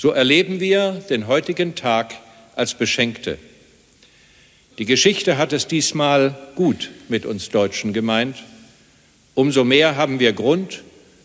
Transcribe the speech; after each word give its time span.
So 0.00 0.12
erleben 0.12 0.60
wir 0.60 1.04
den 1.10 1.26
heutigen 1.26 1.74
Tag 1.74 2.14
als 2.56 2.72
Beschenkte. 2.72 3.36
Die 4.78 4.86
Geschichte 4.86 5.36
hat 5.36 5.52
es 5.52 5.66
diesmal 5.66 6.38
gut 6.54 6.88
mit 7.10 7.26
uns 7.26 7.50
Deutschen 7.50 7.92
gemeint. 7.92 8.36
Umso 9.34 9.62
mehr 9.62 9.96
haben 9.96 10.18
wir 10.18 10.32
Grund 10.32 10.82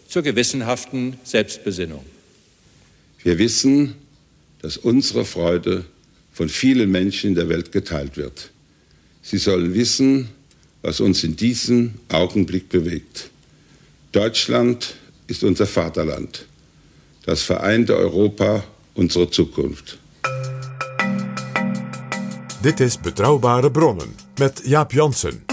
zur 0.09 0.23
gewissenhaften 0.23 1.15
Selbstbesinnung. 1.23 2.03
Wir 3.23 3.37
wissen, 3.37 3.95
dass 4.61 4.75
unsere 4.75 5.23
Freude 5.23 5.85
von 6.33 6.49
vielen 6.49 6.91
Menschen 6.91 7.29
in 7.29 7.35
der 7.35 7.47
Welt 7.47 7.71
geteilt 7.71 8.17
wird. 8.17 8.51
Sie 9.21 9.37
sollen 9.37 9.73
wissen, 9.73 10.27
was 10.81 10.99
uns 10.99 11.23
in 11.23 11.37
diesem 11.37 11.93
Augenblick 12.09 12.67
bewegt. 12.67 13.29
Deutschland 14.11 14.95
ist 15.27 15.45
unser 15.45 15.65
Vaterland, 15.65 16.45
das 17.25 17.41
vereinte 17.41 17.93
Europa 17.93 18.63
unsere 18.93 19.29
Zukunft. 19.29 19.97
Dit 22.61 22.79
is 22.79 22.99
Betrouwbare 22.99 23.71
Bronnen 23.71 24.15
met 24.39 24.61
Jaap 24.65 24.91
Jansen. 24.91 25.43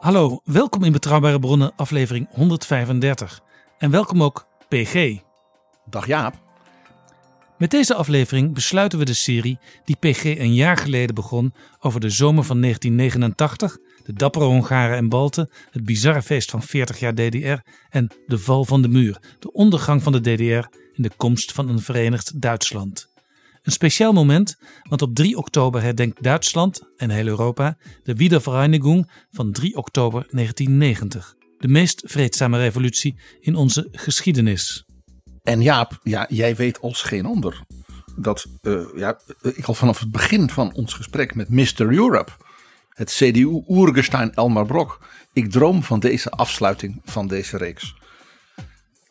Hallo, 0.00 0.40
welkom 0.44 0.84
in 0.84 0.92
Betrouwbare 0.92 1.38
Bronnen, 1.38 1.72
aflevering 1.76 2.28
135. 2.30 3.44
En 3.78 3.90
welkom 3.90 4.22
ook 4.22 4.46
PG. 4.68 5.18
Dag 5.90 6.06
Jaap. 6.06 6.34
Met 7.58 7.70
deze 7.70 7.94
aflevering 7.94 8.54
besluiten 8.54 8.98
we 8.98 9.04
de 9.04 9.14
serie 9.14 9.58
die 9.84 9.96
PG 9.96 10.24
een 10.24 10.54
jaar 10.54 10.76
geleden 10.76 11.14
begon 11.14 11.54
over 11.80 12.00
de 12.00 12.10
zomer 12.10 12.44
van 12.44 12.60
1989, 12.60 13.78
de 14.04 14.12
dappere 14.12 14.44
Hongaren 14.44 14.96
en 14.96 15.08
Balten, 15.08 15.50
het 15.70 15.84
bizarre 15.84 16.22
feest 16.22 16.50
van 16.50 16.62
40 16.62 16.98
jaar 16.98 17.14
DDR 17.14 17.70
en 17.88 18.10
de 18.26 18.38
val 18.38 18.64
van 18.64 18.82
de 18.82 18.88
muur, 18.88 19.20
de 19.38 19.52
ondergang 19.52 20.02
van 20.02 20.12
de 20.12 20.20
DDR 20.20 20.68
en 20.94 21.02
de 21.02 21.10
komst 21.16 21.52
van 21.52 21.68
een 21.68 21.80
verenigd 21.80 22.40
Duitsland. 22.40 23.08
Een 23.62 23.72
speciaal 23.72 24.12
moment, 24.12 24.58
want 24.82 25.02
op 25.02 25.14
3 25.14 25.36
oktober 25.36 25.82
herdenkt 25.82 26.22
Duitsland 26.22 26.82
en 26.96 27.10
heel 27.10 27.26
Europa 27.26 27.76
de 28.02 28.14
Wiedervereinigung 28.14 29.10
van 29.30 29.52
3 29.52 29.76
oktober 29.76 30.26
1990. 30.30 31.36
De 31.58 31.68
meest 31.68 32.02
vreedzame 32.04 32.58
revolutie 32.58 33.16
in 33.40 33.54
onze 33.54 33.88
geschiedenis. 33.92 34.84
En 35.42 35.62
Jaap, 35.62 35.98
ja, 36.02 36.26
jij 36.28 36.56
weet 36.56 36.80
als 36.80 37.02
geen 37.02 37.26
ander 37.26 37.64
dat 38.16 38.46
eh, 38.62 38.80
ja, 38.96 39.18
ik 39.42 39.64
al 39.64 39.74
vanaf 39.74 39.98
het 39.98 40.10
begin 40.10 40.50
van 40.50 40.72
ons 40.72 40.94
gesprek 40.94 41.34
met 41.34 41.48
Mr. 41.48 41.92
Europe, 41.92 42.32
het 42.88 43.10
CDU-Oergestein 43.10 44.34
Elmar 44.34 44.66
Brok, 44.66 45.06
ik 45.32 45.50
droom 45.50 45.82
van 45.82 46.00
deze 46.00 46.30
afsluiting 46.30 47.00
van 47.04 47.26
deze 47.26 47.56
reeks. 47.56 47.94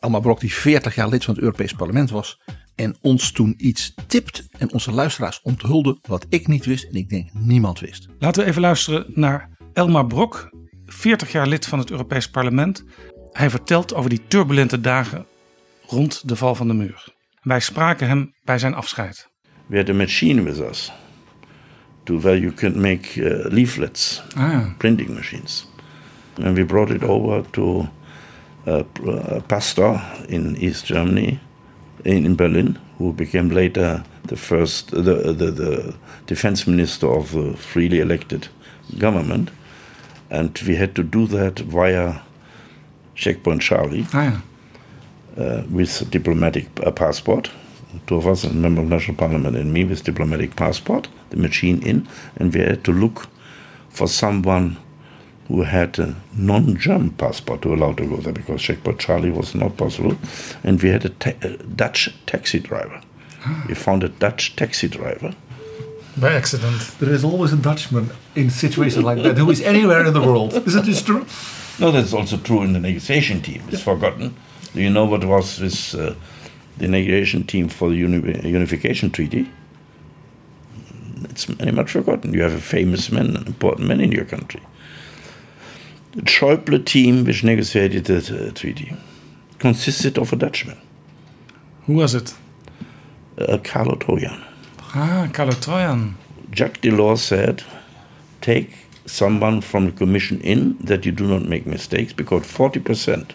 Elmar 0.00 0.20
Brok, 0.20 0.40
die 0.40 0.54
40 0.54 0.94
jaar 0.94 1.08
lid 1.08 1.24
van 1.24 1.34
het 1.34 1.42
Europees 1.42 1.72
Parlement 1.72 2.10
was 2.10 2.40
en 2.74 2.96
ons 3.00 3.32
toen 3.32 3.54
iets 3.56 3.94
tipt 4.06 4.46
en 4.58 4.72
onze 4.72 4.92
luisteraars 4.92 5.40
onthulde 5.42 5.98
wat 6.02 6.26
ik 6.28 6.46
niet 6.46 6.64
wist 6.64 6.84
en 6.84 6.94
ik 6.94 7.08
denk 7.08 7.28
niemand 7.32 7.80
wist. 7.80 8.08
Laten 8.18 8.42
we 8.42 8.48
even 8.48 8.60
luisteren 8.60 9.06
naar 9.08 9.50
Elmar 9.72 10.06
Brok, 10.06 10.50
40 10.96 11.32
jaar 11.32 11.46
lid 11.46 11.66
van 11.66 11.78
het 11.78 11.90
Europees 11.90 12.30
Parlement. 12.30 12.84
Hij 13.32 13.50
vertelt 13.50 13.94
over 13.94 14.10
die 14.10 14.22
turbulente 14.28 14.80
dagen 14.80 15.26
rond 15.86 16.28
de 16.28 16.36
val 16.36 16.54
van 16.54 16.68
de 16.68 16.74
muur. 16.74 17.04
Wij 17.42 17.60
spraken 17.60 18.08
hem 18.08 18.34
bij 18.44 18.58
zijn 18.58 18.74
afscheid. 18.74 19.28
We 19.66 19.76
had 19.76 19.88
a 19.88 19.92
machine 19.92 20.42
with 20.42 20.58
us. 20.58 20.92
To 22.04 22.20
where 22.20 22.40
you 22.40 22.52
can 22.52 22.80
make 22.80 23.20
uh, 23.20 23.52
leaflets, 23.52 24.22
Ah, 24.36 24.76
printing 24.78 25.08
machines. 25.08 25.68
And 26.42 26.56
we 26.56 26.64
brought 26.64 26.90
it 26.94 27.04
over 27.04 27.50
to 27.50 27.88
a, 28.66 28.84
a 29.06 29.40
pastor 29.46 30.00
in 30.26 30.56
East 30.56 30.86
Germany, 30.86 31.38
in, 32.02 32.24
in 32.24 32.34
Berlin, 32.34 32.78
who 32.98 33.12
became 33.12 33.54
later 33.54 34.02
the 34.26 34.36
first, 34.36 34.90
the, 34.90 35.34
the, 35.36 35.52
the 35.52 35.94
defense 36.24 36.70
minister 36.70 37.08
of 37.16 37.30
the 37.30 37.52
freely 37.56 38.00
elected 38.00 38.48
government. 38.98 39.50
And 40.30 40.58
we 40.66 40.76
had 40.76 40.94
to 40.94 41.02
do 41.02 41.26
that 41.26 41.58
via 41.60 42.20
Checkpoint 43.14 43.62
Charlie. 43.62 44.06
ah 44.12 44.24
ja. 44.24 44.40
uh, 45.36 45.62
with 45.70 46.10
diplomatic 46.10 46.66
uh, 46.84 46.90
passport. 46.90 47.50
Two 48.06 48.16
of 48.16 48.26
us, 48.26 48.44
a 48.44 48.52
member 48.52 48.82
of 48.82 48.88
national 48.88 49.16
parliament, 49.16 49.56
and 49.56 49.72
me 49.72 49.84
with 49.84 50.04
diplomatic 50.04 50.56
passport, 50.56 51.08
the 51.30 51.36
machine 51.36 51.82
in, 51.82 52.06
and 52.36 52.52
we 52.54 52.60
had 52.60 52.84
to 52.84 52.92
look 52.92 53.28
for 53.88 54.08
someone 54.08 54.76
who 55.48 55.62
had 55.62 55.98
a 55.98 56.14
non-German 56.34 57.10
passport 57.10 57.62
to 57.62 57.72
allow 57.72 57.92
to 57.92 58.04
go 58.06 58.16
there 58.16 58.32
because 58.32 58.60
checkpoint 58.60 58.98
Charlie 58.98 59.30
was 59.30 59.54
not 59.54 59.76
possible, 59.76 60.16
and 60.64 60.82
we 60.82 60.90
had 60.90 61.04
a, 61.04 61.08
ta- 61.10 61.38
a 61.42 61.56
Dutch 61.76 62.10
taxi 62.26 62.58
driver. 62.58 63.00
We 63.68 63.74
found 63.74 64.02
a 64.02 64.08
Dutch 64.08 64.56
taxi 64.56 64.88
driver. 64.88 65.34
By 66.18 66.32
accident. 66.32 66.80
There 66.98 67.12
is 67.12 67.24
always 67.24 67.52
a 67.52 67.56
Dutchman 67.56 68.10
in 68.34 68.48
situations 68.50 69.04
like 69.04 69.22
that 69.22 69.36
who 69.36 69.50
is 69.50 69.60
anywhere 69.60 70.06
in 70.06 70.14
the 70.14 70.22
world. 70.22 70.54
Is 70.54 70.74
it 70.74 70.84
just 70.84 71.04
true? 71.06 71.26
No, 71.78 71.90
that's 71.92 72.14
also 72.14 72.38
true 72.38 72.62
in 72.62 72.72
the 72.72 72.80
negotiation 72.80 73.42
team. 73.42 73.62
It's 73.68 73.82
forgotten. 73.82 74.34
Do 74.74 74.80
you 74.80 74.88
know 74.88 75.04
what 75.04 75.24
was 75.24 75.58
this 75.58 75.94
uh, 75.94 76.14
the 76.78 76.88
negotiation 76.88 77.44
team 77.46 77.68
for 77.68 77.90
the 77.90 77.96
uni- 77.96 78.48
unification 78.48 79.10
treaty? 79.10 79.46
It's 81.30 81.44
very 81.44 81.72
much 81.72 81.90
forgotten. 81.90 82.32
You 82.32 82.42
have 82.42 82.54
a 82.54 82.60
famous 82.60 83.12
man, 83.12 83.36
an 83.36 83.46
important 83.46 83.86
man 83.88 84.00
in 84.00 84.10
your 84.12 84.24
country. 84.24 84.62
The 86.12 86.22
Schäuble 86.22 86.82
team, 86.84 87.24
which 87.24 87.44
negotiated 87.44 88.04
the 88.06 88.48
uh, 88.48 88.52
treaty, 88.52 88.96
consisted 89.58 90.16
of 90.18 90.32
a 90.32 90.36
Dutchman, 90.36 90.78
Who 91.86 91.94
was 91.94 92.14
it? 92.14 92.34
uh, 93.38 93.58
Carlo 93.62 93.96
Trojan. 93.96 94.42
Ah, 94.98 95.28
Carlo 95.30 95.52
Trojan. 95.52 96.14
Jacques 96.54 96.80
Delors 96.80 97.18
said, 97.18 97.62
take 98.40 98.70
someone 99.04 99.60
from 99.60 99.84
the 99.84 99.92
commission 99.92 100.40
in 100.40 100.78
that 100.78 101.04
you 101.04 101.12
do 101.12 101.26
not 101.26 101.42
make 101.42 101.66
mistakes 101.66 102.14
because 102.14 102.44
40% 102.44 103.32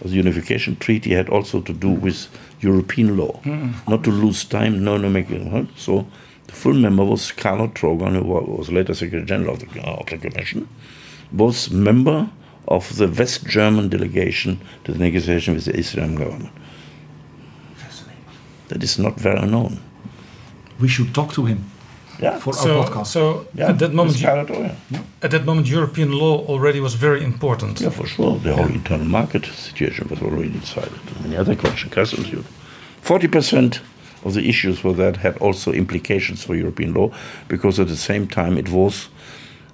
of 0.00 0.10
the 0.10 0.16
unification 0.16 0.74
treaty 0.74 1.12
had 1.12 1.28
also 1.28 1.60
to 1.60 1.72
do 1.72 1.88
with 1.88 2.26
European 2.60 3.16
law. 3.16 3.40
Not 3.86 4.02
to 4.04 4.10
lose 4.10 4.42
time, 4.42 4.82
no, 4.82 4.96
no, 4.96 5.08
make 5.08 5.30
it. 5.30 5.68
So 5.76 6.04
the 6.48 6.52
full 6.52 6.74
member 6.74 7.04
was 7.04 7.30
Carlo 7.30 7.68
Trogan, 7.68 8.16
who 8.16 8.24
was 8.24 8.72
later 8.72 8.92
Secretary 8.92 9.24
General 9.24 9.54
of 9.54 9.60
the, 9.60 9.80
of 9.82 10.06
the 10.06 10.18
commission, 10.18 10.68
was 11.32 11.70
member 11.70 12.28
of 12.66 12.96
the 12.96 13.06
West 13.06 13.46
German 13.46 13.88
delegation 13.88 14.60
to 14.82 14.90
the 14.90 14.98
negotiation 14.98 15.54
with 15.54 15.66
the 15.66 15.76
Israeli 15.78 16.16
government. 16.16 16.52
That 18.66 18.82
is 18.82 18.98
not 18.98 19.14
very 19.14 19.46
known. 19.46 19.78
We 20.80 20.88
should 20.88 21.12
talk 21.12 21.32
to 21.32 21.44
him. 21.46 21.58
Yeah. 22.20 22.38
For 22.40 22.52
So, 22.54 22.68
our 22.80 22.84
podcast. 22.86 23.06
so 23.06 23.46
Yeah, 23.54 23.70
at 23.70 23.78
that 23.78 23.92
moment, 23.92 24.10
it's 24.16 24.18
Scarlet 24.22 24.50
Oil. 24.50 24.70
at 25.22 25.30
that 25.30 25.44
moment, 25.44 25.66
European 25.68 26.10
law 26.10 26.44
already 26.46 26.80
was 26.80 26.94
very 26.94 27.22
important. 27.22 27.80
Yeah, 27.80 27.92
for 27.92 28.06
sure. 28.08 28.40
The 28.42 28.52
whole 28.54 28.72
internal 28.72 29.06
market 29.06 29.46
situation 29.46 30.06
was 30.10 30.20
already 30.20 30.50
decided. 30.60 30.98
Many 31.22 31.36
other 31.40 31.56
questions, 31.56 31.94
customs 31.94 32.26
union. 32.26 32.44
Forty 33.00 33.28
percent 33.28 33.82
of 34.24 34.32
the 34.32 34.40
issues 34.48 34.78
for 34.78 34.94
that 34.96 35.16
had 35.16 35.36
also 35.40 35.70
implications 35.72 36.42
for 36.44 36.56
European 36.56 36.92
law, 36.92 37.10
because 37.46 37.80
at 37.82 37.88
the 37.88 37.96
same 37.96 38.26
time 38.26 38.58
it 38.58 38.68
was 38.68 39.08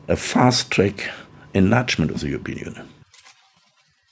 a 0.09 0.17
fast 0.17 0.69
track 0.71 1.11
enlargement 1.53 2.11
of 2.11 2.19
the 2.19 2.27
European 2.29 2.59
Union. 2.59 2.87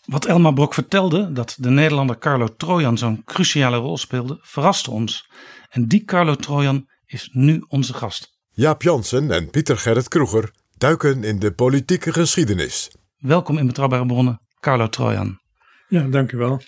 Wat 0.06 0.24
Elmar 0.26 0.52
Brok 0.52 0.74
vertelde, 0.74 1.32
dat 1.32 1.56
de 1.58 1.70
Nederlander 1.70 2.18
Carlo 2.18 2.48
Trojan 2.56 2.98
zo'n 2.98 3.22
cruciale 3.24 3.76
rol 3.76 3.96
speelde, 3.98 4.38
verraste 4.42 4.90
ons. 4.90 5.28
En 5.72 5.88
die 5.88 6.04
Carlo 6.04 6.34
Trojan 6.34 6.88
is 7.06 7.28
nu 7.32 7.64
onze 7.68 7.94
gast. 7.94 8.38
Jaap 8.50 8.82
Jansen 8.82 9.30
en 9.30 9.50
Pieter 9.50 9.78
Gerrit 9.78 10.08
Kroeger 10.08 10.52
duiken 10.76 11.24
in 11.24 11.38
de 11.38 11.52
politieke 11.52 12.12
geschiedenis. 12.12 12.90
Welkom 13.16 13.58
in 13.58 13.66
Betrouwbare 13.66 14.06
Bronnen, 14.06 14.40
Carlo 14.60 14.88
Trojan. 14.88 15.40
Ja, 15.88 16.02
dank 16.02 16.32
u 16.32 16.36
wel. 16.36 16.62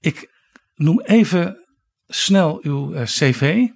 Ik 0.00 0.30
noem 0.74 1.00
even 1.00 1.66
snel 2.06 2.58
uw 2.62 2.92
eh, 2.92 3.04
cv. 3.04 3.66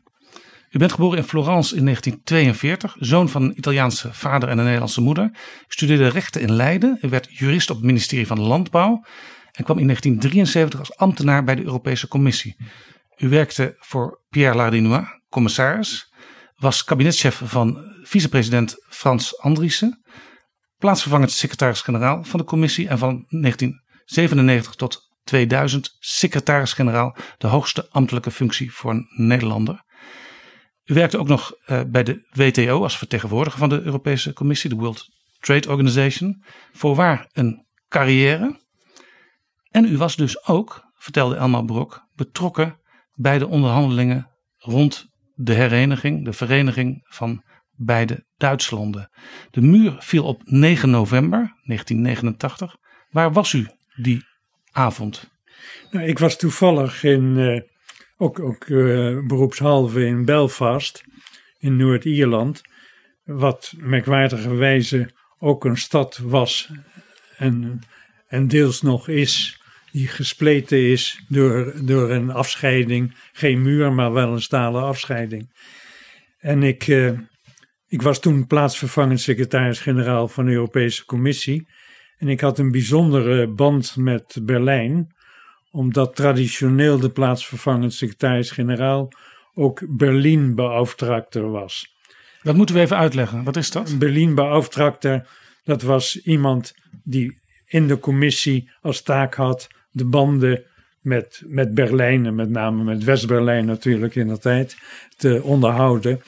U 0.71 0.79
bent 0.79 0.93
geboren 0.93 1.19
in 1.19 1.25
Florence 1.25 1.77
in 1.77 1.85
1942, 1.85 2.97
zoon 2.99 3.29
van 3.29 3.43
een 3.43 3.59
Italiaanse 3.59 4.13
vader 4.13 4.49
en 4.49 4.59
een 4.59 4.65
Nederlandse 4.65 5.01
moeder. 5.01 5.25
U 5.25 5.65
studeerde 5.69 6.09
rechten 6.09 6.41
in 6.41 6.53
Leiden. 6.53 6.99
U 7.01 7.09
werd 7.09 7.39
jurist 7.39 7.71
op 7.71 7.77
het 7.77 7.87
ministerie 7.87 8.27
van 8.27 8.41
Landbouw 8.41 9.05
en 9.53 9.65
kwam 9.65 9.79
in 9.79 9.87
1973 9.87 10.79
als 10.79 10.97
ambtenaar 10.97 11.45
bij 11.45 11.55
de 11.55 11.65
Europese 11.65 12.09
Commissie. 12.09 12.57
U 13.17 13.29
werkte 13.29 13.75
voor 13.79 14.25
Pierre 14.29 14.57
Lardinois, 14.57 15.07
commissaris, 15.29 16.13
was 16.57 16.85
kabinetchef 16.85 17.43
van 17.45 17.79
vicepresident 18.03 18.85
Frans 18.89 19.39
Andriessen, 19.39 20.03
plaatsvervangend 20.79 21.31
secretaris-generaal 21.31 22.25
van 22.25 22.41
de 22.41 22.47
commissie 22.47 22.89
en 22.89 22.99
van 22.99 23.27
1997 23.29 24.75
tot 24.75 25.07
2000 25.25 25.97
secretaris-generaal, 25.99 27.17
de 27.39 27.47
hoogste 27.47 27.89
ambtelijke 27.91 28.31
functie 28.31 28.73
voor 28.73 28.91
een 28.91 29.07
Nederlander. 29.17 29.85
U 30.85 30.95
werkte 30.95 31.19
ook 31.19 31.29
nog 31.29 31.53
uh, 31.67 31.81
bij 31.87 32.03
de 32.03 32.29
WTO 32.31 32.83
als 32.83 32.99
vertegenwoordiger 32.99 33.59
van 33.59 33.69
de 33.69 33.83
Europese 33.83 34.33
Commissie, 34.33 34.71
de 34.71 34.77
World 34.77 35.09
Trade 35.39 35.69
Organization, 35.69 36.45
voorwaar 36.73 37.29
een 37.33 37.67
carrière. 37.89 38.61
En 39.71 39.85
u 39.85 39.97
was 39.97 40.17
dus 40.17 40.47
ook, 40.47 40.85
vertelde 40.95 41.37
Elmar 41.37 41.65
Brok, 41.65 42.07
betrokken 42.15 42.81
bij 43.17 43.39
de 43.39 43.47
onderhandelingen 43.47 44.31
rond 44.59 45.07
de 45.35 45.53
hereniging, 45.53 46.25
de 46.25 46.33
vereniging 46.33 47.01
van 47.05 47.43
beide 47.77 48.25
Duitslanden. 48.37 49.11
De 49.51 49.61
muur 49.61 49.97
viel 49.99 50.25
op 50.25 50.43
9 50.45 50.91
november 50.91 51.39
1989. 51.39 52.77
Waar 53.11 53.33
was 53.33 53.53
u 53.53 53.69
die 53.95 54.25
avond? 54.73 55.31
Nou, 55.91 56.07
ik 56.07 56.19
was 56.19 56.37
toevallig 56.37 57.03
in, 57.03 57.23
uh, 57.37 57.61
ook, 58.17 58.41
ook 58.41 58.67
uh, 58.67 59.27
beroepshalve 59.27 60.07
in 60.07 60.25
Belfast, 60.25 61.05
in 61.59 61.77
Noord-Ierland. 61.77 62.63
Wat 63.25 63.73
merkwaardigerwijze 63.77 65.11
ook 65.39 65.65
een 65.65 65.77
stad 65.77 66.17
was 66.17 66.71
en, 67.37 67.81
en 68.27 68.49
deels 68.49 68.83
nog 68.83 69.09
is, 69.09 69.61
die 69.93 70.09
gespleten 70.09 70.79
is 70.79 71.21
door, 71.29 71.73
door 71.83 72.11
een 72.11 72.31
afscheiding. 72.31 73.15
Geen 73.33 73.63
muur, 73.63 73.93
maar 73.93 74.13
wel 74.13 74.33
een 74.33 74.43
stalen 74.43 74.83
afscheiding. 74.83 75.51
En 76.39 76.63
ik, 76.63 76.87
uh, 76.87 77.19
ik 77.87 78.03
was 78.03 78.21
toen 78.21 78.47
plaatsvervangend 78.47 79.21
secretaris-generaal 79.21 80.29
van 80.29 80.45
de 80.45 80.53
Europese 80.53 81.05
Commissie. 81.05 81.69
En 82.17 82.29
ik 82.29 82.41
had 82.41 82.59
een 82.59 82.71
bijzondere 82.71 83.49
band 83.49 83.97
met 83.97 84.39
Berlijn, 84.43 85.15
omdat 85.71 86.17
traditioneel 86.17 86.99
de 86.99 87.11
plaatsvervangend 87.11 87.95
secretaris-generaal 87.95 89.13
ook 89.55 89.97
Berlin-beauftragter 89.97 91.51
was. 91.51 91.95
Dat 92.43 92.57
moeten 92.57 92.75
we 92.75 92.81
even 92.81 92.97
uitleggen. 92.97 93.45
Wat 93.45 93.57
is 93.57 93.71
dat? 93.71 93.99
Berlin-beauftragter, 93.99 95.29
dat 95.65 95.83
was 95.83 96.21
iemand 96.23 96.75
die 97.05 97.41
in 97.67 97.89
de 97.89 97.99
commissie 97.99 98.71
als 98.81 99.03
taak 99.03 99.35
had 99.35 99.69
de 99.97 100.05
banden 100.05 100.65
met, 101.01 101.43
met 101.47 101.75
Berlijn 101.75 102.27
en 102.27 102.35
met 102.35 102.51
name 102.51 102.85
met 102.85 103.05
West-Berlijn 103.05 103.65
natuurlijk 103.65 104.15
in 104.15 104.29
de 104.29 104.39
tijd 104.39 104.77
te 105.17 105.43
onderhouden. 105.43 106.21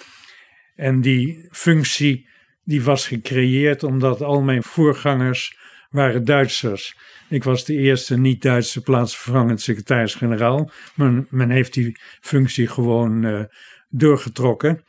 En 0.76 1.00
die 1.00 1.48
functie 1.50 2.28
die 2.64 2.82
was 2.82 3.06
gecreëerd 3.06 3.82
omdat 3.82 4.22
al 4.22 4.40
mijn 4.40 4.62
voorgangers 4.62 5.56
waren 5.90 6.24
Duitsers. 6.24 6.96
Ik 7.28 7.44
was 7.44 7.64
de 7.64 7.74
eerste 7.74 8.18
niet-Duitse 8.18 8.82
plaatsvervangend 8.82 9.60
secretaris-generaal. 9.60 10.70
Men, 10.94 11.26
men 11.30 11.50
heeft 11.50 11.74
die 11.74 11.98
functie 12.20 12.66
gewoon 12.66 13.24
uh, 13.24 13.44
doorgetrokken. 13.88 14.84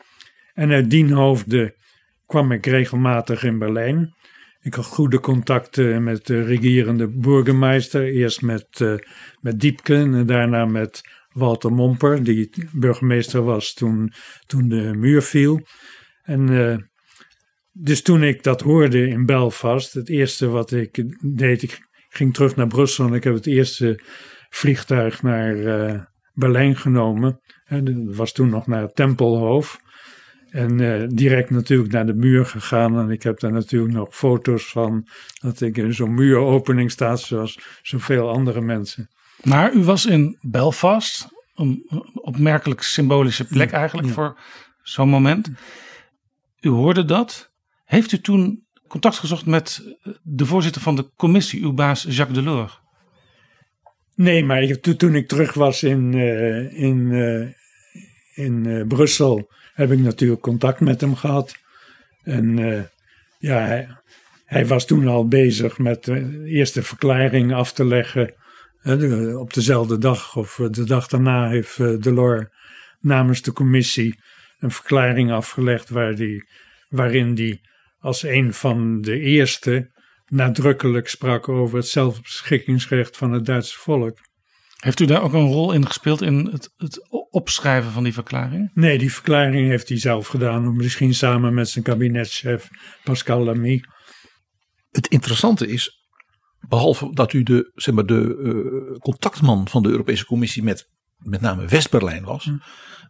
En 0.53 0.71
uit 0.71 0.89
dien 0.89 1.11
hoofde 1.11 1.75
kwam 2.25 2.51
ik 2.51 2.65
regelmatig 2.65 3.43
in 3.43 3.57
Berlijn. 3.57 4.13
Ik 4.69 4.75
had 4.75 4.85
goede 4.85 5.19
contacten 5.19 6.03
met 6.03 6.25
de 6.25 6.43
regerende 6.43 7.07
burgemeester. 7.07 8.03
Eerst 8.03 8.41
met, 8.41 8.79
uh, 8.79 8.95
met 9.39 9.59
Diepken 9.59 10.13
en 10.13 10.25
daarna 10.25 10.65
met 10.65 11.01
Walter 11.29 11.71
Momper, 11.71 12.23
die 12.23 12.49
burgemeester 12.71 13.43
was 13.43 13.73
toen, 13.73 14.13
toen 14.45 14.67
de 14.67 14.93
muur 14.97 15.21
viel. 15.21 15.61
En 16.21 16.51
uh, 16.51 16.77
dus 17.71 18.01
toen 18.01 18.23
ik 18.23 18.43
dat 18.43 18.61
hoorde 18.61 19.07
in 19.07 19.25
Belfast, 19.25 19.93
het 19.93 20.09
eerste 20.09 20.47
wat 20.47 20.71
ik 20.71 21.03
deed, 21.37 21.61
ik 21.61 21.79
ging 22.09 22.33
terug 22.33 22.55
naar 22.55 22.67
Brussel 22.67 23.07
en 23.07 23.13
ik 23.13 23.23
heb 23.23 23.33
het 23.33 23.47
eerste 23.47 23.99
vliegtuig 24.49 25.21
naar 25.21 25.55
uh, 25.55 26.01
Berlijn 26.33 26.75
genomen. 26.75 27.39
En 27.65 27.85
dat 27.85 28.15
was 28.15 28.31
toen 28.31 28.49
nog 28.49 28.67
naar 28.67 28.87
Tempelhof. 28.87 29.79
En 30.49 30.79
uh, 30.79 31.03
direct 31.07 31.49
natuurlijk 31.49 31.91
naar 31.91 32.05
de 32.05 32.13
muur 32.13 32.45
gegaan. 32.45 32.99
En 32.99 33.09
ik 33.09 33.23
heb 33.23 33.39
daar 33.39 33.51
natuurlijk 33.51 33.93
nog 33.93 34.15
foto's 34.15 34.71
van 34.71 35.07
dat 35.41 35.61
ik 35.61 35.77
in 35.77 35.93
zo'n 35.93 36.13
muuropening 36.13 36.91
sta, 36.91 37.15
zoals 37.15 37.59
zoveel 37.81 38.29
andere 38.29 38.61
mensen. 38.61 39.09
Maar 39.43 39.73
u 39.73 39.83
was 39.83 40.05
in 40.05 40.37
Belfast, 40.41 41.27
een 41.55 41.89
opmerkelijk 42.13 42.81
symbolische 42.81 43.47
plek 43.47 43.71
eigenlijk 43.71 44.07
ja. 44.07 44.13
voor 44.13 44.39
zo'n 44.81 45.09
moment. 45.09 45.49
U 46.61 46.69
hoorde 46.69 47.05
dat. 47.05 47.51
Heeft 47.85 48.11
u 48.11 48.19
toen 48.19 48.67
contact 48.87 49.17
gezocht 49.17 49.45
met 49.45 49.97
de 50.23 50.45
voorzitter 50.45 50.81
van 50.81 50.95
de 50.95 51.09
commissie, 51.15 51.61
uw 51.61 51.73
baas 51.73 52.03
Jacques 52.03 52.37
Delors? 52.37 52.79
Nee, 54.15 54.45
maar 54.45 54.61
ik, 54.61 54.81
toen 54.97 55.15
ik 55.15 55.27
terug 55.27 55.53
was 55.53 55.83
in, 55.83 56.13
uh, 56.13 56.81
in, 56.81 56.97
uh, 56.97 57.47
in 58.33 58.87
Brussel, 58.87 59.51
heb 59.79 59.91
ik 59.91 59.99
natuurlijk 59.99 60.41
contact 60.41 60.79
met 60.79 61.01
hem 61.01 61.15
gehad. 61.15 61.55
En 62.23 62.57
ja, 63.39 63.85
hij, 64.45 64.65
was 64.65 64.85
toen 64.85 65.07
al 65.07 65.27
bezig 65.27 65.77
met 65.77 66.03
de 66.03 66.43
eerste 66.45 66.83
verklaring 66.83 67.53
af 67.53 67.73
te 67.73 67.85
leggen. 67.85 68.33
op 69.39 69.53
dezelfde 69.53 69.97
dag 69.97 70.35
of 70.35 70.59
de 70.71 70.83
dag 70.83 71.07
daarna 71.07 71.49
heeft 71.49 71.77
Delors 71.77 72.45
namens 72.99 73.41
de 73.41 73.53
commissie 73.53 74.19
een 74.59 74.71
verklaring 74.71 75.31
afgelegd 75.31 75.89
waar 75.89 76.15
die, 76.15 76.49
waarin 76.89 77.35
hij 77.35 77.61
als 77.99 78.23
een 78.23 78.53
van 78.53 79.01
de 79.01 79.19
eerste 79.19 79.91
nadrukkelijk 80.27 81.07
sprak 81.07 81.49
over 81.49 81.77
het 81.77 81.87
zelfbeschikkingsrecht 81.87 83.17
van 83.17 83.31
het 83.31 83.45
Duitse 83.45 83.77
volk. 83.77 84.17
Heeft 84.79 84.99
u 84.99 85.05
daar 85.05 85.21
ook 85.21 85.33
een 85.33 85.51
rol 85.51 85.73
in 85.73 85.85
gespeeld 85.85 86.21
in 86.21 86.49
het, 86.51 86.73
het 86.77 87.07
opschrijven 87.29 87.91
van 87.91 88.03
die 88.03 88.13
verklaring? 88.13 88.71
Nee, 88.73 88.97
die 88.97 89.13
verklaring 89.13 89.67
heeft 89.67 89.89
hij 89.89 89.99
zelf 89.99 90.27
gedaan, 90.27 90.75
misschien 90.75 91.13
samen 91.13 91.53
met 91.53 91.69
zijn 91.69 91.83
kabinetchef 91.83 92.69
Pascal 93.03 93.43
Lamy. 93.43 93.81
Het 94.89 95.07
interessante 95.07 95.67
is, 95.67 96.07
behalve 96.67 97.13
dat 97.13 97.33
u 97.33 97.43
de, 97.43 97.71
zeg 97.75 97.95
maar, 97.95 98.05
de 98.05 98.37
uh, 98.39 98.99
contactman 98.99 99.67
van 99.67 99.83
de 99.83 99.89
Europese 99.89 100.25
Commissie 100.25 100.63
met 100.63 100.87
met 101.19 101.41
name 101.41 101.65
West-Berlijn 101.65 102.23
was, 102.23 102.45
uh, 102.45 102.57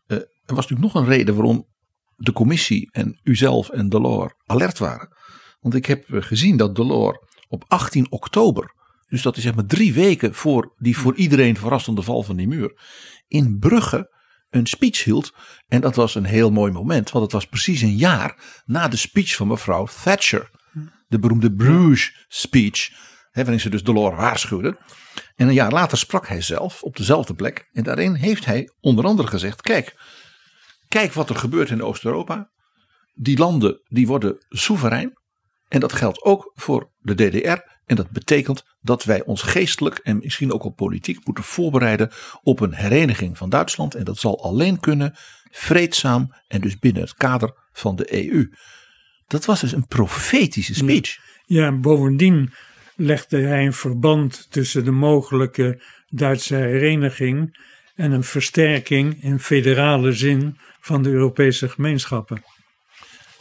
er 0.07 0.55
was 0.55 0.67
natuurlijk 0.67 0.93
nog 0.93 0.95
een 0.95 1.09
reden 1.09 1.35
waarom 1.35 1.67
de 2.15 2.31
commissie 2.31 2.91
en 2.91 3.19
uzelf 3.23 3.69
en 3.69 3.89
Delors 3.89 4.33
alert 4.45 4.77
waren. 4.77 5.15
Want 5.59 5.75
ik 5.75 5.85
heb 5.85 6.05
gezien 6.09 6.57
dat 6.57 6.75
Delors 6.75 7.17
op 7.47 7.65
18 7.67 8.11
oktober, 8.11 8.73
dus 9.07 9.21
dat 9.21 9.37
is 9.37 9.43
zeg 9.43 9.55
maar 9.55 9.65
drie 9.65 9.93
weken 9.93 10.33
voor 10.33 10.73
die 10.77 10.97
voor 10.97 11.15
iedereen 11.15 11.57
verrassende 11.57 12.01
val 12.01 12.23
van 12.23 12.35
die 12.35 12.47
muur, 12.47 12.81
in 13.29 13.59
Brugge 13.59 14.17
een 14.49 14.65
speech 14.65 15.03
hield. 15.03 15.33
En 15.67 15.81
dat 15.81 15.95
was 15.95 16.15
een 16.15 16.25
heel 16.25 16.51
mooi 16.51 16.71
moment, 16.71 17.11
want 17.11 17.23
het 17.23 17.33
was 17.33 17.45
precies 17.45 17.81
een 17.81 17.95
jaar 17.95 18.61
na 18.65 18.87
de 18.87 18.97
speech 18.97 19.35
van 19.35 19.47
mevrouw 19.47 19.87
Thatcher. 20.03 20.49
De 21.07 21.19
beroemde 21.19 21.53
Bruges 21.53 22.25
speech, 22.27 22.89
hè, 23.31 23.41
waarin 23.41 23.59
ze 23.59 23.69
dus 23.69 23.83
Delors 23.83 24.15
waarschuwde. 24.15 24.77
En 25.35 25.47
een 25.47 25.53
jaar 25.53 25.71
later 25.71 25.97
sprak 25.97 26.27
hij 26.27 26.41
zelf 26.41 26.83
op 26.83 26.95
dezelfde 26.95 27.33
plek. 27.33 27.69
En 27.71 27.83
daarin 27.83 28.13
heeft 28.13 28.45
hij 28.45 28.69
onder 28.79 29.05
andere 29.05 29.27
gezegd: 29.27 29.61
Kijk, 29.61 29.95
kijk 30.87 31.13
wat 31.13 31.29
er 31.29 31.35
gebeurt 31.35 31.69
in 31.69 31.83
Oost-Europa. 31.83 32.51
Die 33.13 33.37
landen 33.37 33.81
die 33.87 34.07
worden 34.07 34.45
soeverein. 34.49 35.17
En 35.67 35.79
dat 35.79 35.93
geldt 35.93 36.23
ook 36.23 36.51
voor 36.55 36.91
de 36.97 37.15
DDR. 37.15 37.77
En 37.89 37.95
dat 37.95 38.09
betekent 38.09 38.63
dat 38.81 39.03
wij 39.03 39.23
ons 39.23 39.41
geestelijk 39.41 39.97
en 39.97 40.17
misschien 40.17 40.53
ook 40.53 40.63
op 40.63 40.75
politiek 40.75 41.25
moeten 41.25 41.43
voorbereiden 41.43 42.11
op 42.43 42.59
een 42.59 42.73
hereniging 42.73 43.37
van 43.37 43.49
Duitsland. 43.49 43.95
En 43.95 44.03
dat 44.03 44.17
zal 44.17 44.43
alleen 44.43 44.79
kunnen 44.79 45.13
vreedzaam 45.51 46.33
en 46.47 46.61
dus 46.61 46.79
binnen 46.79 47.01
het 47.01 47.13
kader 47.13 47.53
van 47.71 47.95
de 47.95 48.31
EU. 48.31 48.49
Dat 49.27 49.45
was 49.45 49.59
dus 49.59 49.71
een 49.71 49.87
profetische 49.87 50.73
speech. 50.73 51.17
Ja, 51.45 51.71
bovendien 51.71 52.53
legde 52.95 53.37
hij 53.41 53.65
een 53.65 53.73
verband 53.73 54.47
tussen 54.49 54.85
de 54.85 54.91
mogelijke 54.91 55.81
Duitse 56.07 56.55
hereniging 56.55 57.57
en 57.95 58.11
een 58.11 58.23
versterking 58.23 59.23
in 59.23 59.39
federale 59.39 60.11
zin 60.11 60.57
van 60.79 61.03
de 61.03 61.09
Europese 61.09 61.69
gemeenschappen. 61.69 62.43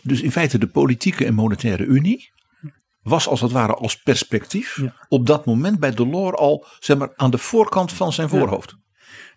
Dus 0.02 0.20
in 0.20 0.32
feite 0.32 0.58
de 0.58 0.68
politieke 0.68 1.24
en 1.24 1.34
monetaire 1.34 1.84
unie 1.84 2.36
was 3.02 3.28
als 3.28 3.40
het 3.40 3.52
ware 3.52 3.74
als 3.74 4.02
perspectief 4.02 4.82
op 5.08 5.26
dat 5.26 5.46
moment 5.46 5.80
bij 5.80 5.94
Delors 5.94 6.36
al 6.36 6.66
zeg 6.78 6.96
maar, 6.96 7.12
aan 7.16 7.30
de 7.30 7.38
voorkant 7.38 7.92
van 7.92 8.12
zijn 8.12 8.28
voorhoofd. 8.28 8.76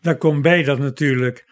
Daar 0.02 0.18
komt 0.18 0.42
bij 0.42 0.64
dat 0.64 0.80
natuurlijk 0.80 1.46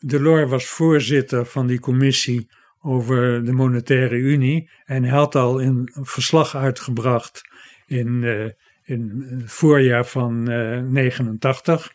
Delors 0.00 0.50
was 0.50 0.66
voorzitter 0.66 1.46
van 1.46 1.66
die 1.66 1.80
commissie 1.80 2.48
over 2.80 3.44
de 3.44 3.52
monetaire 3.52 4.16
unie 4.16 4.70
en 4.84 5.02
hij 5.02 5.12
had 5.12 5.34
al 5.34 5.62
een 5.62 5.90
verslag 5.92 6.56
uitgebracht 6.56 7.42
in, 7.86 8.22
uh, 8.22 8.44
in 8.82 9.26
het 9.40 9.52
voorjaar 9.52 10.06
van 10.06 10.50
uh, 10.50 10.80
89. 10.80 11.92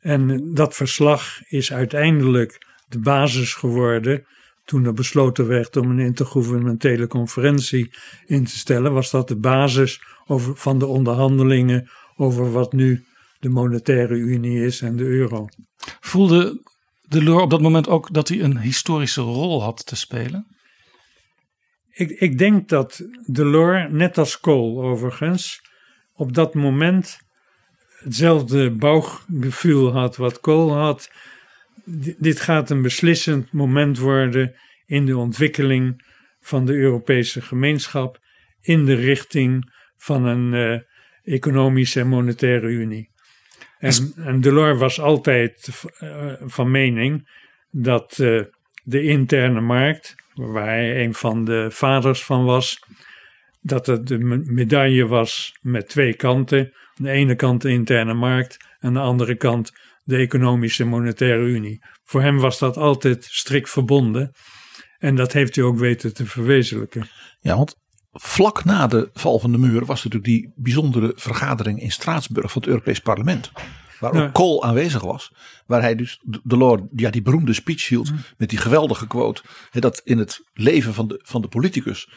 En 0.00 0.54
dat 0.54 0.74
verslag 0.74 1.40
is 1.48 1.72
uiteindelijk 1.72 2.66
de 2.88 2.98
basis 2.98 3.54
geworden 3.54 4.26
toen 4.64 4.84
er 4.84 4.92
besloten 4.92 5.46
werd 5.46 5.76
om 5.76 5.90
een 5.90 5.98
intergouvernementele 5.98 7.06
conferentie 7.06 7.94
in 8.26 8.44
te 8.44 8.58
stellen, 8.58 8.92
was 8.92 9.10
dat 9.10 9.28
de 9.28 9.36
basis 9.36 10.02
over, 10.26 10.56
van 10.56 10.78
de 10.78 10.86
onderhandelingen 10.86 11.90
over 12.16 12.52
wat 12.52 12.72
nu 12.72 13.04
de 13.38 13.48
monetaire 13.48 14.14
unie 14.14 14.64
is 14.64 14.80
en 14.80 14.96
de 14.96 15.04
euro. 15.04 15.48
Voelde 16.00 16.62
Delors 17.08 17.42
op 17.42 17.50
dat 17.50 17.60
moment 17.60 17.88
ook 17.88 18.12
dat 18.12 18.28
hij 18.28 18.40
een 18.40 18.58
historische 18.58 19.20
rol 19.20 19.62
had 19.62 19.86
te 19.86 19.96
spelen? 19.96 20.46
Ik, 21.90 22.10
ik 22.10 22.38
denk 22.38 22.68
dat 22.68 23.00
Delors, 23.26 23.90
net 23.90 24.18
als 24.18 24.40
Kool 24.40 24.82
overigens, 24.82 25.60
op 26.14 26.34
dat 26.34 26.54
moment 26.54 27.18
hetzelfde 27.98 28.70
bouwgevoel 28.70 29.92
had 29.92 30.16
wat 30.16 30.40
Kool 30.40 30.76
had 30.76 31.10
dit 32.18 32.40
gaat 32.40 32.70
een 32.70 32.82
beslissend 32.82 33.52
moment 33.52 33.98
worden 33.98 34.54
in 34.86 35.06
de 35.06 35.16
ontwikkeling 35.16 36.04
van 36.40 36.66
de 36.66 36.74
Europese 36.74 37.40
gemeenschap 37.40 38.18
in 38.60 38.84
de 38.84 38.94
richting 38.94 39.72
van 39.96 40.24
een 40.24 40.52
uh, 40.52 40.80
economische 41.34 42.00
en 42.00 42.08
monetaire 42.08 42.68
unie. 42.68 43.10
En, 43.78 44.12
en 44.16 44.40
Delors 44.40 44.78
was 44.78 45.00
altijd 45.00 45.82
uh, 46.00 46.32
van 46.40 46.70
mening 46.70 47.28
dat 47.70 48.18
uh, 48.18 48.42
de 48.82 49.02
interne 49.02 49.60
markt, 49.60 50.14
waar 50.34 50.66
hij 50.66 51.04
een 51.04 51.14
van 51.14 51.44
de 51.44 51.66
vaders 51.70 52.24
van 52.24 52.44
was, 52.44 52.78
dat 53.60 53.86
het 53.86 54.06
de 54.06 54.18
medaille 54.44 55.06
was 55.06 55.58
met 55.60 55.88
twee 55.88 56.14
kanten. 56.14 56.72
Aan 56.94 57.04
de 57.04 57.10
ene 57.10 57.34
kant 57.34 57.62
de 57.62 57.70
interne 57.70 58.14
markt, 58.14 58.56
en 58.80 58.88
aan 58.88 58.94
de 58.94 59.00
andere 59.00 59.34
kant 59.34 59.72
de 60.02 60.16
Economische 60.16 60.84
Monetaire 60.84 61.44
Unie. 61.44 61.84
Voor 62.04 62.22
hem 62.22 62.38
was 62.38 62.58
dat 62.58 62.76
altijd 62.76 63.24
strikt 63.24 63.70
verbonden. 63.70 64.30
En 64.98 65.14
dat 65.14 65.32
heeft 65.32 65.56
hij 65.56 65.64
ook 65.64 65.78
weten 65.78 66.14
te 66.14 66.26
verwezenlijken. 66.26 67.08
Ja, 67.40 67.56
want 67.56 67.76
vlak 68.12 68.64
na 68.64 68.86
de 68.86 69.10
val 69.12 69.38
van 69.38 69.52
de 69.52 69.58
muur 69.58 69.84
was 69.84 70.04
natuurlijk 70.04 70.24
die 70.24 70.52
bijzondere 70.56 71.12
vergadering 71.14 71.80
in 71.80 71.90
Straatsburg 71.90 72.52
van 72.52 72.62
het 72.62 72.70
Europees 72.70 73.00
Parlement. 73.00 73.52
Waar 74.00 74.24
ook 74.24 74.32
Kool 74.32 74.64
aanwezig 74.64 75.02
was. 75.02 75.32
Waar 75.66 75.80
hij 75.80 75.94
dus 75.94 76.20
de 76.42 76.56
Lord, 76.56 76.82
ja, 76.96 77.10
die 77.10 77.22
beroemde 77.22 77.52
speech 77.52 77.88
hield. 77.88 78.10
Mm. 78.10 78.18
Met 78.36 78.48
die 78.48 78.58
geweldige 78.58 79.06
quote. 79.06 79.42
Hè, 79.70 79.80
dat 79.80 80.00
in 80.04 80.18
het 80.18 80.44
leven 80.52 80.94
van 80.94 81.08
de, 81.08 81.20
van 81.22 81.42
de 81.42 81.48
politicus 81.48 82.08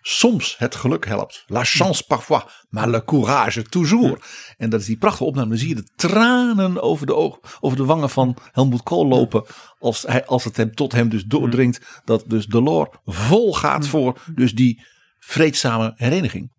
soms 0.00 0.58
het 0.58 0.74
geluk 0.74 1.06
helpt. 1.06 1.44
La 1.46 1.64
chance 1.64 2.06
parfois, 2.06 2.44
maar 2.68 2.88
le 2.88 3.04
courage 3.04 3.62
toujours. 3.62 4.18
En 4.56 4.70
dat 4.70 4.80
is 4.80 4.86
die 4.86 4.98
prachtige 4.98 5.24
opname. 5.24 5.48
Dan 5.48 5.58
zie 5.58 5.68
je 5.68 5.74
de 5.74 5.88
tranen 5.96 6.82
over 6.82 7.06
de, 7.06 7.14
oog, 7.14 7.58
over 7.60 7.76
de 7.76 7.84
wangen 7.84 8.10
van 8.10 8.36
Helmut 8.52 8.82
Kool 8.82 9.06
lopen. 9.06 9.44
Als, 9.78 10.02
hij, 10.02 10.26
als 10.26 10.44
het 10.44 10.56
hem 10.56 10.74
tot 10.74 10.92
hem 10.92 11.08
dus 11.08 11.24
doordringt. 11.24 12.02
Dat 12.04 12.24
dus 12.26 12.46
Delors 12.46 12.88
vol 13.04 13.54
gaat 13.54 13.86
voor 13.86 14.20
dus 14.34 14.52
die 14.52 14.82
vreedzame 15.18 15.92
hereniging. 15.96 16.52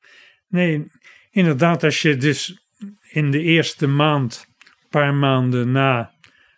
Nee, 0.48 0.92
inderdaad. 1.32 1.84
Als 1.84 2.02
je 2.02 2.18
dus 2.18 2.62
in 3.10 3.32
de 3.32 3.42
eerste 3.42 3.88
maand, 3.88 4.46
paar 4.90 5.14
maanden 5.14 5.72
na 5.72 6.12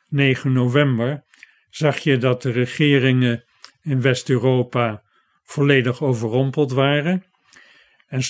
9 0.07 0.51
november. 0.51 1.23
Zag 1.69 1.97
je 1.97 2.17
dat 2.17 2.41
de 2.41 2.51
regeringen 2.51 3.43
in 3.81 4.01
West-Europa 4.01 5.03
volledig 5.43 6.01
overrompeld 6.01 6.71
waren. 6.71 7.23
En 8.07 8.21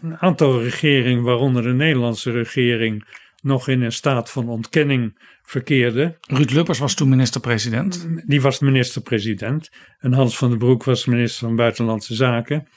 een 0.00 0.18
aantal 0.18 0.62
regeringen, 0.62 1.22
waaronder 1.22 1.62
de 1.62 1.72
Nederlandse 1.72 2.30
regering, 2.30 3.04
nog 3.42 3.68
in 3.68 3.82
een 3.82 3.92
staat 3.92 4.30
van 4.30 4.48
ontkenning 4.48 5.18
verkeerde. 5.42 6.18
Ruud 6.20 6.50
Lubbers 6.50 6.78
was 6.78 6.94
toen 6.94 7.08
minister-president. 7.08 8.08
Die 8.26 8.40
was 8.40 8.58
minister-president. 8.58 9.70
En 9.98 10.12
Hans 10.12 10.36
van 10.36 10.48
den 10.48 10.58
Broek 10.58 10.84
was 10.84 11.06
minister 11.06 11.46
van 11.46 11.56
Buitenlandse 11.56 12.14
Zaken. 12.14 12.68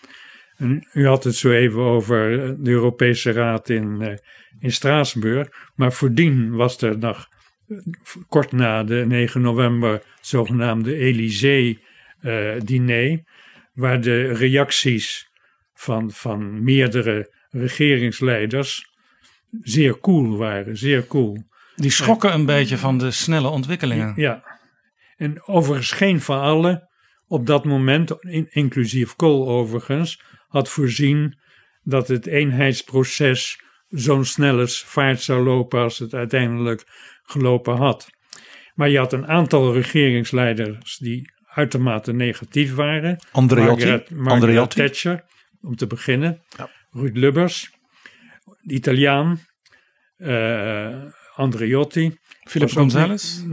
En 0.56 0.88
u 0.94 1.08
had 1.08 1.24
het 1.24 1.36
zo 1.36 1.52
even 1.52 1.82
over 1.82 2.30
de 2.64 2.72
Europese 2.72 3.32
Raad 3.32 3.70
in, 3.70 3.98
uh, 4.02 4.14
in 4.60 4.72
Straatsburg. 4.72 5.48
Maar 5.76 5.94
voordien 5.94 6.56
was 6.56 6.82
er 6.82 6.98
nog 6.98 7.28
kort 8.28 8.52
na 8.52 8.84
de 8.84 9.06
9 9.08 9.42
november 9.42 9.92
het 9.92 10.04
zogenaamde 10.22 10.96
Élysée-diner. 10.96 13.24
Waar 13.74 14.02
de 14.02 14.34
reacties 14.34 15.30
van, 15.74 16.12
van 16.12 16.64
meerdere 16.64 17.34
regeringsleiders 17.50 18.92
zeer 19.62 20.00
cool 20.00 20.38
waren, 20.38 20.78
zeer 20.78 21.08
cool. 21.08 21.44
Die 21.76 21.92
schrokken 21.92 22.34
een 22.34 22.46
beetje 22.46 22.78
van 22.78 22.98
de 22.98 23.12
snelle 23.12 23.48
ontwikkelingen. 23.48 24.14
Ja, 24.16 24.44
en 25.16 25.48
overigens 25.48 25.92
geen 25.92 26.22
van 26.22 26.40
allen 26.40 26.90
op 27.28 27.46
dat 27.46 27.66
moment, 27.66 28.12
inclusief 28.50 29.16
Kool 29.16 29.48
overigens, 29.48 30.22
had 30.48 30.70
voorzien 30.70 31.38
dat 31.84 32.08
het 32.08 32.28
eenheidsproces 32.28 33.64
zo'n 33.90 34.26
snelle 34.26 34.68
vaart 34.68 35.22
zou 35.22 35.44
lopen 35.44 35.80
als 35.80 36.00
het 36.00 36.14
uiteindelijk 36.14 36.84
gelopen 37.24 37.76
had. 37.76 38.10
Maar 38.76 38.90
je 38.90 38.98
had 38.98 39.14
een 39.14 39.28
aantal 39.28 39.74
regeringsleiders 39.74 40.98
die 40.98 41.33
uitermate 41.54 42.14
negatief 42.14 42.76
waren. 42.76 43.20
Andreotti. 43.32 43.86
Margaret, 43.86 44.10
Margaret 44.10 44.70
Thatcher, 44.70 45.24
om 45.62 45.76
te 45.76 45.88
beginnen. 45.88 46.42
Ja. 46.58 46.70
Ruud 46.92 47.18
Lubbers, 47.18 47.72
de 48.62 48.74
Italiaan. 48.74 49.40
Uh, 50.18 51.04
Andreotti. 51.36 52.18
Philippe 52.44 52.74
González? 52.74 53.44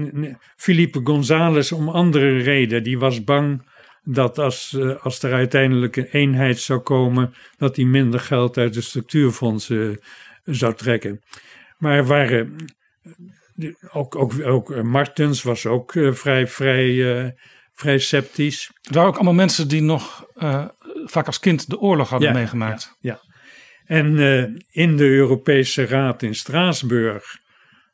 Philippe 0.57 1.01
González 1.05 1.73
om 1.73 1.89
andere 1.89 2.39
reden. 2.39 2.83
Die 2.83 2.99
was 2.99 3.25
bang 3.25 3.69
dat 4.03 4.39
als, 4.39 4.73
uh, 4.77 5.05
als 5.05 5.23
er 5.23 5.33
uiteindelijk 5.33 5.97
een 5.97 6.09
eenheid 6.11 6.59
zou 6.59 6.81
komen, 6.81 7.35
dat 7.57 7.77
hij 7.77 7.85
minder 7.85 8.21
geld 8.21 8.59
uit 8.59 8.75
de 8.75 8.81
structuurfondsen 8.81 9.91
uh, 9.91 9.97
zou 10.45 10.75
trekken. 10.75 11.21
Maar 11.79 11.97
er 11.97 12.07
waren 12.07 12.55
ook, 13.93 14.17
ook, 14.17 14.47
ook 14.47 14.83
Martens 14.83 15.43
was 15.43 15.67
ook 15.67 15.93
vrij, 16.11 16.47
vrij 16.47 17.35
vrij 17.81 17.99
sceptisch. 17.99 18.71
Het 18.83 18.95
waren 18.95 19.09
ook 19.09 19.15
allemaal 19.15 19.35
mensen 19.35 19.69
die 19.69 19.83
nog 19.83 20.27
uh, 20.37 20.65
vaak 21.05 21.27
als 21.27 21.41
kind 21.41 21.71
de 21.71 21.79
oorlog 21.79 22.09
hadden 22.09 22.33
meegemaakt. 22.33 22.97
Ja, 23.01 23.21
En 23.87 24.17
uh, 24.17 24.45
in 24.71 24.97
de 24.97 25.05
Europese 25.05 25.87
Raad 25.87 26.23
in 26.23 26.35
Straatsburg, 26.35 27.39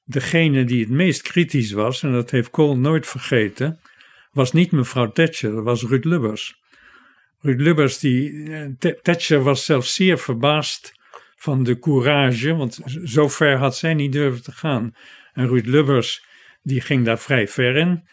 degene 0.04 0.64
die 0.64 0.80
het 0.80 0.90
meest 0.90 1.22
kritisch 1.22 1.72
was, 1.72 2.02
en 2.02 2.12
dat 2.12 2.30
heeft 2.30 2.50
Kool 2.50 2.76
nooit 2.76 3.06
vergeten, 3.06 3.80
was 4.32 4.52
niet 4.52 4.72
mevrouw 4.72 5.12
Thatcher, 5.12 5.52
dat 5.54 5.64
was 5.64 5.82
Ruud 5.82 6.04
Lubbers. 6.04 6.54
Ruud 7.40 7.60
Lubbers, 7.60 7.98
die, 7.98 8.30
uh, 8.30 8.92
Thatcher 9.02 9.42
was 9.42 9.64
zelfs 9.64 9.94
zeer 9.94 10.18
verbaasd 10.18 10.92
van 11.36 11.62
de 11.62 11.78
courage, 11.78 12.54
want 12.54 12.78
zo 13.04 13.28
ver 13.28 13.56
had 13.56 13.76
zij 13.76 13.94
niet 13.94 14.12
durven 14.12 14.42
te 14.42 14.52
gaan. 14.52 14.94
En 15.32 15.48
Ruud 15.48 15.66
Lubbers, 15.66 16.24
die 16.62 16.80
ging 16.80 17.04
daar 17.04 17.18
vrij 17.18 17.48
ver 17.48 17.76
in 17.76 18.04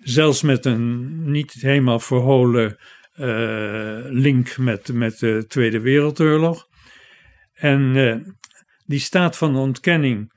zelfs 0.00 0.42
met 0.42 0.64
een 0.64 1.30
niet 1.30 1.52
helemaal 1.52 2.00
verholen 2.00 2.76
uh, 3.16 3.98
link 4.04 4.56
met, 4.56 4.92
met 4.92 5.18
de 5.18 5.44
Tweede 5.48 5.80
Wereldoorlog. 5.80 6.68
En 7.52 7.80
uh, 7.80 8.16
die 8.86 8.98
staat 8.98 9.36
van 9.36 9.56
ontkenning. 9.56 10.32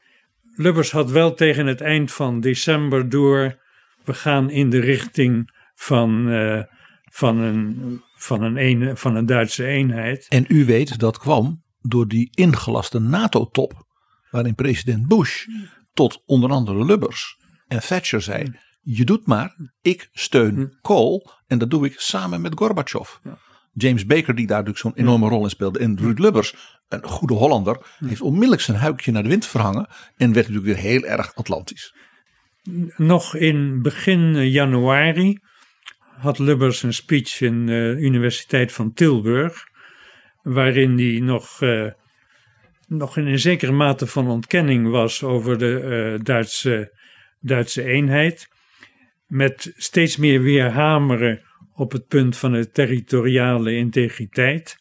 Lubbers 0.55 0.91
had 0.91 1.11
wel 1.11 1.33
tegen 1.33 1.65
het 1.65 1.81
eind 1.81 2.11
van 2.11 2.39
december 2.39 3.09
door 3.09 3.61
we 4.03 4.13
gaan 4.13 4.49
in 4.49 4.69
de 4.69 4.79
richting 4.79 5.61
van, 5.75 6.27
uh, 6.27 6.63
van, 7.03 7.37
een, 7.37 8.01
van, 8.15 8.41
een 8.41 8.97
van 8.97 9.15
een 9.15 9.25
Duitse 9.25 9.65
eenheid. 9.65 10.25
En 10.29 10.45
u 10.47 10.65
weet 10.65 10.99
dat 10.99 11.17
kwam 11.17 11.63
door 11.81 12.07
die 12.07 12.29
ingelaste 12.31 12.99
NATO-top, 12.99 13.87
waarin 14.29 14.55
president 14.55 15.07
Bush 15.07 15.45
tot 15.93 16.23
onder 16.25 16.49
andere 16.49 16.85
Lubbers 16.85 17.37
en 17.67 17.79
Thatcher 17.79 18.21
zei: 18.21 18.59
Je 18.83 19.05
doet 19.05 19.27
maar, 19.27 19.55
ik 19.81 20.09
steun 20.11 20.55
hm. 20.55 20.67
Kool 20.81 21.31
en 21.47 21.57
dat 21.57 21.69
doe 21.69 21.85
ik 21.85 21.99
samen 21.99 22.41
met 22.41 22.53
Gorbachev. 22.55 23.09
James 23.73 24.05
Baker, 24.05 24.35
die 24.35 24.47
daar 24.47 24.63
natuurlijk 24.63 24.85
zo'n 24.85 25.05
enorme 25.05 25.29
rol 25.29 25.43
in 25.43 25.49
speelde, 25.49 25.79
en 25.79 25.97
Ruud 25.99 26.19
Lubbers, 26.19 26.55
een 26.87 27.03
goede 27.03 27.33
Hollander, 27.33 27.77
heeft 28.05 28.21
onmiddellijk 28.21 28.61
zijn 28.61 28.77
huikje 28.77 29.11
naar 29.11 29.23
de 29.23 29.29
wind 29.29 29.45
verhangen 29.45 29.87
en 30.17 30.33
werd 30.33 30.47
natuurlijk 30.47 30.65
weer 30.65 30.91
heel 30.91 31.03
erg 31.03 31.35
Atlantisch. 31.35 31.95
Nog 32.97 33.35
in 33.35 33.81
begin 33.81 34.49
januari 34.49 35.39
had 35.99 36.39
Lubbers 36.39 36.83
een 36.83 36.93
speech 36.93 37.41
in 37.41 37.65
de 37.65 37.95
Universiteit 37.99 38.71
van 38.71 38.93
Tilburg, 38.93 39.63
waarin 40.41 40.97
hij 40.97 41.19
nog, 41.19 41.61
uh, 41.61 41.91
nog 42.87 43.17
in 43.17 43.25
een 43.25 43.39
zekere 43.39 43.71
mate 43.71 44.07
van 44.07 44.27
ontkenning 44.27 44.89
was 44.89 45.23
over 45.23 45.57
de 45.57 45.81
uh, 46.15 46.23
Duitse, 46.23 46.97
Duitse 47.39 47.83
eenheid, 47.83 48.47
met 49.33 49.73
steeds 49.77 50.17
meer 50.17 50.41
weer 50.41 50.69
hameren 50.69 51.41
op 51.73 51.91
het 51.91 52.07
punt 52.07 52.37
van 52.37 52.51
de 52.51 52.71
territoriale 52.71 53.75
integriteit. 53.75 54.77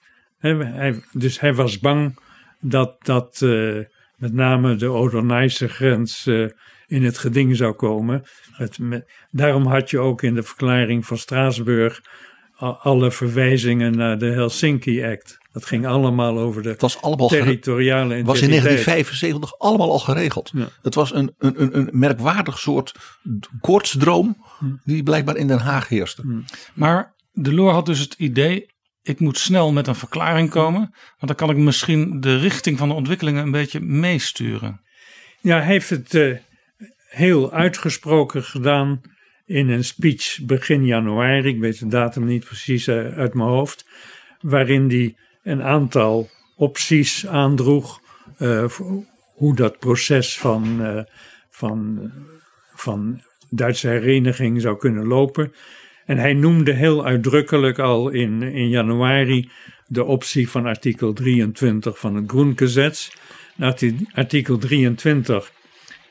Dus 1.12 1.40
hij 1.40 1.54
was 1.54 1.78
bang 1.78 2.18
dat, 2.60 3.04
dat 3.04 3.40
uh, 3.44 3.80
met 4.16 4.32
name 4.32 4.76
de 4.76 4.88
Odernijse 4.88 5.68
grens 5.68 6.26
uh, 6.26 6.48
in 6.86 7.04
het 7.04 7.18
geding 7.18 7.56
zou 7.56 7.72
komen. 7.72 8.22
Het, 8.52 8.78
daarom 9.30 9.66
had 9.66 9.90
je 9.90 9.98
ook 9.98 10.22
in 10.22 10.34
de 10.34 10.42
verklaring 10.42 11.06
van 11.06 11.18
Straatsburg 11.18 12.00
alle 12.78 13.10
verwijzingen 13.10 13.96
naar 13.96 14.18
de 14.18 14.30
Helsinki 14.30 15.04
Act. 15.04 15.38
Dat 15.52 15.64
ging 15.64 15.86
allemaal 15.86 16.38
over 16.38 16.62
de 16.62 16.68
het 16.68 16.80
was 16.80 17.02
allemaal 17.02 17.28
territoriale 17.28 18.16
integriteit. 18.16 18.26
was 18.26 18.40
in 18.40 18.48
1975 18.48 19.58
allemaal 19.58 19.90
al 19.90 19.98
geregeld. 19.98 20.50
Ja. 20.54 20.68
Het 20.82 20.94
was 20.94 21.14
een, 21.14 21.34
een, 21.38 21.76
een 21.78 21.88
merkwaardig 21.92 22.58
soort 22.58 22.94
koortsdroom 23.60 24.44
die 24.84 25.02
blijkbaar 25.02 25.36
in 25.36 25.46
Den 25.46 25.58
Haag 25.58 25.88
heerste. 25.88 26.22
Hm. 26.22 26.40
Maar 26.74 27.14
de 27.32 27.54
Loor 27.54 27.72
had 27.72 27.86
dus 27.86 27.98
het 27.98 28.14
idee, 28.14 28.66
ik 29.02 29.20
moet 29.20 29.38
snel 29.38 29.72
met 29.72 29.86
een 29.86 29.94
verklaring 29.94 30.50
komen, 30.50 30.80
want 30.80 31.26
dan 31.26 31.34
kan 31.34 31.50
ik 31.50 31.56
misschien 31.56 32.20
de 32.20 32.36
richting 32.36 32.78
van 32.78 32.88
de 32.88 32.94
ontwikkelingen 32.94 33.42
een 33.42 33.50
beetje 33.50 33.80
meesturen. 33.80 34.80
Ja, 35.40 35.56
hij 35.56 35.66
heeft 35.66 35.90
het 35.90 36.14
uh, 36.14 36.36
heel 37.08 37.52
uitgesproken 37.52 38.44
gedaan 38.44 39.00
in 39.44 39.68
een 39.68 39.84
speech 39.84 40.38
begin 40.42 40.86
januari, 40.86 41.48
ik 41.48 41.60
weet 41.60 41.78
de 41.78 41.86
datum 41.86 42.24
niet 42.24 42.44
precies 42.44 42.88
uh, 42.88 43.16
uit 43.16 43.34
mijn 43.34 43.48
hoofd, 43.48 43.86
waarin 44.40 44.88
hij 44.88 45.16
een 45.42 45.62
aantal 45.62 46.28
opties 46.56 47.26
aandroeg 47.26 48.00
uh, 48.38 48.64
hoe 49.34 49.56
dat 49.56 49.78
proces 49.78 50.38
van, 50.38 50.80
van, 51.50 52.10
van 52.74 53.22
Duitse 53.50 53.88
hereniging 53.88 54.60
zou 54.60 54.76
kunnen 54.76 55.06
lopen. 55.06 55.52
En 56.06 56.18
hij 56.18 56.32
noemde 56.32 56.72
heel 56.72 57.04
uitdrukkelijk 57.04 57.78
al 57.78 58.08
in, 58.08 58.42
in 58.42 58.68
januari 58.68 59.50
de 59.86 60.04
optie 60.04 60.50
van 60.50 60.66
artikel 60.66 61.12
23 61.12 61.98
van 61.98 62.14
het 62.14 62.30
Groengesetz. 62.30 63.10
Nou, 63.56 63.96
artikel 64.14 64.58
23 64.58 65.52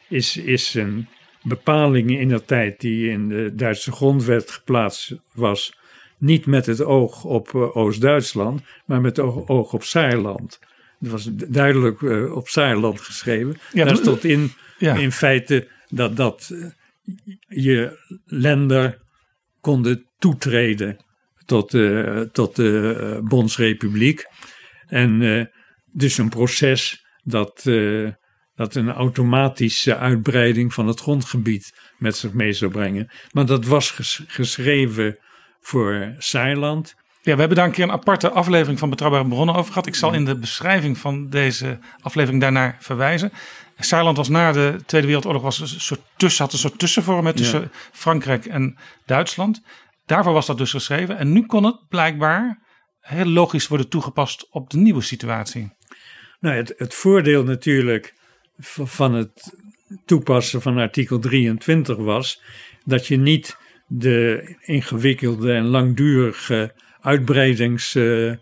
is, 0.10 0.38
is 0.38 0.74
een 0.74 1.08
bepaling 1.44 2.20
in 2.20 2.28
de 2.28 2.46
tijd 2.46 2.80
die 2.80 3.10
in 3.10 3.28
de 3.28 3.52
Duitse 3.56 3.92
grondwet 3.92 4.52
geplaatst 4.52 5.16
was. 5.34 5.80
Niet 6.22 6.46
met 6.46 6.66
het 6.66 6.84
oog 6.84 7.24
op 7.24 7.52
uh, 7.56 7.78
Oost-Duitsland, 7.78 8.62
maar 8.86 9.02
met 9.02 9.18
het 9.18 9.26
oog, 9.26 9.74
op 9.74 9.84
Saarland. 9.84 10.60
Het 11.00 11.10
was 11.10 11.30
duidelijk 11.34 12.02
uh, 12.02 12.36
op 12.36 12.48
Saarland 12.48 13.02
geschreven. 13.02 13.58
Ja, 13.74 13.86
Daar 13.86 13.96
stond 13.96 14.24
in, 14.24 14.52
ja. 14.78 14.96
in 14.96 15.12
feite 15.12 15.68
dat, 15.90 16.16
dat 16.16 16.50
uh, 16.52 16.66
je 17.48 18.00
lender 18.26 19.02
konden 19.60 20.10
toetreden 20.18 20.98
tot, 21.46 21.74
uh, 21.74 22.20
tot 22.22 22.56
de 22.56 22.98
uh, 23.02 23.28
Bondsrepubliek. 23.30 24.26
En 24.88 25.22
uh, 25.22 25.46
dus 25.92 26.18
een 26.18 26.30
proces 26.30 27.06
dat, 27.24 27.70
dat 28.56 28.76
een 28.76 28.90
automatische 28.90 29.98
uitbreiding 29.98 30.74
van 30.74 30.88
het 30.88 31.00
grondgebied 31.00 31.94
met 31.98 32.16
zich 32.16 32.34
mee 32.34 32.54
zou 32.54 32.72
brengen. 32.72 33.12
Maar 33.32 33.46
dat 33.46 33.66
was 33.66 33.92
ges 33.92 34.24
geschreven 34.28 35.18
voor 35.62 36.16
Saarland. 36.18 36.96
Ja, 37.22 37.34
we 37.34 37.40
hebben 37.40 37.58
daar 37.58 37.66
een 37.66 37.72
keer 37.72 37.84
een 37.84 37.92
aparte 37.92 38.30
aflevering 38.30 38.80
van 38.80 38.90
Betrouwbare 38.90 39.28
Bronnen 39.28 39.56
over 39.56 39.72
gehad. 39.72 39.88
Ik 39.88 39.96
zal 39.96 40.14
in 40.14 40.26
de 40.26 40.36
beschrijving 40.36 40.98
van 40.98 41.30
deze 41.30 41.80
aflevering 42.02 42.42
daarnaar 42.42 42.78
verwijzen. 42.80 43.32
Saarland 43.80 44.18
was 44.18 44.30
na 44.30 44.52
de 44.52 44.76
Tweede 44.86 45.08
Wereldoorlog 45.08 45.42
was 45.42 45.60
een 45.60 45.68
soort 45.68 46.02
tussen, 46.18 46.44
had 46.44 46.54
een 46.54 46.60
soort 46.60 46.80
tussenvorm 46.80 47.34
tussen 47.34 47.72
Frankrijk 47.92 48.46
en 48.46 48.78
Duitsland. 49.06 49.62
Daarvoor 50.06 50.34
was 50.34 50.46
dat 50.46 50.58
dus 50.58 50.72
geschreven. 50.72 51.18
En 51.18 51.32
nu 51.32 51.46
kon 51.46 51.64
het 51.64 51.88
blijkbaar 51.90 52.60
heel 53.00 53.26
logisch 53.26 53.68
worden 53.68 53.90
toegepast 53.90 54.48
op 54.50 54.70
de 54.70 54.78
nieuwe 54.78 55.02
situatie. 55.02 55.72
Nou, 56.40 56.56
het, 56.56 56.74
het 56.78 56.94
voordeel 56.94 57.44
natuurlijk 57.44 58.14
van 58.58 59.14
het 59.14 59.58
toepassen 60.06 60.62
van 60.62 60.78
artikel 60.78 61.20
23 61.20 61.98
was 61.98 62.42
dat 62.86 63.08
je 63.08 63.18
niet 63.18 63.58
de 63.94 64.56
ingewikkelde 64.62 65.54
en 65.54 65.66
langdurige 65.66 66.74
uitbreidings. 67.02 67.96
Uh, 67.96 68.34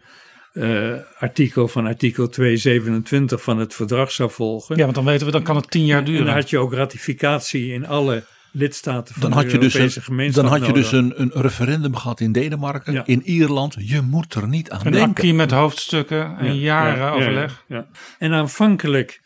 uh, 0.53 0.93
artikel 1.19 1.67
van 1.67 1.85
artikel 1.85 2.29
227 2.29 3.41
van 3.41 3.57
het 3.59 3.73
verdrag 3.73 4.12
zou 4.12 4.31
volgen. 4.31 4.75
Ja, 4.75 4.83
want 4.83 4.95
dan 4.95 5.05
weten 5.05 5.25
we, 5.25 5.31
dan 5.31 5.43
kan 5.43 5.55
het 5.55 5.71
tien 5.71 5.85
jaar 5.85 6.03
duren. 6.03 6.19
En 6.19 6.25
dan 6.25 6.35
had 6.35 6.49
je 6.49 6.57
ook 6.57 6.73
ratificatie 6.73 7.73
in 7.73 7.88
alle 7.88 8.23
lidstaten 8.51 9.13
van 9.13 9.21
dan 9.21 9.29
de 9.31 9.35
had 9.35 9.45
je 9.45 9.51
Europese 9.57 9.83
dus 9.83 9.95
een, 9.95 10.01
gemeenschap 10.01 10.43
Dan 10.43 10.51
had 10.51 10.62
je 10.62 10.67
nodig. 10.73 10.89
dus 10.89 10.99
een, 10.99 11.21
een 11.21 11.41
referendum 11.41 11.95
gehad 11.95 12.19
in 12.19 12.31
Denemarken, 12.31 12.93
Ja. 12.93 13.03
in 13.05 13.21
Ierland. 13.23 13.75
Je 13.79 14.01
moet 14.01 14.33
er 14.33 14.47
niet 14.47 14.69
aan 14.71 14.85
Een 14.85 14.91
denken. 14.91 15.09
acquis 15.09 15.31
met 15.33 15.51
hoofdstukken 15.51 16.38
en 16.38 16.59
jaren 16.59 16.97
Ja, 16.97 17.05
ja, 17.07 17.12
overleg. 17.12 17.63
ja, 17.67 17.75
ja. 17.75 17.88
En 18.17 18.33
aanvankelijk 18.33 19.21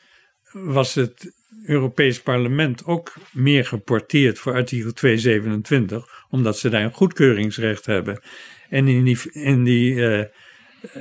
was 0.51 0.93
het 0.93 1.33
Europees 1.65 2.21
Parlement 2.21 2.85
ook 2.85 3.13
meer 3.31 3.65
geporteerd 3.65 4.39
voor 4.39 4.53
artikel 4.53 4.93
227, 4.93 6.25
omdat 6.29 6.57
ze 6.57 6.69
daar 6.69 6.83
een 6.83 6.93
goedkeuringsrecht 6.93 7.85
hebben. 7.85 8.21
En 8.69 8.87
in 8.87 9.03
die, 9.03 9.31
in 9.31 9.63
die 9.63 10.05
eh, 10.05 10.25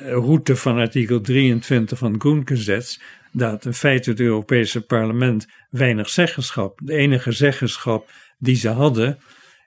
route 0.03 0.57
van 0.57 0.79
artikel 0.79 1.20
23 1.20 1.98
van 1.98 2.12
het 2.12 2.20
Groengesetz, 2.20 2.98
dat 3.33 3.64
in 3.64 3.75
feite 3.75 4.11
het 4.11 4.20
Europese 4.20 4.81
Parlement 4.81 5.46
weinig 5.70 6.09
zeggenschap. 6.09 6.79
De 6.83 6.94
enige 6.94 7.33
zeggenschap 7.33 8.11
die 8.38 8.57
ze 8.57 8.68
hadden, 8.68 9.18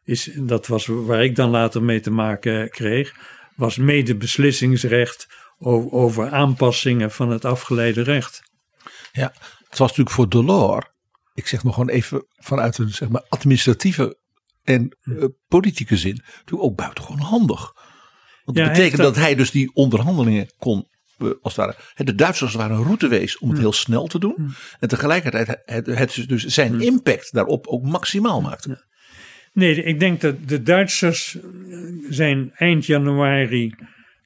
is, 0.04 0.32
dat 0.36 0.68
was 0.68 0.86
waar 0.86 1.24
ik 1.24 1.36
dan 1.36 1.50
later 1.50 1.84
mee 1.84 2.00
te 2.00 2.12
maken 2.12 2.70
kreeg, 2.70 3.14
was 3.56 3.78
medebeslissingsrecht 3.78 5.28
o- 5.60 5.90
over 5.92 6.30
aanpassingen 6.30 7.12
van 7.12 7.30
het 7.30 7.46
afgeleide 7.46 8.02
recht. 8.02 8.44
Ja, 9.12 9.34
het 9.76 9.84
was 9.84 9.98
natuurlijk 9.98 10.16
voor 10.16 10.30
Delors, 10.30 10.86
ik 11.34 11.48
zeg 11.48 11.64
maar 11.64 11.74
gewoon 11.74 11.90
even 11.90 12.26
vanuit 12.38 12.78
een 12.78 12.90
zeg 12.90 13.10
maar, 13.10 13.26
administratieve 13.30 14.18
en 14.64 14.98
Hm. 15.02 15.12
eh, 15.18 15.26
politieke 15.48 15.98
zin, 15.98 16.22
natuurlijk 16.36 16.64
ook 16.64 16.76
buitengewoon 16.76 17.20
handig. 17.20 17.74
Want 18.44 18.58
dat 18.58 18.68
betekent 18.68 19.02
dat 19.02 19.16
hij 19.16 19.36
dus 19.36 19.52
die 19.52 19.72
onderhandelingen 19.74 20.54
kon, 20.58 20.88
eh, 21.18 21.28
als 21.42 21.56
het 21.56 21.66
ware, 21.66 22.04
de 22.04 22.16
Duitsers 22.16 22.54
waren 22.54 22.78
een 22.78 22.84
routewees 22.84 23.36
Hm. 23.36 23.44
om 23.44 23.50
het 23.50 23.60
heel 23.60 23.74
snel 23.74 24.08
te 24.08 24.20
doen. 24.20 24.54
En 24.80 24.88
tegelijkertijd 24.88 25.62
het, 25.66 25.86
het 25.86 26.26
dus 26.28 26.46
zijn 26.46 26.74
Hm. 26.74 26.82
impact 26.82 27.34
daarop 27.34 27.68
ook 27.68 27.84
maximaal 27.84 28.42
maakte. 28.42 28.86
Nee, 29.54 29.84
ik 29.84 30.00
denk 30.00 30.22
dat 30.22 30.36
de 30.48 30.62
Duitsers 30.62 31.36
eh, 31.36 31.78
zijn 32.10 32.52
eind 32.54 32.86
januari 32.86 33.76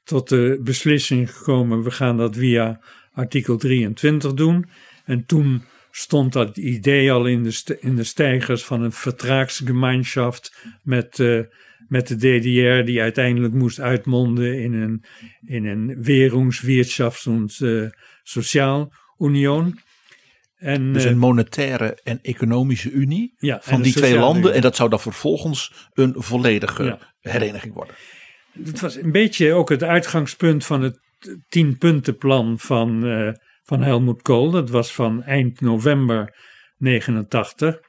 tot 0.04 0.28
de 0.28 0.60
beslissing 0.64 1.36
gekomen: 1.36 1.82
we 1.82 1.90
gaan 1.90 2.16
dat 2.16 2.36
via 2.36 2.80
artikel 3.12 3.56
23 3.56 4.34
doen. 4.34 4.66
En 5.04 5.26
toen 5.26 5.64
stond 5.90 6.32
dat 6.32 6.56
idee 6.56 7.12
al 7.12 7.26
in 7.26 7.42
de, 7.42 7.76
in 7.80 7.96
de 7.96 8.04
stijgers 8.04 8.64
van 8.64 8.82
een 8.82 8.92
vertraagsgemeinschaft 8.92 10.54
met, 10.82 11.18
eh, 11.20 11.40
met 11.88 12.08
de 12.08 12.16
DDR, 12.16 12.84
die 12.86 13.00
uiteindelijk 13.00 13.54
moest 13.54 13.80
uitmonden 13.80 14.62
in 14.62 14.72
een, 14.72 15.04
in 15.46 15.66
een 15.66 15.96
Währungswirtschafts- 16.04 17.26
und 17.26 17.58
uh, 17.60 17.88
Sozialunion. 18.22 19.78
En, 20.56 20.92
Dus 20.92 21.04
eh, 21.04 21.10
een 21.10 21.18
monetaire 21.18 21.98
en 22.02 22.18
economische 22.22 22.90
unie 22.90 23.34
Ja, 23.38 23.54
en 23.54 23.60
van 23.62 23.82
die 23.82 23.92
twee 23.92 24.18
landen. 24.18 24.42
unie. 24.42 24.54
En 24.54 24.60
dat 24.60 24.76
zou 24.76 24.90
dan 24.90 25.00
vervolgens 25.00 25.88
een 25.92 26.14
volledige 26.16 26.84
Ja. 26.84 26.98
hereniging 27.20 27.74
worden. 27.74 27.94
Het 28.64 28.80
was 28.80 28.96
een 28.96 29.12
beetje 29.12 29.52
ook 29.52 29.68
het 29.68 29.82
uitgangspunt 29.82 30.64
van 30.66 30.82
het 30.82 30.98
tienpuntenplan 31.48 32.58
van, 32.58 33.06
eh, 33.06 33.32
van 33.70 33.82
Helmut 33.82 34.22
Kohl. 34.22 34.50
Dat 34.50 34.70
was 34.70 34.92
van 34.92 35.22
eind 35.22 35.60
november 35.60 36.34
89. 36.76 37.80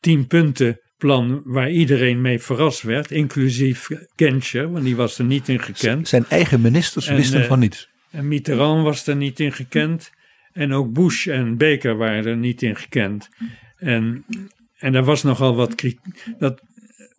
Tien 0.00 0.26
punten 0.26 0.80
plan 0.98 1.42
waar 1.44 1.70
iedereen 1.70 2.20
mee 2.20 2.38
verrast 2.38 2.82
werd, 2.82 3.10
inclusief 3.10 3.88
Genscher, 4.16 4.70
want 4.70 4.84
die 4.84 4.96
was 4.96 5.18
er 5.18 5.24
niet 5.24 5.48
in 5.48 5.60
gekend. 5.60 6.08
Zijn 6.08 6.24
eigen 6.28 6.60
ministers 6.60 7.06
En, 7.06 7.16
wisten 7.16 7.40
eh, 7.40 7.46
van 7.46 7.58
niets. 7.58 7.88
En 8.10 8.28
Mitterrand 8.28 8.82
was 8.82 9.06
er 9.06 9.16
niet 9.16 9.40
in 9.40 9.52
gekend. 9.52 10.10
En 10.52 10.72
ook 10.72 10.92
Bush 10.92 11.26
en 11.26 11.56
Baker 11.56 11.96
waren 11.96 12.26
er 12.26 12.36
niet 12.36 12.62
in 12.62 12.76
gekend. 12.76 13.28
En, 13.76 14.24
en 14.78 14.94
er 14.94 15.04
was 15.04 15.22
nogal 15.22 15.56
wat 15.56 15.74
kritiek. 15.74 16.34
Dat 16.38 16.62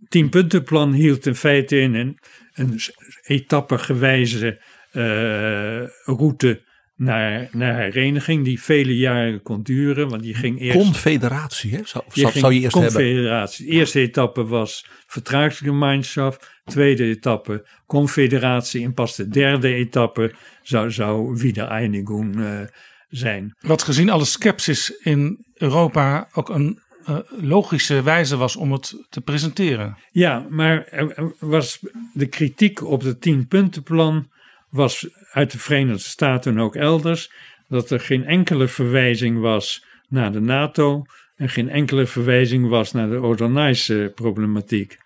tienpuntenplan 0.09 0.93
hield 0.93 1.25
in 1.25 1.35
feite 1.35 1.79
in 1.79 1.93
een, 1.93 2.19
een 2.53 2.79
etappegewijze 3.23 4.61
eh, 4.91 5.83
route 6.03 6.63
naar, 6.95 7.47
naar 7.51 7.75
hereniging, 7.75 8.43
die 8.43 8.61
vele 8.61 8.97
jaren 8.97 9.41
kon 9.41 9.63
duren. 9.63 10.09
Want 10.09 10.21
die 10.21 10.33
ging 10.33 10.59
eerst. 10.59 10.77
Confederatie, 10.77 11.71
hè? 11.71 11.81
Zou, 11.83 12.03
zou, 12.09 12.53
je 12.53 12.59
eerst 12.59 12.73
hebben. 12.73 12.91
confederatie. 12.91 13.65
De 13.65 13.71
eerste 13.71 13.99
etappe 13.99 14.45
was 14.45 14.85
vertragsgemeenschap. 15.07 16.47
Tweede 16.65 17.03
etappe 17.03 17.67
confederatie. 17.85 18.83
En 18.83 18.93
pas 18.93 19.15
de 19.15 19.27
derde 19.27 19.73
etappe 19.73 20.33
zou, 20.61 20.91
zou 20.91 21.37
Wiedereinigung 21.37 22.39
eh 22.39 22.61
zijn. 23.09 23.55
Wat 23.59 23.83
gezien 23.83 24.09
alle 24.09 24.25
sceptisch 24.25 24.89
in 24.89 25.45
Europa 25.53 26.29
ook 26.33 26.49
een 26.49 26.79
eh, 27.05 27.17
logische 27.29 28.03
wijze 28.03 28.37
was 28.37 28.55
om 28.55 28.71
het 28.71 29.05
te 29.09 29.21
presenteren. 29.21 29.97
Ja, 30.11 30.45
maar 30.49 30.85
er 30.85 31.33
was 31.39 31.79
de 32.13 32.27
kritiek 32.27 32.83
op 32.83 33.01
het 33.01 33.21
tienpuntenplan 33.21 34.29
was 34.75 35.07
uit 35.31 35.51
de 35.51 35.59
Verenigde 35.59 36.09
Staten 36.09 36.51
en 36.51 36.59
ook 36.59 36.75
elders 36.75 37.31
dat 37.67 37.91
er 37.91 37.99
geen 37.99 38.25
enkele 38.25 38.67
verwijzing 38.67 39.39
was 39.39 39.85
naar 40.07 40.31
de 40.31 40.39
NATO 40.39 41.05
en 41.35 41.49
geen 41.49 41.69
enkele 41.69 42.05
verwijzing 42.05 42.67
was 42.67 42.91
naar 42.91 43.09
de 43.09 43.21
Oder-Neisse 43.21 44.11
problematiek. 44.15 44.97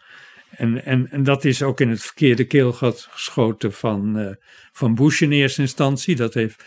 En, 0.49 0.86
en, 0.86 1.12
en 1.12 1.23
dat 1.23 1.45
is 1.45 1.62
ook 1.63 1.79
in 1.79 1.89
het 1.89 2.01
verkeerde 2.01 2.43
keelgat 2.43 3.08
geschoten 3.10 3.73
van, 3.73 4.17
eh, 4.17 4.36
van 4.71 4.95
Bush 4.95 5.21
in 5.21 5.32
eerste 5.32 5.62
instantie. 5.62 6.15
Dat 6.15 6.34
heeft, 6.34 6.63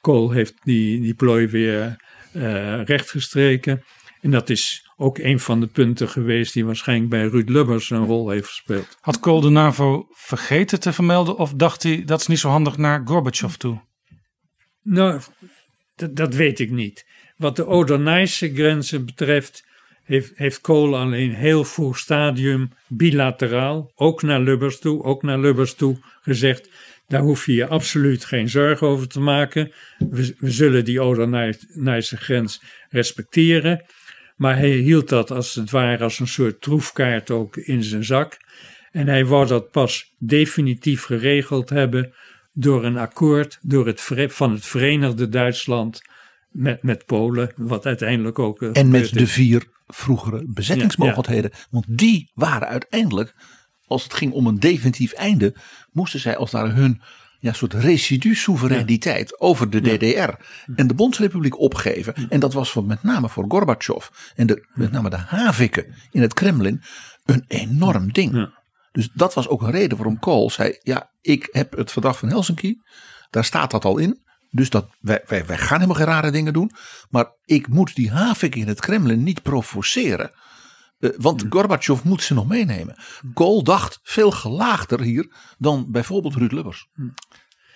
Kool 0.00 0.30
heeft 0.30 0.54
die, 0.62 1.00
die 1.00 1.14
plooi 1.14 1.46
weer 1.46 1.96
eh, 2.32 2.82
rechtgestreken. 2.84 3.84
En 4.20 4.30
dat 4.30 4.50
is 4.50 4.85
ook 4.96 5.18
een 5.18 5.40
van 5.40 5.60
de 5.60 5.66
punten 5.66 6.08
geweest 6.08 6.52
die 6.52 6.64
waarschijnlijk 6.64 7.10
bij 7.10 7.26
Ruud 7.26 7.48
Lubbers 7.48 7.90
een 7.90 8.04
rol 8.04 8.28
heeft 8.30 8.46
gespeeld. 8.46 8.98
Had 9.00 9.20
Kool 9.20 9.40
de 9.40 9.48
NAVO 9.48 10.06
vergeten 10.10 10.80
te 10.80 10.92
vermelden 10.92 11.36
of 11.36 11.52
dacht 11.52 11.82
hij 11.82 12.04
dat 12.04 12.20
is 12.20 12.26
niet 12.26 12.38
zo 12.38 12.48
handig 12.48 12.76
naar 12.76 13.02
Gorbachev 13.04 13.54
toe? 13.54 13.80
Nou, 14.82 15.20
dat, 15.96 16.16
dat 16.16 16.34
weet 16.34 16.58
ik 16.58 16.70
niet. 16.70 17.06
Wat 17.36 17.56
de 17.56 17.66
Oder-Neisse 17.66 18.54
grenzen 18.54 19.06
betreft, 19.06 19.66
heeft, 20.04 20.32
heeft 20.34 20.60
Kool 20.60 20.96
alleen 20.96 21.34
heel 21.34 21.64
vroeg 21.64 21.98
stadium 21.98 22.72
bilateraal, 22.88 23.92
ook 23.94 24.22
naar 24.22 24.40
Lubbers 24.40 24.78
toe, 24.78 25.02
ook 25.02 25.22
naar 25.22 25.38
Lubbers 25.38 25.74
toe, 25.74 25.98
gezegd: 26.20 26.68
daar 27.08 27.20
hoef 27.20 27.46
je 27.46 27.52
je 27.52 27.66
absoluut 27.66 28.24
geen 28.24 28.48
zorgen 28.48 28.86
over 28.86 29.08
te 29.08 29.20
maken. 29.20 29.72
We, 29.98 30.34
we 30.38 30.50
zullen 30.50 30.84
die 30.84 31.02
Oder-Neisse 31.02 32.16
grens 32.16 32.62
respecteren. 32.88 33.84
Maar 34.36 34.56
hij 34.56 34.70
hield 34.70 35.08
dat 35.08 35.30
als 35.30 35.54
het 35.54 35.70
ware 35.70 36.04
als 36.04 36.18
een 36.18 36.28
soort 36.28 36.60
troefkaart 36.60 37.30
ook 37.30 37.56
in 37.56 37.82
zijn 37.82 38.04
zak. 38.04 38.36
En 38.90 39.06
hij 39.06 39.26
wou 39.26 39.46
dat 39.46 39.70
pas 39.70 40.14
definitief 40.18 41.02
geregeld 41.02 41.70
hebben 41.70 42.14
door 42.52 42.84
een 42.84 42.96
akkoord 42.96 43.58
door 43.62 43.86
het, 43.86 44.00
van 44.28 44.52
het 44.52 44.66
Verenigde 44.66 45.28
Duitsland 45.28 46.02
met, 46.48 46.82
met 46.82 47.06
Polen, 47.06 47.52
wat 47.56 47.86
uiteindelijk 47.86 48.38
ook. 48.38 48.62
eh, 48.62 48.70
En 48.72 48.88
met 48.88 49.12
de 49.12 49.26
vier 49.26 49.64
vroegere 49.86 50.44
bezettingsmogelijkheden. 50.46 51.50
Want 51.70 51.84
die 51.88 52.30
waren 52.34 52.68
uiteindelijk, 52.68 53.34
als 53.86 54.02
het 54.02 54.14
ging 54.14 54.32
om 54.32 54.46
een 54.46 54.60
definitief 54.60 55.12
einde, 55.12 55.54
moesten 55.92 56.20
zij 56.20 56.36
als 56.36 56.50
daar 56.50 56.74
hun 56.74 57.00
ja, 57.46 57.52
soort 57.52 57.74
residu-soevereiniteit 57.74 59.40
over 59.40 59.70
de 59.70 59.80
DDR 59.80 60.30
en 60.74 60.86
de 60.86 60.94
Bondsrepubliek 60.94 61.58
opgeven. 61.58 62.14
En 62.28 62.40
dat 62.40 62.52
was 62.52 62.70
voor, 62.70 62.84
met 62.84 63.02
name 63.02 63.28
voor 63.28 63.44
Gorbachev 63.48 64.06
en 64.34 64.46
de, 64.46 64.66
met 64.74 64.92
name 64.92 65.10
de 65.10 65.16
Haviken 65.16 65.94
in 66.10 66.22
het 66.22 66.34
Kremlin 66.34 66.82
een 67.24 67.44
enorm 67.48 68.12
ding. 68.12 68.54
Dus 68.92 69.08
dat 69.12 69.34
was 69.34 69.48
ook 69.48 69.62
een 69.62 69.70
reden 69.70 69.96
waarom 69.96 70.18
Kool 70.18 70.50
zei: 70.50 70.78
Ja, 70.82 71.10
ik 71.20 71.48
heb 71.50 71.76
het 71.76 71.92
verdrag 71.92 72.18
van 72.18 72.28
Helsinki, 72.28 72.80
daar 73.30 73.44
staat 73.44 73.70
dat 73.70 73.84
al 73.84 73.98
in. 73.98 74.24
Dus 74.50 74.70
dat, 74.70 74.86
wij, 75.00 75.22
wij, 75.26 75.46
wij 75.46 75.58
gaan 75.58 75.80
helemaal 75.80 75.96
geen 75.96 76.14
rare 76.14 76.30
dingen 76.30 76.52
doen. 76.52 76.70
Maar 77.08 77.26
ik 77.44 77.68
moet 77.68 77.94
die 77.94 78.10
Havik 78.10 78.54
in 78.54 78.68
het 78.68 78.80
Kremlin 78.80 79.22
niet 79.22 79.42
provoceren. 79.42 80.30
Eh, 80.98 81.10
want 81.16 81.44
Gorbachev 81.48 82.02
moet 82.02 82.22
ze 82.22 82.34
nog 82.34 82.48
meenemen. 82.48 82.96
Kool 83.34 83.62
dacht 83.62 84.00
veel 84.02 84.30
gelaagder 84.30 85.00
hier 85.00 85.54
dan 85.58 85.86
bijvoorbeeld 85.90 86.34
Ruud 86.34 86.52
Lubbers. 86.52 86.88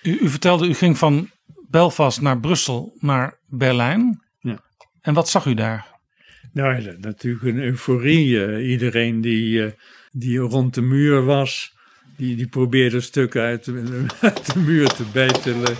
U, 0.03 0.19
u 0.21 0.29
vertelde, 0.29 0.69
u 0.69 0.75
ging 0.75 0.99
van 0.99 1.31
Belfast 1.69 2.21
naar 2.21 2.41
Brussel 2.41 2.97
naar 2.99 3.39
Berlijn. 3.47 4.25
Ja. 4.39 4.61
En 5.01 5.15
wat 5.15 5.29
zag 5.29 5.47
u 5.47 5.55
daar? 5.55 5.99
Nou, 6.53 6.83
ja, 6.83 6.95
natuurlijk 6.99 7.45
een 7.45 7.59
euforie. 7.59 8.45
eh, 8.45 8.71
iedereen 8.71 9.21
die, 9.21 9.65
eh, 9.65 9.73
die 10.11 10.39
rond 10.39 10.75
de 10.75 10.81
muur 10.83 11.25
was, 11.25 11.73
die, 12.17 12.37
die 12.37 12.49
probeerde 12.49 13.01
stukken 13.01 13.43
uit 13.43 13.65
de, 13.65 14.07
uit 14.21 14.53
de 14.53 14.59
muur 14.59 14.89
te 14.89 15.05
bijtelen. 15.13 15.77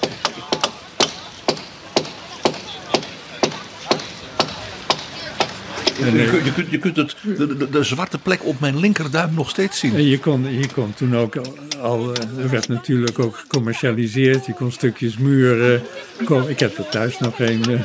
Je, 6.05 6.29
kunt- 6.31 6.45
je, 6.45 6.53
kunt, 6.53 6.71
je 6.71 6.79
kunt 6.79 6.97
het, 6.97 7.17
de, 7.37 7.57
de, 7.57 7.71
de 7.71 7.83
zwarte 7.83 8.19
plek 8.19 8.45
op 8.45 8.61
mijn 8.61 8.79
linkerduim 8.81 9.35
nog 9.35 9.51
steeds 9.51 9.79
zien. 9.79 9.95
En 9.95 10.05
je 10.07 10.19
kon, 10.19 10.59
je 10.59 10.69
kon 10.75 10.95
toen 10.95 11.17
ook 11.17 11.37
al, 11.81 12.13
eh, 12.15 12.39
er 12.43 12.51
werd 12.51 12.69
natuurlijk 12.69 13.19
ook 13.19 13.37
gecommercialiseerd. 13.37 14.47
Je 14.47 14.53
kon 14.55 14.73
stukjes 14.73 15.17
muren. 15.17 15.83
ko- 16.25 16.47
ik 16.49 16.59
heb 16.61 16.79
er 16.79 16.89
thuis 16.89 17.19
nog 17.19 17.39
een, 17.39 17.63
eh, 17.71 17.81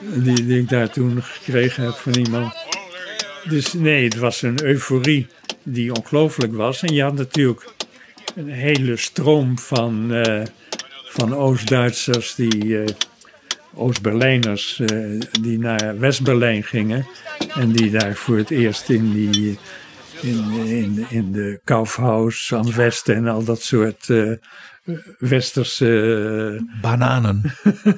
die, 0.24 0.46
die 0.46 0.58
ik 0.60 0.68
daar 0.68 0.90
toen 0.90 1.22
gekregen 1.22 1.84
heb 1.84 1.94
van 1.94 2.14
iemand. 2.14 2.54
Dus 3.48 3.72
nee, 3.72 4.04
het 4.04 4.16
was 4.16 4.42
een 4.42 4.62
euforie 4.64 5.26
die 5.62 5.94
ongelooflijk 5.94 6.54
was. 6.54 6.82
En 6.82 6.94
je 6.94 7.02
had 7.02 7.14
natuurlijk 7.14 7.68
een 8.34 8.48
hele 8.50 8.96
stroom 8.96 9.58
van, 9.58 10.12
eh, 10.12 10.42
van 11.04 11.34
Oost-Duitsers 11.34 12.34
die. 12.34 12.78
Oost-Berlijners 13.74 14.80
eh, 14.80 15.20
die 15.40 15.58
naar 15.58 15.98
West-Berlijn 15.98 16.62
gingen. 16.62 17.06
En 17.54 17.72
die 17.72 17.90
daar 17.90 18.14
voor 18.14 18.36
het 18.36 18.50
eerst 18.50 18.88
in, 18.88 19.12
die, 19.12 19.58
in, 20.20 20.50
in, 20.66 21.06
in 21.08 21.32
de 21.32 21.60
Kaufhaus 21.64 22.54
aan 22.54 22.72
Westen 22.74 23.14
en 23.14 23.26
al 23.26 23.44
dat 23.44 23.62
soort 23.62 24.10
eh, 24.10 24.32
westerse. 25.18 26.60
eh, 26.60 26.80
Bananen. 26.80 27.42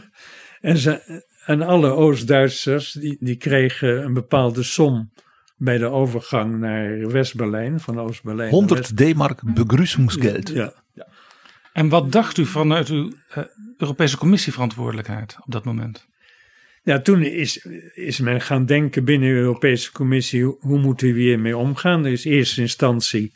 en, 0.61 0.77
ze, 0.77 1.23
en 1.47 1.63
alle 1.63 1.89
Oost-Duitsers 1.89 2.93
die, 2.93 3.17
die 3.21 3.37
kregen 3.37 4.05
een 4.05 4.15
bepaalde 4.15 4.63
som 4.63 5.13
bij 5.57 5.79
de 5.79 5.87
overgang 5.87 6.59
naar 6.59 7.09
West-Berlijn, 7.09 7.81
van 7.81 8.01
Oost-Berlijn. 8.01 8.51
naar 8.51 8.59
100 8.59 8.97
D-mark 8.97 9.41
begrüßungsgeld. 9.55 10.49
Ja. 10.49 10.73
En 11.73 11.89
wat 11.89 12.13
dacht 12.13 12.39
u 12.39 12.47
vanuit 12.47 12.89
uw 12.89 13.11
eh, 13.29 13.45
Europese 13.77 14.19
Commissieverantwoordelijkheid 14.19 15.37
op 15.41 15.53
dat 15.53 15.65
moment? 15.65 16.07
Ja, 16.83 17.01
toen 17.01 17.23
is, 17.23 17.67
is 17.95 18.21
men 18.21 18.41
gaan 18.41 18.67
denken 18.67 19.05
binnen 19.05 19.29
de 19.29 19.35
Europese 19.35 19.93
Commissie, 19.93 20.45
hoe, 20.61 20.79
moeten 20.79 21.15
we 21.15 21.21
hiermee 21.21 21.57
omgaan? 21.57 22.05
Er 22.05 22.13
is 22.13 22.27
in 22.27 22.33
eerste 22.33 22.61
instantie 22.61 23.33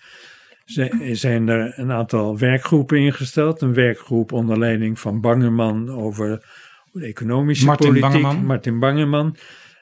zijn, 1.12 1.48
er 1.48 1.78
een 1.78 1.92
aantal 1.92 2.38
werkgroepen 2.38 2.98
ingesteld. 2.98 3.60
Een 3.60 3.74
werkgroep 3.74 4.32
onder 4.32 4.58
leiding 4.58 4.98
van 4.98 5.20
Bangerman 5.20 5.90
over 5.90 6.46
de 6.92 7.04
economische 7.04 7.64
Martin 7.64 7.86
politiek. 7.86 8.10
Bangeman. 8.10 8.44
Martin 8.44 8.78
Bangerman. 8.78 9.36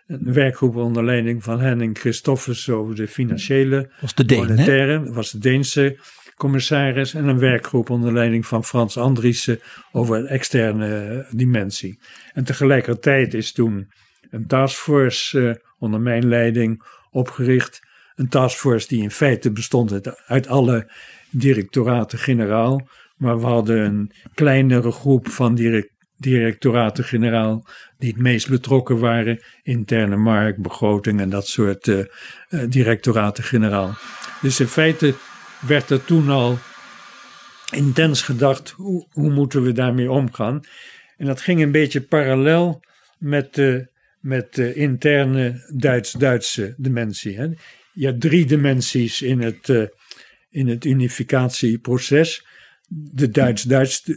Een 0.06 0.32
werkgroep 0.32 0.76
onder 0.76 1.04
leiding 1.04 1.44
van 1.44 1.60
Henning 1.60 1.98
Christoffers 1.98 2.68
over 2.68 2.94
de 2.94 3.08
financiële 3.08 3.90
was 4.00 4.14
de 4.14 4.24
Deen, 4.24 4.38
monetaire, 4.38 5.12
was 5.12 5.30
de 5.30 5.38
Deense 5.38 5.98
commissaris. 6.36 7.14
En 7.14 7.28
een 7.28 7.38
werkgroep 7.38 7.90
onder 7.90 8.12
leiding 8.12 8.46
van 8.46 8.64
Frans 8.64 8.98
Andriessen 8.98 9.60
over 9.92 10.22
de 10.22 10.28
externe 10.28 11.26
dimensie. 11.30 11.98
En 12.32 12.44
tegelijkertijd 12.44 13.34
is 13.34 13.52
toen 13.52 13.90
een 14.30 14.46
taskforce 14.46 15.48
eh, 15.48 15.54
onder 15.78 16.00
mijn 16.00 16.28
leiding 16.28 16.82
opgericht. 17.10 17.80
Een 18.14 18.28
taskforce 18.28 18.88
die 18.88 19.02
in 19.02 19.10
feite 19.10 19.52
bestond 19.52 20.10
uit, 20.26 20.48
alle 20.48 20.90
directoraten-generaal. 21.30 22.88
Maar 23.16 23.40
we 23.40 23.46
hadden 23.46 23.78
een 23.78 24.12
kleinere 24.34 24.90
groep 24.90 25.28
van 25.28 25.54
direct, 25.54 25.90
directoraten-generaal 26.16 27.66
die 27.98 28.12
het 28.12 28.20
meest 28.20 28.48
betrokken 28.48 28.98
waren. 28.98 29.42
Interne 29.62 30.16
markt, 30.16 30.58
begroting 30.58 31.20
en 31.20 31.30
dat 31.30 31.46
soort 31.46 31.88
eh, 31.88 31.98
eh, 31.98 32.06
directoraten-generaal. 32.68 33.94
Dus 34.42 34.60
in 34.60 34.66
feite 34.66 35.14
werd 35.66 35.90
er 35.90 36.04
toen 36.04 36.28
al 36.28 36.58
intens 37.70 38.22
gedacht, 38.22 38.70
hoe, 38.70 39.06
hoe 39.10 39.30
moeten 39.30 39.62
we 39.62 39.72
daarmee 39.72 40.10
omgaan? 40.10 40.60
En 41.16 41.26
dat 41.26 41.40
ging 41.40 41.60
een 41.62 41.72
beetje 41.72 42.00
parallel 42.00 42.80
met 43.18 43.54
de, 43.54 43.88
met 44.20 44.54
de 44.54 44.74
interne 44.74 45.70
Duits-Duitse 45.74 46.74
dimensie. 46.76 47.36
Hè. 47.36 47.48
Je 47.92 48.06
hebt 48.06 48.20
drie 48.20 48.46
dimensies 48.46 49.22
in 49.22 49.40
het, 49.40 49.68
uh, 49.68 49.86
in 50.50 50.68
het 50.68 50.84
unificatieproces. 50.84 52.46
De 52.88 53.30
Duits-Duitse 53.30 54.16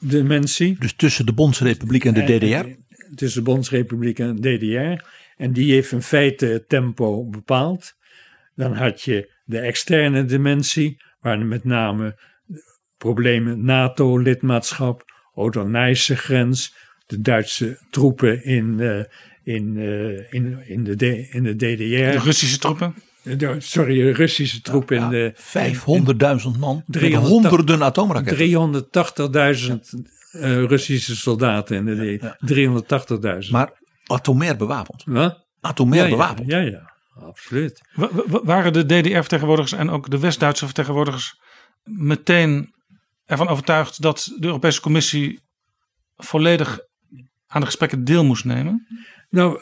dimensie. 0.00 0.76
Dus 0.78 0.94
tussen 0.94 1.26
de 1.26 1.32
Bondsrepubliek 1.32 2.04
en 2.04 2.14
de 2.14 2.22
DDR? 2.22 2.84
tussen 3.14 3.44
de 3.44 3.50
Bondsrepubliek 3.50 4.18
en 4.18 4.36
de 4.36 4.56
DDR. 4.56 5.04
En 5.36 5.52
die 5.52 5.72
heeft 5.72 5.92
in 5.92 6.02
feite 6.02 6.46
het 6.46 6.68
tempo 6.68 7.24
bepaald. 7.24 7.94
Dan 8.54 8.72
had 8.72 9.02
je 9.02 9.30
de 9.46 9.58
externe 9.58 10.24
dimensie, 10.24 11.02
waar 11.20 11.38
met 11.38 11.64
name 11.64 12.18
problemen 12.98 13.64
NATO-lidmaatschap, 13.64 15.04
Odonijse 15.34 16.16
grens, 16.16 16.74
de 17.06 17.20
Duitse 17.20 17.78
troepen 17.90 18.44
in, 18.44 18.78
uh, 18.78 19.04
in, 19.42 19.76
uh, 19.76 20.32
in, 20.32 20.62
in, 20.66 20.84
de, 20.84 20.96
D, 20.96 21.02
in 21.34 21.42
de 21.42 21.56
DDR. 21.56 22.12
De 22.12 22.18
Russische 22.18 22.58
troepen? 22.58 22.94
De, 23.22 23.56
sorry, 23.58 24.02
de 24.02 24.12
Russische 24.12 24.60
troepen 24.60 24.96
ja, 24.96 25.04
in 25.04 25.10
de. 25.10 25.34
500.000 26.44 26.58
man. 26.58 26.82
300, 26.86 27.32
honderden 27.32 27.82
atoomraketten. 27.82 28.84
380.000 29.70 30.10
uh, 30.32 30.64
Russische 30.64 31.16
soldaten 31.16 31.76
in 31.76 31.84
de 31.84 32.18
ja, 32.20 32.38
380.000. 33.44 33.50
Maar 33.50 33.72
atomair 34.06 34.56
bewapend. 34.56 35.02
Wat? 35.04 35.46
Atomair 35.60 36.04
ja, 36.04 36.10
bewapend. 36.10 36.50
Ja, 36.50 36.58
ja, 36.58 36.95
absoluut. 37.20 37.80
W 37.94 38.36
waren 38.42 38.72
de 38.72 38.86
DDR-vertegenwoordigers 38.86 39.80
en 39.80 39.90
ook 39.90 40.10
de 40.10 40.18
West-Duitse 40.18 40.64
vertegenwoordigers 40.64 41.40
meteen 41.84 42.74
ervan 43.24 43.48
overtuigd 43.48 44.02
dat 44.02 44.32
de 44.38 44.46
Europese 44.46 44.80
Commissie 44.80 45.40
volledig 46.16 46.78
aan 47.46 47.60
de 47.60 47.66
gesprekken 47.66 48.04
deel 48.04 48.24
moest 48.24 48.44
nemen? 48.44 48.86
Nou, 49.30 49.60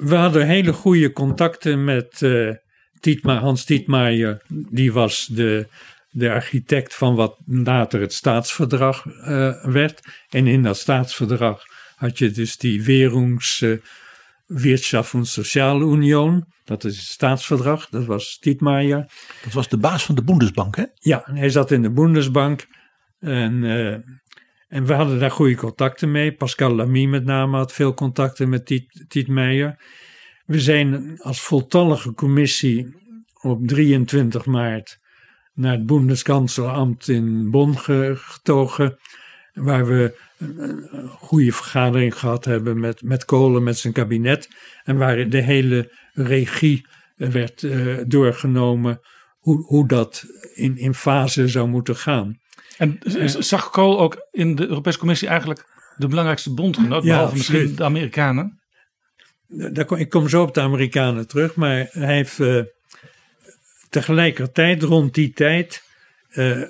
we 0.00 0.14
hadden 0.14 0.46
hele 0.46 0.72
goede 0.72 1.12
contacten 1.12 1.84
met 1.84 2.20
uh, 2.20 2.54
Tietma, 3.00 3.38
Hans 3.38 3.64
Tietmaier. 3.64 4.42
Die 4.48 4.92
was 4.92 5.26
de, 5.26 5.68
de 6.10 6.30
architect 6.30 6.94
van 6.94 7.14
wat 7.14 7.40
later 7.46 8.00
het 8.00 8.12
staatsverdrag 8.12 9.04
uh, 9.04 9.64
werd. 9.64 10.00
En 10.28 10.46
in 10.46 10.62
dat 10.62 10.78
staatsverdrag 10.78 11.62
had 11.96 12.18
je 12.18 12.30
dus 12.30 12.56
die 12.56 12.82
Werungs... 12.82 13.60
Uh, 13.60 13.78
Wirtschaft 14.46 15.14
und 15.14 15.26
Soziale 15.28 15.84
Union. 15.84 16.44
Dat 16.64 16.84
is 16.84 16.96
het 16.96 17.06
staatsverdrag. 17.06 17.88
Dat 17.88 18.04
was 18.04 18.38
Tietmaier. 18.38 19.10
Dat 19.42 19.52
was 19.52 19.68
de 19.68 19.78
baas 19.78 20.04
van 20.04 20.14
de 20.14 20.24
Bundesbank, 20.24 20.76
hè? 20.76 20.84
Ja, 20.94 21.22
hij 21.24 21.48
zat 21.48 21.70
in 21.70 21.82
de 21.82 21.90
Bundesbank. 21.90 22.66
En, 23.18 23.62
uh, 23.62 23.92
en 24.68 24.86
we 24.86 24.92
hadden 24.92 25.18
daar 25.18 25.30
goede 25.30 25.56
contacten 25.56 26.10
mee. 26.10 26.32
Pascal 26.32 26.74
Lamy 26.74 27.04
met 27.04 27.24
name 27.24 27.56
had 27.56 27.72
veel 27.72 27.94
contacten 27.94 28.48
met 28.48 28.66
Tiet, 28.66 29.04
Tietmaier. 29.08 29.78
We 30.46 30.60
zijn 30.60 31.18
als 31.20 31.40
voltallige 31.40 32.12
commissie 32.12 32.94
op 33.40 33.66
23 33.66 34.46
maart 34.46 34.98
naar 35.54 35.72
het 35.72 35.86
Bundeskanzleramt 35.86 37.08
in 37.08 37.50
Bonn 37.50 37.78
getogen. 37.78 38.98
Waar 39.54 39.86
we 39.86 40.18
een 40.38 41.08
goede 41.08 41.52
vergadering 41.52 42.18
gehad 42.18 42.44
hebben 42.44 42.80
met, 42.80 43.02
met 43.02 43.24
Kolen, 43.24 43.62
met 43.62 43.78
zijn 43.78 43.92
kabinet. 43.92 44.48
En 44.84 44.96
waar 44.96 45.28
de 45.28 45.40
hele 45.40 45.92
regie 46.12 46.86
werd 47.16 47.62
uh, 47.62 47.98
doorgenomen. 48.06 49.00
Hoe, 49.38 49.64
hoe 49.64 49.88
dat 49.88 50.24
in, 50.54 50.76
in 50.76 50.94
fase 50.94 51.48
zou 51.48 51.68
moeten 51.68 51.96
gaan. 51.96 52.38
En 52.76 52.98
zag 53.26 53.70
Kool 53.70 54.00
ook 54.00 54.26
in 54.30 54.54
de 54.54 54.66
Europese 54.68 54.98
Commissie 54.98 55.28
eigenlijk 55.28 55.64
de 55.96 56.08
belangrijkste 56.08 56.54
bondgenoot, 56.54 57.02
ja, 57.02 57.08
behalve 57.08 57.36
misschien 57.36 57.74
de 57.74 57.84
Amerikanen? 57.84 58.62
Daar 59.46 59.84
kom, 59.84 59.98
ik 59.98 60.08
kom 60.08 60.28
zo 60.28 60.42
op 60.42 60.54
de 60.54 60.60
Amerikanen 60.60 61.28
terug, 61.28 61.54
maar 61.54 61.88
hij 61.90 62.14
heeft 62.14 62.38
uh, 62.38 62.62
tegelijkertijd 63.88 64.82
rond 64.82 65.14
die 65.14 65.32
tijd, 65.32 65.82
uh, 66.32 66.62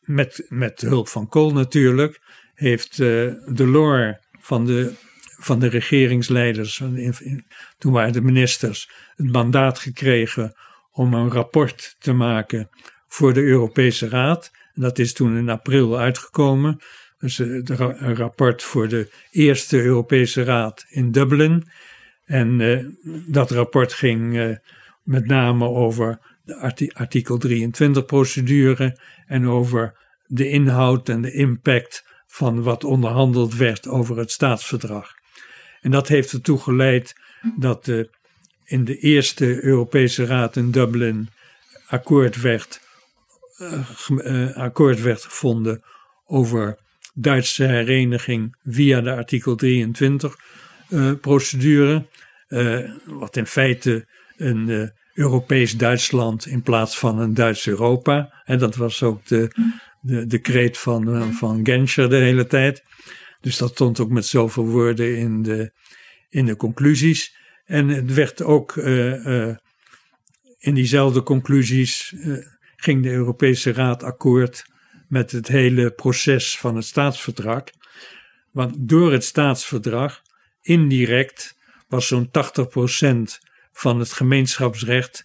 met, 0.00 0.46
met 0.48 0.80
hulp 0.80 1.08
van 1.08 1.28
Kool 1.28 1.52
natuurlijk, 1.52 2.20
heeft 2.54 2.98
uh, 2.98 3.32
Delors 3.52 4.16
van 4.40 4.66
de, 4.66 4.92
van 5.38 5.58
de 5.58 5.68
regeringsleiders, 5.68 6.82
toen 7.78 7.92
waren 7.92 8.12
de 8.12 8.22
ministers, 8.22 8.90
het 9.16 9.32
mandaat 9.32 9.78
gekregen 9.78 10.54
om 10.90 11.14
een 11.14 11.30
rapport 11.30 11.96
te 11.98 12.12
maken 12.12 12.68
voor 13.08 13.32
de 13.32 13.42
Europese 13.42 14.08
Raad. 14.08 14.50
Dat 14.74 14.98
is 14.98 15.12
toen 15.12 15.36
in 15.36 15.48
april 15.48 15.98
uitgekomen. 15.98 16.78
Dus 17.18 17.38
een 17.38 18.16
rapport 18.16 18.62
voor 18.62 18.88
de 18.88 19.10
eerste 19.30 19.82
Europese 19.82 20.44
Raad 20.44 20.84
in 20.88 21.10
Dublin. 21.10 21.68
En 22.24 22.60
uh, 22.60 22.84
dat 23.26 23.50
rapport 23.50 23.92
ging 23.92 24.58
met 25.02 25.26
name 25.26 25.68
over 25.68 26.18
de 26.44 26.92
artikel 26.92 27.38
23 27.38 28.04
procedure 28.04 28.98
en 29.30 29.48
over 29.48 29.94
de 30.26 30.48
inhoud 30.48 31.08
en 31.08 31.22
de 31.22 31.32
impact 31.32 32.04
van 32.26 32.62
wat 32.62 32.84
onderhandeld 32.84 33.54
werd 33.54 33.88
over 33.88 34.18
het 34.18 34.30
staatsverdrag. 34.30 35.14
En 35.80 35.90
dat 35.90 36.08
heeft 36.08 36.32
ertoe 36.32 36.58
geleid 36.58 37.14
dat 37.56 37.92
in 38.64 38.84
de 38.84 38.98
eerste 38.98 39.64
Europese 39.64 40.24
Raad 40.24 40.56
in 40.56 40.70
Dublin 40.70 41.28
akkoord 41.86 42.40
werd, 42.40 42.80
akkoord 44.54 45.02
werd 45.02 45.24
gevonden 45.24 45.82
over 46.26 46.78
Duitse 47.14 47.64
hereniging 47.64 48.56
via 48.64 49.00
de 49.00 49.14
artikel 49.14 49.54
23 49.54 50.36
procedure. 51.20 52.06
Uh, 52.48 52.90
wat 53.04 53.36
in 53.36 53.46
feite 53.46 54.06
een 54.36 54.92
Europees 55.14 55.76
Duitsland 55.76 56.46
in 56.46 56.62
plaats 56.62 56.98
van 56.98 57.18
een 57.18 57.34
Duits 57.34 57.66
Europa. 57.66 58.42
En 58.44 58.58
dat 58.58 58.76
was 58.76 59.02
ook 59.02 59.26
de, 59.26 59.50
de, 60.00 60.26
de 60.26 60.38
kreet 60.38 60.78
van, 60.78 61.16
uh, 61.16 61.28
van 61.28 61.60
Genscher 61.62 62.10
de 62.10 62.16
hele 62.16 62.46
tijd. 62.46 62.84
Dus 63.40 63.56
dat 63.58 63.70
stond 63.70 64.00
ook 64.00 64.10
met 64.10 64.26
zoveel 64.26 64.66
woorden 64.66 65.18
in 65.18 65.42
de, 65.42 65.72
in 66.28 66.46
de 66.46 66.56
conclusies. 66.56 67.36
En 67.64 67.88
het 67.88 68.14
werd 68.14 68.42
ook 68.42 68.76
in 70.58 70.74
diezelfde 70.74 71.22
conclusies 71.22 72.14
ging 72.76 73.02
de 73.02 73.10
Europese 73.10 73.72
Raad 73.72 74.02
akkoord 74.02 74.64
met 75.08 75.30
het 75.30 75.48
hele 75.48 75.90
proces 75.90 76.58
van 76.58 76.76
het 76.76 76.84
staatsverdrag. 76.84 77.62
Want 78.52 78.74
door 78.78 79.12
het 79.12 79.24
staatsverdrag 79.24 80.22
indirect 80.62 81.58
was 81.88 82.06
zo'n 82.06 82.28
80% 82.28 83.49
van 83.80 83.98
het 83.98 84.12
gemeenschapsrecht 84.12 85.24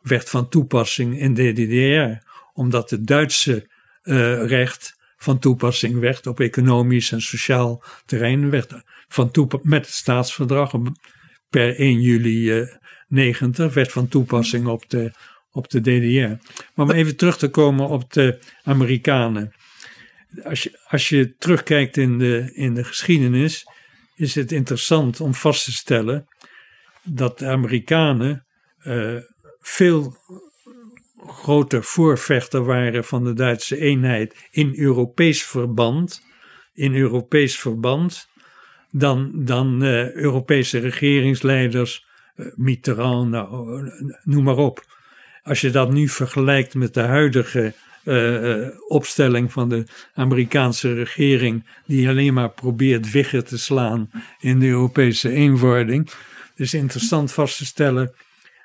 werd 0.00 0.28
van 0.28 0.48
toepassing 0.48 1.20
in 1.20 1.34
de 1.34 1.52
DDR. 1.52 2.26
Omdat 2.52 2.90
het 2.90 3.06
Duitse 3.06 3.68
uh, 4.02 4.46
recht 4.46 4.96
van 5.16 5.38
toepassing 5.38 5.98
werd 5.98 6.26
op 6.26 6.40
economisch 6.40 7.12
en 7.12 7.20
sociaal 7.20 7.84
terrein. 8.06 8.50
Werd 8.50 8.82
van 9.08 9.30
met 9.62 9.86
het 9.86 9.94
staatsverdrag 9.94 10.72
per 11.50 11.76
1 11.76 12.00
juli 12.00 12.60
uh, 12.60 12.68
90 13.08 13.74
werd 13.74 13.92
van 13.92 14.08
toepassing 14.08 14.66
op 14.66 14.90
de, 14.90 15.12
op 15.50 15.70
de 15.70 15.80
DDR. 15.80 16.48
Maar 16.74 16.86
om 16.86 16.90
even 16.90 17.16
terug 17.16 17.38
te 17.38 17.48
komen 17.48 17.88
op 17.88 18.12
de 18.12 18.38
Amerikanen. 18.62 19.52
Als 20.44 20.62
je, 20.62 20.78
als 20.88 21.08
je 21.08 21.34
terugkijkt 21.38 21.96
in 21.96 22.18
de, 22.18 22.50
in 22.54 22.74
de 22.74 22.84
geschiedenis, 22.84 23.66
is 24.14 24.34
het 24.34 24.52
interessant 24.52 25.20
om 25.20 25.34
vast 25.34 25.64
te 25.64 25.72
stellen 25.72 26.26
dat 27.04 27.38
de 27.38 27.46
Amerikanen 27.46 28.46
uh, 28.84 29.16
veel 29.60 30.16
groter 31.26 31.82
voorvechter 31.82 32.64
waren 32.64 33.04
van 33.04 33.24
de 33.24 33.32
Duitse 33.32 33.78
eenheid 33.78 34.48
in 34.50 34.72
Europees 34.76 35.42
verband, 35.42 36.22
in 36.74 36.94
Europees 36.94 37.58
verband, 37.58 38.28
dan, 38.90 39.30
dan 39.34 39.84
uh, 39.84 40.12
Europese 40.12 40.78
regeringsleiders, 40.78 42.06
uh, 42.36 42.46
Mitterrand, 42.54 43.30
nou, 43.30 43.90
noem 44.22 44.44
maar 44.44 44.56
op. 44.56 44.84
Als 45.42 45.60
je 45.60 45.70
dat 45.70 45.92
nu 45.92 46.08
vergelijkt 46.08 46.74
met 46.74 46.94
de 46.94 47.00
huidige 47.00 47.74
opstelling 48.88 49.52
van 49.52 49.68
de 49.68 49.84
Amerikaanse 50.14 50.94
regering, 50.94 51.64
die 51.86 52.08
alleen 52.08 52.34
maar 52.34 52.50
probeert 52.50 53.10
wiggen 53.10 53.44
te 53.44 53.58
slaan 53.58 54.10
in 54.40 54.58
de 54.58 54.66
Europese 54.66 55.30
eenwording. 55.30 56.10
Het 56.54 56.66
is 56.66 56.74
interessant 56.74 57.32
vast 57.32 57.56
te 57.56 57.64
stellen 57.64 58.14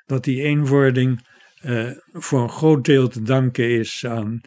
dat 0.06 0.24
die 0.24 0.42
eenwording 0.42 1.26
uh, 1.62 1.90
voor 2.12 2.42
een 2.42 2.50
groot 2.50 2.84
deel 2.84 3.08
te 3.08 3.22
danken 3.22 3.70
is 3.70 4.06
aan, 4.06 4.40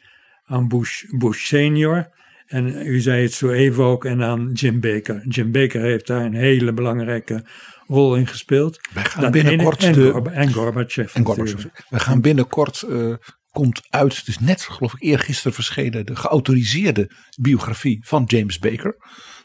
aan 0.45 0.67
Bush, 0.67 1.03
Bush 1.17 1.45
senior. 1.45 2.09
En 2.47 2.87
u 2.87 2.99
zei 2.99 3.21
het 3.21 3.33
zo 3.33 3.49
even 3.49 3.83
ook, 3.83 4.05
en 4.05 4.23
aan 4.23 4.51
Jim 4.53 4.79
Baker. 4.79 5.27
Jim 5.27 5.51
Baker 5.51 5.81
heeft 5.81 6.07
daar 6.07 6.25
een 6.25 6.35
hele 6.35 6.73
belangrijke 6.73 7.45
rol 7.87 8.15
in 8.15 8.27
gespeeld. 8.27 8.79
Wij 8.93 9.03
gaan 9.03 9.31
binnenkort 9.31 9.83
en, 9.83 9.93
de, 9.93 10.29
en 10.31 10.53
Gorbachev. 10.53 11.15
En 11.15 11.25
Gorbachev. 11.25 11.65
We 11.89 11.99
gaan 11.99 12.21
binnenkort 12.21 12.83
uh, 12.89 13.15
komt 13.51 13.81
uit, 13.89 14.17
het 14.17 14.27
is 14.27 14.39
net 14.39 14.61
geloof 14.61 14.93
ik 14.93 15.01
eergisteren 15.01 15.53
verschenen, 15.53 16.05
de 16.05 16.15
geautoriseerde 16.15 17.11
biografie 17.39 17.99
van 18.07 18.23
James 18.27 18.59
Baker. 18.59 18.95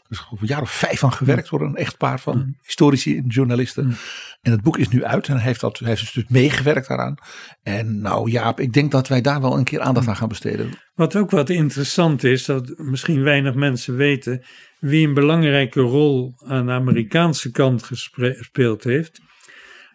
Is 0.09 0.27
een 0.29 0.47
jaar 0.47 0.61
of 0.61 0.71
vijf 0.71 1.03
aan 1.03 1.13
gewerkt 1.13 1.49
door 1.49 1.61
een 1.61 1.75
echtpaar 1.75 2.19
van 2.19 2.55
historici 2.63 3.17
en 3.17 3.27
journalisten. 3.27 3.97
En 4.41 4.51
het 4.51 4.61
boek 4.61 4.77
is 4.77 4.87
nu 4.87 5.03
uit 5.03 5.27
en 5.27 5.35
hij 5.35 5.43
heeft, 5.43 5.61
dat, 5.61 5.79
hij 5.79 5.89
heeft 5.89 6.13
dus 6.13 6.23
meegewerkt 6.27 6.87
daaraan. 6.87 7.15
En 7.63 8.01
nou 8.01 8.29
Jaap, 8.29 8.59
ik 8.59 8.73
denk 8.73 8.91
dat 8.91 9.07
wij 9.07 9.21
daar 9.21 9.41
wel 9.41 9.57
een 9.57 9.63
keer 9.63 9.81
aandacht 9.81 10.07
aan 10.07 10.15
gaan 10.15 10.27
besteden. 10.27 10.69
Wat 10.95 11.15
ook 11.15 11.31
wat 11.31 11.49
interessant 11.49 12.23
is, 12.23 12.45
dat 12.45 12.73
misschien 12.77 13.23
weinig 13.23 13.53
mensen 13.53 13.95
weten, 13.95 14.43
wie 14.79 15.07
een 15.07 15.13
belangrijke 15.13 15.81
rol 15.81 16.33
aan 16.45 16.65
de 16.65 16.71
Amerikaanse 16.71 17.51
kant 17.51 17.83
gespeeld 17.83 18.83
heeft, 18.83 19.21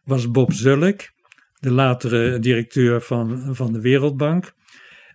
was 0.05 0.31
Bob 0.31 0.53
Zulk, 0.53 1.01
de 1.59 1.70
latere 1.70 2.38
directeur 2.38 3.01
van, 3.01 3.55
van 3.55 3.72
de 3.72 3.81
Wereldbank, 3.81 4.53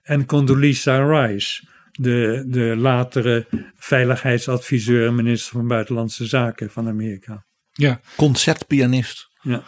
en 0.04 0.26
Condoleezza 0.26 0.98
Rice, 0.98 1.68
de, 1.98 2.44
de 2.48 2.76
latere 2.78 3.48
veiligheidsadviseur 3.76 5.08
en 5.08 5.16
minister 5.16 5.52
van 5.52 5.68
Buitenlandse 5.68 6.26
Zaken 6.26 6.70
van 6.70 6.88
Amerika. 6.88 7.46
Ja. 7.72 8.00
Concertpianist, 8.16 9.28
Ja. 9.42 9.64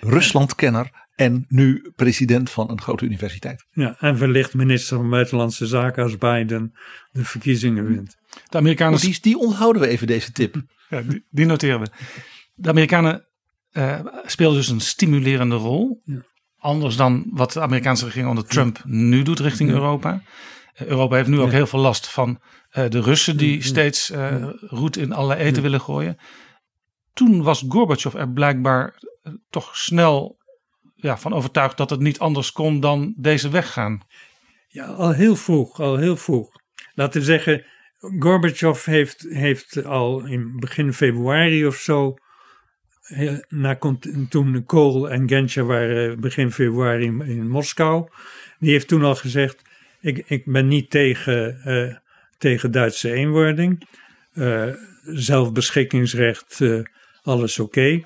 Ruslandkenner 0.00 0.90
en 1.14 1.44
nu 1.48 1.92
president 1.96 2.50
van 2.50 2.70
een 2.70 2.80
grote 2.80 3.04
universiteit. 3.04 3.66
Ja, 3.70 3.96
en 3.98 4.18
wellicht 4.18 4.54
minister 4.54 4.96
van 4.96 5.10
Buitenlandse 5.10 5.66
Zaken 5.66 6.02
als 6.02 6.18
Biden 6.18 6.72
de 7.10 7.24
verkiezingen 7.24 7.86
wint. 7.86 8.16
De 8.48 8.56
Amerikanen 8.58 9.00
Die, 9.00 9.18
die 9.20 9.38
onthouden 9.38 9.82
we 9.82 9.88
even 9.88 10.06
deze 10.06 10.32
tip. 10.32 10.62
Ja, 10.88 11.00
die, 11.02 11.26
die 11.30 11.46
noteren 11.46 11.80
we. 11.80 11.86
De 12.54 12.68
Amerikanen 12.68 13.24
eh 13.70 14.00
speelden 14.26 14.58
dus 14.58 14.68
een 14.68 14.80
stimulerende 14.80 15.54
rol. 15.54 16.02
Anders 16.58 16.96
dan 16.96 17.26
wat 17.30 17.52
de 17.52 17.60
Amerikaanse 17.60 18.04
regering 18.04 18.28
onder 18.28 18.46
Trump 18.46 18.80
nu 18.84 19.22
doet 19.22 19.40
richting 19.40 19.68
Ja. 19.68 19.74
Europa. 19.74 20.22
Europa 20.86 21.16
heeft 21.16 21.28
nu 21.28 21.40
ook 21.40 21.50
Ja. 21.50 21.54
heel 21.54 21.66
veel 21.66 21.80
last 21.80 22.08
van 22.08 22.40
eh, 22.70 22.88
de 22.88 23.00
Russen 23.00 23.36
die 23.36 23.56
Ja. 23.56 23.62
steeds 23.62 24.10
eh, 24.10 24.48
roet 24.60 24.96
in 24.96 25.12
alle 25.12 25.36
eten 25.36 25.62
willen 25.62 25.80
gooien. 25.80 26.16
Toen 27.12 27.42
was 27.42 27.64
Gorbachev 27.68 28.14
er 28.14 28.30
blijkbaar 28.32 28.94
eh, 29.22 29.32
toch 29.50 29.76
snel 29.76 30.38
ja, 30.94 31.18
van 31.18 31.32
overtuigd 31.32 31.76
dat 31.76 31.90
het 31.90 32.00
niet 32.00 32.18
anders 32.18 32.52
kon 32.52 32.80
dan 32.80 33.14
deze 33.16 33.48
weg 33.48 33.72
gaan. 33.72 34.00
Ja, 34.68 34.84
al 34.84 35.12
heel 35.12 35.36
vroeg, 35.36 35.80
al 35.80 35.96
heel 35.96 36.16
vroeg. 36.16 36.50
Laten 36.94 37.20
we 37.20 37.26
zeggen, 37.26 37.64
Gorbachev 38.18 38.84
heeft, 38.84 39.26
heeft 39.28 39.84
al 39.84 40.24
in 40.24 40.56
begin 40.60 40.92
februari 40.92 41.66
of 41.66 41.76
zo, 41.76 42.14
na, 43.48 43.78
toen 44.28 44.64
Kohl 44.66 45.10
en 45.10 45.28
Genscher 45.28 45.66
waren 45.66 46.20
begin 46.20 46.52
februari 46.52 47.04
in, 47.04 47.20
in 47.20 47.48
Moskou, 47.48 48.08
die 48.58 48.70
heeft 48.70 48.88
toen 48.88 49.04
al 49.04 49.14
gezegd, 49.14 49.62
ik, 50.00 50.22
ik 50.26 50.44
ben 50.44 50.68
niet 50.68 50.90
tegen, 50.90 51.60
eh, 51.62 51.96
tegen 52.38 52.70
Duitse 52.70 53.12
eenwording, 53.12 53.88
Eh, 54.32 54.66
zelfbeschikkingsrecht, 55.02 56.60
eh, 56.60 56.80
alles 57.22 57.58
oké. 57.58 58.00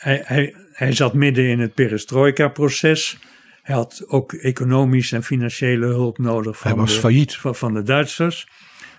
Hij, 0.00 0.22
hij, 0.24 0.54
hij 0.72 0.92
zat 0.92 1.14
midden 1.14 1.44
in 1.48 1.60
het 1.60 1.74
perestroika-proces. 1.74 3.18
Hij 3.62 3.74
had 3.74 4.04
ook 4.06 4.32
economisch 4.32 5.12
en 5.12 5.22
financiële 5.22 5.86
hulp 5.86 6.18
nodig 6.18 6.58
van, 6.58 6.70
Hij 6.70 6.80
was 6.80 6.94
de, 6.94 7.00
failliet. 7.00 7.36
van, 7.36 7.54
van 7.54 7.74
de 7.74 7.82
Duitsers. 7.82 8.46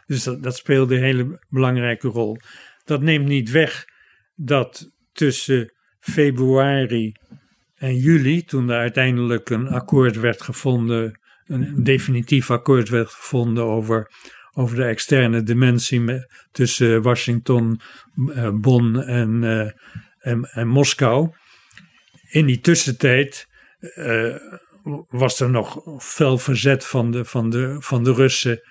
Dus 0.05 0.23
dat, 0.23 0.43
dat 0.43 0.55
speelde 0.55 0.95
een 0.95 1.03
hele 1.03 1.39
belangrijke 1.49 2.07
rol. 2.07 2.37
Dat 2.83 3.01
neemt 3.01 3.27
niet 3.27 3.51
weg 3.51 3.85
dat 4.35 4.91
tussen 5.13 5.73
februari 5.99 7.11
en 7.77 7.95
juli, 7.95 8.43
toen 8.43 8.69
er 8.69 8.77
uiteindelijk 8.77 9.49
een 9.49 9.67
akkoord 9.67 10.15
werd 10.15 10.41
gevonden, 10.41 11.19
een 11.45 11.83
definitief 11.83 12.51
akkoord 12.51 12.89
werd 12.89 13.09
gevonden 13.09 13.63
over, 13.63 14.11
over 14.53 14.75
de 14.75 14.83
externe 14.83 15.43
dimensie 15.43 16.25
tussen 16.51 17.01
Washington, 17.01 17.81
eh, 18.33 18.49
Bonn 18.53 18.95
en, 18.95 19.43
eh, 19.43 19.71
en, 20.31 20.43
en 20.43 20.67
Moskou. 20.67 21.29
In 22.29 22.45
die 22.45 22.59
tussentijd 22.59 23.47
eh, 23.79 24.35
was 25.07 25.39
er 25.39 25.49
nog 25.49 25.81
fel 25.99 26.37
verzet 26.37 26.85
van 26.85 27.11
de, 27.11 27.25
van, 27.25 27.49
de, 27.49 27.75
van 27.79 28.03
de 28.03 28.13
Russen, 28.13 28.61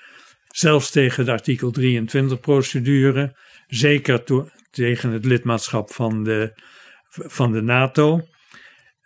zelfs 0.49 0.90
tegen 0.90 1.25
de 1.25 1.31
artikel 1.31 1.71
23 1.71 2.40
procedure, 2.40 3.37
zeker 3.66 4.25
to- 4.25 4.49
tegen 4.71 5.11
het 5.11 5.25
lidmaatschap 5.25 5.92
van 5.92 6.25
de, 6.25 6.61
van 7.09 7.53
de 7.53 7.62
NATO. 7.62 8.21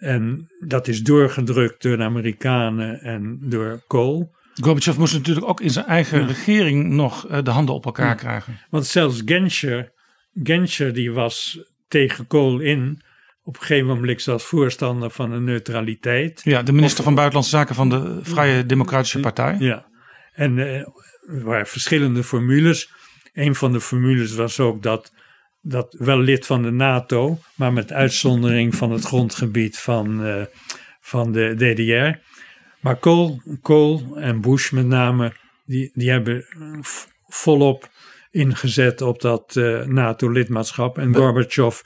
En 0.00 0.48
dat 0.66 0.88
is 0.88 1.02
doorgedrukt 1.02 1.82
door 1.82 1.96
de 1.96 2.02
Amerikanen 2.02 3.00
en 3.00 3.38
door 3.40 3.82
Kohl. 3.86 4.30
Gorbachev 4.54 4.96
moest 4.98 5.12
natuurlijk 5.12 5.46
ook 5.48 5.60
in 5.60 5.70
zijn 5.70 5.86
eigen 5.86 6.26
regering 6.26 6.90
nog 6.90 7.28
eh, 7.28 7.42
de 7.42 7.50
handen 7.50 7.74
op 7.74 7.84
elkaar 7.84 8.06
Ja. 8.06 8.14
krijgen. 8.14 8.58
Want 8.70 8.86
zelfs 8.86 9.22
Genscher, 9.24 9.92
Genscher 10.42 10.92
die 10.92 11.12
was 11.12 11.60
tegen 11.88 12.26
Kohl 12.26 12.60
in, 12.60 13.02
op 13.42 13.54
een 13.54 13.60
gegeven 13.60 13.86
moment 13.86 14.22
zelfs 14.22 14.44
voorstander 14.44 15.10
van 15.10 15.32
een 15.32 15.44
neutraliteit. 15.44 16.40
Ja, 16.44 16.62
de 16.62 16.72
minister 16.72 17.04
van 17.04 17.14
Buitenlandse 17.14 17.56
Zaken 17.56 17.74
van 17.74 17.88
de 17.88 18.18
Vrije 18.22 18.66
Democratische 18.66 19.20
Partij. 19.20 19.56
Ja, 19.58 19.86
en 20.32 20.58
eh, 20.58 20.76
er 20.76 21.44
waren 21.44 21.66
verschillende 21.66 22.24
formules. 22.24 22.92
Een 23.32 23.54
van 23.54 23.72
de 23.72 23.80
formules 23.80 24.34
was 24.34 24.60
ook 24.60 24.82
dat, 24.82 25.12
dat 25.62 25.94
wel 25.98 26.18
lid 26.18 26.46
van 26.46 26.62
de 26.62 26.70
NATO, 26.70 27.38
maar 27.54 27.72
met 27.72 27.92
uitzondering 27.92 28.74
van 28.74 28.90
het 28.90 29.04
grondgebied 29.04 29.78
van, 29.78 30.24
eh, 30.24 30.42
van 31.00 31.32
de 31.32 31.54
DDR. 31.54 32.18
Maar 32.80 32.96
Kohl, 33.62 34.16
en 34.16 34.40
Bush 34.40 34.70
met 34.70 34.86
name, 34.86 35.32
die, 35.64 35.90
die 35.94 36.10
hebben 36.10 36.44
volop 37.28 37.88
ingezet 38.30 39.02
op 39.02 39.20
dat 39.20 39.56
eh, 39.56 39.84
NATO-lidmaatschap. 39.84 40.98
En 40.98 41.14
Gorbachev 41.14 41.80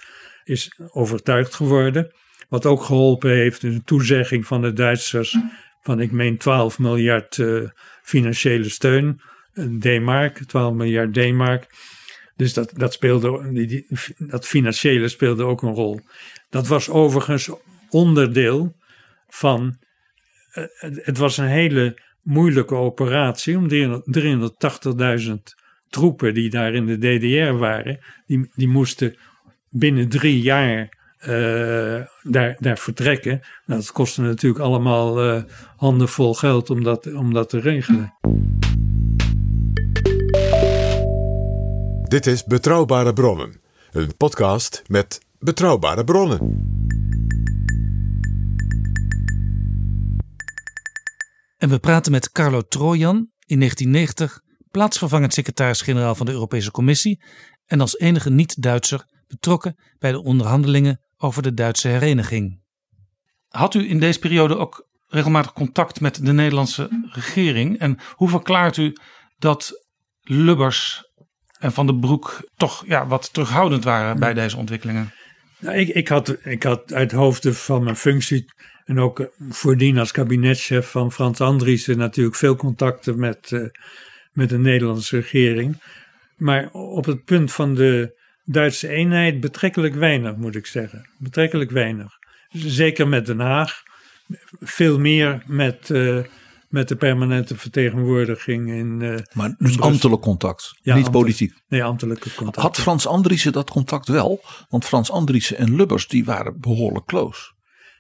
is 0.45 0.81
overtuigd 0.93 1.55
geworden. 1.55 2.13
Wat 2.49 2.67
ook 2.67 2.83
geholpen 2.83 3.31
heeft 3.31 3.63
is 3.63 3.75
een 3.75 3.85
toezegging 3.85 4.47
van 4.47 4.63
de 4.63 4.73
Duitsers 4.73 5.37
van 5.81 6.01
ik 6.01 6.13
meen 6.13 6.39
12 6.39 6.79
miljard 6.79 7.39
eh, 7.39 7.61
financiële 8.03 8.69
steun. 8.69 9.21
D-mark, 9.81 10.39
12 10.47 10.75
miljard 10.75 11.15
D-mark. 11.15 11.67
Dus 12.37 12.53
dat, 12.55 12.73
dat, 12.77 12.93
speelde, 12.93 13.53
die, 13.53 13.87
dat 14.19 14.47
financiële 14.47 15.09
speelde 15.09 15.45
ook 15.45 15.63
een 15.63 15.75
rol. 15.75 16.01
Dat 16.51 16.67
was 16.67 16.91
overigens 16.91 17.51
onderdeel 17.91 18.77
van. 19.29 19.77
eh, 20.53 20.65
het- 21.03 21.19
was 21.19 21.37
een 21.37 21.47
hele 21.47 21.99
moeilijke 22.23 22.75
operatie 22.75 23.57
om 23.57 23.69
300 23.69 24.03
380.000 25.27 25.55
troepen 25.89 26.35
die 26.35 26.51
daar 26.51 26.75
in 26.75 26.87
de 26.87 26.99
DDR 26.99 27.53
waren, 27.59 27.99
die, 28.27 28.51
die 28.55 28.69
moesten 28.69 29.17
binnen 29.71 30.09
drie 30.09 30.41
jaar 30.41 31.03
eh, 31.19 32.01
daar, 32.23 32.57
daar 32.59 32.79
vertrekken. 32.79 33.41
Nou, 33.67 33.81
dat 33.81 33.93
kostte 33.93 34.23
natuurlijk 34.23 34.65
allemaal 34.65 35.23
eh 35.23 35.43
handenvol 35.77 36.35
geld 36.35 36.71
om 36.71 36.83
dat, 36.83 37.13
om 37.15 37.33
dat 37.33 37.49
te 37.49 37.59
regelen. 37.61 38.15
Dit 42.15 42.27
is 42.27 42.45
Betrouwbare 42.45 43.13
Bronnen, 43.13 43.61
een 43.93 44.17
podcast 44.17 44.83
met 44.87 45.21
betrouwbare 45.39 46.05
bronnen. 46.05 46.39
En 51.57 51.69
we 51.69 51.79
praten 51.79 52.13
met 52.13 52.33
Carlo 52.33 52.63
Trojan, 52.63 53.31
in 53.47 53.59
1990 53.59 54.41
plaatsvervangend 54.71 55.35
secretaris-generaal 55.35 56.15
van 56.15 56.27
de 56.27 56.33
Europese 56.33 56.71
Commissie 56.71 57.23
en 57.67 57.81
als 57.81 57.99
enige 57.99 58.31
niet-Duitser 58.31 59.05
betrokken 59.27 59.77
bij 59.99 60.13
de 60.13 60.23
onderhandelingen 60.23 61.01
over 61.17 61.43
de 61.43 61.55
Duitse 61.55 61.89
hereniging. 61.89 62.63
Had 63.49 63.75
u 63.75 63.89
in 63.89 64.01
deze 64.01 64.19
periode 64.19 64.57
ook 64.57 64.89
regelmatig 65.07 65.53
contact 65.53 66.01
met 66.01 66.27
de 66.27 66.33
Nederlandse 66.33 67.09
regering 67.13 67.79
en 67.79 67.99
hoe 68.11 68.29
verklaart 68.29 68.77
u 68.77 68.97
dat 69.39 69.87
Lubbers 70.21 71.04
en 71.65 71.73
Van 71.73 71.87
den 71.87 72.01
Broek 72.01 72.49
toch 72.57 72.85
ja, 72.87 73.07
wat 73.07 73.33
terughoudend 73.33 73.85
waren 73.85 74.19
bij 74.19 74.35
deze 74.35 74.57
ontwikkelingen? 74.57 75.13
Nou, 75.59 75.77
ik, 75.77 75.89
ik, 75.89 76.09
had, 76.09 76.37
ik 76.45 76.63
had 76.63 76.93
uit 76.93 77.13
hoofde 77.13 77.55
van 77.55 77.85
mijn 77.85 77.97
functie 77.97 78.45
en 78.85 78.99
ook 78.99 79.21
eh, 79.21 79.27
voordien 79.49 79.99
als 79.99 80.13
kabinetchef 80.13 80.91
van 80.91 81.13
Frans 81.13 81.41
Andriessen 81.41 81.99
natuurlijk 81.99 82.37
veel 82.37 82.57
contacten 82.57 83.19
met, 83.19 83.53
eh, 83.53 83.61
met 84.33 84.49
de 84.49 84.59
Nederlandse 84.59 85.17
regering. 85.17 85.83
Maar 86.37 86.71
op 86.73 87.05
het 87.05 87.25
punt 87.25 87.53
van 87.53 87.75
de 87.75 88.23
Duitse 88.45 88.89
eenheid 88.89 89.41
betrekkelijk 89.41 89.95
weinig, 89.95 90.37
moet 90.37 90.55
ik 90.55 90.67
zeggen. 90.67 91.09
Betrekkelijk 91.19 91.71
weinig. 91.71 92.19
Zeker 92.51 93.09
met 93.09 93.27
Den 93.27 93.41
Haag. 93.41 93.83
Veel 94.61 94.99
meer 94.99 95.43
met, 95.47 95.91
eh, 95.91 96.19
met 96.75 96.89
de 96.89 96.97
permanente 96.97 97.57
vertegenwoordiging 97.57 98.71
in. 98.71 99.03
eh, 99.03 99.19
Maar 99.33 99.55
dus 99.59 99.81
ambtelijk 99.81 100.23
contact, 100.23 100.63
Ja, 100.63 100.95
niet 100.95 101.05
ambtelijk- 101.05 101.13
politiek. 101.13 101.53
Nee, 101.69 101.85
ambtelijke 101.85 102.35
contact. 102.35 102.57
Had 102.67 102.77
Frans 102.81 103.07
Andriessen 103.07 103.53
dat 103.53 103.71
contact 103.71 104.09
wel? 104.09 104.45
Want 104.69 104.85
Frans 104.85 105.11
Andriessen 105.11 105.57
en 105.57 105.77
Lubbers 105.77 106.09
die 106.09 106.25
waren 106.25 106.61
behoorlijk 106.61 107.07
close. 107.07 107.53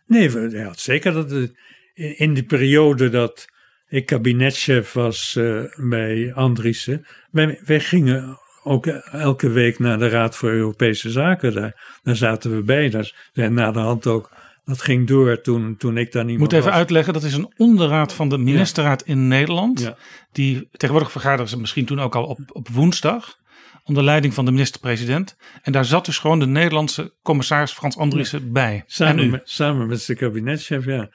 Nee, 0.07 0.31
hij 0.31 0.62
had 0.62 0.79
zeker 0.81 1.12
dat 1.12 1.31
in 1.33 1.55
in 1.95 2.35
die 2.35 2.45
periode 2.45 3.09
dat 3.09 3.45
ik 3.87 4.07
kabinetchef 4.07 4.93
was 4.93 5.35
uh, 5.39 5.62
bij 5.91 6.33
Andriessen. 6.35 7.07
Wij, 7.31 7.61
wij 7.64 7.81
gingen 7.81 8.39
ook 8.62 8.87
elke 8.87 9.49
week 9.49 9.79
naar 9.79 9.99
de 9.99 10.09
Raad 10.09 10.37
voor 10.37 10.51
Europese 10.51 11.11
Zaken. 11.11 11.55
Daar, 11.55 11.99
daar 12.03 12.16
zaten 12.16 12.57
we 12.57 12.62
bij. 12.62 12.91
Daar 12.91 13.29
zijn 13.33 13.55
na 13.55 13.70
de 13.70 13.79
hand 13.79 14.07
ook. 14.07 14.31
Dat 14.65 14.83
ging 14.83 15.07
door 15.07 15.41
toen, 15.41 15.77
toen 15.77 15.97
ik 15.97 16.12
daar 16.12 16.25
niet 16.25 16.39
Moet 16.39 16.53
even 16.53 16.65
was. 16.65 16.75
uitleggen, 16.75 17.12
dat 17.12 17.23
is 17.23 17.35
een 17.35 17.53
onderraad 17.57 18.12
van 18.12 18.29
de 18.29 18.39
ministerraad 18.39 19.03
in 19.03 19.29
Nederland. 19.29 19.81
Ja. 19.81 19.97
Die 20.33 20.69
tegenwoordig 20.71 21.12
vergaderen 21.12 21.49
ze 21.49 21.61
misschien 21.61 21.85
toen 21.85 22.01
ook 22.01 22.15
al 22.15 22.25
op, 22.25 22.39
op 22.53 22.69
woensdag. 22.69 23.43
Onder 23.85 24.03
leiding 24.05 24.35
van 24.35 24.45
de 24.45 24.51
minister-president. 24.51 25.37
En 25.62 25.73
daar 25.73 25.85
zat 25.85 26.05
dus 26.05 26.19
gewoon 26.19 26.39
de 26.39 26.47
Nederlandse 26.47 27.15
commissaris 27.23 27.73
Frans 27.73 27.97
Andriessen 27.97 28.53
bij. 28.53 28.75
en 28.75 28.85
Samen 28.87 29.31
met, 29.31 29.43
samen 29.45 29.87
met 29.87 30.07
de 30.07 30.15
kabinetchef, 30.15 30.85
ja. 30.85 31.11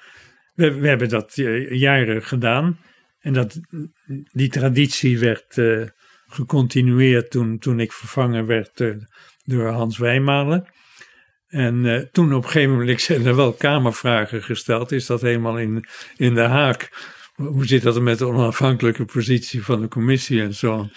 We, 0.53 0.73
we 0.73 0.87
hebben 0.87 1.09
dat 1.09 1.37
eh, 1.37 1.71
jaren 1.71 2.23
gedaan. 2.23 2.79
En 3.19 3.33
dat, 3.33 3.59
die 4.31 4.49
traditie 4.49 5.19
werd 5.19 5.57
eh, 5.57 5.81
gecontinueerd 6.27 7.31
toen, 7.31 7.59
toen 7.59 7.79
ik 7.79 7.91
vervangen 7.91 8.45
werd 8.45 8.79
eh, 8.79 8.89
door 9.45 9.67
Hans 9.67 9.97
Wijmalen. 9.97 10.67
En 11.49 11.85
eh, 11.85 12.05
toen 12.11 12.33
op 12.33 12.43
een 12.43 12.49
gegeven 12.49 12.77
moment 12.77 13.01
zijn 13.01 13.25
er 13.25 13.35
wel 13.35 13.53
kamervragen 13.53 14.43
gesteld. 14.43 14.91
Is 14.91 15.05
dat 15.05 15.21
helemaal 15.21 15.57
in, 15.57 15.85
in 16.17 16.33
de 16.33 16.41
haak? 16.41 16.91
Hoe 17.35 17.65
zit 17.65 17.81
dat 17.81 18.01
met 18.01 18.17
de 18.17 18.27
onafhankelijke 18.27 19.05
positie 19.05 19.63
van 19.63 19.81
de 19.81 19.87
commissie 19.87 20.41
en 20.41 20.53
zo? 20.53 20.87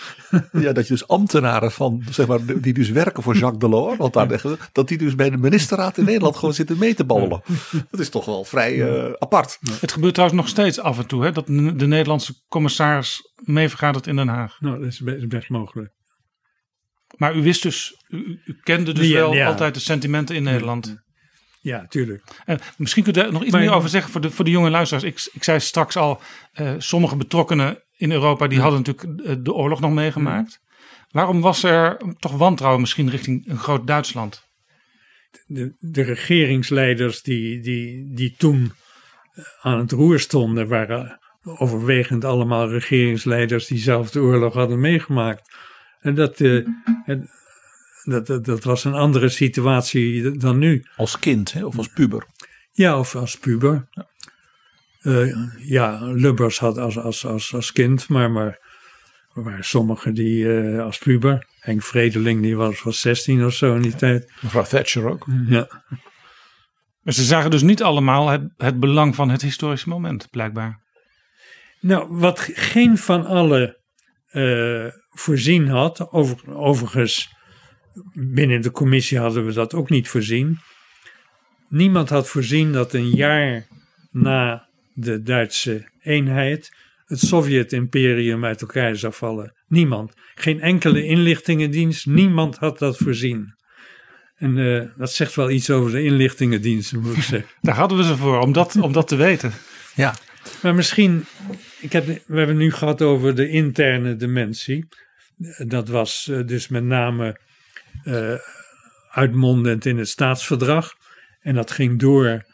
Ja, 0.53 0.72
dat 0.72 0.86
je 0.86 0.92
dus 0.92 1.09
ambtenaren 1.09 1.72
van, 1.72 2.03
zeg 2.11 2.26
maar, 2.26 2.38
die 2.61 2.72
dus 2.72 2.90
werken 2.90 3.22
voor 3.22 3.36
Jacques 3.36 3.59
Delors, 3.59 3.96
want 3.96 4.12
daar 4.12 4.40
dat 4.72 4.88
die 4.88 4.98
dus 4.98 5.14
bij 5.14 5.30
de 5.30 5.36
ministerraad 5.36 5.98
in 5.98 6.05
Nederland 6.05 6.36
gewoon 6.36 6.55
zitten 6.55 6.78
mee 6.78 6.94
te 6.94 7.05
babbelen. 7.05 7.42
Dat 7.90 8.00
is 8.00 8.09
toch 8.09 8.24
wel 8.24 8.44
vrij 8.44 8.82
eh, 8.82 9.12
apart. 9.18 9.59
Het 9.80 9.92
gebeurt 9.92 10.14
trouwens 10.14 10.40
nog 10.40 10.50
steeds 10.50 10.80
af 10.80 10.98
en 10.98 11.07
toe, 11.07 11.24
hè, 11.24 11.32
dat 11.32 11.46
de 11.46 11.76
de 11.76 11.86
Nederlandse 11.86 12.34
commissaris 12.48 13.32
mee 13.44 13.68
vergadert 13.68 14.07
in 14.07 14.16
Den 14.16 14.28
Haag. 14.28 14.61
Nou, 14.61 14.78
dat 14.78 14.88
is 14.88 15.26
best 15.26 15.48
mogelijk. 15.48 15.92
Maar 17.16 17.36
u 17.36 17.42
wist 17.42 17.62
dus, 17.62 18.04
u, 18.08 18.40
u 18.44 18.58
kende 18.62 18.92
dus 18.92 19.08
Ja, 19.08 19.14
wel 19.14 19.34
ja. 19.34 19.46
altijd 19.46 19.74
de 19.74 19.80
sentimenten 19.80 20.36
in 20.36 20.42
Nederland. 20.42 21.00
Ja, 21.60 21.86
tuurlijk. 21.86 22.22
En 22.44 22.58
misschien 22.76 23.02
kunt 23.02 23.16
u 23.16 23.20
daar 23.20 23.32
nog 23.32 23.42
iets 23.42 23.52
Maar- 23.52 23.60
meer 23.60 23.72
over 23.72 23.88
zeggen 23.88 24.12
voor 24.12 24.20
de, 24.20 24.30
voor 24.30 24.44
de 24.44 24.50
jonge 24.50 24.70
luisteraars. 24.70 25.04
Ik, 25.04 25.30
ik 25.32 25.44
zei 25.44 25.60
straks 25.60 25.96
al, 25.96 26.20
eh, 26.52 26.74
sommige 26.78 27.16
betrokkenen 27.16 27.82
in 27.96 28.12
Europa 28.12 28.46
die 28.46 28.60
hadden 28.60 28.82
natuurlijk 28.82 29.26
eh, 29.28 29.36
de 29.40 29.52
oorlog 29.52 29.80
nog 29.80 29.92
meegemaakt. 29.92 30.60
Waarom 31.10 31.40
was 31.40 31.62
er 31.62 31.96
toch 32.18 32.32
wantrouwen 32.36 32.80
misschien 32.80 33.10
richting 33.10 33.48
een 33.48 33.58
groot 33.58 33.86
Duitsland? 33.86 34.50
de, 35.46 35.74
de 35.78 36.02
regeringsleiders 36.02 37.22
die, 37.22 37.60
die, 37.60 38.14
die 38.14 38.34
toen 38.38 38.72
eh, 39.32 39.44
aan 39.60 39.78
het 39.78 39.92
roer 39.92 40.20
stonden, 40.20 40.68
waren 40.68 41.20
overwegend 41.42 42.24
allemaal 42.24 42.68
regeringsleiders 42.70 43.66
die 43.66 43.78
zelf 43.78 44.10
de 44.10 44.20
oorlog 44.20 44.54
hadden 44.54 44.80
meegemaakt. 44.80 45.54
En 46.03 46.14
dat, 46.14 46.40
eh, 46.40 46.66
en 47.05 47.30
dat, 48.05 48.26
dat, 48.26 48.44
dat 48.44 48.64
was 48.64 48.84
een 48.84 48.94
andere 48.94 49.28
situatie 49.28 50.30
dan 50.30 50.59
nu. 50.59 50.84
Als 50.96 51.18
kind 51.18 51.53
hè, 51.53 51.64
of 51.64 51.76
als 51.76 51.88
puber. 51.88 52.26
Ja, 52.72 52.98
of 52.98 53.14
als 53.14 53.38
puber. 53.38 53.88
Eh, 55.00 55.36
ja, 55.59 56.00
Lubbers 56.03 56.59
had 56.59 56.78
als, 56.78 56.98
als, 56.98 57.26
als, 57.26 57.55
als 57.55 57.72
kind, 57.72 58.09
maar, 58.09 58.30
maar 58.30 58.59
er 59.34 59.42
waren 59.42 59.64
sommigen 59.64 60.14
die 60.14 60.59
eh, 60.59 60.84
als 60.84 60.98
puber. 60.98 61.46
Henk 61.59 61.82
Vredeling, 61.82 62.42
die 62.42 62.57
was, 62.57 62.82
was 62.82 63.00
16 63.00 63.44
of 63.44 63.55
zo 63.55 63.74
in 63.74 63.82
die 63.82 63.94
tijd. 63.94 64.32
Mevrouw 64.40 64.64
Thatcher 64.64 65.09
ook. 65.09 65.26
Ja. 65.46 65.82
Maar 67.03 67.14
ze 67.14 67.24
zagen 67.24 67.50
dus 67.50 67.62
niet 67.62 67.82
allemaal 67.82 68.28
het, 68.28 68.42
het 68.57 68.80
belang 68.80 69.14
van 69.14 69.30
het 69.30 69.42
historische 69.42 69.88
moment, 69.88 70.30
blijkbaar. 70.30 70.80
Nou, 71.80 72.07
wat 72.11 72.40
geen 72.53 72.98
van 72.98 73.26
allen 73.26 73.76
eh, 74.32 74.86
voorzien 75.10 75.68
had, 75.68 76.10
over, 76.10 76.56
overigens 76.56 77.34
binnen 78.12 78.60
de 78.60 78.70
commissie 78.70 79.18
hadden 79.18 79.46
we 79.46 79.52
dat 79.52 79.74
ook 79.74 79.90
niet 79.90 80.08
voorzien. 80.08 80.58
Niemand 81.68 82.08
had 82.08 82.28
voorzien 82.28 82.72
dat 82.72 82.92
een 82.92 83.10
jaar 83.10 83.66
na 84.10 84.68
de 84.94 85.22
Duitse 85.22 85.90
eenheid 86.00 86.76
het 87.06 87.20
Sovjet-imperium 87.20 88.44
uit 88.44 88.60
elkaar 88.60 88.96
zou 88.96 89.12
vallen. 89.12 89.54
Niemand. 89.68 90.12
Geen 90.34 90.60
enkele 90.60 91.04
inlichtingendienst, 91.04 92.06
niemand 92.06 92.56
had 92.56 92.78
dat 92.78 92.96
voorzien. 92.96 93.54
En 94.36 94.58
eh, 94.58 94.88
dat 94.96 95.12
zegt 95.12 95.34
wel 95.34 95.50
iets 95.50 95.70
over 95.70 95.90
de 95.90 96.02
inlichtingendiensten, 96.02 97.00
moet 97.00 97.16
ik 97.16 97.22
zeggen. 97.22 97.50
Daar 97.60 97.74
hadden 97.74 97.98
we 97.98 98.04
ze 98.04 98.16
voor, 98.16 98.38
om 98.38 98.52
dat, 98.52 98.76
om 98.76 98.92
dat 98.92 99.08
te 99.08 99.16
weten. 99.16 99.52
Ja. 99.94 100.14
Maar 100.62 100.74
misschien, 100.74 101.24
ik 101.82 101.92
heb, 101.92 102.06
we 102.06 102.38
hebben 102.38 102.56
nu 102.56 102.72
gehad 102.72 103.02
over 103.02 103.34
de 103.34 103.48
interne 103.48 104.16
dimensie. 104.16 104.88
Dat 105.66 105.88
was 105.88 106.28
eh, 106.28 106.46
dus 106.46 106.68
met 106.68 106.84
name 106.84 107.40
eh, 108.04 108.34
uitmondend 109.10 109.86
in 109.86 109.98
het 109.98 110.08
staatsverdrag. 110.08 110.92
En 111.40 111.54
dat 111.54 111.70
ging 111.70 111.98
door. 111.98 112.44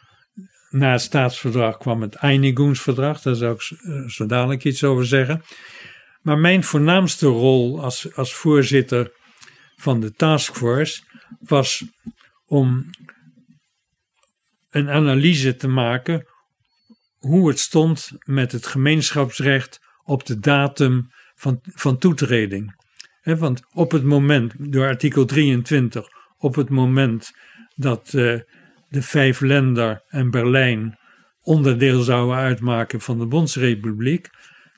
Na 0.70 0.92
het 0.92 1.00
staatsverdrag 1.00 1.76
kwam 1.76 2.02
het 2.02 2.14
Einigungsverdrag. 2.14 3.20
Daar 3.20 3.34
zou 3.34 3.54
ik 3.54 3.78
eh, 3.78 4.08
zo 4.08 4.26
dadelijk 4.26 4.64
iets 4.64 4.84
over 4.84 5.06
zeggen. 5.06 5.42
Maar 6.20 6.38
mijn 6.38 6.64
voornaamste 6.64 7.26
rol 7.26 7.82
als, 7.82 8.14
als 8.14 8.34
voorzitter 8.34 9.12
van 9.76 10.00
de 10.00 10.12
taskforce 10.12 11.02
was 11.40 11.84
om 12.46 12.90
een 14.70 14.88
analyse 14.88 15.56
te 15.56 15.68
maken 15.68 16.26
hoe 17.18 17.48
het 17.48 17.58
stond 17.58 18.10
met 18.24 18.52
het 18.52 18.66
gemeenschapsrecht 18.66 19.80
op 20.04 20.26
de 20.26 20.38
datum 20.38 21.10
van, 21.34 21.60
van 21.62 21.98
toetreding. 21.98 22.76
Want 23.22 23.62
op 23.72 23.90
het 23.90 24.04
moment, 24.04 24.52
door 24.72 24.86
artikel 24.86 25.24
23, 25.24 26.08
op 26.38 26.54
het 26.54 26.68
moment 26.68 27.32
dat 27.76 28.06
eh, 28.06 28.40
de 28.88 29.02
vijf 29.02 29.40
lender 29.40 30.02
en 30.08 30.30
Berlijn 30.30 30.98
onderdeel 31.42 32.02
zouden 32.02 32.36
uitmaken 32.36 33.00
van 33.00 33.18
de 33.18 33.26
Bondsrepubliek, 33.26 34.28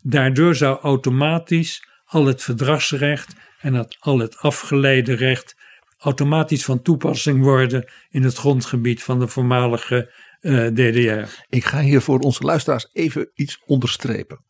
daardoor 0.02 0.54
zou 0.54 0.80
automatisch 0.80 1.84
al 2.04 2.26
het 2.26 2.42
verdragsrecht 2.42 3.34
en 3.60 3.88
al 3.98 4.18
het 4.18 4.36
afgeleide 4.36 5.14
recht 5.14 5.56
automatisch 5.98 6.64
van 6.64 6.82
toepassing 6.82 7.42
worden 7.42 7.90
in 8.10 8.22
het 8.22 8.36
grondgebied 8.36 9.02
van 9.02 9.18
de 9.18 9.28
voormalige 9.28 10.12
DDR. 10.40 11.44
Ik 11.48 11.64
ga 11.64 11.80
hier 11.80 12.00
voor 12.00 12.18
onze 12.18 12.42
luisteraars 12.42 12.88
even 12.92 13.30
iets 13.34 13.62
onderstrepen. 13.66 14.44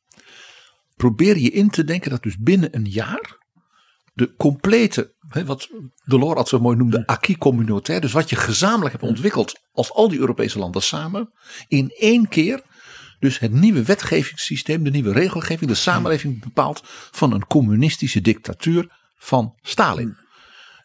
Probeer 0.97 1.39
je 1.39 1.51
in 1.51 1.71
te 1.71 1.85
denken 1.85 2.11
dat 2.11 2.23
dus 2.23 2.39
binnen 2.39 2.77
een 2.77 2.87
jaar 2.91 3.39
de 4.13 4.35
complete, 4.37 5.15
wat 5.45 5.69
Delors 6.05 6.35
had 6.35 6.49
zo 6.49 6.61
mooi 6.61 6.77
noemde, 6.77 7.07
acquis 7.07 7.37
communautaire, 7.37 8.05
dus 8.05 8.15
wat 8.15 8.31
je 8.31 8.37
gezamenlijk 8.37 8.93
hebt 8.93 9.11
ontwikkeld 9.11 9.61
als 9.73 9.93
al 9.93 10.09
die 10.09 10.19
Europese 10.19 10.59
landen 10.59 10.83
samen, 10.83 11.33
in 11.69 11.91
één 11.91 12.29
keer 12.29 12.63
dus 13.19 13.39
het 13.39 13.53
nieuwe 13.53 13.83
wetgevingssysteem, 13.83 14.83
de 14.83 14.91
nieuwe 14.91 15.13
regelgeving, 15.13 15.71
de 15.71 15.77
samenleving 15.77 16.43
bepaalt 16.43 16.81
van 17.11 17.33
een 17.33 17.47
communistische 17.47 18.21
dictatuur 18.21 18.93
van 19.17 19.59
Stalin. 19.63 20.17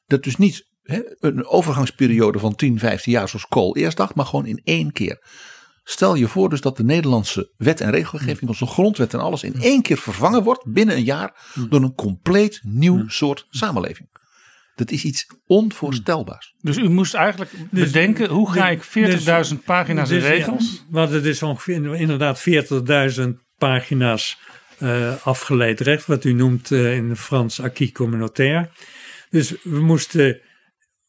Dat 0.06 0.24
dus 0.24 0.36
niet 0.36 0.68
hè, 0.86 1.02
een 1.20 1.46
overgangsperiode 1.46 2.40
van 2.40 2.56
10, 2.56 2.80
15 2.80 3.12
jaar 3.12 3.30
zoals 3.30 3.48
Kool 3.48 3.76
eerst 3.76 3.98
dacht, 3.98 4.16
maar 4.16 4.26
gewoon 4.26 4.46
in 4.46 4.62
één 4.64 4.92
keer. 4.92 5.20
Stel 5.84 6.16
je 6.16 6.28
voor 6.28 6.50
dus 6.50 6.62
dat 6.62 6.78
de 6.78 6.84
Nederlandse 6.84 7.52
wet 7.58 7.82
en 7.82 7.92
regelgeving, 7.92 8.50
onze 8.50 8.66
grondwet 8.66 9.14
en 9.14 9.20
alles 9.20 9.44
in 9.44 9.56
één 9.62 9.82
keer 9.82 9.98
vervangen 9.98 10.44
wordt 10.44 10.66
binnen 10.66 10.96
een 10.96 11.04
jaar 11.04 11.34
door 11.70 11.82
een 11.82 11.96
compleet 11.96 12.60
nieuw 12.64 13.04
soort 13.08 13.48
samenleving. 13.50 14.10
Dat 14.76 14.92
is 14.92 15.04
iets 15.04 15.28
onvoorstelbaars. 15.48 16.56
Dus 16.62 16.78
u 16.78 16.90
moest 16.90 17.14
eigenlijk 17.14 17.52
bedenken, 17.72 18.30
hoe 18.30 18.52
ga 18.52 18.70
ik 18.70 18.84
40.000 18.84 19.64
pagina's 19.66 20.10
en 20.10 20.16
Dus, 20.16 20.24
ja, 20.24 20.30
regels? 20.30 20.86
we 20.92 21.00
hadden 21.00 21.24
dus 21.24 21.44
ongeveer 21.44 21.96
inderdaad 21.96 22.44
40.000 23.20 23.24
pagina's 23.58 24.38
eh, 24.78 25.26
afgeleid 25.26 25.80
recht, 25.80 26.06
wat 26.06 26.24
u 26.24 26.34
noemt 26.34 26.72
eh, 26.72 26.96
in 26.96 27.10
het 27.10 27.20
Frans 27.20 27.62
acquis 27.62 27.92
communautaire. 27.92 28.70
Dus 29.30 29.56
we 29.64 29.80
moesten 29.80 30.40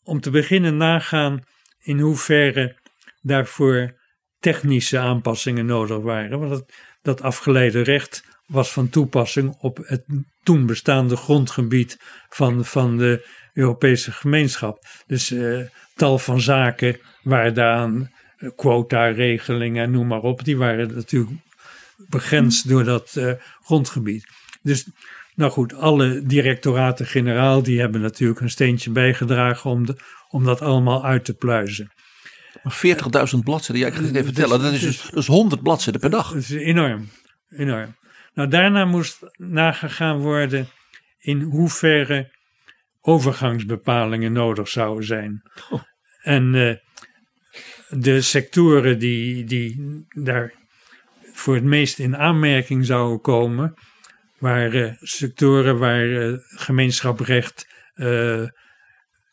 om 0.07 0.21
te 0.21 0.31
beginnen 0.31 0.77
nagaan 0.77 1.43
in 1.83 1.99
hoeverre 1.99 2.77
daarvoor 3.21 3.95
technische 4.39 4.99
aanpassingen 4.99 5.67
nodig 5.67 5.99
waren. 5.99 6.39
Want 6.39 6.51
dat, 6.51 6.73
dat 7.03 7.23
afgeleide 7.23 7.83
recht 7.83 8.25
was 8.47 8.73
van 8.73 8.89
toepassing 8.89 9.57
op 9.59 9.77
het 9.83 10.05
toen 10.43 10.67
bestaande 10.67 11.17
grondgebied 11.17 11.99
van, 12.29 12.65
van 12.65 12.97
de 12.97 13.29
Europese 13.53 14.13
gemeenschap. 14.13 14.85
Dus 15.07 15.31
eh, 15.31 15.61
tal 15.95 16.19
van 16.19 16.41
zaken 16.41 16.99
waar 17.23 17.55
daaraan 17.55 18.11
eh, 18.37 18.51
quota-regelingen, 18.57 19.91
noem 19.91 20.07
maar 20.07 20.23
op, 20.23 20.45
die 20.45 20.57
waren 20.57 20.95
natuurlijk 20.95 21.33
begrensd 22.09 22.69
door 22.69 22.85
dat 22.85 23.17
eh, 23.17 23.33
grondgebied. 23.63 24.27
Dus 24.63 24.89
nou 25.37 25.51
goed, 25.51 25.75
alle 25.75 26.23
directoraten-generaal 26.23 27.63
die 27.63 27.81
hebben 27.81 28.01
natuurlijk 28.01 28.41
een 28.41 28.51
steentje 28.51 28.91
bijgedragen 28.91 29.71
om, 29.71 29.87
de, 29.87 29.97
om 30.29 30.45
dat 30.45 30.61
allemaal 30.61 31.05
uit 31.05 31.25
te 31.25 31.35
pluizen. 31.35 31.93
Maar 32.63 32.81
40.000 33.35 33.39
bladzijden, 33.45 33.85
ja, 33.85 33.87
ik 33.87 33.95
ga 33.95 34.03
het 34.03 34.15
even 34.15 34.25
vertellen, 34.25 34.63
dat 34.63 34.73
is 34.73 34.81
dus 34.81 35.11
is 35.11 35.27
100 35.27 35.63
bladzijden 35.63 36.01
per 36.01 36.11
dag. 36.11 36.33
Dat 36.33 36.43
is 36.43 36.51
enorm. 36.51 37.09
Enorm. 37.49 37.97
Nou, 38.35 38.49
daarna 38.49 38.85
moest 38.85 39.19
nagegaan 39.37 40.19
worden 40.19 40.69
in 41.19 41.41
hoeverre 41.41 42.35
overgangsbepalingen 43.01 44.33
nodig 44.33 44.69
zouden 44.69 45.07
zijn. 45.07 45.43
Oh. 45.71 45.83
En 46.23 46.55
eh, 46.55 46.77
de 48.01 48.21
sectoren 48.21 48.99
die, 48.99 49.45
die 49.45 50.05
daar 50.09 50.53
voor 51.33 51.55
het 51.55 51.65
meest 51.65 51.99
in 51.99 52.17
aanmerking 52.17 52.87
zouden 52.87 53.21
komen, 53.21 53.75
waren 54.39 54.97
sectoren 55.01 55.79
waar 55.79 56.07
uh, 56.07 56.39
gemeenschaprecht 56.41 57.67
uh, 57.95 58.49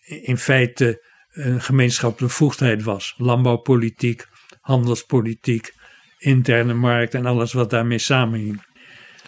in 0.06 0.38
feite 0.38 1.12
een 1.32 1.62
gemeenschappelijke 1.62 2.36
bevoegdheid 2.36 2.84
was. 2.84 3.14
Landbouwpolitiek, 3.18 4.28
handelspolitiek, 4.62 5.74
interne 6.18 6.74
markt 6.74 7.14
en 7.14 7.26
alles 7.26 7.54
wat 7.54 7.70
daarmee 7.70 7.98
samenhing. 7.98 8.64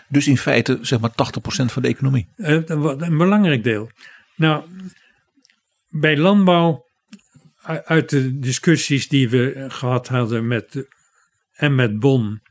Dus 0.09 0.27
in 0.27 0.37
feite 0.37 0.77
zeg 0.81 0.99
maar 0.99 1.11
80% 1.11 1.13
van 1.45 1.81
de 1.81 1.87
economie. 1.87 2.27
Een 2.35 3.17
belangrijk 3.17 3.63
deel. 3.63 3.89
Nou, 4.35 4.63
bij 5.89 6.17
landbouw, 6.17 6.85
uit 7.63 8.09
de 8.09 8.39
discussies 8.39 9.07
die 9.07 9.29
we 9.29 9.65
gehad 9.67 10.07
hadden 10.07 10.47
met, 10.47 10.87
en 11.53 11.75
met 11.75 11.99
Bonn 11.99 12.41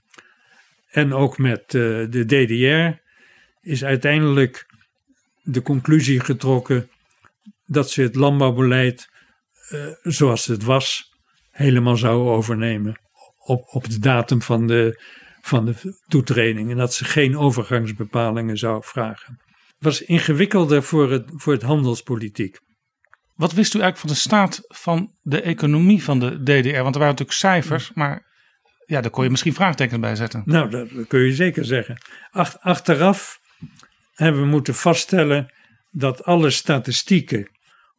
en 0.90 1.12
ook 1.12 1.38
met 1.38 1.70
de 1.70 2.24
DDR, 2.26 3.02
is 3.64 3.84
uiteindelijk 3.84 4.66
de 5.42 5.62
conclusie 5.62 6.20
getrokken 6.20 6.90
dat 7.66 7.90
ze 7.90 8.02
het 8.02 8.14
landbouwbeleid 8.14 9.08
uh, 9.72 9.86
zoals 10.02 10.46
het 10.46 10.62
was 10.62 11.12
helemaal 11.50 11.96
zouden 11.96 12.32
overnemen 12.32 13.00
op, 13.38 13.68
op 13.68 13.90
de 13.90 13.98
datum 13.98 14.42
van 14.42 14.66
de, 14.66 15.00
van 15.40 15.64
de 15.64 16.00
toetreding 16.06 16.70
en 16.70 16.76
dat 16.76 16.94
ze 16.94 17.04
geen 17.04 17.38
overgangsbepalingen 17.38 18.58
zou 18.58 18.82
vragen. 18.84 19.40
Het 19.46 19.84
was 19.84 20.02
ingewikkelder 20.02 20.82
voor 20.82 21.10
het, 21.10 21.30
voor 21.34 21.52
het 21.52 21.62
handelspolitiek. 21.62 22.58
Wat 23.34 23.52
wist 23.52 23.74
u 23.74 23.80
eigenlijk 23.80 24.08
van 24.08 24.08
de 24.08 24.28
staat 24.28 24.60
van 24.68 25.16
de 25.22 25.40
economie 25.40 26.02
van 26.02 26.20
de 26.20 26.42
DDR? 26.42 26.82
Want 26.82 26.94
er 26.94 27.00
waren 27.00 27.00
natuurlijk 27.00 27.32
cijfers, 27.32 27.92
maar 27.94 28.32
ja, 28.86 29.00
daar 29.00 29.10
kon 29.10 29.24
je 29.24 29.30
misschien 29.30 29.54
vraagtekens 29.54 30.00
bij 30.00 30.16
zetten. 30.16 30.42
Nou, 30.44 30.70
dat, 30.70 30.90
dat 30.90 31.06
kun 31.06 31.20
je 31.20 31.34
zeker 31.34 31.64
zeggen. 31.64 31.98
Ach, 32.30 32.58
achteraf 32.58 33.38
hebben 34.14 34.40
we 34.40 34.46
moeten 34.46 34.74
vaststellen 34.74 35.52
dat 35.90 36.24
alle 36.24 36.50
statistieken 36.50 37.48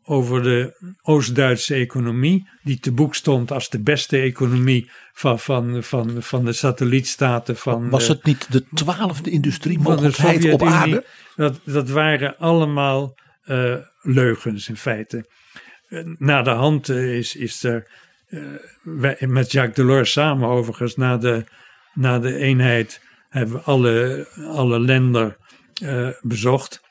over 0.04 0.44
de 0.44 0.94
Oost-Duitse 1.02 1.74
economie, 1.74 2.50
die 2.64 2.80
te 2.80 2.92
boek 2.92 3.16
stond 3.16 3.52
als 3.52 3.70
de 3.70 3.82
beste 3.82 4.18
economie 4.18 4.90
van, 5.14 5.40
van, 5.40 5.84
van, 5.84 6.24
van 6.24 6.46
de 6.46 6.54
satellietstaten 6.54 7.58
van. 7.58 7.90
Was 7.90 8.08
het 8.08 8.24
niet 8.24 8.52
de 8.52 8.66
twaalfde 8.74 9.30
industriemogelijkheid 9.30 10.54
op 10.54 10.64
aarde? 10.64 11.06
Dat, 11.36 11.60
dat 11.64 11.90
waren 11.90 12.38
allemaal 12.38 13.18
uh, 13.46 13.76
leugens 14.02 14.70
in 14.70 14.78
feite. 14.78 15.26
Na 16.18 16.42
de 16.42 16.50
hand 16.50 16.90
is, 16.90 17.36
is 17.36 17.64
er 17.64 17.88
uh, 18.30 19.20
met 19.20 19.52
Jacques 19.52 19.76
Delors 19.76 20.12
samen 20.12 20.50
overigens 20.50 20.96
na 20.96 21.18
de, 21.18 21.44
na 21.94 22.20
de 22.20 22.36
eenheid 22.36 23.02
hebben 23.30 23.56
we 23.56 23.62
alle, 23.62 24.28
alle 24.48 24.80
landen 24.80 25.38
uh, 25.84 26.10
bezocht. 26.22 26.82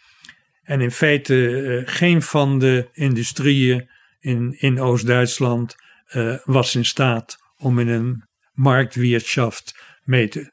En 0.62 0.80
in 0.80 0.90
feite 0.90 1.34
uh, 1.34 1.82
geen 1.84 2.22
van 2.22 2.58
de 2.58 2.88
industrieën 2.92 3.90
in, 4.20 4.56
in 4.58 4.80
Oost-Duitsland 4.80 5.76
uh, 6.12 6.36
was 6.44 6.74
in 6.74 6.84
staat 6.84 7.36
om 7.56 7.78
in 7.78 7.88
een 7.88 8.24
marktwirtschaft 8.52 9.78
mee 10.04 10.28
te, 10.28 10.52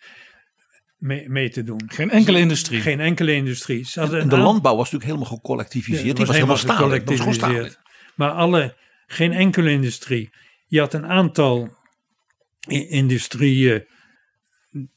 mee, 0.98 1.30
mee 1.30 1.50
te 1.50 1.64
doen. 1.64 1.82
Geen 1.88 2.10
enkele 2.10 2.40
industrie. 2.40 2.82
Geen 2.82 3.00
enkele 3.00 3.34
industrie. 3.34 3.88
En 3.94 4.10
de 4.10 4.22
aan... 4.22 4.42
landbouw 4.42 4.76
was 4.76 4.92
natuurlijk 4.92 5.12
helemaal 5.12 5.38
gecollectiviseerd. 5.38 6.06
Ja, 6.06 6.14
Die 6.14 6.26
was, 6.26 6.36
helemaal 6.36 6.58
gecollectiviseerd. 6.58 7.80
Maar 8.16 8.32
alle, 8.32 8.76
geen 9.08 9.32
enkele 9.34 9.72
industrie. 9.72 10.30
Je 10.68 10.80
had 10.80 10.94
een 10.94 11.06
aantal 11.06 11.78
industrieën 12.90 13.86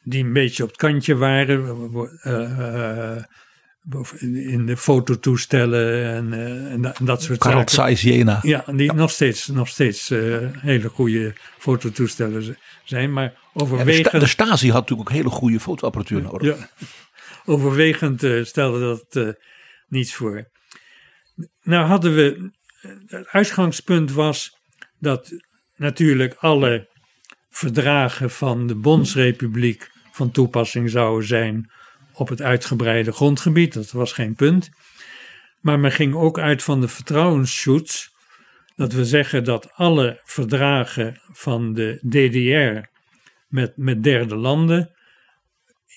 die 0.02 0.24
een 0.24 0.32
beetje 0.32 0.62
op 0.62 0.68
het 0.68 0.78
kantje 0.78 1.16
waren. 1.16 1.90
Uh, 2.24 3.22
in 4.20 4.66
de 4.66 4.76
fototoestellen 4.76 6.04
en, 6.04 6.32
uh, 6.32 6.72
en, 6.72 6.82
dat, 6.82 6.98
en 6.98 7.04
dat 7.04 7.22
soort 7.22 7.38
Carl 7.38 7.68
zaken. 7.68 7.94
Jena. 7.94 8.38
Ja, 8.42 8.64
die 8.66 8.84
ja. 8.86 8.92
nog 8.92 9.10
steeds, 9.10 9.46
nog 9.46 9.68
steeds 9.68 10.10
uh, 10.10 10.38
hele 10.52 10.88
goede 10.88 11.34
fototoestellen 11.58 12.56
zijn. 12.84 13.12
Maar 13.12 13.34
overwegend... 13.52 14.12
Ja, 14.12 14.18
de, 14.18 14.26
Stasi 14.26 14.70
had 14.70 14.80
natuurlijk 14.80 15.08
ook 15.08 15.16
hele 15.16 15.30
goede 15.30 15.60
fotoapparatuur 15.60 16.22
nodig. 16.22 16.58
Ja, 16.58 16.68
overwegend 17.44 18.22
uh, 18.22 18.44
stelde 18.44 18.80
dat 18.80 19.36
niets 19.88 20.14
voor. 20.14 20.50
Nou 21.62 21.86
hadden 21.86 22.14
we, 22.14 22.50
het 23.06 23.26
uitgangspunt 23.28 24.12
was 24.12 24.58
dat 24.98 25.30
natuurlijk 25.76 26.34
alle 26.34 26.88
verdragen 27.54 28.30
van 28.30 28.66
de 28.66 28.74
Bondsrepubliek 28.74 29.90
van 30.12 30.30
toepassing 30.30 30.90
zouden 30.90 31.26
zijn 31.26 31.70
op 32.12 32.28
het 32.28 32.42
uitgebreide 32.42 33.12
grondgebied. 33.12 33.72
Dat 33.72 33.90
was 33.90 34.12
geen 34.12 34.34
punt. 34.34 34.70
Maar 35.60 35.78
men 35.78 35.92
ging 35.92 36.14
ook 36.14 36.38
uit 36.38 36.62
van 36.62 36.80
de 36.80 36.88
vertrouwensschutz. 36.88 38.08
Dat 38.76 38.92
we 38.92 39.04
zeggen 39.04 39.44
dat 39.44 39.72
alle 39.72 40.20
verdragen 40.24 41.20
van 41.32 41.72
de 41.72 41.98
DDR 42.08 42.88
met, 43.48 43.76
met 43.76 44.02
derde 44.02 44.36
landen. 44.36 44.94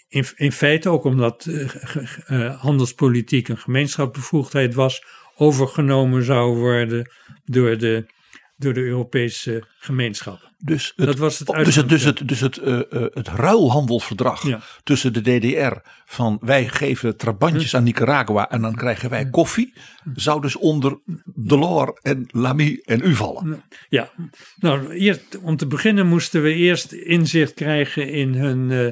In, 0.07 0.25
in 0.35 0.51
feite 0.51 0.89
ook 0.89 1.03
omdat 1.03 1.45
uh, 1.45 2.61
handelspolitiek 2.61 3.47
een 3.47 3.57
gemeenschapsbevoegdheid 3.57 4.73
was, 4.73 5.03
overgenomen 5.35 6.23
zou 6.23 6.57
worden 6.57 7.11
door 7.45 7.77
de 7.77 8.15
door 8.57 8.73
de 8.73 8.81
Europese 8.83 9.63
gemeenschap. 9.79 10.46
Dus 10.59 10.93
het, 10.95 11.05
dat 11.05 11.17
was 11.17 11.39
het 11.39 11.47
dus 11.47 11.75
het, 11.75 11.89
dus 11.89 12.03
het, 12.03 12.27
dus 12.27 12.39
het, 12.39 12.57
uh, 12.57 12.65
uh, 12.67 12.81
het 13.13 13.27
ruilhandelsverdrag 13.27 14.47
ja. 14.47 14.61
tussen 14.83 15.13
de 15.13 15.21
DDR 15.21 15.77
van 16.05 16.37
wij 16.41 16.67
geven 16.67 17.17
trabantjes 17.17 17.75
aan 17.75 17.83
Nicaragua 17.83 18.49
en 18.49 18.61
dan 18.61 18.75
krijgen 18.75 19.09
wij 19.09 19.29
koffie, 19.29 19.73
zou 20.15 20.41
dus 20.41 20.55
onder 20.55 20.99
Delors 21.25 21.99
en 22.01 22.27
Lamy 22.31 22.81
en 22.85 23.01
u 23.03 23.15
vallen. 23.15 23.63
Ja, 23.89 24.11
nou 24.55 24.93
eerst, 24.93 25.39
om 25.41 25.57
te 25.57 25.67
beginnen 25.67 26.07
moesten 26.07 26.41
we 26.41 26.53
eerst 26.53 26.91
inzicht 26.91 27.53
krijgen 27.53 28.09
in 28.09 28.33
hun, 28.33 28.69
uh, 28.69 28.91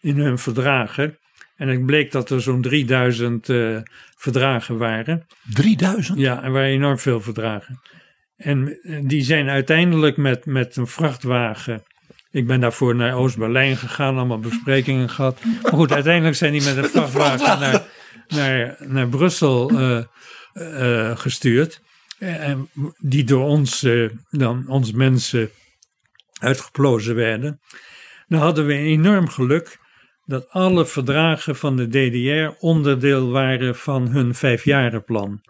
in 0.00 0.18
hun 0.18 0.38
verdragen. 0.38 1.18
En 1.56 1.68
het 1.68 1.86
bleek 1.86 2.12
dat 2.12 2.30
er 2.30 2.42
zo'n 2.42 2.62
3000 2.62 3.48
verdragen 4.16 4.78
waren. 4.78 5.26
3000? 5.54 6.18
Ja, 6.18 6.44
er 6.44 6.52
waren 6.52 6.68
enorm 6.68 6.98
veel 6.98 7.20
verdragen. 7.20 7.80
En 8.36 8.78
die 9.02 9.22
zijn 9.22 9.48
uiteindelijk 9.48 10.16
met, 10.16 10.46
met 10.46 10.76
een 10.76 10.86
vrachtwagen. 10.86 11.82
Ik 12.30 12.46
ben 12.46 12.60
daarvoor 12.60 12.94
naar 12.94 13.14
Oost-Berlijn 13.14 13.76
gegaan, 13.76 14.16
allemaal 14.16 14.40
besprekingen 14.40 15.10
gehad. 15.10 15.44
Maar 15.62 15.72
goed, 15.72 15.92
uiteindelijk 15.92 16.36
zijn 16.36 16.52
die 16.52 16.62
met 16.62 16.76
een 16.76 16.90
vrachtwagen 16.90 17.60
naar, 17.60 17.86
naar, 18.28 18.76
naar 18.88 19.08
Brussel 19.08 19.72
uh, 19.72 20.02
uh, 20.54 21.16
gestuurd. 21.16 21.82
En 22.18 22.70
die 22.98 23.24
door 23.24 23.44
ons, 23.44 23.82
uh, 23.84 24.10
dan, 24.30 24.68
ons 24.68 24.92
mensen 24.92 25.50
uitgeplozen 26.40 27.14
werden. 27.14 27.60
Dan 28.28 28.40
hadden 28.40 28.66
we 28.66 28.74
enorm 28.74 29.28
geluk 29.28 29.78
dat 30.24 30.50
alle 30.50 30.86
verdragen 30.86 31.56
van 31.56 31.76
de 31.76 31.88
DDR 31.88 32.64
onderdeel 32.64 33.30
waren 33.30 33.76
van 33.76 34.08
hun 34.08 34.34
vijfjarenplan. 34.34 35.40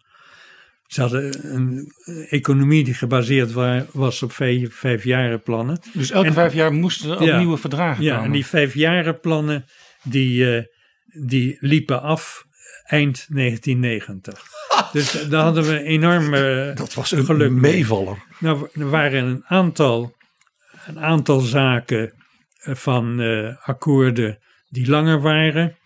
Ze 0.86 1.00
hadden 1.00 1.54
een 1.54 1.92
economie 2.28 2.84
die 2.84 2.94
gebaseerd 2.94 3.52
was 3.92 4.22
op 4.22 4.32
vijf, 4.32 4.74
vijfjarenplannen. 4.74 5.80
Dus 5.92 6.10
elke 6.10 6.26
en, 6.26 6.32
vijf 6.32 6.52
jaar 6.52 6.72
moesten 6.72 7.10
er 7.10 7.16
ook 7.16 7.26
ja, 7.26 7.38
nieuwe 7.38 7.56
verdragen 7.56 8.04
ja, 8.04 8.08
komen? 8.08 8.22
Ja, 8.22 8.26
en 8.26 8.32
die 8.32 8.46
vijfjarenplannen 8.46 9.64
die, 10.02 10.56
uh, 10.56 10.62
die 11.26 11.56
liepen 11.60 12.02
af 12.02 12.46
eind 12.84 13.26
1990. 13.28 14.42
dus 14.92 15.28
daar 15.28 15.42
hadden 15.42 15.64
we 15.64 15.82
enorm 15.82 16.34
uh, 16.34 16.74
Dat 16.74 16.94
was 16.94 17.12
een 17.12 17.24
geluk 17.24 17.50
meevaller. 17.50 18.24
Nou, 18.38 18.68
er 18.72 18.90
waren 18.90 19.24
een 19.24 19.44
aantal, 19.46 20.16
een 20.86 21.00
aantal 21.00 21.40
zaken 21.40 22.12
van 22.58 23.20
uh, 23.20 23.56
akkoorden 23.62 24.38
die 24.68 24.88
langer 24.88 25.20
waren. 25.20 25.76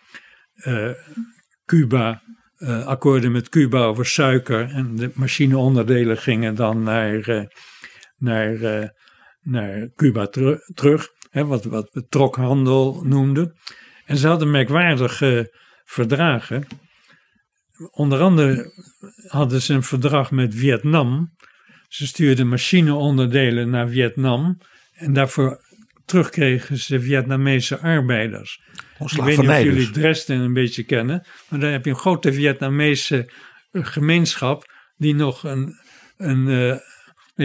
Cuba 1.67 2.23
uh, 2.61 2.87
akkoorden 2.87 3.33
met 3.33 3.49
Cuba 3.49 3.85
over 3.85 4.07
suiker. 4.07 4.71
En 4.71 4.97
de 4.97 5.11
machineonderdelen 5.15 6.17
gingen 6.17 6.55
dan 6.55 6.83
naar, 6.83 7.29
uh, 7.29 7.43
naar, 8.17 8.53
uh, 8.53 8.89
naar 9.41 9.89
Cuba 9.97 10.27
ter 10.27 10.71
terug. 10.75 11.09
Hè, 11.31 11.45
wat, 11.45 11.65
wat 11.65 11.91
we 11.93 12.07
trokhandel 12.09 13.03
noemden. 13.05 13.55
En 14.05 14.17
ze 14.17 14.27
hadden 14.27 14.51
merkwaardige 14.51 15.55
verdragen. 15.85 16.67
Onder 17.91 18.21
andere 18.21 18.73
hadden 19.27 19.63
ze 19.63 19.75
een 19.75 19.83
verdrag 19.83 20.31
met 20.31 20.55
Vietnam. 20.55 21.35
Ze 21.89 22.07
stuurden 22.07 22.49
machineonderdelen 22.49 23.71
naar 23.71 23.89
Vietnam. 23.89 24.59
En 24.93 25.13
daarvoor 25.13 25.61
terugkregen 26.05 26.79
ze 26.79 27.01
Vietnamese 27.01 27.79
arbeiders. 27.79 28.61
Ik 29.01 29.23
weet 29.23 29.39
niet 29.39 29.49
of 29.49 29.57
jullie 29.63 29.75
dus. 29.75 29.93
Dresden 29.93 30.39
een 30.41 30.53
beetje 30.53 30.83
kennen, 30.85 31.27
maar 31.49 31.61
daar 31.61 31.71
heb 31.73 31.85
je 31.85 31.91
een 31.91 31.97
grote 31.97 32.33
Vietnamese 32.33 33.31
eh, 33.73 33.85
gemeenschap 33.85 34.73
die 34.97 35.15
nog 35.15 35.43
een, 35.45 35.79
een 36.17 36.49
eh, 36.49 36.79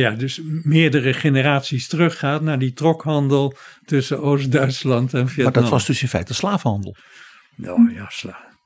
ja, 0.01 0.11
dus 0.11 0.41
meerdere 0.63 1.13
generaties 1.13 1.87
teruggaat 1.87 2.41
naar 2.41 2.59
die 2.59 2.73
trokhandel 2.73 3.55
tussen 3.85 4.21
Oost-Duitsland 4.21 5.13
en 5.13 5.27
Vietnam. 5.27 5.43
Maar 5.53 5.61
dat 5.61 5.71
was 5.71 5.85
dus 5.85 6.01
in 6.01 6.07
feite 6.07 6.33
slavenhandel. 6.33 6.95
Nou 7.55 7.93
ja, 7.93 8.09
sla. 8.09 8.57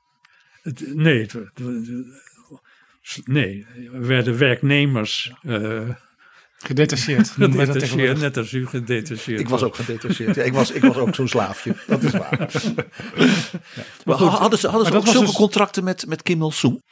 Het, 0.62 0.94
nee, 0.94 1.20
het, 1.20 1.32
het- 1.32 1.50
het- 1.54 3.26
nee, 3.26 3.66
er 3.92 4.06
werden 4.06 4.38
werknemers 4.38 5.32
uh, 5.42 5.88
Gedetacheerd. 6.64 7.36
net 7.36 8.36
als 8.36 8.52
u 8.52 8.66
gedetacheerd 8.66 9.40
Ik 9.40 9.48
was 9.48 9.62
ook 9.62 9.74
gedetacheerd. 9.76 10.34
Ja, 10.34 10.42
ik, 10.42 10.52
was, 10.52 10.70
ik 10.70 10.82
was 10.84 10.96
ook 10.96 11.14
zo'n 11.14 11.28
slaafje. 11.28 11.74
Dat 11.86 12.02
is 12.02 12.12
waar. 12.12 12.50
Ja. 13.16 13.82
Maar 14.04 14.16
goed, 14.16 14.28
hadden 14.28 14.58
ze, 14.58 14.68
hadden 14.68 14.92
maar 14.92 15.00
ze 15.00 15.06
ook 15.06 15.12
zulke 15.12 15.26
dus- 15.26 15.36
contracten 15.36 15.84
met, 15.84 16.06
met 16.06 16.22
Kim 16.22 16.42
Il-sung? 16.42 16.82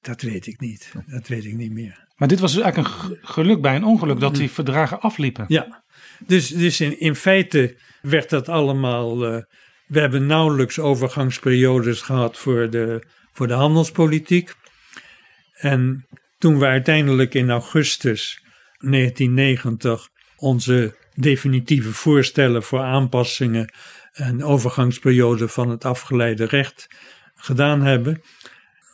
Dat 0.00 0.22
weet 0.22 0.46
ik 0.46 0.60
niet. 0.60 0.92
Dat 1.06 1.28
weet 1.28 1.44
ik 1.44 1.54
niet 1.54 1.72
meer. 1.72 2.06
Maar 2.16 2.28
dit 2.28 2.40
was 2.40 2.52
dus 2.54 2.62
eigenlijk 2.62 2.94
een 2.94 3.00
ge- 3.00 3.18
geluk 3.22 3.60
bij 3.60 3.76
een 3.76 3.84
ongeluk 3.84 4.20
dat 4.20 4.34
die 4.36 4.50
verdragen 4.50 5.00
afliepen. 5.00 5.44
Ja, 5.48 5.84
dus, 6.26 6.48
dus 6.48 6.80
in, 6.80 7.00
in 7.00 7.14
feite 7.14 7.76
werd 8.00 8.30
dat 8.30 8.48
allemaal. 8.48 9.26
eh, 9.26 9.42
we 9.86 10.00
hebben 10.00 10.26
nauwelijks 10.26 10.78
overgangsperiodes 10.78 12.00
gehad 12.00 12.38
voor 12.38 12.70
de, 12.70 13.06
voor 13.32 13.46
de 13.46 13.54
handelspolitiek. 13.54 14.52
En 15.52 16.06
toen 16.38 16.58
we 16.58 16.66
uiteindelijk 16.66 17.34
in 17.34 17.50
augustus 17.50 18.42
1990 18.78 20.08
onze 20.36 20.96
definitieve 21.14 21.92
voorstellen 21.92 22.62
voor 22.62 22.80
aanpassingen 22.80 23.72
en 24.12 24.44
overgangsperiode 24.44 25.48
van 25.48 25.70
het 25.70 25.84
afgeleide 25.84 26.44
recht 26.44 26.88
gedaan 27.34 27.82
hebben, 27.82 28.22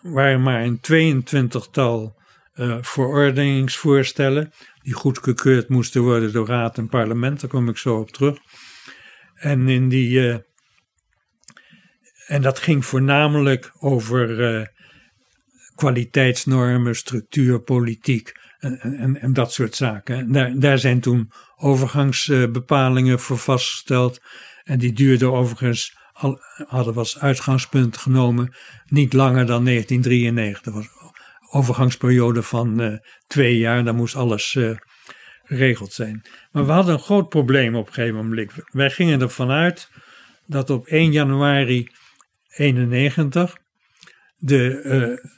waren 0.03 0.43
maar 0.43 0.63
een 0.63 0.81
22-tal 1.23 2.23
eh, 2.55 2.79
verordeningsvoorstellen 2.81 4.53
die 4.83 4.93
goedgekeurd 4.93 5.69
moesten 5.69 6.03
worden 6.03 6.33
door 6.33 6.47
raad 6.47 6.79
en 6.79 6.89
parlement. 6.89 7.41
Daar 7.41 7.51
kom 7.51 7.69
ik 7.69 7.77
zo 7.77 7.99
op 7.99 8.11
terug. 8.11 8.39
En, 9.35 9.69
in 9.69 9.89
die, 9.89 10.29
eh, 10.29 10.39
en 12.27 12.43
dat 12.43 12.59
ging 12.59 12.85
voornamelijk 12.87 13.73
over 13.79 14.55
eh, 14.55 14.67
kwaliteitsnormen, 15.75 16.97
structuurpolitiek 16.97 18.33
en, 18.65 19.21
en, 19.21 19.33
dat 19.33 19.53
soort 19.53 19.75
zaken. 19.75 20.35
En 20.35 20.59
daar, 20.59 20.79
zijn 20.79 21.01
toen 21.01 21.31
overgangsbepalingen 21.57 23.21
voor 23.21 23.39
vastgesteld. 23.39 24.21
En 24.63 24.79
die 24.79 24.93
duurden 24.93 25.33
overigens, 25.33 25.97
al, 26.13 26.41
hadden 26.67 26.93
we 26.93 26.99
als 26.99 27.19
uitgangspunt 27.19 27.97
genomen, 27.97 28.55
niet 28.87 29.13
langer 29.13 29.47
dan 29.47 29.65
1993. 29.65 30.63
Dat 30.63 30.75
was 30.75 30.89
overgangsperiode 31.51 32.43
van 32.43 32.81
eh, 32.81 32.97
twee 33.27 33.59
jaar, 33.59 33.85
dan 33.85 33.97
moest 33.97 34.17
alles 34.17 34.55
eh, 34.55 34.71
geregeld 35.45 35.93
zijn. 35.93 36.23
Maar 36.53 36.67
we 36.67 36.73
hadden 36.73 36.95
een 36.95 37.01
groot 37.01 37.29
probleem 37.29 37.75
op 37.75 37.87
een 37.87 37.93
gegeven 37.93 38.17
moment. 38.17 38.53
Wij 38.71 38.91
gingen 38.91 39.21
ervan 39.21 39.51
uit 39.51 39.91
dat 40.47 40.71
op 40.71 40.87
1 40.87 41.13
januari 41.13 41.91
91 42.49 43.57
de, 44.37 44.81
eh, 44.81 45.31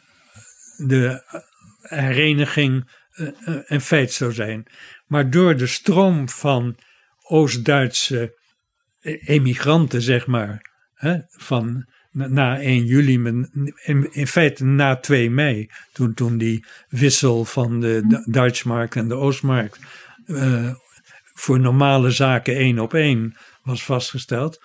de 0.86 1.22
hereniging 1.80 2.90
een 3.66 3.80
feit 3.80 4.12
zou 4.12 4.32
zijn. 4.32 4.66
Maar 5.06 5.30
door 5.30 5.56
de 5.56 5.66
stroom 5.66 6.28
van 6.28 6.76
Oost-Duitse 7.22 8.38
eh, 9.00 9.28
emigranten, 9.28 10.02
zeg 10.02 10.26
maar, 10.26 10.70
hè, 10.94 11.16
van 11.28 11.86
na- 12.10 12.26
na 12.28 12.60
1 12.60 12.84
juli, 12.84 13.14
in, 13.84 14.08
in 14.12 14.26
feite 14.26 14.64
na 14.64 14.96
2 14.96 15.30
mei, 15.30 15.70
toen, 15.92 16.14
toen 16.14 16.38
die 16.38 16.64
wissel 16.88 17.44
van 17.44 17.80
de 17.80 18.02
Du- 18.06 18.22
Duitsmark 18.30 18.94
en 18.94 19.08
de 19.08 19.14
Oostmark 19.14 19.78
eh, 20.26 20.74
voor 21.34 21.60
normale 21.60 22.10
zaken 22.10 22.54
één 22.56 22.78
op 22.78 22.94
één 22.94 23.36
was 23.62 23.84
vastgesteld. 23.84 24.60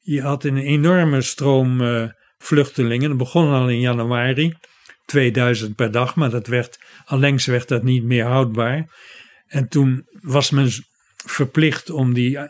Je 0.00 0.22
had 0.22 0.44
een 0.44 0.56
enorme 0.56 1.22
stroom 1.22 1.80
eh, 1.80 2.08
vluchtelingen. 2.38 3.08
Dat 3.08 3.18
begon 3.18 3.52
al 3.52 3.68
in 3.68 3.80
januari, 3.80 4.54
2000 5.04 5.74
per 5.76 5.90
dag, 5.90 6.14
maar 6.14 6.30
dat 6.30 6.46
werd, 6.46 6.78
allengs 7.06 7.46
werd 7.46 7.68
dat 7.68 7.82
niet 7.82 8.04
meer 8.04 8.24
houdbaar. 8.24 8.94
En 9.46 9.68
toen 9.68 10.06
was 10.20 10.50
men 10.50 10.70
verplicht 11.16 11.90
om 11.90 12.14
die 12.14 12.38
eh, 12.38 12.48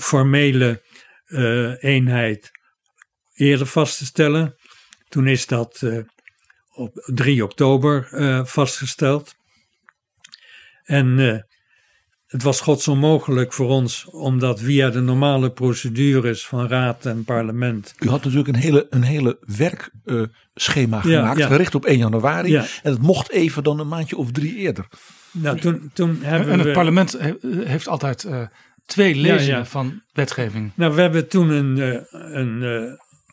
formele 0.00 0.82
eh, 1.24 1.82
eenheid 1.82 2.50
eerder 3.34 3.66
vast 3.66 3.98
te 3.98 4.04
stellen. 4.04 4.56
Toen 5.08 5.26
is 5.26 5.46
dat 5.46 5.82
eh, 5.82 5.98
op 6.74 6.92
3 7.14 7.44
oktober 7.44 8.08
vastgesteld. 8.46 9.34
En 10.82 11.46
het 12.26 12.42
was 12.42 12.60
gods 12.60 12.88
onmogelijk 12.88 13.52
voor 13.52 13.68
ons 13.68 14.06
om 14.10 14.38
dat 14.38 14.60
via 14.60 14.90
de 14.90 15.00
normale 15.00 15.50
procedures 15.50 16.46
van 16.46 16.68
raad 16.68 17.06
en 17.06 17.24
parlement. 17.24 17.94
U 17.98 18.08
had 18.08 18.24
natuurlijk 18.24 18.48
een 18.48 18.62
hele, 18.62 18.86
een 18.90 19.02
hele 19.02 19.38
werkschema 19.56 21.00
gemaakt, 21.00 21.38
ja. 21.38 21.46
gericht 21.46 21.74
op 21.74 21.84
1 21.84 21.98
januari. 21.98 22.50
Ja. 22.50 22.64
En 22.82 22.92
het 22.92 23.02
mocht 23.02 23.30
even 23.30 23.62
dan 23.62 23.78
een 23.78 23.88
maandje 23.88 24.16
of 24.16 24.32
drie 24.32 24.56
eerder. 24.56 24.86
Nou, 25.30 25.58
toen, 25.58 25.90
toen 25.92 26.18
hebben 26.22 26.52
En 26.52 26.58
het 26.58 26.66
we, 26.66 26.72
parlement 26.72 27.12
he- 27.12 27.64
heeft 27.64 27.88
altijd 27.88 28.24
eh, 28.24 28.42
twee 28.86 29.14
lezingen 29.14 29.58
ja. 29.58 29.64
van 29.64 30.02
wetgeving. 30.12 30.70
Nou, 30.74 30.94
we 30.94 31.00
hebben 31.00 31.28
toen 31.28 31.48
een, 31.48 31.78
eh, 31.78 32.00
een, 32.32 32.62
eh, 32.62 32.92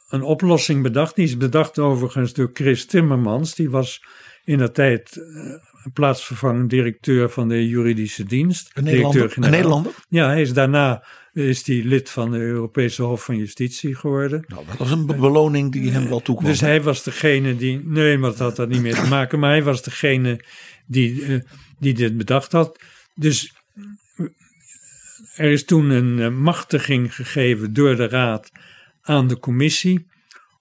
een 0.10 0.22
oplossing 0.22 0.84
bedacht. 0.84 1.16
Die 1.16 1.26
is 1.26 1.38
bedacht 1.38 1.80
overigens 1.80 2.34
door 2.34 2.50
Chris 2.54 2.86
Timmermans. 2.86 3.56
Die 3.56 3.70
was 3.70 4.04
in 4.44 4.58
de 4.58 4.72
tijd 4.72 5.18
eh, 5.18 5.73
plaatsvervangend 5.94 6.70
directeur 6.70 7.30
van 7.30 7.48
de 7.48 7.68
juridische 7.68 8.24
dienst. 8.24 8.72
Een 8.74 8.84
Nederlander? 8.84 9.34
Een 9.36 9.52
Nederlander? 9.52 9.92
Ja, 10.10 10.28
hij 10.28 10.42
is 10.42 10.54
daarna 10.54 11.04
is 11.34 11.66
hij 11.68 11.82
lid 11.84 12.10
van 12.10 12.32
de 12.32 12.38
Europese 12.38 13.02
Hof 13.04 13.24
van 13.24 13.38
Justitie 13.38 13.96
geworden. 13.96 14.46
Nou, 14.48 14.66
dat 14.66 14.78
was 14.78 14.92
een 14.92 15.06
be- 15.06 15.16
beloning 15.16 15.72
die 15.72 15.92
hem 15.92 16.10
wel 16.10 16.22
toekwam. 16.22 16.50
Dus 16.50 16.62
hij 16.62 16.82
was 16.82 17.04
degene 17.04 17.56
die. 17.56 17.82
Nee, 17.84 18.18
maar 18.18 18.30
dat 18.30 18.40
had 18.40 18.56
daar 18.56 18.68
niet 18.68 18.82
mee 18.82 18.94
te 18.94 19.08
maken. 19.08 19.40
Maar 19.40 19.50
hij 19.50 19.64
was 19.64 19.84
degene 19.84 20.46
die, 20.86 21.26
eh, 21.26 21.40
die 21.80 21.94
dit 21.94 22.18
bedacht 22.18 22.52
had. 22.52 22.80
Dus 23.16 23.54
er 25.36 25.52
is 25.52 25.66
toen 25.66 25.90
een 25.90 26.20
eh, 26.20 26.30
machtiging 26.30 27.16
gegeven 27.16 27.74
door 27.74 27.96
de 27.96 28.08
Raad 28.08 28.52
aan 29.02 29.28
de 29.28 29.40
commissie. 29.40 30.12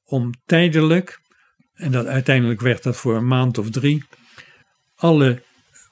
om 0.04 0.30
tijdelijk, 0.46 1.20
en 1.74 1.92
dat, 1.92 2.06
uiteindelijk 2.06 2.60
werd 2.60 2.82
dat 2.82 2.96
voor 2.96 3.16
een 3.16 3.26
maand 3.26 3.58
of 3.58 3.70
drie. 3.70 4.04
Alle 5.02 5.42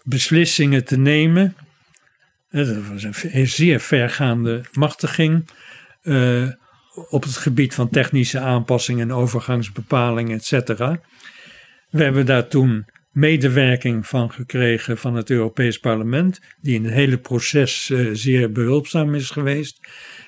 beslissingen 0.03 0.85
te 0.85 0.99
nemen. 0.99 1.57
Eh, 2.51 2.67
Dat 2.67 2.87
was 2.89 3.23
een 3.33 3.49
zeer 3.49 3.81
vergaande 3.81 4.65
machtiging. 4.73 5.49
eh, 6.03 6.49
op 7.11 7.23
het 7.23 7.37
gebied 7.37 7.75
van 7.75 7.89
technische 7.89 8.39
aanpassingen 8.39 9.09
en 9.11 9.15
overgangsbepalingen, 9.15 10.37
et 10.37 10.45
cetera. 10.45 11.01
We 11.91 12.03
hebben 12.03 12.27
daar 12.27 12.49
toen 12.49 12.87
medewerking 13.11 14.07
van 14.07 14.33
gekregen 14.33 14.99
van 14.99 15.15
het 15.15 15.31
Europees 15.31 15.79
Parlement, 15.79 16.41
die 16.61 16.75
in 16.75 16.85
het 16.85 16.93
hele 16.93 17.19
proces 17.19 17.91
eh, 17.91 18.09
zeer 18.13 18.53
behulpzaam 18.53 19.15
is 19.15 19.31
geweest. 19.31 19.79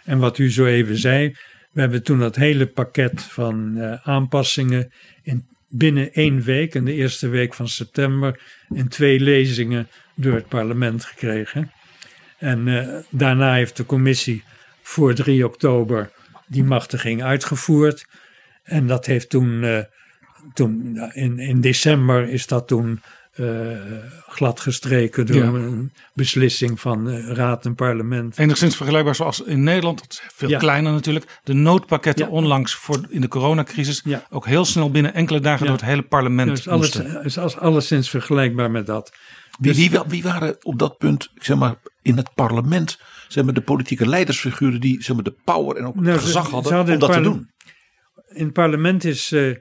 En 0.04 0.18
wat 0.18 0.38
u 0.38 0.50
zo 0.50 0.66
even 0.66 0.96
zei, 0.96 1.36
we 1.72 1.80
hebben 1.80 2.02
toen 2.02 2.18
dat 2.18 2.36
hele 2.36 2.66
pakket 2.66 3.22
van 3.22 3.80
aanpassingen 4.02 4.92
in 5.22 5.46
binnen 5.74 6.12
één 6.12 6.42
week, 6.42 6.74
in 6.74 6.84
de 6.84 6.92
eerste 6.92 7.28
week 7.28 7.54
van 7.54 7.68
september, 7.68 8.40
in 8.74 8.88
twee 8.88 9.20
lezingen 9.20 9.88
door 10.14 10.34
het 10.34 10.48
parlement 10.48 11.04
gekregen. 11.04 11.72
En 12.38 12.68
eh, 12.68 12.98
daarna 13.10 13.54
heeft 13.54 13.76
de 13.76 13.86
commissie 13.86 14.42
voor 14.82 15.14
3 15.14 15.44
oktober 15.46 16.10
die 16.46 16.64
machtiging 16.64 17.22
uitgevoerd. 17.22 18.06
En 18.62 18.86
dat 18.86 19.06
heeft 19.06 19.30
toen, 19.30 19.64
eh, 19.64 19.78
toen 20.54 20.98
in, 21.12 21.38
in 21.38 21.60
december 21.60 22.28
is 22.28 22.46
dat 22.46 22.68
toen 22.68 23.00
eh, 23.32 23.46
gladgestreken 24.28 25.26
door 25.26 25.36
Ja. 25.36 25.42
een 25.44 25.92
beslissing 26.14 26.80
van 26.80 27.08
eh, 27.10 27.28
raad 27.30 27.64
en 27.64 27.74
parlement. 27.74 28.38
Enigszins 28.38 28.76
vergelijkbaar 28.76 29.14
zoals 29.14 29.40
in 29.42 29.62
Nederland, 29.62 29.98
dat 30.00 30.10
is 30.10 30.22
veel 30.34 30.48
Ja. 30.48 30.58
kleiner 30.58 30.92
natuurlijk. 30.92 31.40
De 31.44 31.52
noodpakketten 31.52 32.26
Ja. 32.26 32.30
onlangs 32.32 32.74
voor 32.74 33.00
in 33.08 33.20
de 33.20 33.28
coronacrisis 33.28 34.00
Ja. 34.04 34.26
ook 34.30 34.46
heel 34.46 34.64
snel 34.64 34.90
binnen 34.90 35.14
enkele 35.14 35.40
dagen 35.40 35.60
Ja. 35.60 35.70
door 35.70 35.80
het 35.80 35.90
hele 35.90 36.02
parlement 36.02 36.48
Dus 36.48 36.68
alles, 36.68 36.94
moesten. 36.94 37.24
is 37.24 37.38
alles, 37.38 37.56
alleszins 37.56 38.10
vergelijkbaar 38.10 38.70
met 38.70 38.86
dat. 38.86 39.12
Wie, 39.58 39.68
Dus- 39.72 39.76
wie, 39.80 39.90
wa- 39.90 40.06
wie 40.06 40.22
waren 40.22 40.56
op 40.62 40.78
dat 40.78 40.96
punt, 40.98 41.28
zeg 41.34 41.56
maar, 41.56 41.74
in 42.02 42.16
het 42.16 42.34
parlement, 42.34 42.98
zeg 43.28 43.44
maar, 43.44 43.54
de 43.54 43.60
politieke 43.60 44.06
leidersfiguren 44.08 44.80
die 44.80 45.02
zeg 45.02 45.14
maar, 45.14 45.24
de 45.24 45.36
power 45.44 45.76
en 45.76 45.84
ook 45.86 45.94
Nou, 45.94 46.18
ze- 46.18 46.24
gezag 46.24 46.46
ze 46.46 46.50
hadden 46.52 46.72
hadden 46.72 46.94
om 46.94 47.00
dat 47.00 47.08
te 47.10 47.14
het 47.14 47.24
doen? 47.24 47.50
In 48.28 48.44
het 48.44 48.52
parlement 48.52 49.04
is 49.04 49.32
eh, 49.32 49.54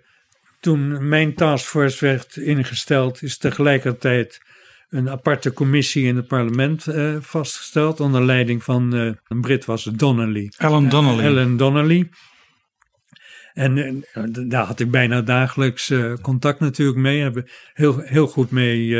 toen 0.61 1.07
mijn 1.07 1.35
taskforce 1.35 2.05
werd 2.05 2.37
ingesteld, 2.37 3.21
is 3.23 3.37
tegelijkertijd 3.37 4.41
een 4.89 5.09
aparte 5.09 5.53
commissie 5.53 6.05
in 6.05 6.15
het 6.15 6.27
parlement 6.27 6.87
uh, 6.87 7.15
vastgesteld. 7.19 7.99
Onder 7.99 8.25
leiding 8.25 8.63
van 8.63 8.95
uh, 8.95 9.13
een 9.27 9.41
Brit 9.41 9.65
was 9.65 9.85
het 9.85 9.99
Donnelly. 9.99 10.51
Alan 10.57 10.89
Donnelly. 10.89 11.25
Alan 11.25 11.57
Donnelly. 11.57 12.09
En 13.53 14.05
daar 14.47 14.65
had 14.65 14.79
ik 14.79 14.91
bijna 14.91 15.21
dagelijks 15.21 15.93
contact 16.21 16.59
natuurlijk 16.59 16.97
mee. 16.97 17.21
Hebben 17.21 17.49
heel, 17.73 17.99
heel 17.99 18.27
goed 18.27 18.51
mee, 18.51 18.95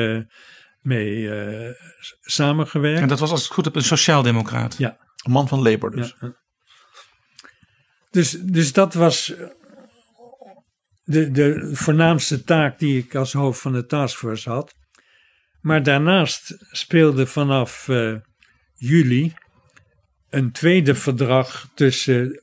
mee 0.81 1.29
samengewerkt. 2.21 3.01
En 3.01 3.07
dat 3.07 3.19
was 3.19 3.31
als 3.31 3.43
het 3.43 3.51
goed 3.51 3.65
heb 3.65 3.75
een 3.75 3.83
sociaaldemocraat. 3.83 4.77
Ja. 4.77 4.97
Een 5.23 5.31
man 5.31 5.47
van 5.47 5.61
Labour 5.61 5.95
dus. 5.95 6.15
Ja. 6.19 6.35
Dus, 8.09 8.31
dus 8.31 8.73
dat 8.73 8.93
was 8.93 9.33
de, 11.11 11.31
de 11.31 11.69
voornaamste 11.73 12.43
taak 12.43 12.79
die 12.79 12.97
ik 12.97 13.15
als 13.15 13.33
hoofd 13.33 13.61
van 13.61 13.73
de 13.73 13.85
taskforce 13.85 14.49
had. 14.49 14.75
Maar 15.61 15.83
daarnaast 15.83 16.57
speelde 16.71 17.27
vanaf 17.27 17.87
uh, 17.87 18.15
juli 18.73 19.33
een 20.29 20.51
tweede 20.51 20.95
verdrag 20.95 21.69
tussen 21.75 22.41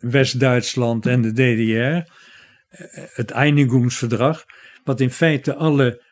West-Duitsland 0.00 1.06
en 1.06 1.22
de 1.22 1.32
DDR, 1.32 2.10
het 3.14 3.30
Einigungsverdrag, 3.30 4.44
wat 4.84 5.00
in 5.00 5.10
feite 5.10 5.54
alle 5.54 6.02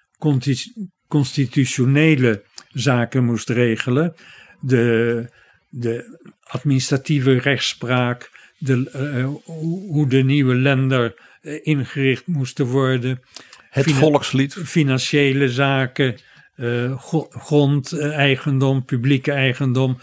constitutionele 1.08 2.42
zaken 2.68 3.24
moest 3.24 3.48
regelen. 3.48 4.14
De, 4.60 5.28
de 5.68 6.18
administratieve 6.42 7.38
rechtspraak, 7.38 8.30
de, 8.58 8.90
uh, 8.96 9.54
hoe 9.90 10.08
de 10.08 10.22
nieuwe 10.22 10.54
lender 10.54 11.14
ingericht 11.62 12.26
moesten 12.26 12.66
worden. 12.66 13.22
Het 13.70 13.92
volkslied. 13.92 14.54
Financiële 14.54 15.48
zaken, 15.48 16.16
uh, 16.56 17.02
grondeigendom, 17.28 18.84
publieke 18.84 19.32
eigendom, 19.32 19.98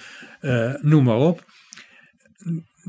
noem 0.82 1.04
maar 1.04 1.18
op. 1.18 1.46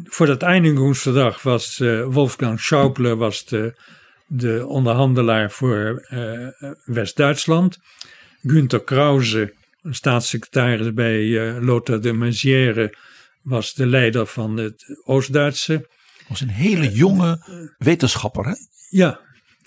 Voor 0.04 0.26
dat 0.26 0.42
Einigungsverdrag 0.42 1.42
was 1.42 1.78
Wolfgang 2.04 2.60
Schäuble 2.60 3.16
was 3.16 3.44
de, 3.44 3.74
de 4.26 4.66
onderhandelaar 4.66 5.50
voor 5.50 6.06
West-Duitsland. 6.84 7.78
Günther 8.42 8.84
Krause, 8.84 9.54
een 9.82 9.94
staatssecretaris 9.94 10.94
bij 10.94 11.60
Lothar 11.60 12.00
de 12.00 12.12
Maizière, 12.12 12.94
was 13.42 13.74
de 13.74 13.86
leider 13.86 14.26
van 14.26 14.56
het 14.56 15.00
Oost-Duitse. 15.04 15.88
Was 16.32 16.40
een 16.40 16.48
hele 16.48 16.92
jonge 16.92 17.38
wetenschapper, 17.78 18.46
hè? 18.46 18.54
Ja, 18.88 19.20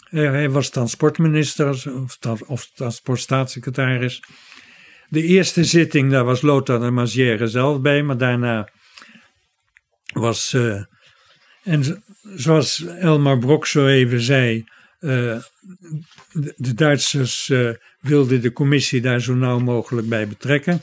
hij 0.09 0.49
was 0.49 0.70
transportminister 0.70 1.70
of, 1.70 2.18
of 2.47 2.72
transportstaatssecretaris. 2.74 4.24
De 5.09 5.24
eerste 5.24 5.63
zitting, 5.63 6.11
daar 6.11 6.24
was 6.24 6.41
Lothar 6.41 6.80
de 6.80 6.91
Maizière 6.91 7.47
zelf 7.47 7.82
bij, 7.82 8.03
maar 8.03 8.18
daarna 8.18 8.70
was. 10.13 10.53
Uh, 10.53 10.84
en 11.63 12.03
zoals 12.36 12.86
Elmar 12.86 13.39
Brok 13.39 13.66
zo 13.66 13.88
even 13.88 14.22
zei, 14.22 14.63
uh, 14.99 15.39
de, 16.32 16.74
Duitsers 16.74 17.49
uh, 17.49 17.70
wilden 17.99 18.41
de 18.41 18.53
commissie 18.53 19.01
daar 19.01 19.22
zo 19.22 19.34
nauw 19.34 19.59
mogelijk 19.59 20.09
bij 20.09 20.28
betrekken. 20.28 20.82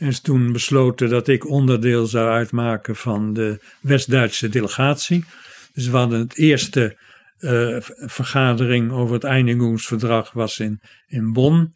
Is 0.00 0.20
toen 0.20 0.52
besloten 0.52 1.08
dat 1.08 1.28
ik 1.28 1.48
onderdeel 1.48 2.06
zou 2.06 2.30
uitmaken 2.30 2.96
van 2.96 3.32
de 3.32 3.60
West-Duitse 3.80 4.48
delegatie. 4.48 5.24
Dus 5.72 5.88
we 5.88 5.96
hadden 5.96 6.20
het 6.20 6.36
eerste 6.36 6.96
uh, 7.40 7.76
vergadering 8.06 8.92
over 8.92 9.14
het 9.14 9.24
Einigungsverdrag 9.24 10.32
was 10.32 10.58
in, 10.58 10.80
in 11.06 11.32
Bonn. 11.32 11.74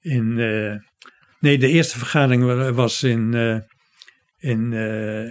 In, 0.00 0.38
uh, 0.38 0.76
nee, 1.40 1.58
de 1.58 1.68
eerste 1.68 1.98
vergadering 1.98 2.70
was 2.74 3.02
in, 3.02 3.32
uh, 3.32 3.58
in, 4.38 4.72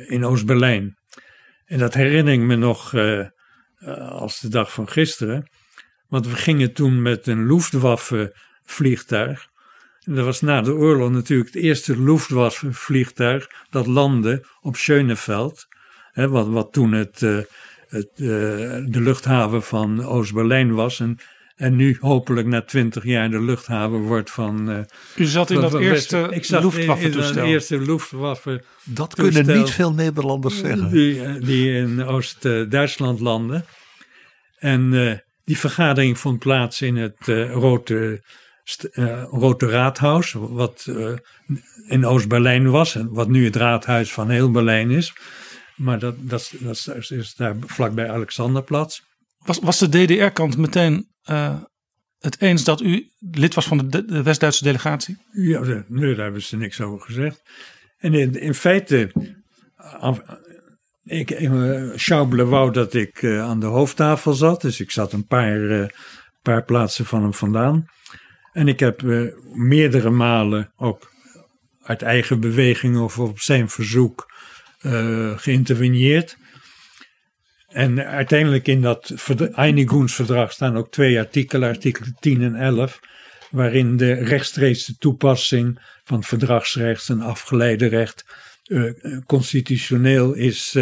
in 0.07 0.25
Oost-Berlijn. 0.25 0.97
En 1.65 1.79
dat 1.79 1.93
herinner 1.93 2.33
ik 2.33 2.39
me 2.39 2.55
nog 2.55 2.93
als 4.09 4.39
de 4.39 4.49
dag 4.49 4.73
van 4.73 4.89
gisteren. 4.89 5.49
Want 6.07 6.27
we 6.27 6.35
gingen 6.35 6.73
toen 6.73 7.01
met 7.01 7.27
een 7.27 7.47
Luftwaffe 7.47 8.35
vliegtuig 8.63 9.49
dat 10.06 10.26
was 10.26 10.41
na 10.41 10.62
de 10.62 10.74
oorlog 10.74 11.12
natuurlijk 11.12 11.54
het 11.54 11.64
eerste 11.64 12.02
Luftwaffe-vliegtuig 12.02 13.49
dat 13.70 13.88
landde 13.88 14.45
op 14.62 14.76
Schöneveld. 14.76 15.68
Hè, 16.12 16.30
wat, 16.30 16.47
wat 16.47 16.74
toen 16.74 16.91
het, 16.91 17.22
uh, 17.22 17.38
het, 17.88 18.10
uh, 18.16 18.28
de 18.86 19.02
luchthaven 19.02 19.64
van 19.64 20.06
Oost-Berlijn 20.06 20.74
was. 20.74 20.99
En, 20.99 21.18
en 21.56 21.76
nu 21.76 21.97
hopelijk 21.99 22.47
na 22.47 22.62
twintig 22.62 23.04
jaar 23.04 23.30
de 23.30 23.41
luchthaven 23.41 23.99
wordt 23.99 24.32
van... 24.32 24.70
Uh, 24.70 24.80
U 25.16 25.26
zat 25.26 25.49
in 25.49 25.62
dat 25.62 25.80
eerste 25.80 26.28
ik 26.32 26.45
zat 26.45 26.64
Luftwaffe-toestel. 26.64 27.38
In, 27.38 27.43
in 27.43 27.54
eerste 27.54 27.80
Luftwaffe 27.80 28.64
Dat 28.84 29.16
kunnen 29.16 29.58
niet 29.58 29.70
veel 29.70 29.93
Nederlanders 29.93 30.58
zeggen. 30.58 30.89
Die, 30.91 31.39
die 31.39 31.74
in 31.74 32.04
Oost-Duitsland 32.04 33.20
landde. 33.20 33.64
En 34.58 34.91
die 35.45 35.58
vergadering 35.58 36.20
vond 36.20 36.39
plaats 36.39 36.82
in 36.82 36.95
het 36.95 37.28
Rode 37.54 38.22
uh, 38.91 39.24
Rode 39.24 39.66
Raadhuis, 39.66 40.32
wat 40.34 40.86
uh, 40.89 41.14
in 41.88 42.05
Oost-Berlijn 42.05 42.70
was 42.70 42.95
en 42.95 43.14
wat 43.14 43.28
nu 43.28 43.45
het 43.45 43.55
raadhuis 43.55 44.14
van 44.14 44.30
heel 44.30 44.51
Berlijn 44.51 44.91
is. 44.91 45.14
Maar 45.76 45.99
dat, 45.99 46.16
dat, 46.18 46.53
dat 46.59 46.88
is 47.09 47.36
daar 47.36 47.55
vlakbij 47.66 48.09
Alexanderplatz. 48.09 49.01
Was, 49.38 49.59
was 49.59 49.80
de 49.80 49.89
DDR-kant 49.89 50.57
meteen 50.57 51.07
uh, 51.30 51.62
het 52.20 52.41
eens 52.41 52.64
dat 52.64 52.82
u 52.82 53.12
lid 53.20 53.53
was 53.53 53.68
van 53.68 53.78
de, 53.89 54.05
de 54.05 54.24
West-Duitse 54.24 54.64
delegatie? 54.64 55.18
Ja, 55.32 55.84
nee, 55.88 56.16
daar 56.16 56.24
hebben 56.24 56.41
ze 56.41 56.57
niks 56.57 56.82
over 56.82 57.05
gezegd. 57.05 57.41
En 57.97 58.14
in, 58.14 58.34
in 58.34 58.53
feite, 58.53 59.12
ik, 61.03 61.49
Schauble 61.95 62.45
wou 62.45 62.72
dat 62.72 62.93
ik 62.93 63.26
aan 63.26 63.59
de 63.59 63.66
hoofdtafel 63.66 64.34
zat, 64.34 64.62
dus 64.62 64.80
ik 64.80 64.91
zat 64.91 65.14
een 65.14 65.26
paar, 65.26 65.93
paar 66.41 66.64
plaatsen 66.64 67.05
van 67.05 67.22
hem 67.22 67.34
vandaan. 67.34 67.86
En 68.52 68.68
ik 68.68 68.80
heb 68.80 69.02
uh, 69.02 69.34
meerdere 69.54 70.10
malen 70.10 70.72
ook 70.78 71.12
uit 71.84 72.02
eigen 72.02 72.39
beweging 72.39 72.97
of 72.97 73.20
op 73.20 73.39
zijn 73.39 73.70
verzoek 73.70 74.32
uh, 74.82 75.38
geïnterveneerd. 75.38 76.38
En 77.68 78.06
uiteindelijk 78.06 78.68
in 78.68 78.82
dat 78.82 79.14
Einigungsverdrag 79.54 80.52
staan 80.52 80.78
ook 80.78 80.91
twee 80.91 81.20
artikelen, 81.20 81.70
artikelen 81.70 82.16
10 82.20 82.41
en 82.41 82.56
11, 82.56 82.99
waarin 83.52 83.97
de 83.97 84.14
rechtstreekse 84.14 84.97
toepassing 84.97 85.80
van 86.04 86.24
verdragsrecht 86.24 87.10
en 87.10 87.22
afgeleide 87.22 87.88
recht 87.88 88.26
uh, 88.66 88.91
constitutioneel 89.26 90.34
is 90.34 90.78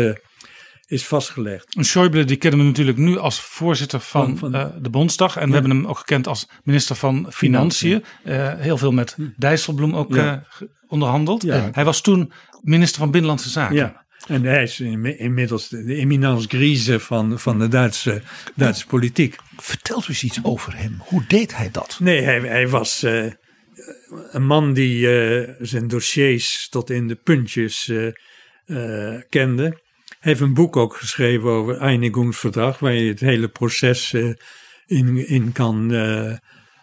is 0.90 1.06
vastgelegd. 1.06 1.76
En 1.76 1.86
Schäuble 1.86 2.26
die 2.26 2.38
kennen 2.38 2.60
we 2.60 2.66
natuurlijk 2.66 2.98
nu 2.98 3.18
als 3.18 3.42
voorzitter 3.42 4.00
van, 4.00 4.38
van, 4.38 4.56
uh, 4.56 4.66
de 4.82 4.90
Bondsdag. 4.90 5.36
En 5.36 5.42
ja. 5.42 5.48
we 5.48 5.54
hebben 5.54 5.72
hem 5.72 5.88
ook 5.88 5.98
gekend 5.98 6.28
als 6.28 6.50
minister 6.64 6.96
van 6.96 7.28
Financiën. 7.30 8.04
Uh, 8.24 8.54
heel 8.58 8.78
veel 8.78 8.92
met 8.92 9.16
Dijsselbloem 9.38 9.96
ook 9.96 10.16
ja. 10.16 10.46
uh, 10.62 10.68
onderhandeld. 10.88 11.44
Ja. 11.44 11.70
Hij 11.72 11.86
was 11.86 12.02
toen 12.02 12.32
minister 12.62 13.00
van 13.00 13.12
Binnenlandse 13.12 13.50
Zaken. 13.50 13.76
Ja. 13.76 14.08
En 14.28 14.44
hij 14.44 14.64
is 14.64 14.80
inmiddels 14.80 15.70
de 15.70 15.96
eminence 15.96 16.48
grise 16.48 17.00
van, 17.00 17.40
van 17.40 17.60
de 17.60 17.68
Duitse, 17.68 18.22
Duitse 18.56 18.86
politiek. 18.86 19.36
Vertelt 19.58 20.04
u 20.04 20.08
eens 20.08 20.24
iets 20.24 20.40
over 20.44 20.78
hem. 20.78 21.02
Hoe 21.06 21.24
deed 21.28 21.56
hij 21.56 21.72
dat? 21.72 21.98
Nee, 22.00 22.22
hij, 22.22 22.40
hij 22.40 22.68
was 22.68 23.06
een 24.32 24.46
man 24.46 24.74
die 24.74 25.08
zijn 25.60 25.88
dossiers 25.88 26.68
tot 26.70 26.90
in 26.90 27.08
de 27.08 27.16
puntjes 27.16 27.92
kende. 29.30 29.88
Heeft 30.20 30.40
een 30.40 30.54
boek 30.54 30.76
ook 30.76 30.96
geschreven 30.96 31.50
over 31.50 31.78
Einigungsverdrag, 31.78 32.80
waar 32.80 32.94
je 32.94 33.10
het 33.10 33.20
hele 33.20 33.48
proces 33.48 34.14
uh, 34.14 34.34
in, 34.86 35.28
in 35.28 35.52
kan 35.52 35.94
uh, 35.94 36.34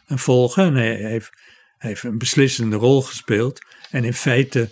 volgen. 0.06 0.64
En 0.64 0.74
hij, 0.74 0.94
heeft, 0.94 1.30
heeft 1.78 2.02
een 2.02 2.18
beslissende 2.18 2.76
rol 2.76 3.02
gespeeld. 3.02 3.60
En 3.90 4.04
in 4.04 4.14
feite, 4.14 4.70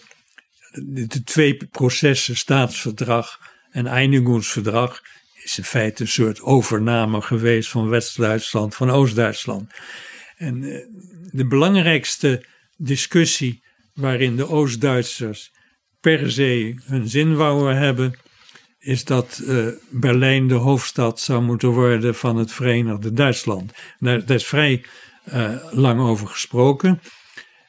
de, 0.73 1.23
twee 1.25 1.69
processen, 1.71 2.37
staatsverdrag 2.37 3.41
en 3.71 3.87
Einigungsverdrag, 3.87 5.03
is 5.43 5.59
in 5.59 5.65
feite 5.65 6.03
een 6.03 6.09
soort 6.09 6.41
overname 6.41 7.21
geweest 7.21 7.71
van 7.71 7.89
West-Duitsland, 7.89 8.75
van 8.75 8.91
Oost-Duitsland. 8.91 9.73
En 10.37 10.63
uh, 10.63 10.79
de 11.31 11.47
belangrijkste 11.47 12.47
discussie 12.77 13.63
waarin 13.95 14.37
de 14.37 14.49
Oost-Duitsers 14.49 15.53
per 16.01 16.31
se 16.31 16.75
hun 16.85 17.09
zin 17.09 17.37
wouden 17.37 17.77
hebben, 17.77 18.15
is 18.85 19.05
dat 19.05 19.41
uh, 19.45 19.67
Berlijn 19.91 20.49
de 20.49 20.55
hoofdstad 20.55 21.21
zou 21.21 21.43
moeten 21.43 21.69
worden 21.69 22.15
van 22.15 22.37
het 22.37 22.53
Verenigde 22.53 23.13
Duitsland. 23.13 23.73
Daar, 23.99 24.31
is 24.31 24.47
vrij 24.47 24.85
uh, 25.33 25.51
lang 25.71 26.01
over 26.01 26.27
gesproken. 26.27 27.01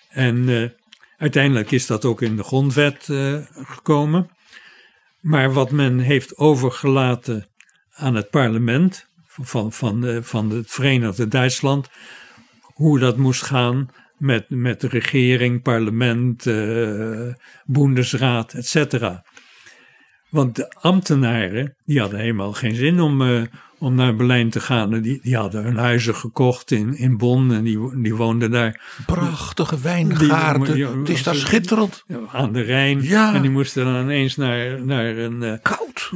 En 0.09 0.35
uh, 0.35 0.69
uiteindelijk 1.17 1.71
is 1.71 1.85
dat 1.85 2.05
ook 2.05 2.21
in 2.21 2.35
de 2.35 2.43
grondwet 2.43 3.09
gekomen. 3.53 4.29
Maar 5.19 5.53
wat 5.53 5.71
men 5.71 5.99
heeft 5.99 6.37
overgelaten 6.37 7.47
aan 7.93 8.15
het 8.15 8.29
parlement 8.29 9.07
van, 9.27 9.71
van, 9.71 10.19
van 10.23 10.49
het 10.49 10.71
Verenigde 10.71 11.27
Duitsland, 11.27 11.89
hoe 12.61 12.99
dat 12.99 13.17
moest 13.17 13.43
gaan, 13.43 13.89
met, 14.17 14.49
met 14.49 14.81
de 14.81 14.87
regering, 14.87 15.61
parlement, 15.61 16.45
uh, 16.45 17.33
Bundesraad, 17.65 18.53
et 18.53 18.67
cetera. 18.67 19.23
Want 20.29 20.55
de 20.55 20.73
ambtenaren, 20.81 21.75
die 21.85 21.99
hadden 21.99 22.19
helemaal 22.19 22.53
geen 22.53 22.75
zin 22.75 22.99
om, 22.99 23.21
uh, 23.21 23.41
om 23.77 23.95
naar 23.95 24.15
Berlijn 24.15 24.49
te 24.49 24.59
gaan. 24.59 25.01
Die, 25.01 25.19
die 25.21 25.35
hadden 25.35 25.63
hun 25.63 25.77
huizen 25.77 26.15
gekocht 26.15 26.71
in, 26.71 26.97
in 26.97 27.17
Bonn 27.17 27.51
en 27.51 27.63
die, 27.63 28.01
die 28.01 28.15
woonden 28.15 28.51
daar. 28.51 28.81
Prachtige 29.05 29.79
wijngaarden, 29.79 30.99
het 30.99 31.09
is 31.09 31.23
daar 31.23 31.35
schitterend. 31.35 32.03
Aan 32.31 32.53
de 32.53 32.61
Rijn. 32.61 33.01
Ja. 33.01 33.33
En 33.33 33.41
die 33.41 33.51
moesten 33.51 33.85
dan 33.85 34.01
ineens 34.01 34.35
naar, 34.35 34.85
naar 34.85 35.17
een... 35.17 35.41
Uh, 35.41 35.53
Koud. 35.61 36.11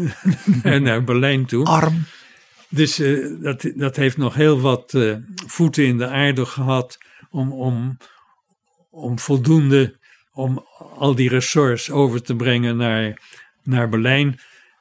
naar, 0.64 0.82
naar 0.88 1.04
Berlijn 1.04 1.46
toe. 1.46 1.66
Arm. 1.66 2.04
Dus 2.70 3.00
uh, 3.00 3.42
dat, 3.42 3.72
dat 3.76 3.96
heeft 3.96 4.18
nog 4.18 4.34
heel 4.34 4.60
wat 4.60 4.94
uh, 4.94 5.16
voeten 5.48 5.86
in 5.86 5.98
de 5.98 6.08
aarde 6.08 6.46
gehad 6.46 6.98
om, 7.30 7.52
om, 7.52 7.98
om 8.90 9.20
voldoende, 9.20 9.98
om 10.32 10.66
al 10.98 11.16
die 11.16 11.30
ressorts 11.30 11.92
over 11.92 12.22
te 12.22 12.36
brengen 12.36 12.78
naar, 12.78 13.22
naar 13.70 13.90
Berlijn. 13.90 14.40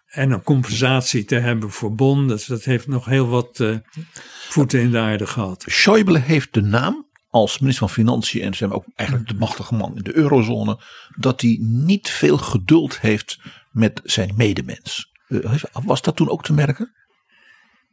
En 0.08 0.30
een 0.30 0.42
compensatie 0.42 1.24
te 1.24 1.34
hebben 1.34 1.70
voor 1.70 1.94
Bonn. 1.94 2.28
Dus 2.28 2.46
dat 2.46 2.64
heeft 2.64 2.86
nog 2.86 3.04
heel 3.04 3.28
wat 3.28 3.58
uh, 3.58 3.76
voeten 4.48 4.80
in 4.80 4.90
de 4.90 4.98
aarde 4.98 5.26
gehad. 5.26 5.64
Schäuble 5.70 6.24
heeft 6.24 6.54
de 6.54 6.62
naam 6.62 7.06
als 7.30 7.58
minister 7.58 7.86
van 7.86 7.96
Financiën 7.96 8.42
en 8.42 8.54
zijn 8.54 8.72
ook 8.72 8.84
eigenlijk 8.94 9.28
de 9.28 9.34
machtige 9.34 9.74
man 9.74 9.96
in 9.96 10.02
de 10.02 10.16
eurozone. 10.16 10.80
Dat 11.16 11.40
hij 11.40 11.58
niet 11.60 12.10
veel 12.10 12.38
geduld 12.38 13.00
heeft 13.00 13.38
met 13.70 14.00
zijn 14.04 14.34
medemens. 14.36 15.12
Was 15.84 16.02
dat 16.02 16.16
toen 16.16 16.28
ook 16.28 16.44
te 16.44 16.52
merken? 16.52 16.92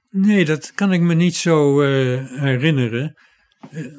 Nee, 0.09 0.45
dat 0.45 0.71
kan 0.73 0.93
ik 0.93 1.01
me 1.01 1.13
niet 1.13 1.35
zo 1.35 1.81
uh, 1.81 2.39
herinneren. 2.39 3.15
Uh, 3.71 3.91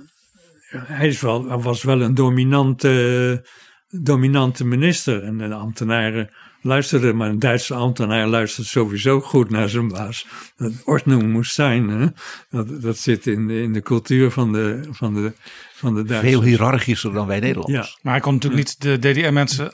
hij 0.70 1.08
is 1.08 1.20
wel, 1.20 1.60
was 1.60 1.82
wel 1.82 2.00
een 2.00 2.14
dominante, 2.14 3.46
dominante 3.88 4.64
minister. 4.64 5.22
En 5.22 5.38
de 5.38 5.54
ambtenaren 5.54 6.30
luisterden, 6.60 7.16
maar 7.16 7.28
een 7.28 7.38
Duitse 7.38 7.74
ambtenaar 7.74 8.26
luistert 8.26 8.66
sowieso 8.66 9.20
goed 9.20 9.50
naar 9.50 9.68
zijn 9.68 9.88
baas. 9.88 10.26
Dat 10.56 10.72
ordnung 10.84 11.32
moest 11.32 11.54
zijn. 11.54 11.88
Hè? 11.88 12.06
Dat, 12.50 12.82
dat 12.82 12.98
zit 12.98 13.26
in 13.26 13.46
de, 13.46 13.62
in 13.62 13.72
de 13.72 13.82
cultuur 13.82 14.30
van 14.30 14.52
de, 14.52 14.88
van 14.90 15.14
de, 15.14 15.32
van 15.74 15.94
de 15.94 16.02
Duitsers. 16.02 16.32
Veel 16.32 16.42
hiërarchischer 16.42 17.12
dan 17.12 17.26
wij 17.26 17.40
Nederlanders. 17.40 17.88
Ja. 17.88 17.98
Maar 18.02 18.12
hij 18.12 18.22
kon 18.22 18.34
natuurlijk 18.34 18.64
niet 18.64 18.80
de 18.80 18.98
DDR-mensen 18.98 19.72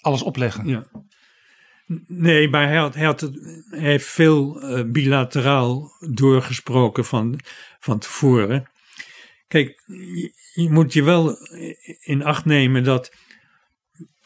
alles 0.00 0.22
opleggen. 0.22 0.66
Ja. 0.66 0.86
Nee, 2.06 2.48
maar 2.48 2.66
hij, 2.66 2.76
had, 2.76 2.94
hij, 2.94 3.04
had, 3.04 3.20
hij 3.70 3.80
heeft 3.80 4.06
veel 4.06 4.62
uh, 4.62 4.84
bilateraal 4.84 5.92
doorgesproken 6.10 7.04
van, 7.04 7.40
van 7.80 7.98
tevoren. 7.98 8.70
Kijk, 9.46 9.82
je, 9.86 10.32
je, 10.54 10.70
moet 10.70 10.92
je 10.92 11.02
wel 11.02 11.36
in 12.00 12.24
acht 12.24 12.44
nemen 12.44 12.84
dat 12.84 13.12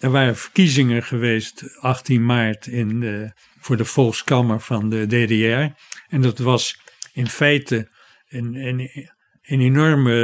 er 0.03 0.11
waren 0.11 0.37
verkiezingen 0.37 1.03
geweest 1.03 1.79
18 1.81 2.25
maart 2.25 2.67
in 2.67 3.33
voor 3.63 3.77
de 3.77 3.85
Volkskammer 3.85 4.61
van 4.61 4.89
de 4.89 5.07
DDR. 5.07 5.81
En 6.09 6.23
dat 6.23 6.39
was 6.39 6.81
in 7.13 7.29
feite 7.29 7.89
een, 8.29 8.55
een, 8.55 9.61
enorme 9.61 10.15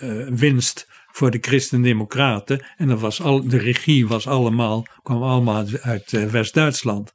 uh, 0.00 0.10
uh, 0.10 0.28
winst 0.28 0.86
voor 1.12 1.30
de 1.30 1.38
Christen-Democraten. 1.40 2.64
En 2.76 2.88
dat 2.88 3.00
was 3.00 3.22
al, 3.22 3.48
de 3.48 3.58
regie 3.58 4.06
was 4.06 4.26
allemaal, 4.26 4.86
kwam 5.02 5.22
allemaal 5.22 5.66
uit 5.80 6.12
uh, 6.12 6.24
West-Duitsland. 6.24 7.12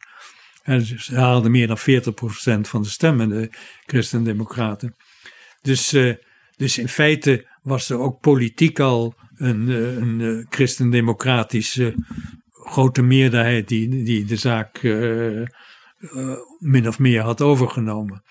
En 0.64 0.86
ze 0.86 1.16
haalden 1.16 1.52
meer 1.52 1.68
dan 1.68 1.80
40% 1.80 1.82
van 2.62 2.82
de 2.82 2.90
stemmen, 2.90 3.30
de 3.30 3.50
Christen-Democraten. 3.86 4.96
Dus, 5.62 5.96
dus 6.56 6.78
in 6.78 6.88
feite 6.88 7.48
was 7.62 7.90
er 7.90 8.00
ook 8.00 8.20
politiek 8.20 8.80
al 8.80 9.16
een, 9.44 9.68
een, 9.68 10.20
een 10.20 10.46
christendemocratische 10.50 11.96
grote 12.52 13.02
meerderheid 13.02 13.68
die, 13.68 14.04
die 14.04 14.26
de 14.26 14.36
zaak 14.36 14.82
uh, 14.84 15.48
min 16.60 16.88
of 16.88 17.00
meer 17.00 17.22
had 17.22 17.42
overgenomen. 17.42 18.24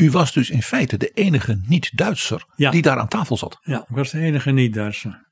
U 0.00 0.10
was 0.10 0.32
dus 0.32 0.50
in 0.50 0.62
feite 0.62 0.96
de 0.96 1.08
enige 1.08 1.60
niet-Duitser 1.66 2.46
ja. 2.56 2.70
die 2.70 2.82
daar 2.82 2.98
aan 2.98 3.08
tafel 3.08 3.36
zat. 3.36 3.58
Ja, 3.62 3.80
ik 3.88 3.96
was 3.96 4.10
de 4.10 4.18
enige 4.18 4.50
niet-Duitser. 4.50 5.26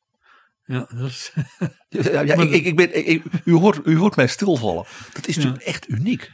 Ja, 0.65 0.89
dat 0.95 1.09
is... 1.09 1.33
ja, 1.89 2.21
ja 2.21 2.35
ik, 2.35 2.51
ik, 2.51 2.65
ik 2.65 2.77
ben, 2.77 3.09
ik, 3.09 3.23
u, 3.45 3.53
hoort, 3.53 3.81
u 3.85 3.97
hoort 3.97 4.17
mij 4.17 4.27
stilvallen. 4.27 4.85
Dat 5.13 5.29
is 5.29 5.37
natuurlijk 5.37 5.65
echt 5.65 5.89
uniek. 5.89 6.33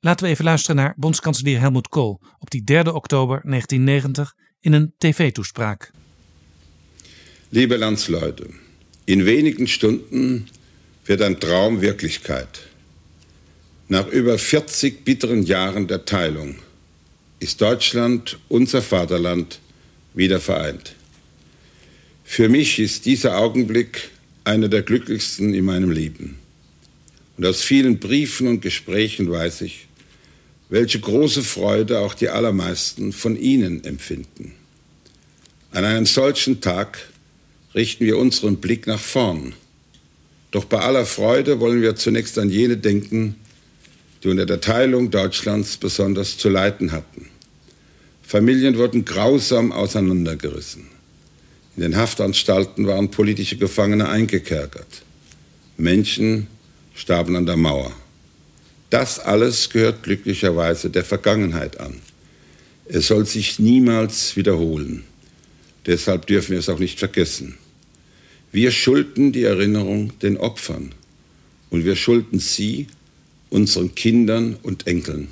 Laten 0.00 0.26
we 0.26 0.32
even 0.32 0.44
luisteren 0.44 0.76
naar 0.76 0.94
bondskanselier 0.96 1.60
Helmut 1.60 1.88
Kohl 1.88 2.20
op 2.38 2.50
die 2.50 2.64
3 2.64 2.92
oktober 2.92 3.40
1990 3.42 4.34
in 4.60 4.72
een 4.72 4.94
tv-toespraak. 4.98 5.92
Liebe 7.56 7.76
Landsleute, 7.76 8.48
in 9.06 9.26
wenigen 9.26 9.68
Stunden 9.68 10.46
wird 11.06 11.22
ein 11.22 11.38
Traum 11.38 11.82
Wirklichkeit. 11.82 12.48
Nach 13.86 14.08
über 14.08 14.38
40 14.38 15.04
bitteren 15.04 15.44
Jahren 15.44 15.86
der 15.86 16.04
Teilung 16.04 16.56
ist 17.38 17.60
Deutschland, 17.60 18.40
unser 18.48 18.82
Vaterland, 18.82 19.60
wieder 20.14 20.40
vereint. 20.40 20.96
Für 22.24 22.48
mich 22.48 22.80
ist 22.80 23.06
dieser 23.06 23.38
Augenblick 23.38 24.10
einer 24.42 24.66
der 24.66 24.82
glücklichsten 24.82 25.54
in 25.54 25.64
meinem 25.64 25.92
Leben. 25.92 26.38
Und 27.36 27.46
aus 27.46 27.62
vielen 27.62 28.00
Briefen 28.00 28.48
und 28.48 28.62
Gesprächen 28.62 29.30
weiß 29.30 29.60
ich, 29.60 29.86
welche 30.70 30.98
große 30.98 31.44
Freude 31.44 32.00
auch 32.00 32.14
die 32.14 32.30
allermeisten 32.30 33.12
von 33.12 33.36
Ihnen 33.36 33.84
empfinden. 33.84 34.54
An 35.70 35.84
einem 35.84 36.06
solchen 36.06 36.60
Tag 36.60 37.13
richten 37.74 38.04
wir 38.04 38.18
unseren 38.18 38.56
Blick 38.56 38.86
nach 38.86 39.00
vorn. 39.00 39.54
Doch 40.50 40.64
bei 40.64 40.78
aller 40.78 41.06
Freude 41.06 41.58
wollen 41.60 41.82
wir 41.82 41.96
zunächst 41.96 42.38
an 42.38 42.48
jene 42.48 42.76
denken, 42.76 43.34
die 44.22 44.28
unter 44.28 44.46
der 44.46 44.60
Teilung 44.60 45.10
Deutschlands 45.10 45.76
besonders 45.76 46.38
zu 46.38 46.48
leiden 46.48 46.92
hatten. 46.92 47.28
Familien 48.22 48.78
wurden 48.78 49.04
grausam 49.04 49.72
auseinandergerissen. 49.72 50.86
In 51.76 51.82
den 51.82 51.96
Haftanstalten 51.96 52.86
waren 52.86 53.10
politische 53.10 53.56
Gefangene 53.56 54.08
eingekerkert. 54.08 55.02
Menschen 55.76 56.46
starben 56.94 57.34
an 57.34 57.46
der 57.46 57.56
Mauer. 57.56 57.92
Das 58.90 59.18
alles 59.18 59.70
gehört 59.70 60.04
glücklicherweise 60.04 60.88
der 60.88 61.04
Vergangenheit 61.04 61.80
an. 61.80 61.96
Es 62.86 63.08
soll 63.08 63.26
sich 63.26 63.58
niemals 63.58 64.36
wiederholen. 64.36 65.02
Deshalb 65.86 66.28
dürfen 66.28 66.52
wir 66.52 66.60
es 66.60 66.68
auch 66.68 66.78
nicht 66.78 67.00
vergessen. 67.00 67.58
Wir 68.54 68.70
schulden 68.70 69.32
die 69.32 69.42
Erinnerung 69.42 70.16
den 70.20 70.36
Opfern 70.36 70.92
und 71.70 71.84
wir 71.84 71.96
schulden 71.96 72.38
sie 72.38 72.86
unseren 73.50 73.96
Kindern 73.96 74.56
und 74.62 74.86
Enkeln. 74.86 75.26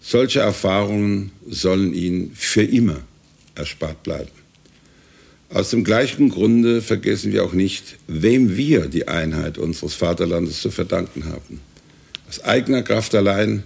Solche 0.00 0.40
Erfahrungen 0.40 1.30
sollen 1.46 1.92
ihnen 1.92 2.32
für 2.34 2.62
immer 2.62 3.02
erspart 3.54 4.02
bleiben. 4.02 4.30
Aus 5.50 5.68
dem 5.68 5.84
gleichen 5.84 6.30
Grunde 6.30 6.80
vergessen 6.80 7.32
wir 7.32 7.44
auch 7.44 7.52
nicht, 7.52 7.98
wem 8.06 8.56
wir 8.56 8.86
die 8.86 9.08
Einheit 9.08 9.58
unseres 9.58 9.92
Vaterlandes 9.92 10.62
zu 10.62 10.70
verdanken 10.70 11.26
haben. 11.26 11.60
Aus 12.30 12.42
eigener 12.42 12.82
Kraft 12.82 13.14
allein 13.14 13.62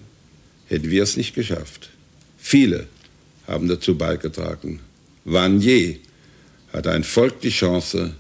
hätten 0.66 0.90
wir 0.90 1.04
es 1.04 1.16
nicht 1.16 1.36
geschafft. 1.36 1.90
Viele 2.36 2.88
haben 3.46 3.68
dazu 3.68 3.96
beigetragen. 3.96 4.80
Wann 5.24 5.60
je 5.60 5.98
hat 6.72 6.88
ein 6.88 7.04
Volk 7.04 7.40
die 7.42 7.50
Chance, 7.50 8.14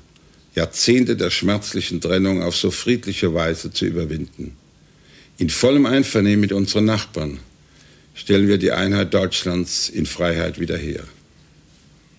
Jahrzehnte 0.54 1.16
der 1.16 1.30
schmerzlichen 1.30 2.00
Trennung 2.00 2.42
auf 2.42 2.56
so 2.56 2.70
friedliche 2.70 3.32
Weise 3.34 3.72
zu 3.72 3.86
überwinden. 3.86 4.56
In 5.38 5.48
vollem 5.48 5.86
Einvernehmen 5.86 6.40
mit 6.40 6.52
unseren 6.52 6.84
Nachbarn 6.84 7.38
stellen 8.14 8.48
wir 8.48 8.58
die 8.58 8.72
Einheit 8.72 9.14
Deutschlands 9.14 9.88
in 9.88 10.06
Freiheit 10.06 10.58
wieder 10.60 10.76
her. 10.76 11.04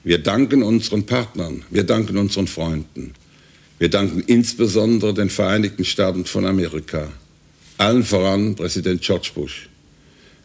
Wir 0.04 0.18
danken 0.18 0.64
unseren 0.64 1.06
Partnern, 1.06 1.64
wir 1.70 1.84
danken 1.84 2.18
unseren 2.18 2.48
Freunden, 2.48 3.14
wir 3.78 3.90
danken 3.90 4.24
insbesondere 4.26 5.14
den 5.14 5.30
Vereinigten 5.30 5.86
Staaten 5.86 6.26
von 6.26 6.46
Amerika, 6.46 7.12
allen 7.78 8.04
voran 8.04 8.56
Präsident 8.56 9.02
George 9.02 9.32
Bush. 9.36 9.70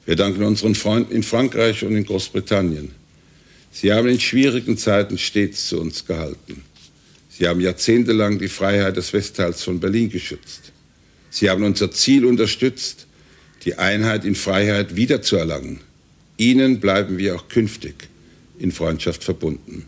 Wir 0.04 0.16
danken 0.16 0.42
unseren 0.42 0.74
Freunden 0.74 1.12
in 1.12 1.22
Frankreich 1.22 1.84
und 1.84 1.96
in 1.96 2.04
Großbritannien. 2.04 2.90
Sie 3.72 3.92
haben 3.92 4.08
in 4.08 4.20
schwierigen 4.20 4.76
Zeiten 4.76 5.18
stets 5.18 5.68
zu 5.68 5.80
uns 5.80 6.04
gehalten. 6.04 6.62
Sie 7.36 7.46
haben 7.46 7.60
jahrzehntelang 7.60 8.38
die 8.38 8.48
Freiheit 8.48 8.96
des 8.96 9.12
Westteils 9.12 9.62
von 9.62 9.78
Berlin 9.78 10.08
geschützt. 10.08 10.72
Sie 11.28 11.50
haben 11.50 11.64
unser 11.64 11.90
Ziel 11.90 12.24
unterstützt, 12.24 13.06
die 13.66 13.74
Einheit 13.74 14.24
in 14.24 14.34
Freiheit 14.34 14.96
wiederzuerlangen. 14.96 15.80
Ihnen 16.38 16.80
bleiben 16.80 17.18
wir 17.18 17.36
auch 17.36 17.48
künftig 17.48 18.08
in 18.58 18.72
Freundschaft 18.72 19.22
verbunden. 19.22 19.84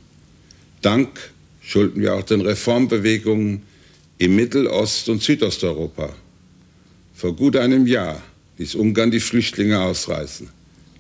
Dank 0.83 1.09
schulden 1.63 2.03
wir 2.03 2.15
auch 2.17 2.23
den 2.23 2.43
Reformbewegungen 2.43 3.63
im 4.19 4.37
Mittel-, 4.37 4.67
Ost- 4.67 5.09
und 5.09 5.23
Südosteuropa. 5.23 6.15
Vor 7.15 7.35
gut 7.35 7.57
einem 7.57 7.87
Jahr 7.87 8.23
ließ 8.59 8.75
Ungarn 8.75 9.11
die 9.11 9.21
Flüchtlinge 9.21 9.81
ausreißen. 9.81 10.51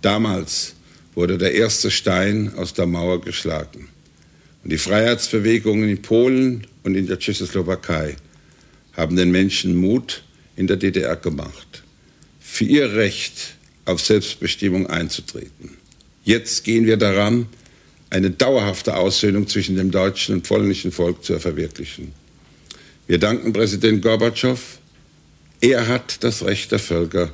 Damals 0.00 0.74
wurde 1.14 1.36
der 1.36 1.52
erste 1.52 1.90
Stein 1.90 2.54
aus 2.56 2.72
der 2.72 2.86
Mauer 2.86 3.20
geschlagen. 3.20 3.88
Und 4.68 4.72
die 4.72 4.76
Freiheitsbewegungen 4.76 5.88
in 5.88 6.02
Polen 6.02 6.66
und 6.82 6.94
in 6.94 7.06
der 7.06 7.18
Tschechoslowakei 7.18 8.16
haben 8.92 9.16
den 9.16 9.30
Menschen 9.30 9.74
Mut 9.74 10.24
in 10.56 10.66
der 10.66 10.76
DDR 10.76 11.16
gemacht, 11.16 11.84
für 12.38 12.66
ihr 12.66 12.92
Recht 12.92 13.54
auf 13.86 14.02
Selbstbestimmung 14.02 14.86
einzutreten. 14.86 15.78
Jetzt 16.22 16.64
gehen 16.64 16.84
wir 16.84 16.98
daran, 16.98 17.46
eine 18.10 18.30
dauerhafte 18.30 18.94
Aussöhnung 18.98 19.48
zwischen 19.48 19.76
dem 19.76 19.90
deutschen 19.90 20.34
und 20.34 20.46
polnischen 20.46 20.92
Volk 20.92 21.24
zu 21.24 21.40
verwirklichen. 21.40 22.12
Wir 23.06 23.16
danken 23.16 23.54
Präsident 23.54 24.02
Gorbatschow. 24.02 24.60
Er 25.62 25.88
hat 25.88 26.22
das 26.22 26.44
Recht 26.44 26.72
der 26.72 26.78
Völker 26.78 27.32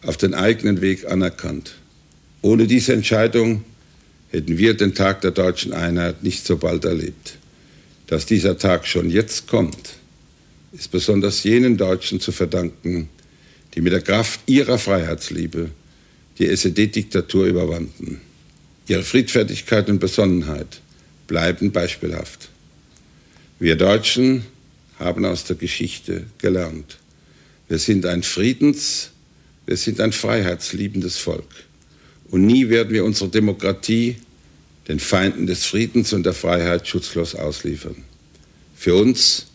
auf 0.00 0.16
den 0.16 0.32
eigenen 0.32 0.80
Weg 0.80 1.06
anerkannt. 1.06 1.74
Ohne 2.40 2.66
diese 2.66 2.94
Entscheidung 2.94 3.62
hätten 4.32 4.58
wir 4.58 4.74
den 4.74 4.94
Tag 4.94 5.20
der 5.20 5.30
deutschen 5.30 5.72
Einheit 5.72 6.22
nicht 6.22 6.44
so 6.44 6.56
bald 6.56 6.84
erlebt. 6.84 7.36
Dass 8.06 8.26
dieser 8.26 8.58
Tag 8.58 8.86
schon 8.86 9.10
jetzt 9.10 9.46
kommt, 9.46 9.94
ist 10.72 10.90
besonders 10.90 11.44
jenen 11.44 11.76
Deutschen 11.76 12.18
zu 12.18 12.32
verdanken, 12.32 13.08
die 13.74 13.82
mit 13.82 13.92
der 13.92 14.00
Kraft 14.00 14.40
ihrer 14.46 14.78
Freiheitsliebe 14.78 15.70
die 16.38 16.48
SED-Diktatur 16.48 17.46
überwanden. 17.46 18.22
Ihre 18.88 19.02
Friedfertigkeit 19.02 19.88
und 19.90 19.98
Besonnenheit 19.98 20.80
bleiben 21.26 21.70
beispielhaft. 21.70 22.48
Wir 23.58 23.76
Deutschen 23.76 24.44
haben 24.98 25.24
aus 25.26 25.44
der 25.44 25.56
Geschichte 25.56 26.24
gelernt. 26.38 26.98
Wir 27.68 27.78
sind 27.78 28.06
ein 28.06 28.22
Friedens-, 28.22 29.10
wir 29.66 29.76
sind 29.76 30.00
ein 30.00 30.12
freiheitsliebendes 30.12 31.18
Volk. 31.18 31.48
Und 32.32 32.46
nie 32.46 32.70
werden 32.70 32.94
wir 32.94 33.04
unsere 33.04 33.28
Demokratie 33.28 34.16
den 34.88 34.98
Feinden 34.98 35.46
des 35.46 35.66
Friedens 35.66 36.14
und 36.14 36.24
der 36.24 36.32
Freiheit 36.32 36.88
schutzlos 36.88 37.34
ausliefern. 37.34 37.96
Für 38.74 38.94
uns 38.94 39.48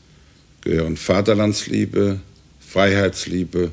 gehören 0.61 0.95
Vaterlandsliebe, 0.95 2.19
Freiheitsliebe 2.59 3.71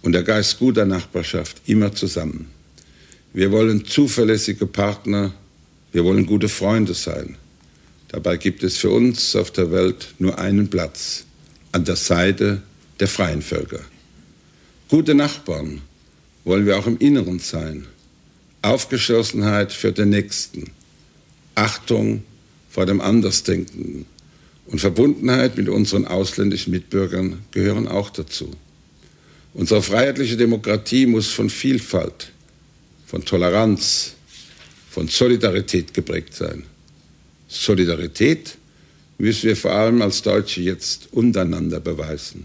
und 0.00 0.12
der 0.12 0.22
Geist 0.22 0.58
guter 0.58 0.86
Nachbarschaft 0.86 1.60
immer 1.66 1.94
zusammen. 1.94 2.48
Wir 3.34 3.52
wollen 3.52 3.84
zuverlässige 3.84 4.66
Partner, 4.66 5.34
wir 5.92 6.02
wollen 6.04 6.24
gute 6.24 6.48
Freunde 6.48 6.94
sein. 6.94 7.36
Dabei 8.08 8.38
gibt 8.38 8.62
es 8.62 8.78
für 8.78 8.90
uns 8.90 9.36
auf 9.36 9.50
der 9.50 9.70
Welt 9.70 10.14
nur 10.18 10.38
einen 10.38 10.70
Platz, 10.70 11.26
an 11.72 11.84
der 11.84 11.96
Seite 11.96 12.62
der 13.00 13.08
freien 13.08 13.42
Völker. 13.42 13.80
Gute 14.88 15.14
Nachbarn 15.14 15.82
wollen 16.44 16.64
wir 16.64 16.78
auch 16.78 16.86
im 16.86 16.96
Inneren 16.96 17.38
sein. 17.38 17.86
Aufgeschlossenheit 18.62 19.72
für 19.72 19.92
den 19.92 20.10
Nächsten, 20.10 20.70
Achtung 21.54 22.22
vor 22.68 22.86
dem 22.86 23.00
Andersdenkenden 23.00 24.06
und 24.66 24.80
Verbundenheit 24.80 25.56
mit 25.56 25.68
unseren 25.68 26.06
ausländischen 26.06 26.70
Mitbürgern 26.70 27.42
gehören 27.50 27.88
auch 27.88 28.10
dazu. 28.10 28.50
Unsere 29.54 29.82
freiheitliche 29.82 30.36
Demokratie 30.36 31.06
muss 31.06 31.28
von 31.28 31.50
Vielfalt, 31.50 32.30
von 33.06 33.24
Toleranz, 33.24 34.14
von 34.90 35.08
Solidarität 35.08 35.92
geprägt 35.92 36.34
sein. 36.34 36.62
Solidarität 37.48 38.56
müssen 39.18 39.48
wir 39.48 39.56
vor 39.56 39.72
allem 39.72 40.02
als 40.02 40.22
Deutsche 40.22 40.60
jetzt 40.60 41.08
untereinander 41.12 41.80
beweisen. 41.80 42.44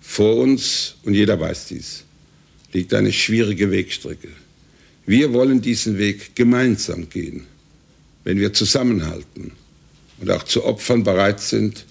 Vor 0.00 0.36
uns, 0.36 0.96
und 1.04 1.14
jeder 1.14 1.38
weiß 1.38 1.68
dies, 1.68 2.02
liegt 2.72 2.92
eine 2.92 3.12
schwierige 3.12 3.70
Wegstrecke. 3.70 4.28
Wir 5.06 5.32
wollen 5.32 5.60
diesen 5.60 5.98
Weg 5.98 6.34
gemeinsam 6.36 7.08
gehen. 7.08 7.46
Wenn 8.24 8.38
wir 8.38 8.52
zusammenhalten 8.52 9.52
und 10.20 10.30
auch 10.30 10.42
zu 10.42 10.64
Opfern 10.64 11.02
bereit 11.02 11.40
sind, 11.40 11.86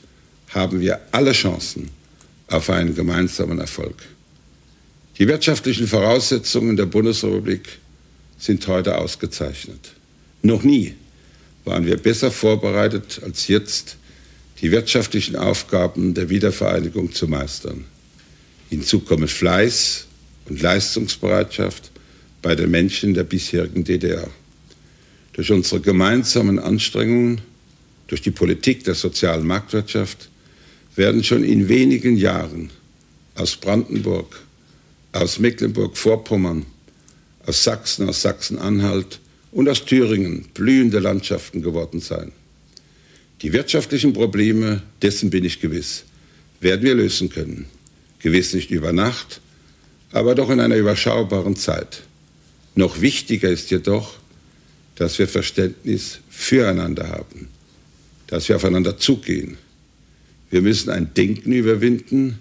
haben 0.50 0.80
wir 0.80 1.00
alle 1.12 1.32
Chancen 1.32 1.90
auf 2.48 2.70
einen 2.70 2.96
gemeinsamen 2.96 3.60
Erfolg. 3.60 3.96
Die 5.18 5.28
wirtschaftlichen 5.28 5.88
Voraussetzungen 5.88 6.78
der 6.78 6.86
Bundesrepublik 6.86 7.80
sind 8.38 8.66
heute 8.68 8.98
ausgezeichnet. 8.98 9.92
Noch 10.42 10.64
nie 10.64 10.96
waren 11.66 11.86
wir 11.86 11.98
besser 11.98 12.32
vorbereitet 12.32 13.22
als 13.24 13.48
jetzt, 13.48 13.98
die 14.62 14.72
wirtschaftlichen 14.72 15.36
Aufgaben 15.36 16.14
der 16.14 16.30
Wiedervereinigung 16.30 17.12
zu 17.12 17.28
meistern. 17.28 17.86
Hinzu 18.70 19.00
kommen 19.02 19.28
Fleiß 19.28 20.06
und 20.48 20.62
Leistungsbereitschaft 20.62 21.89
bei 22.42 22.56
den 22.56 22.72
Menschen 22.72 23.14
der 23.14 23.24
bisherigen 23.24 23.84
DDR. 23.84 24.30
Durch 25.34 25.52
unsere 25.52 25.82
gemeinsamen 25.82 26.60
Anstrengungen, 26.60 27.42
durch 28.08 28.22
die 28.22 28.32
Politik 28.32 28.84
der 28.84 28.96
sozialen 28.96 29.46
Marktwirtschaft 29.46 30.30
werden 30.96 31.24
schon 31.24 31.44
in 31.44 31.70
wenigen 31.70 32.18
Jahren 32.18 32.72
aus 33.36 33.56
Brandenburg, 33.56 34.42
aus 35.12 35.40
Mecklenburg-Vorpommern, 35.40 36.66
aus 37.46 37.64
Sachsen, 37.64 38.10
aus 38.10 38.22
Sachsen-Anhalt 38.22 39.20
und 39.52 39.70
aus 39.70 39.86
Thüringen 39.86 40.46
blühende 40.54 41.00
Landschaften 41.00 41.62
geworden 41.62 42.00
sein. 42.00 42.32
Die 43.42 43.54
wirtschaftlichen 43.54 44.14
Probleme, 44.14 44.82
dessen 45.02 45.30
bin 45.30 45.46
ich 45.46 45.62
gewiss, 45.62 46.04
werden 46.60 46.84
wir 46.84 46.96
lösen 46.96 47.30
können. 47.30 47.66
Gewiss 48.20 48.54
nicht 48.54 48.70
über 48.70 48.92
Nacht, 48.92 49.40
aber 50.12 50.36
doch 50.36 50.50
in 50.50 50.60
einer 50.60 50.76
überschaubaren 50.76 51.56
Zeit. 51.56 52.02
Noch 52.80 53.02
wichtiger 53.02 53.50
ist 53.50 53.72
jedoch, 53.72 54.14
dass 54.96 55.20
wir 55.20 55.28
Verständnis 55.28 56.20
füreinander 56.30 57.10
haben, 57.10 57.50
dass 58.28 58.48
wir 58.48 58.56
aufeinander 58.56 58.98
zugehen. 58.98 59.58
Wir 60.50 60.62
müssen 60.62 60.90
ein 60.90 61.14
Denken 61.14 61.52
überwinden, 61.52 62.40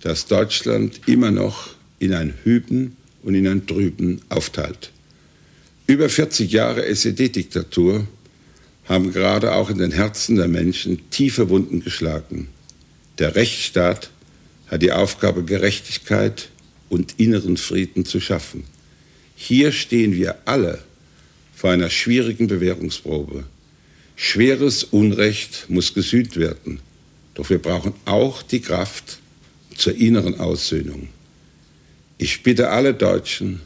das 0.00 0.26
Deutschland 0.26 1.00
immer 1.06 1.32
noch 1.32 1.74
in 1.98 2.14
ein 2.14 2.34
Hüben 2.44 2.96
und 3.24 3.34
in 3.34 3.48
ein 3.48 3.66
Drüben 3.66 4.20
aufteilt. 4.28 4.92
Über 5.88 6.08
40 6.08 6.52
Jahre 6.52 6.86
SED-Diktatur 6.86 8.06
haben 8.84 9.12
gerade 9.12 9.54
auch 9.54 9.70
in 9.70 9.78
den 9.78 9.90
Herzen 9.90 10.36
der 10.36 10.46
Menschen 10.46 11.10
tiefe 11.10 11.48
Wunden 11.48 11.82
geschlagen. 11.82 12.46
Der 13.18 13.34
Rechtsstaat 13.34 14.10
hat 14.68 14.82
die 14.82 14.92
Aufgabe, 14.92 15.42
Gerechtigkeit 15.42 16.50
und 16.90 17.18
inneren 17.18 17.56
Frieden 17.56 18.04
zu 18.04 18.20
schaffen. 18.20 18.72
Hier 19.46 19.72
stehen 19.72 20.14
wir 20.14 20.38
alle 20.46 20.78
vor 21.54 21.70
einer 21.70 21.90
schwierigen 21.90 22.46
Bewährungsprobe. 22.46 23.44
Schweres 24.16 24.84
Unrecht 24.84 25.66
muss 25.68 25.92
gesühnt 25.92 26.38
werden, 26.38 26.80
doch 27.34 27.50
wir 27.50 27.58
brauchen 27.58 27.92
auch 28.06 28.40
die 28.40 28.62
Kraft 28.62 29.18
zur 29.76 29.96
inneren 29.96 30.40
Aussöhnung. 30.40 31.10
Ich 32.16 32.42
bitte 32.42 32.70
alle 32.70 32.94
Deutschen, 32.94 33.60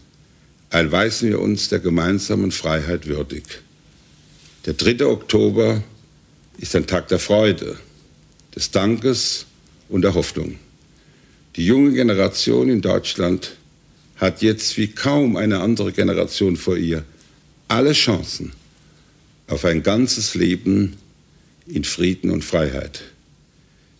erweisen 0.70 1.28
wir 1.28 1.38
uns 1.38 1.68
der 1.68 1.78
gemeinsamen 1.78 2.50
Freiheit 2.50 3.06
würdig. 3.06 3.44
Der 4.66 4.74
3. 4.74 5.06
Oktober 5.06 5.84
ist 6.58 6.74
ein 6.74 6.88
Tag 6.88 7.06
der 7.06 7.20
Freude, 7.20 7.78
des 8.52 8.72
Dankes 8.72 9.46
und 9.88 10.02
der 10.02 10.14
Hoffnung. 10.14 10.58
Die 11.54 11.64
junge 11.64 11.92
Generation 11.92 12.68
in 12.68 12.80
Deutschland 12.80 13.52
hat 14.18 14.42
jetzt 14.42 14.76
wie 14.76 14.88
kaum 14.88 15.36
eine 15.36 15.60
andere 15.60 15.92
Generation 15.92 16.56
vor 16.56 16.76
ihr 16.76 17.04
alle 17.68 17.92
Chancen 17.92 18.52
auf 19.46 19.64
ein 19.64 19.82
ganzes 19.82 20.34
Leben 20.34 20.96
in 21.66 21.84
Frieden 21.84 22.30
und 22.30 22.44
Freiheit. 22.44 23.02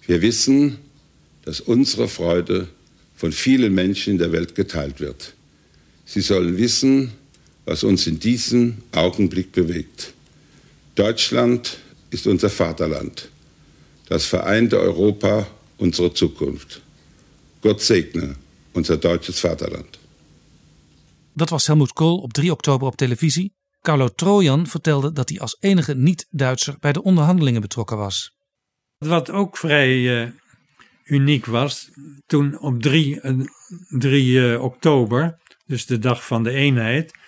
Wir 0.06 0.22
wissen, 0.22 0.78
dass 1.44 1.60
unsere 1.60 2.08
Freude 2.08 2.68
von 3.16 3.32
vielen 3.32 3.74
Menschen 3.74 4.14
in 4.14 4.18
der 4.18 4.32
Welt 4.32 4.54
geteilt 4.54 5.00
wird. 5.00 5.34
Sie 6.04 6.20
sollen 6.20 6.56
wissen, 6.58 7.12
was 7.64 7.84
uns 7.84 8.06
in 8.06 8.18
diesem 8.18 8.78
Augenblick 8.92 9.52
bewegt. 9.52 10.12
Deutschland 10.94 11.78
ist 12.10 12.26
unser 12.26 12.48
Vaterland, 12.48 13.28
das 14.08 14.24
vereinte 14.24 14.80
Europa 14.80 15.46
unsere 15.76 16.12
Zukunft. 16.12 16.80
Gott 17.60 17.80
segne 17.80 18.36
unser 18.72 18.96
deutsches 18.96 19.38
Vaterland. 19.38 19.98
Dat 21.38 21.48
was 21.48 21.66
Helmut 21.66 21.92
Kohl 21.92 22.18
op 22.18 22.32
3 22.32 22.52
oktober 22.52 22.86
op 22.86 22.96
televisie. 22.96 23.54
Carlo 23.80 24.08
Trojan 24.08 24.66
vertelde 24.66 25.12
dat 25.12 25.28
hij 25.28 25.40
als 25.40 25.56
enige 25.60 25.94
niet-Duitser 25.94 26.76
bij 26.80 26.92
de 26.92 27.02
onderhandelingen 27.02 27.60
betrokken 27.60 27.96
was. 27.96 28.36
Wat 28.98 29.30
ook 29.30 29.56
vrij 29.56 29.96
uh, 29.96 30.30
uniek 31.04 31.46
was, 31.46 31.90
toen 32.26 32.58
op 32.58 32.82
3, 32.82 33.20
3 33.88 34.32
uh, 34.32 34.62
oktober, 34.62 35.38
dus 35.66 35.86
de 35.86 35.98
dag 35.98 36.26
van 36.26 36.42
de 36.42 36.50
eenheid, 36.50 37.18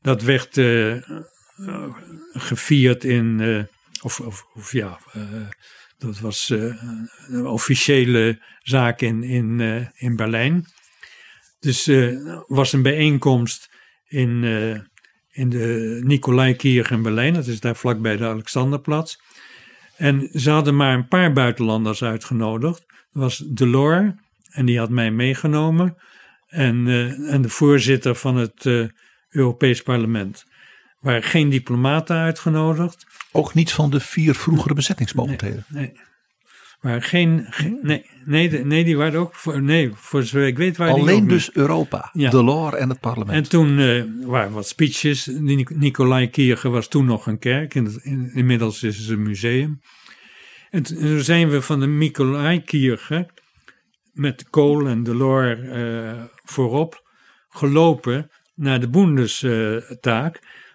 dat 0.00 0.22
werd 0.22 0.60
gevierd 2.32 3.04
in, 3.04 3.40
of, 4.02 4.20
of, 4.20 4.44
of, 4.54 4.72
ja, 4.72 4.98
dat 5.98 6.18
was 6.18 6.48
een 6.48 7.46
officiële 7.46 8.42
zaak 8.62 9.00
in, 9.00 9.22
in, 9.22 9.60
in 9.94 10.16
Berlijn. 10.16 10.66
Dus 11.64 11.86
er 11.86 12.44
was 12.46 12.72
een 12.72 12.82
bijeenkomst 12.82 13.70
in 14.08 14.44
in 15.34 15.48
de 15.48 16.00
Nicolai-Kierg 16.04 16.90
in 16.90 17.02
Berlijn. 17.02 17.34
Dat 17.34 17.46
is 17.46 17.60
daar 17.60 17.76
vlakbij 17.76 18.16
de 18.16 18.26
Alexanderplatz. 18.26 19.16
En 19.96 20.28
ze 20.32 20.50
hadden 20.50 20.76
maar 20.76 20.94
een 20.94 21.08
paar 21.08 21.32
buitenlanders 21.32 22.02
uitgenodigd. 22.02 22.84
Dat 22.86 23.22
was 23.22 23.38
Delors, 23.46 24.12
en 24.50 24.66
die 24.66 24.78
had 24.78 24.90
mij 24.90 25.10
meegenomen. 25.10 25.96
En, 26.48 26.86
uh, 26.86 27.32
en 27.32 27.42
de 27.42 27.48
voorzitter 27.48 28.14
van 28.14 28.36
het 28.36 28.64
uh, 28.64 28.88
Europees 29.28 29.82
Parlement. 29.82 30.44
Er 30.48 30.96
waren 31.00 31.22
geen 31.22 31.48
diplomaten 31.48 32.16
uitgenodigd. 32.16 33.06
Ook 33.32 33.54
niet 33.54 33.72
van 33.72 33.90
de 33.90 34.00
vier 34.00 34.34
vroegere 34.34 34.74
bezettingsmogendheden? 34.74 35.64
Nee, 35.68 35.82
nee. 35.82 36.00
Maar 36.84 37.02
geen, 37.02 37.46
geen, 37.50 37.78
nee, 37.82 38.06
nee, 38.24 38.64
nee, 38.64 38.84
die 38.84 38.96
waren 38.96 39.20
ook 39.20 39.34
voor, 39.34 39.62
nee, 39.62 39.90
voor 39.94 40.22
zover 40.22 40.46
ik 40.46 40.56
weet 40.56 40.76
waren 40.76 40.94
Alleen 40.94 41.20
die 41.20 41.28
dus. 41.28 41.52
Europa, 41.52 42.10
Ja. 42.12 42.30
Delors 42.30 42.76
en 42.76 42.88
het 42.88 43.00
parlement. 43.00 43.44
En 43.44 43.48
toen 43.48 43.78
uh, 43.78 44.04
waren 44.26 44.52
wat 44.52 44.68
speeches. 44.68 45.26
Nicolai 45.68 46.30
Kierge 46.30 46.68
was 46.68 46.88
toen 46.88 47.04
nog 47.04 47.26
een 47.26 47.38
kerk. 47.38 47.74
In 47.74 48.30
inmiddels 48.34 48.82
is 48.82 48.98
het 48.98 49.08
een 49.08 49.22
museum. 49.22 49.80
En 50.70 50.82
toen 50.82 51.20
zijn 51.20 51.48
we 51.48 51.62
van 51.62 51.80
de 51.80 51.86
Nicolai 51.86 52.62
Kierge 52.62 53.28
met 54.12 54.50
Kool 54.50 54.86
en 54.86 55.02
Delors 55.02 55.58
uh, 55.60 56.22
voorop 56.44 57.02
gelopen 57.48 58.30
naar 58.54 58.80
de 58.80 58.88
Bundestaag. 58.88 60.32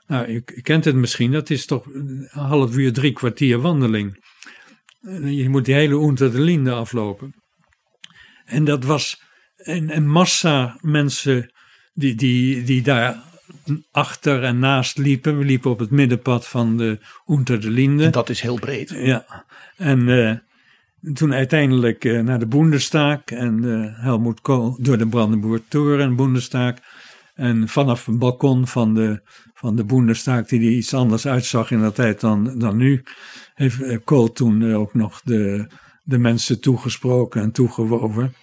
Nou, 0.08 0.28
u, 0.28 0.44
u 0.46 0.62
kent 0.62 0.86
het 0.86 0.96
misschien, 0.96 1.32
dat 1.32 1.50
is 1.50 1.66
toch 1.66 1.86
een 1.86 2.28
half 2.30 2.78
uur, 2.78 2.94
drie 2.94 3.14
kwartier 3.14 3.60
wandeling. 3.60 4.28
Je 5.24 5.50
moet 5.50 5.66
die 5.66 5.76
hele 5.76 5.96
Unter 5.96 6.32
de 6.32 6.42
Linde 6.42 6.72
aflopen. 6.72 7.34
En 8.46 8.64
dat 8.64 8.84
was 8.84 9.22
een, 9.58 9.96
een 9.96 10.10
massa 10.10 10.78
mensen 10.82 11.54
die, 11.94 12.16
die, 12.16 12.64
die 12.64 12.82
daar 12.82 13.24
achter 13.92 14.44
en 14.44 14.60
naast 14.60 14.98
liepen. 14.98 15.38
We 15.38 15.46
liepen 15.46 15.72
op 15.72 15.80
het 15.80 15.92
middenpad 15.92 16.48
van 16.48 16.78
de 16.78 17.00
Unter 17.28 17.62
de 17.62 17.70
Linde. 17.70 18.04
En 18.04 18.12
dat 18.12 18.30
is 18.30 18.42
heel 18.42 18.60
breed. 18.60 18.90
Ja, 18.90 19.46
en 19.78 20.00
uh, 20.00 20.34
toen 21.14 21.34
uiteindelijk 21.34 22.04
uh, 22.04 22.22
naar 22.22 22.40
de 22.40 22.48
Bundestag 22.48 23.24
en 23.26 23.64
uh, 23.64 24.04
Helmoet 24.04 24.42
Kool 24.42 24.78
door 24.80 24.98
de 24.98 25.08
Brandenburg 25.08 25.62
Toren 25.68 26.00
en 26.00 26.16
Bundestag. 26.16 26.74
En 27.36 27.68
vanaf 27.68 28.06
het 28.06 28.20
balkon 28.20 28.68
van 28.68 28.94
de, 28.94 29.22
van 29.54 29.76
de 29.76 29.86
Bundestag, 29.86 30.46
die 30.46 30.60
er 30.60 30.72
iets 30.72 30.94
anders 30.94 31.28
uitzag 31.28 31.72
in 31.72 31.80
dat 31.80 31.96
tijd 31.96 32.20
dan, 32.20 32.60
dan 32.60 32.78
nu, 32.78 33.04
heeft 33.68 34.04
Kool 34.04 34.32
toen 34.32 34.74
ook 34.74 34.94
nog 34.94 35.22
de, 35.22 35.68
de 36.04 36.18
mensen 36.18 36.62
toegesproken 36.62 37.42
en 37.42 37.52
toegewoven. 37.52 38.34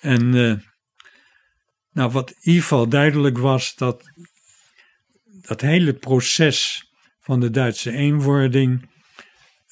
En 0.00 0.34
uh, 0.34 0.54
nou, 1.92 2.10
wat 2.10 2.30
in 2.30 2.36
ieder 2.40 2.62
geval 2.62 2.88
duidelijk 2.88 3.38
was, 3.38 3.74
dat 3.74 4.02
dat 5.40 5.60
hele 5.60 5.94
proces 5.94 6.90
van 7.20 7.40
de 7.40 7.50
Duitse 7.50 7.92
eenwording, 7.92 8.90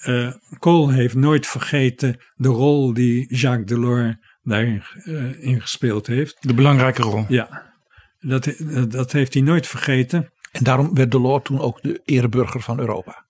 uh, 0.05 0.33
Kool 0.59 0.91
heeft 0.91 1.15
nooit 1.15 1.47
vergeten 1.47 2.21
de 2.35 2.49
rol 2.49 2.95
die 2.95 3.35
Jacques 3.35 3.67
Delors 3.67 4.17
daarin 4.43 4.83
uh, 5.05 5.45
in 5.45 5.61
gespeeld 5.61 6.07
heeft. 6.07 6.37
De 6.41 6.55
belangrijke 6.55 7.03
rol. 7.03 7.25
Ja, 7.29 7.75
dat, 8.19 8.55
dat 8.89 9.13
heeft 9.13 9.35
hij 9.35 9.43
nooit 9.43 9.67
vergeten. 9.67 10.33
En 10.53 10.65
daarom 10.65 10.95
werd 10.95 11.11
Delors 11.11 11.45
toen 11.45 11.61
ook 11.61 11.83
de 11.83 12.01
ereburger 12.05 12.61
van 12.61 12.79
Europa. 12.79 13.26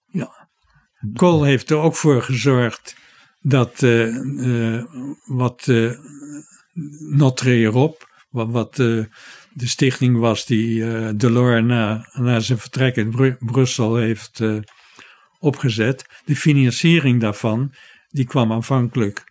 Kool 1.14 1.42
heeft 1.42 1.70
er 1.70 1.76
ook 1.76 1.96
voor 1.96 2.22
gezorgd 2.22 2.96
dat 3.40 3.82
uh, 3.82 4.14
uh, 4.14 4.84
wat 5.24 5.66
uh, 5.66 5.92
Notre 7.00 7.60
Europe, 7.60 8.04
wat, 8.30 8.50
wat 8.50 8.74
de 8.76 9.08
stichting 9.56 10.18
was 10.18 10.46
die 10.46 10.84
Delors 11.16 11.64
na, 11.64 12.08
na 12.12 12.40
zijn 12.40 12.58
vertrek 12.58 12.96
in 12.96 13.10
Bru 13.10 13.36
Brussel 13.38 13.96
heeft 13.96 14.40
opgezet, 15.38 16.06
de 16.24 16.36
financiering 16.36 17.20
daarvan, 17.20 17.72
die 18.08 18.24
kwam 18.24 18.52
aanvankelijk 18.52 19.24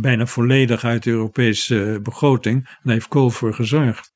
bijna 0.00 0.26
volledig 0.26 0.84
uit 0.84 1.02
de 1.02 1.10
Europese 1.10 2.00
begroting. 2.02 2.56
En 2.56 2.80
daar 2.82 2.92
heeft 2.92 3.08
Kool 3.08 3.30
voor 3.30 3.54
gezorgd. 3.54 4.12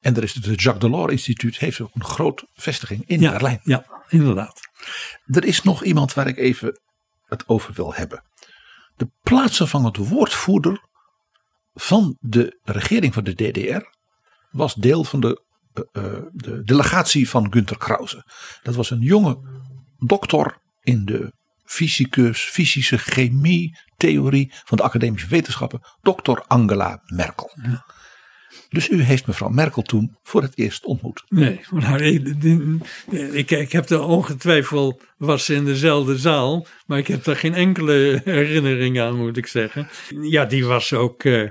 En 0.00 0.16
er 0.16 0.22
is 0.22 0.34
het 0.34 0.44
Jacques 0.44 0.78
Delors 0.78 1.12
Instituut, 1.12 1.58
heeft 1.58 1.80
ook 1.80 1.94
een 1.94 2.04
grote 2.04 2.48
vestiging 2.54 3.02
in 3.06 3.20
ja, 3.20 3.30
Berlijn. 3.30 3.60
Ja, 3.62 3.86
inderdaad. 4.08 4.65
Er 5.24 5.44
is 5.44 5.62
nog 5.62 5.84
iemand 5.84 6.14
waar 6.14 6.26
ik 6.26 6.36
even 6.36 6.80
het 7.24 7.48
over 7.48 7.72
wil 7.74 7.94
hebben. 7.94 8.22
De 8.96 9.10
plaatsvervangend 9.22 9.96
woordvoerder 9.96 10.80
van 11.74 12.16
de 12.20 12.60
regering 12.62 13.14
van 13.14 13.24
de 13.24 13.34
DDR 13.34 13.86
was 14.50 14.74
deel 14.74 15.04
van 15.04 15.20
de, 15.20 15.44
uh, 15.92 16.04
uh, 16.04 16.20
de 16.32 16.62
delegatie 16.62 17.28
van 17.28 17.52
Günter 17.52 17.78
Krause. 17.78 18.24
Dat 18.62 18.74
was 18.74 18.90
een 18.90 19.00
jonge 19.00 19.38
dokter 19.98 20.58
in 20.80 21.04
de 21.04 21.32
fysicus, 21.64 22.40
fysische 22.40 22.98
chemie, 22.98 23.78
theorie 23.96 24.52
van 24.64 24.76
de 24.76 24.82
academische 24.82 25.28
wetenschappen, 25.28 25.80
dokter 26.00 26.44
Angela 26.46 27.00
Merkel. 27.04 27.50
Dus 28.76 28.88
u 28.88 29.02
heeft 29.02 29.26
mevrouw 29.26 29.48
Merkel 29.48 29.82
toen 29.82 30.16
voor 30.22 30.42
het 30.42 30.58
eerst 30.58 30.84
ontmoet. 30.84 31.24
Nee, 31.28 31.60
maar 31.70 32.00
ik, 32.00 32.28
ik, 33.10 33.50
ik 33.50 33.72
heb 33.72 33.88
er 33.88 34.02
ongetwijfeld, 34.02 35.04
was 35.16 35.48
in 35.48 35.64
dezelfde 35.64 36.18
zaal, 36.18 36.66
maar 36.86 36.98
ik 36.98 37.06
heb 37.06 37.24
daar 37.24 37.36
geen 37.36 37.54
enkele 37.54 38.20
herinnering 38.24 39.00
aan, 39.00 39.16
moet 39.16 39.36
ik 39.36 39.46
zeggen. 39.46 39.88
Ja, 40.20 40.44
die 40.44 40.66
was 40.66 40.92
ook, 40.92 41.24
uh, 41.24 41.48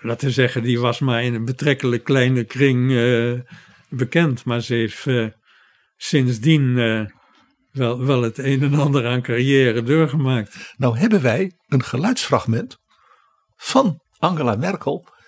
laten 0.00 0.26
we 0.26 0.32
zeggen, 0.32 0.62
die 0.62 0.80
was 0.80 0.98
maar 0.98 1.22
in 1.22 1.34
een 1.34 1.44
betrekkelijk 1.44 2.04
kleine 2.04 2.44
kring 2.44 2.90
uh, 2.90 3.40
bekend. 3.88 4.44
Maar 4.44 4.60
ze 4.60 4.74
heeft 4.74 5.06
uh, 5.06 5.26
sindsdien 5.96 6.74
wel, 7.72 8.04
wel 8.04 8.22
het 8.22 8.38
een 8.38 8.62
en 8.62 8.74
ander 8.74 9.06
aan 9.06 9.22
carrière 9.22 9.82
doorgemaakt. 9.82 10.74
Nou 10.76 10.98
hebben 10.98 11.22
wij 11.22 11.52
een 11.68 11.82
geluidsfragment 11.82 12.76
van 13.56 14.00
Angela 14.18 14.56
Merkel 14.56 15.18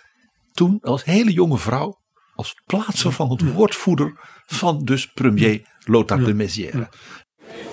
toen 0.52 0.78
als 0.82 1.04
hele 1.04 1.32
jonge 1.32 1.58
vrouw 1.58 2.00
als 2.34 2.54
plaatsvervangend 2.66 3.52
woordvoerder 3.52 4.12
van 4.46 4.84
dus 4.84 5.12
premier 5.12 5.62
Lothar 5.84 6.24
de 6.24 6.34
Maizière. 6.34 6.88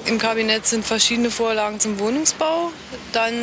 Im 0.05 0.17
Kabinett 0.17 0.67
sind 0.67 0.85
verschiedene 0.85 1.29
Vorlagen 1.29 1.79
zum 1.79 1.99
Wohnungsbau. 1.99 2.71
Dann 3.11 3.33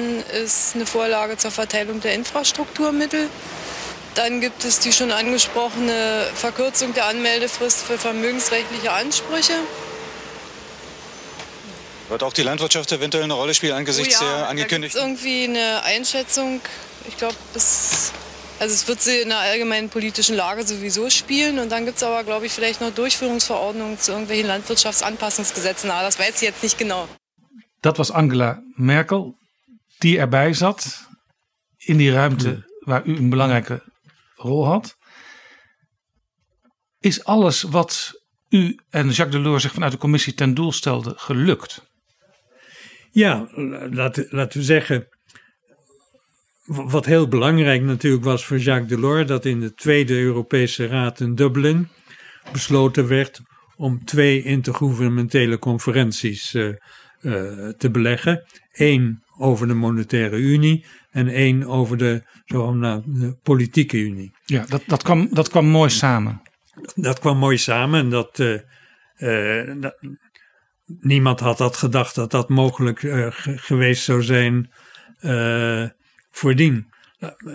ist 0.45 0.74
eine 0.74 0.87
Vorlage 0.87 1.37
zur 1.37 1.51
Verteilung 1.51 2.01
der 2.01 2.14
Infrastrukturmittel. 2.14 3.28
Dann 4.14 4.41
gibt 4.41 4.64
es 4.64 4.78
die 4.78 4.93
schon 4.93 5.12
angesprochene 5.12 6.26
Verkürzung 6.34 6.95
der 6.95 7.07
Anmeldefrist 7.07 7.82
für 7.82 7.99
vermögensrechtliche 7.99 8.91
Ansprüche. 8.93 9.53
Wird 12.09 12.22
auch 12.22 12.32
die 12.32 12.43
Landwirtschaft 12.43 12.93
eventuell 12.93 13.24
eine 13.24 13.34
Rolle 13.34 13.53
spielen 13.55 13.74
angesichts 13.74 14.20
oh 14.20 14.24
ja, 14.24 14.37
der 14.37 14.49
angekündigten? 14.49 15.01
Da 15.01 15.07
irgendwie 15.07 15.45
eine 15.45 15.82
Einschätzung. 15.82 16.61
Ich 17.09 17.16
glaube, 17.16 17.34
bis 17.53 18.12
also 18.59 18.75
es 18.75 18.89
wird 18.89 19.01
sie 19.01 19.21
in 19.21 19.29
der 19.29 19.39
allgemeinen 19.39 19.89
politischen 19.89 20.37
Lage 20.37 20.67
sowieso 20.67 21.11
spielen 21.11 21.59
und 21.59 21.71
dann 21.71 21.85
gibt 21.85 21.97
es 21.97 22.03
aber, 22.03 22.25
glaube 22.25 22.47
ich, 22.47 22.53
vielleicht 22.53 22.81
noch 22.81 22.95
Durchführungsverordnungen 22.95 23.99
zu 23.99 24.13
irgendwelchen 24.13 24.47
Landwirtschaftsanpassungsgesetzen. 24.47 25.91
Aber 25.91 26.03
das 26.03 26.19
weiß 26.19 26.37
ich 26.37 26.49
jetzt 26.49 26.62
nicht 26.62 26.78
genau. 26.78 27.09
Dat 27.83 27.99
was 27.99 28.11
Angela 28.11 28.62
Merkel, 28.77 29.35
die 30.03 30.19
erbij 30.19 30.55
zat 30.55 31.07
in 31.78 31.99
die 31.99 32.11
ruimte 32.11 32.49
ja. 32.49 32.62
waar 32.81 33.07
u 33.07 33.16
een 33.16 33.31
belangrijke 33.31 33.83
rol 34.37 34.66
had. 34.66 34.97
Is 37.01 37.24
alles 37.24 37.62
wat 37.62 38.23
u 38.49 38.78
en 38.91 39.11
Jacques 39.11 39.31
Delors 39.31 39.62
zich 39.62 39.73
vanuit 39.73 39.93
de 39.93 39.99
commissie 39.99 40.35
ten 40.35 40.55
doel 40.55 40.73
stelden 40.73 41.19
gelukt? 41.19 41.91
Ja, 43.11 43.49
laten 44.31 44.59
we 44.59 44.62
zeggen 44.62 45.09
wat 46.66 47.06
heel 47.06 47.28
belangrijk 47.28 47.82
natuurlijk 47.82 48.24
was 48.24 48.44
voor 48.44 48.59
Jacques 48.59 48.88
Delors, 48.88 49.26
dat 49.26 49.44
in 49.44 49.60
de 49.60 49.74
Tweede 49.74 50.14
Europese 50.14 50.86
Raad 50.86 51.20
in 51.20 51.34
Dublin 51.34 51.88
besloten 52.52 53.09
werd 53.09 53.40
om 53.76 54.05
twee 54.05 54.43
intergouvernementele 54.43 55.59
conferenties 55.59 56.55
uh, 56.55 56.66
uh, 57.20 57.68
te 57.68 57.90
beleggen. 57.90 58.44
Eén 58.72 59.22
over 59.38 59.66
de 59.66 59.74
monetaire 59.74 60.36
unie 60.36 60.84
en 61.10 61.28
één 61.28 61.64
over 61.64 61.97
de 61.97 62.22
zogenaamde 62.44 63.36
politieke 63.43 63.98
unie. 63.98 64.32
Ja, 64.44 64.64
dat, 64.68 64.82
dat, 64.86 65.02
kwam, 65.02 65.28
dat 65.30 65.48
kwam 65.48 65.66
mooi 65.66 65.90
samen. 65.90 66.43
Dat 66.94 67.18
kwam 67.18 67.38
mooi 67.38 67.59
samen 67.59 68.01
en 68.01 68.10
dat, 68.10 68.38
uh, 69.18 69.72
dat 69.80 69.97
niemand 70.86 71.40
had 71.40 71.59
dat 71.59 71.76
gedacht 71.76 72.14
dat 72.14 72.30
dat 72.30 72.48
mogelijk 72.48 72.98
geweest 73.44 74.05
zou 74.05 74.22
zijn 74.22 74.70
voordien, 76.37 76.93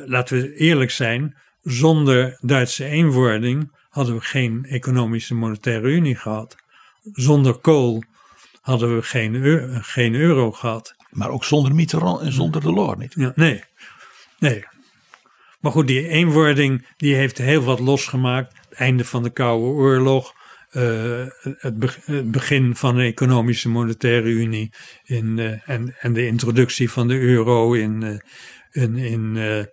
laten 0.06 0.42
we 0.42 0.56
eerlijk 0.56 0.92
zijn, 0.92 1.36
zonder 1.64 2.38
Duitse 2.42 2.86
eenwording 2.86 3.72
hadden 3.90 4.16
we 4.16 4.22
geen 4.22 4.66
economische 4.70 5.36
monetaire 5.36 5.88
unie 5.88 6.16
gehad. 6.16 6.56
Zonder 7.14 7.54
kool 7.54 8.04
hadden 8.62 8.96
we 8.96 9.02
geen, 9.02 9.36
euro, 9.36 9.78
geen 9.82 10.16
euro 10.16 10.52
gehad. 10.52 10.96
Maar 11.10 11.30
ook 11.30 11.44
zonder 11.44 11.76
Mitterrand 11.76 12.22
en 12.22 12.32
zonder 12.32 12.62
Delors 12.62 12.98
niet. 13.00 13.14
Ja, 13.16 13.32
nee, 13.36 13.64
nee. 14.40 14.66
Maar 15.60 15.72
goed, 15.72 15.88
die 15.88 16.08
eenwording 16.08 16.88
die 16.98 17.16
heeft 17.16 17.38
heel 17.38 17.64
wat 17.64 17.80
losgemaakt. 17.80 18.54
Het 18.70 18.80
einde 18.80 19.06
van 19.06 19.24
de 19.24 19.30
Koude 19.30 19.66
Oorlog, 19.66 20.34
eh, 20.70 21.26
het, 21.42 21.80
be- 21.80 22.02
het 22.06 22.32
begin 22.32 22.76
van 22.76 22.96
de 22.96 23.04
economische 23.04 23.70
monetaire 23.70 24.30
unie 24.30 24.74
in, 25.04 25.40
eh, 25.40 25.70
en, 25.70 25.96
en 26.00 26.14
de 26.14 26.26
introductie 26.26 26.92
van 26.92 27.08
de 27.08 27.20
euro 27.20 27.74
in, 27.74 28.04
eh, 28.04 28.20
in, 28.72 28.96
in, 28.96 29.38
eh, 29.38 29.64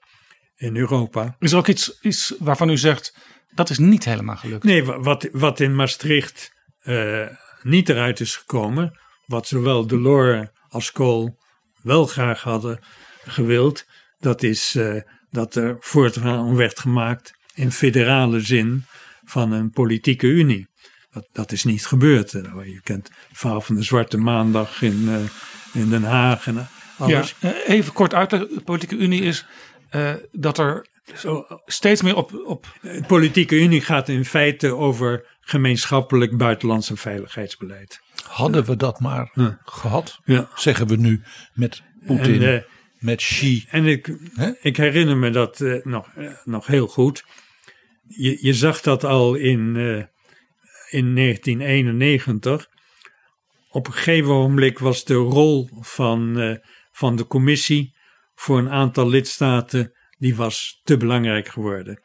in 0.69 0.77
Europa. 0.77 1.37
Is 1.39 1.53
er 1.53 1.59
ook 1.59 1.69
iets, 1.69 1.99
iets 2.01 2.35
waarvan 2.39 2.71
u 2.71 2.77
zegt, 2.77 3.15
dat 3.55 3.71
is 3.71 3.79
niet 3.79 4.05
helemaal 4.05 4.37
gelukt? 4.37 4.65
Nee, 4.65 4.85
wa- 4.85 5.01
wat, 5.01 5.29
wat 5.33 5.61
in 5.61 5.75
Maastricht 5.75 6.51
eh, 6.81 7.27
niet 7.63 7.89
eruit 7.89 8.21
is 8.21 8.37
gekomen, 8.37 8.99
wat 9.27 9.47
zowel 9.47 9.87
Delors 9.87 10.49
als 10.69 10.93
Kool 10.93 11.39
wel 11.83 12.07
graag 12.07 12.43
hadden 12.43 12.79
gewild, 13.25 13.85
dat 14.19 14.43
is 14.43 14.75
eh, 14.75 15.01
dat 15.31 15.55
er 15.55 15.77
voortgang 15.81 16.57
werd 16.57 16.79
gemaakt 16.81 17.33
in 17.55 17.73
federale 17.73 18.41
zin 18.41 18.85
van 19.25 19.53
een 19.53 19.71
politieke 19.71 20.27
unie. 20.27 20.69
Dat, 21.11 21.29
dat 21.33 21.53
is 21.53 21.65
niet 21.65 21.87
gebeurd. 21.87 22.31
Je 22.31 22.81
kent 22.83 23.09
het 23.29 23.39
verhaal 23.39 23.61
van 23.61 23.75
de 23.75 23.83
Zwarte 23.83 24.19
Maandag 24.19 24.83
in, 24.83 25.29
in 25.73 25.89
Den 25.91 26.03
Haag 26.03 26.47
en 26.47 26.69
Ja, 27.07 27.25
eh, 27.41 27.51
even 27.67 27.93
kort 27.93 28.15
uitleggen. 28.15 28.55
De 28.55 28.61
politieke 28.61 28.97
unie 28.97 29.23
is 29.23 29.47
eh, 29.91 30.15
dat 30.33 30.59
er 30.59 30.87
steeds 31.67 32.03
meer 32.03 32.17
op, 32.17 32.43
op... 32.47 32.67
De 32.83 33.05
politieke 33.07 33.61
unie 33.61 33.81
gaat 33.81 34.09
in 34.09 34.25
feite 34.25 34.75
over 34.75 35.37
gemeenschappelijk 35.41 36.37
buitenlands 36.37 36.91
en 36.91 36.97
veiligheidsbeleid. 36.97 38.01
Hadden 38.27 38.65
we 38.65 38.77
dat 38.77 39.01
maar 39.01 39.31
gehad, 39.65 40.21
Ja. 40.25 40.49
zeggen 40.55 40.87
we 40.87 40.97
nu 40.97 41.23
met 41.55 41.83
Poetin, 42.07 42.43
En, 42.43 42.55
eh, 42.55 42.63
met 42.99 43.17
Xi. 43.19 43.65
En 43.69 43.87
ik, 43.87 44.17
ik 44.61 44.77
herinner 44.77 45.17
me 45.17 45.31
dat 45.31 45.61
eh, 45.61 45.85
nog, 45.85 46.09
nog 46.45 46.67
heel 46.67 46.87
goed. 46.87 47.25
Je, 48.07 48.39
je 48.41 48.55
zag 48.55 48.81
dat 48.81 49.05
al 49.05 49.35
in, 49.35 49.77
eh, 49.77 50.05
in 51.01 51.15
1991. 51.15 52.69
Op 53.71 53.87
een 53.87 53.93
gegeven 53.93 54.31
ogenblik 54.33 54.79
was 54.79 55.05
de 55.05 55.15
rol 55.15 55.69
van, 55.81 56.39
eh, 56.41 56.57
van 56.99 57.17
de 57.17 57.27
commissie 57.27 57.95
voor 58.35 58.59
een 58.59 58.71
aantal 58.71 59.09
lidstaten 59.09 59.93
die 60.19 60.35
was 60.37 60.81
te 60.85 60.97
belangrijk 60.97 61.49
geworden. 61.49 62.01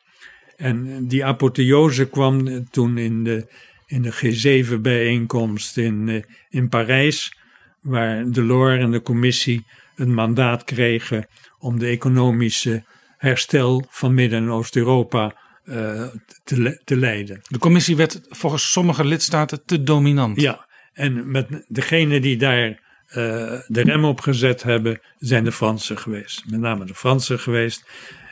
En 0.56 1.07
die 1.07 1.26
apotheose 1.26 2.10
kwam 2.10 2.70
toen 2.70 2.98
in 2.98 3.24
de, 3.24 3.48
in 3.88 4.02
de 4.02 4.14
G7-bijeenkomst 4.14 5.78
in, 5.78 6.10
eh, 6.10 6.22
in 6.49 6.70
Parijs, 6.70 7.38
waar 7.82 8.32
Delors 8.32 8.80
en 8.80 8.91
de 8.91 9.02
commissie 9.02 9.65
een 9.95 10.14
mandaat 10.14 10.64
kregen 10.64 11.28
om 11.57 11.80
de 11.80 11.88
economische 11.88 12.84
herstel 13.18 13.86
van 13.90 14.14
Midden- 14.14 14.44
en 14.44 14.49
Oost-Europa 14.49 15.41
eh, 15.64 16.07
te, 16.44 16.61
le- 16.61 16.82
te 16.84 16.98
leiden. 16.98 17.40
De 17.48 17.57
commissie 17.57 17.95
werd 17.95 18.22
volgens 18.30 18.72
sommige 18.72 19.06
lidstaten 19.06 19.65
te 19.65 19.84
dominant. 19.84 20.41
Ja, 20.41 20.68
en 20.94 21.32
met 21.32 21.65
degene 21.68 22.20
die 22.20 22.38
daar 22.38 22.82
de 23.14 23.64
rem 23.81 24.06
op 24.06 24.19
gezet 24.19 24.64
hebben, 24.64 25.02
zijn 25.18 25.44
de 25.44 25.52
Fransen 25.52 25.98
geweest. 25.98 26.44
Met 26.49 26.60
name 26.60 26.85
de 26.85 26.95
Fransen 26.95 27.40
geweest. 27.40 27.85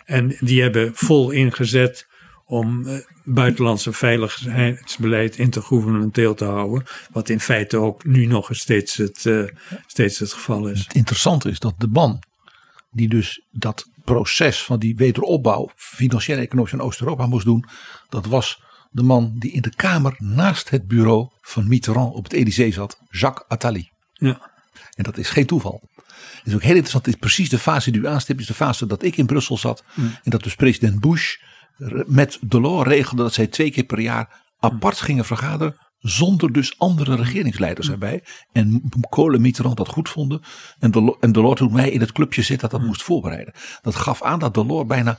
En 0.06 0.36
die 0.40 0.62
hebben 0.62 0.92
vol 0.94 1.32
ingezet 1.32 2.08
om 2.46 2.88
eh, 2.88 2.98
buitenlands 3.24 3.86
en 3.86 3.94
veiligheidsbeleid 3.94 5.38
intergouvernementeel 5.38 6.34
te 6.34 6.46
houden. 6.46 6.84
Wat 7.12 7.30
in 7.30 7.40
feite 7.40 7.78
ook 7.78 8.06
nu 8.06 8.26
nog 8.26 8.48
steeds 8.52 8.96
het, 8.96 9.26
eh, 9.26 9.44
steeds 9.86 10.20
het 10.20 10.34
geval 10.34 10.68
is. 10.68 10.80
Het 10.80 10.94
interessante 10.94 11.50
is 11.50 11.60
dat 11.60 11.74
de 11.78 11.88
man 11.88 12.24
die 12.92 13.10
dus 13.10 13.46
dat 13.52 13.90
proces 14.04 14.64
van 14.64 14.80
die 14.80 14.96
wederopbouw 14.96 15.72
financiële 15.76 16.38
en 16.38 16.44
economisch 16.44 16.74
in 16.74 16.82
Oost-Europa 16.82 17.26
moest 17.26 17.46
doen, 17.46 17.66
dat 18.10 18.26
was 18.26 18.64
de 18.90 19.04
man 19.04 19.36
die 19.36 19.52
in 19.52 19.62
de 19.62 19.76
kamer 19.76 20.16
naast 20.18 20.70
het 20.70 20.88
bureau 20.88 21.30
van 21.42 21.68
Mitterrand 21.68 22.16
op 22.16 22.24
het 22.24 22.34
Elysée 22.34 22.72
zat, 22.72 23.00
Jacques 23.10 23.48
Attali. 23.48 23.90
Ja. 24.14 24.51
En 24.96 25.04
dat 25.04 25.18
is 25.18 25.30
geen 25.30 25.46
toeval. 25.46 25.90
Het 25.96 26.46
is 26.46 26.54
ook 26.54 26.62
heel 26.62 26.70
interessant, 26.70 27.06
het 27.06 27.14
is 27.14 27.20
precies 27.20 27.50
de 27.50 27.60
fase 27.60 27.92
die 27.92 28.02
u 28.02 28.08
aanstipt, 28.08 28.40
is 28.40 28.48
de 28.48 28.54
fase 28.54 28.86
dat 28.86 29.04
ik 29.04 29.18
in 29.18 29.26
Brussel 29.26 29.58
zat 29.58 29.84
Mm. 29.94 30.16
en 30.24 30.32
dat 30.32 30.44
dus 30.44 30.56
president 30.56 31.00
Bush 31.00 31.36
met 32.06 32.38
Delors 32.42 32.88
regelde 32.88 33.24
dat 33.24 33.34
zij 33.34 33.48
twee 33.48 33.72
keer 33.72 33.84
per 33.84 34.00
jaar 34.00 34.42
apart 34.60 35.00
gingen 35.00 35.26
vergaderen 35.26 35.76
zonder 36.00 36.52
dus 36.52 36.80
andere 36.80 37.16
regeringsleiders 37.16 37.90
erbij. 37.90 38.24
En 38.52 38.90
Kool 39.10 39.34
en 39.34 39.42
Mitterrand 39.42 39.78
dat 39.78 39.88
goed 39.88 40.10
vonden. 40.10 40.42
En 40.80 40.92
Delors, 40.92 41.18
en 41.20 41.32
Delors 41.32 41.60
toen 41.60 41.74
mij 41.74 41.90
in 41.90 42.00
het 42.00 42.12
clubje 42.12 42.42
zit 42.42 42.60
dat 42.60 42.72
dat 42.72 42.82
moest 42.82 43.04
voorbereiden. 43.04 43.54
Dat 43.82 43.96
gaf 43.96 44.22
aan 44.22 44.40
dat 44.40 44.54
Delors 44.54 44.88
bijna 44.88 45.18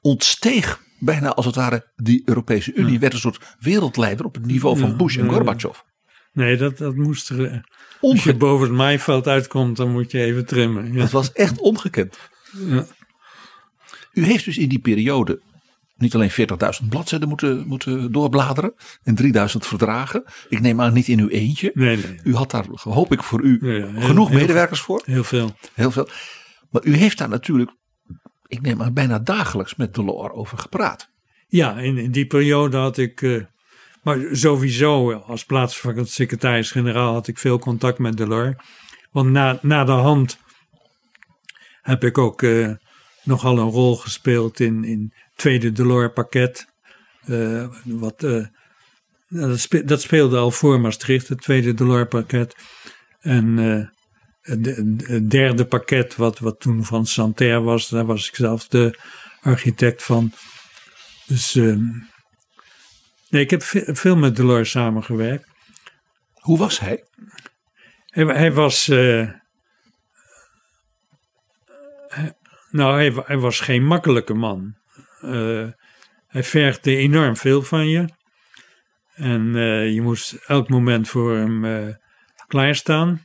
ontsteeg, 0.00 0.82
bijna 0.98 1.34
als 1.34 1.46
het 1.46 1.54
ware, 1.54 1.92
die 1.96 2.22
Europese 2.24 2.72
Unie. 2.74 2.98
Werd 2.98 3.12
een 3.12 3.18
soort 3.18 3.56
wereldleider 3.58 4.24
op 4.24 4.34
het 4.34 4.46
niveau 4.46 4.78
van 4.78 4.96
Bush 4.96 5.16
en. 5.16 5.28
Gorbachev. 5.28 5.78
Nee, 6.32 6.56
dat, 6.56 6.78
dat 6.78 6.94
moest 6.94 7.30
er. 7.30 7.64
Als 8.00 8.24
je 8.24 8.34
boven 8.36 8.66
het 8.66 8.76
maaiveld 8.76 9.26
uitkomt, 9.26 9.76
dan 9.76 9.92
moet 9.92 10.10
je 10.10 10.22
even 10.22 10.46
trimmen. 10.46 10.92
Ja. 10.92 10.98
Dat 10.98 11.10
was 11.10 11.32
echt 11.32 11.58
ongekend. 11.60 12.18
Ja. 12.68 12.86
U 14.12 14.24
heeft 14.24 14.44
dus 14.44 14.58
in 14.58 14.68
die 14.68 14.78
periode 14.78 15.40
niet 15.96 16.14
alleen 16.14 16.30
40.000 16.82 16.88
bladzijden 16.88 17.28
moeten, 17.28 17.66
moeten 17.66 18.12
doorbladeren 18.12 18.74
en 19.02 19.14
3000 19.14 19.66
verdragen. 19.66 20.24
Ik 20.48 20.60
neem 20.60 20.80
aan 20.80 20.92
niet 20.92 21.08
in 21.08 21.20
uw 21.20 21.28
eentje. 21.28 21.70
Nee, 21.74 21.96
nee. 21.96 22.20
U 22.24 22.34
had 22.34 22.50
daar, 22.50 22.64
hoop 22.72 23.12
ik 23.12 23.22
voor 23.22 23.42
u, 23.42 23.58
Ja, 23.60 23.72
ja, 23.86 23.92
heel- 23.92 24.00
genoeg 24.00 24.28
heel 24.28 24.38
medewerkers 24.38 24.80
voor. 24.80 25.02
Heel 25.04 25.24
veel. 25.24 25.50
Heel 25.74 25.90
veel. 25.90 26.08
Maar 26.70 26.84
u 26.84 26.94
heeft 26.96 27.18
daar 27.18 27.28
natuurlijk, 27.28 27.70
ik 28.46 28.60
neem 28.60 28.82
aan 28.82 28.94
bijna 28.94 29.18
dagelijks 29.18 29.74
met 29.74 29.94
Delors 29.94 30.32
over 30.34 30.58
gepraat. 30.58 31.08
Ja, 31.48 31.78
in, 31.78 31.98
in 31.98 32.10
die 32.10 32.26
periode 32.26 32.76
had 32.76 32.98
ik. 32.98 33.22
eh, 33.22 33.42
maar 34.06 34.18
sowieso, 34.32 35.12
als 35.12 35.44
plaatsvervangend 35.44 36.10
secretaris-generaal 36.10 37.12
had 37.12 37.28
ik 37.28 37.38
veel 37.38 37.58
contact 37.58 37.98
met 37.98 38.16
Delors. 38.16 38.54
Want 39.10 39.30
na, 39.30 39.58
na 39.62 39.84
de 39.84 39.92
hand 39.92 40.38
heb 41.82 42.04
ik 42.04 42.18
ook 42.18 42.42
eh, 42.42 42.70
nogal 43.22 43.58
een 43.58 43.70
rol 43.70 43.96
gespeeld 43.96 44.60
in, 44.60 44.84
in 44.84 45.12
tweede 45.34 45.72
Delors-pakket. 45.72 46.66
Eh, 47.24 47.66
wat, 47.84 48.22
eh, 48.22 48.46
nou, 49.28 49.56
dat, 49.68 49.88
dat 49.88 50.00
speelde 50.00 50.36
al 50.36 50.50
voor 50.50 50.80
Maastricht, 50.80 51.28
het 51.28 51.40
tweede 51.40 51.74
Delors-pakket. 51.74 52.54
En 53.20 53.56
het 54.40 55.30
derde 55.30 55.64
pakket, 55.64 56.16
wat, 56.16 56.38
wat 56.38 56.60
toen 56.60 56.84
van 56.84 57.06
Santerre 57.06 57.60
was, 57.60 57.88
daar 57.88 58.06
was 58.06 58.28
ik 58.28 58.34
zelf 58.34 58.68
de 58.68 58.98
architect 59.40 60.02
van. 60.02 60.32
Dus 61.26 61.54
ehm, 61.54 61.84
nee, 63.28 63.42
ik 63.42 63.50
heb 63.50 63.62
ve- 63.62 63.94
veel 63.94 64.16
met 64.16 64.36
Delors 64.36 64.70
samengewerkt. 64.70 65.48
Hoe 66.34 66.58
was 66.58 66.78
hij? 66.80 67.04
Hij, 68.06 68.24
hij 68.24 68.52
was. 68.52 68.88
eh, 68.88 69.30
nou, 72.70 72.94
hij, 72.94 73.12
wa- 73.12 73.22
hij 73.26 73.38
was 73.38 73.60
geen 73.60 73.84
makkelijke 73.84 74.34
man. 74.34 74.76
Eh, 75.20 75.68
hij 76.26 76.42
vergde 76.42 76.96
enorm 76.96 77.36
veel 77.36 77.62
van 77.62 77.88
je. 77.88 78.08
En 79.14 79.56
eh, 79.56 79.92
je 79.94 80.02
moest 80.02 80.32
elk 80.32 80.68
moment 80.68 81.08
voor 81.08 81.36
hem 81.36 81.96
klaarstaan. 82.46 83.24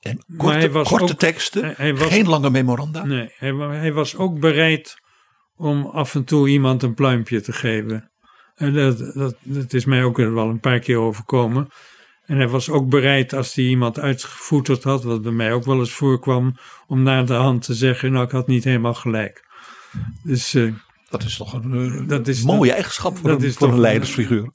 En 0.00 0.22
Maar 0.26 0.36
korte, 0.38 0.58
hij 0.58 0.70
was 0.70 0.88
korte 0.88 1.12
ook- 1.12 1.18
teksten, 1.18 1.74
hij- 1.76 1.94
was- 1.94 2.08
geen 2.08 2.28
lange 2.28 2.50
memoranda. 2.50 3.04
Nee, 3.04 3.32
hij, 3.36 3.52
hij 3.54 3.92
was 3.92 4.16
ook 4.16 4.40
bereid 4.40 4.94
om 5.56 5.86
af 5.86 6.14
en 6.14 6.24
toe 6.24 6.48
iemand 6.48 6.82
een 6.82 6.94
pluimpje 6.94 7.40
te 7.40 7.52
geven. 7.52 8.12
En 8.54 8.74
dat, 8.74 8.98
dat, 9.14 9.36
dat 9.42 9.72
is 9.72 9.84
mij 9.84 10.02
ook 10.04 10.16
wel 10.16 10.48
een 10.48 10.60
paar 10.60 10.78
keer 10.78 10.98
overkomen. 10.98 11.68
En 12.26 12.36
hij 12.36 12.48
was 12.48 12.70
ook 12.70 12.88
bereid 12.88 13.32
als 13.32 13.54
hij 13.54 13.64
iemand 13.64 13.98
uitgevoeterd 13.98 14.82
had, 14.82 15.04
wat 15.04 15.22
bij 15.22 15.32
mij 15.32 15.52
ook 15.52 15.64
wel 15.64 15.78
eens 15.78 15.92
voorkwam, 15.92 16.56
om 16.86 17.02
naar 17.02 17.26
de 17.26 17.32
hand 17.32 17.62
te 17.62 17.74
zeggen, 17.74 18.12
nou 18.12 18.24
ik 18.24 18.30
had 18.30 18.46
niet 18.46 18.64
helemaal 18.64 18.94
gelijk. 18.94 19.44
Dus 20.22 20.54
eh, 20.54 20.72
Dat 21.10 21.22
is 21.22 21.36
toch 21.36 21.52
een 21.52 21.98
eh, 22.02 22.08
dat 22.08 22.28
is 22.28 22.42
mooie 22.42 22.58
dat- 22.66 22.74
eigenschap 22.74 23.16
voor, 23.18 23.28
dat 23.30 23.40
een, 23.42 23.46
is 23.48 23.54
voor 23.56 23.66
toch- 23.66 23.76
een 23.76 23.82
leidersfiguur. 23.82 24.50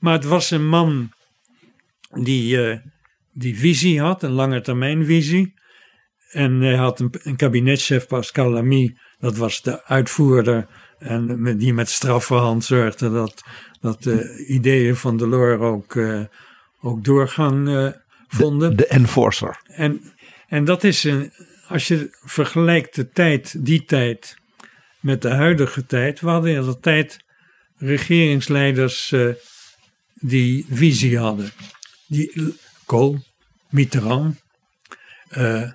Maar 0.00 0.12
het 0.12 0.24
was 0.24 0.50
een 0.50 0.66
man 0.68 1.10
die, 2.10 2.68
eh, 2.70 2.78
die 3.32 3.58
visie 3.58 4.00
had, 4.00 4.22
een 4.22 4.30
lange 4.30 4.60
termijn 4.60 5.04
visie. 5.04 5.54
En 6.30 6.60
hij 6.60 6.76
had 6.76 7.00
een, 7.00 7.14
een 7.22 7.36
kabinetchef, 7.36 8.06
Pascal 8.06 8.50
Lamy, 8.50 8.96
dat 9.18 9.36
was 9.36 9.62
de 9.62 9.84
uitvoerder. 9.84 10.66
En 11.00 11.56
die 11.58 11.74
met 11.74 11.88
straffe 11.88 12.34
hand 12.34 12.64
zorgde 12.64 13.10
dat, 13.10 13.42
dat 13.80 14.02
de 14.02 14.44
ideeën 14.46 14.96
van 14.96 15.16
Delors 15.16 15.60
ook, 15.60 15.96
eh, 15.96 16.20
ook 16.80 17.04
doorgang 17.04 17.68
eh, 17.68 17.88
vonden. 18.28 18.76
De 18.76 18.86
enforcer. 18.86 19.60
En, 19.66 20.00
en 20.48 20.64
dat 20.64 20.84
is 20.84 21.04
een, 21.04 21.32
als 21.68 21.88
je 21.88 22.16
vergelijkt 22.24 22.94
de 22.94 23.10
tijd, 23.10 23.64
die 23.64 23.84
tijd, 23.84 24.38
met 25.00 25.22
de 25.22 25.30
huidige 25.30 25.86
tijd. 25.86 26.20
We 26.20 26.28
hadden 26.28 26.54
in 26.54 26.62
de 26.62 26.80
tijd 26.80 27.24
regeringsleiders 27.76 29.12
eh, 29.12 29.28
die 30.14 30.66
visie 30.70 31.18
hadden. 31.18 31.50
Die, 32.06 32.54
Kool, 32.86 33.18
Mitterrand, 33.68 34.42
eh, 35.28 35.70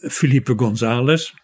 Felipe 0.00 0.54
González, 0.56 1.34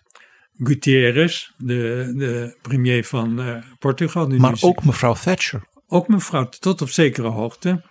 Gutierrez, 0.58 1.50
de, 1.58 2.12
de 2.16 2.56
premier 2.62 3.04
van 3.04 3.40
eh, 3.40 3.56
Portugal. 3.78 4.28
die 4.28 4.40
Maar 4.40 4.50
nu- 4.52 4.58
ook 4.60 4.84
mevrouw 4.84 5.14
Thatcher. 5.14 5.62
ook 5.86 6.08
mevrouw 6.08 6.48
tot 6.48 6.82
op 6.82 6.88
zekere 6.88 7.28
hoogte. 7.28 7.82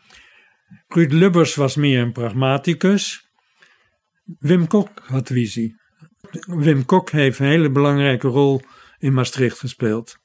Ruud 0.88 1.11
Lubbers 1.11 1.56
was 1.56 1.76
meer 1.76 2.02
een 2.02 2.11
pragmaticus. 2.11 3.27
Wim 4.40 4.68
Kok 4.68 4.90
had 5.06 5.27
visie. 5.27 5.76
Wim 6.48 6.85
Kok 6.85 7.10
heeft 7.11 7.40
een 7.40 7.45
hele 7.45 7.72
belangrijke 7.72 8.27
rol 8.27 8.61
in 8.99 9.14
Maastricht 9.14 9.60
gespeeld. 9.60 10.18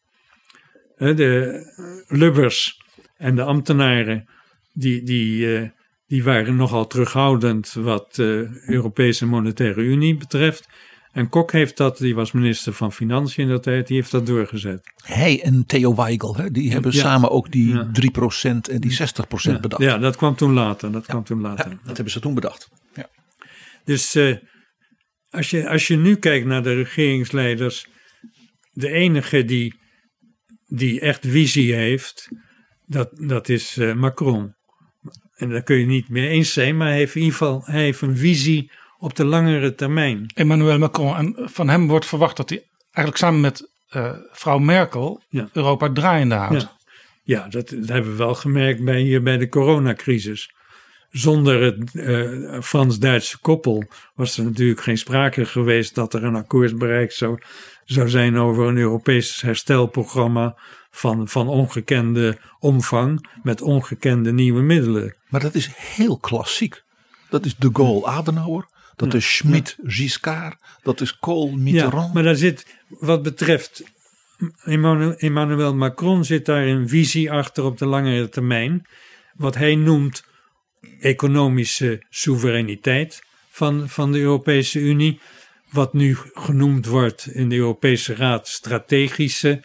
De 0.97 2.05
Lubbers 2.09 2.83
en 3.17 3.35
de 3.37 3.43
ambtenaren, 3.43 4.29
die, 4.73 5.03
die, 5.03 5.57
eh, 5.57 5.69
die 6.07 6.25
waren 6.25 6.57
nogal 6.57 6.87
terughoudend 6.87 7.73
wat 7.73 8.15
de 8.15 8.63
Europese 8.67 9.27
Monetaire 9.27 9.81
Unie 9.81 10.17
betreft. 10.17 10.68
En 11.19 11.29
Kok 11.29 11.53
heeft 11.53 11.77
dat, 11.77 11.99
die 11.99 12.15
was 12.15 12.33
minister 12.33 12.73
van 12.73 12.93
Financiën 12.93 13.45
in 13.45 13.51
dat 13.51 13.63
tijd, 13.63 13.87
die 13.87 13.97
heeft 13.97 14.11
dat 14.11 14.27
doorgezet. 14.27 14.93
Hij 15.03 15.43
en 15.43 15.67
Theo 15.67 15.95
Weigel, 15.95 16.37
hè, 16.37 16.51
die 16.51 16.73
hebben 16.73 16.93
Ja. 16.93 17.01
samen 17.01 17.31
ook 17.31 17.53
die 17.53 17.75
Ja. 17.75 17.91
3% 17.93 18.69
en 18.69 18.81
die 18.81 18.91
60% 18.93 19.55
Ja, 19.55 19.61
bedacht. 19.61 19.83
Ja, 19.83 19.99
dat 19.99 20.17
kwam 20.17 20.35
toen 20.35 20.53
later. 20.53 20.93
Dat 20.93 21.07
kwam 21.07 21.25
toen 21.25 21.41
later. 21.41 21.71
Dat 21.85 21.95
hebben 21.97 22.11
ze 22.13 22.21
toen 22.21 22.35
bedacht. 22.35 22.69
Ja. 22.95 23.09
Dus 23.85 24.15
eh, 24.15 24.37
als, 25.31 25.51
je, 25.51 25.69
als 25.69 25.87
je 25.87 25.97
nu 25.97 26.17
kijkt 26.17 26.47
naar 26.47 26.63
de 26.63 26.75
regeringsleiders, 26.75 27.87
de 28.71 28.91
enige 28.91 29.45
die, 29.45 29.75
die 30.67 31.01
echt 31.01 31.27
visie 31.27 31.75
heeft, 31.75 32.29
dat, 32.87 33.09
dat 33.13 33.49
is 33.49 33.77
eh, 33.77 33.95
Macron. 33.95 34.55
En 35.35 35.49
daar 35.49 35.63
kun 35.63 35.77
je 35.77 35.87
niet 35.87 36.09
mee 36.09 36.29
eens 36.29 36.53
zijn, 36.53 36.77
maar 36.77 36.89
hij 36.89 36.97
heeft 36.97 37.15
in 37.15 37.21
ieder 37.23 37.37
geval 37.39 37.63
hij 37.65 37.83
heeft 37.83 38.01
een 38.01 38.17
visie 38.17 38.71
op 38.99 39.17
de 39.17 39.25
langere 39.25 39.75
termijn. 39.75 40.31
Emmanuel 40.35 40.79
Macron. 40.79 41.17
En 41.17 41.37
van 41.37 41.69
hem 41.69 41.89
wordt 41.89 42.07
verwacht 42.07 42.37
dat 42.37 42.49
hij 42.49 42.63
eigenlijk 42.83 43.17
samen 43.17 43.41
met 43.41 43.71
eh, 43.89 44.13
vrouw 44.33 44.59
Merkel 44.59 45.23
Ja. 45.29 45.49
Europa 45.53 45.93
draaiende 45.93 46.35
houdt. 46.35 46.63
Ja, 46.63 46.77
ja 47.23 47.49
dat, 47.49 47.69
dat 47.69 47.89
hebben 47.89 48.11
we 48.11 48.17
wel 48.17 48.35
gemerkt 48.35 48.85
bij, 48.85 49.01
hier 49.01 49.23
bij 49.23 49.37
de 49.37 49.49
coronacrisis. 49.49 50.53
Zonder 51.11 51.63
het 51.63 51.95
eh, 51.95 52.61
Frans-Duitse 52.61 53.39
koppel 53.39 53.85
was 54.15 54.39
er 54.39 54.45
natuurlijk 54.45 54.81
geen 54.81 54.99
sprake 54.99 55.45
geweest 55.45 55.95
dat 55.95 56.15
er 56.15 56.25
een 56.25 56.37
akkoord 56.37 56.79
bereikt 56.79 57.15
zou, 57.15 57.39
zou 57.85 58.09
zijn 58.09 58.37
over 58.37 58.67
een 58.67 58.77
Europees 58.77 59.41
herstelprogramma 59.41 60.57
van, 60.91 61.29
van 61.29 61.49
ongekende 61.49 62.39
omvang 62.59 63.29
met 63.43 63.63
ongekende 63.63 64.33
nieuwe 64.33 64.63
middelen. 64.63 65.17
Maar 65.29 65.41
dat 65.41 65.55
is 65.55 65.71
heel 65.75 66.19
klassiek. 66.19 66.83
Dat 67.31 67.45
is 67.45 67.57
de 67.57 67.71
Gaulle 67.73 68.07
Adenauer, 68.07 68.69
dat 68.99 69.15
is 69.15 69.37
Schmidt 69.37 69.77
Giscard, 69.85 70.57
dat 70.83 71.01
is 71.01 71.19
Kohl 71.19 71.57
Mitterrand. 71.57 72.07
Ja, 72.07 72.13
maar 72.13 72.23
daar 72.23 72.37
zit, 72.37 72.67
wat 72.89 73.23
betreft 73.23 73.83
Emmanuel, 75.19 75.75
Macron, 75.75 76.25
zit 76.25 76.45
daar 76.47 76.67
een 76.67 76.89
visie 76.89 77.33
achter 77.33 77.65
op 77.65 77.79
de 77.79 77.87
langere 77.87 78.29
termijn. 78.29 78.87
Wat 79.35 79.55
hij 79.55 79.75
noemt 79.75 80.25
economische 81.01 82.05
soevereiniteit 82.11 83.23
van, 83.51 83.89
van 83.89 84.13
de 84.13 84.19
Europese 84.19 84.79
Unie. 84.79 85.21
Wat 85.71 85.93
nu 85.93 86.17
genoemd 86.33 86.87
wordt 86.87 87.27
in 87.27 87.49
de 87.49 87.57
Europese 87.57 88.15
Raad 88.15 88.49
strategische 88.49 89.65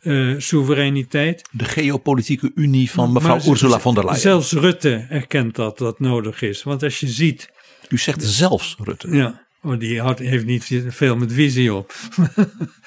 eh, 0.00 0.34
soevereiniteit. 0.38 1.48
De 1.50 1.64
geopolitieke 1.64 2.52
unie 2.54 2.90
van 2.90 3.12
mevrouw 3.12 3.36
Maar 3.36 3.46
Ursula 3.46 3.80
von 3.80 3.94
der 3.94 4.04
Leyen. 4.04 4.20
Zelfs 4.20 4.52
Rutte 4.52 5.06
erkent 5.08 5.54
dat 5.54 5.78
dat 5.78 6.00
nodig 6.00 6.42
is. 6.42 6.62
Want 6.62 6.82
als 6.82 7.00
je 7.00 7.08
ziet. 7.08 7.50
U 7.90 7.98
zegt 7.98 8.22
zelfs 8.22 8.76
Rutte. 8.78 9.16
Ja, 9.16 9.46
oh, 9.62 9.78
die 9.78 10.02
heeft 10.02 10.44
niet 10.44 10.84
veel 10.88 11.16
met 11.16 11.32
visie 11.32 11.74
op. 11.74 11.94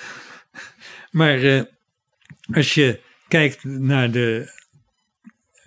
maar 1.11 1.41
eh, 1.41 1.61
als 2.53 2.73
je 2.73 2.99
kijkt 3.27 3.63
naar 3.63 4.11
de, 4.11 4.51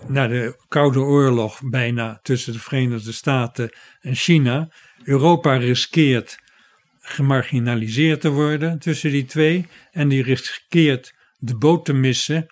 naar 0.06 0.28
de 0.28 0.56
Koude 0.68 1.00
Oorlog 1.00 1.60
bijna 1.64 2.20
tussen 2.22 2.52
de 2.52 2.58
Verenigde 2.58 3.12
Staten 3.12 3.70
en 4.00 4.14
China. 4.14 4.68
Europa 5.04 5.56
riskeert 5.56 6.38
gemarginaliseerd 7.00 8.20
te 8.20 8.28
worden 8.28 8.78
tussen 8.78 9.10
die 9.10 9.24
twee. 9.24 9.66
En 9.92 10.08
die 10.08 10.22
riskeert 10.22 11.14
de 11.38 11.56
boot 11.56 11.84
te 11.84 11.92
missen 11.92 12.46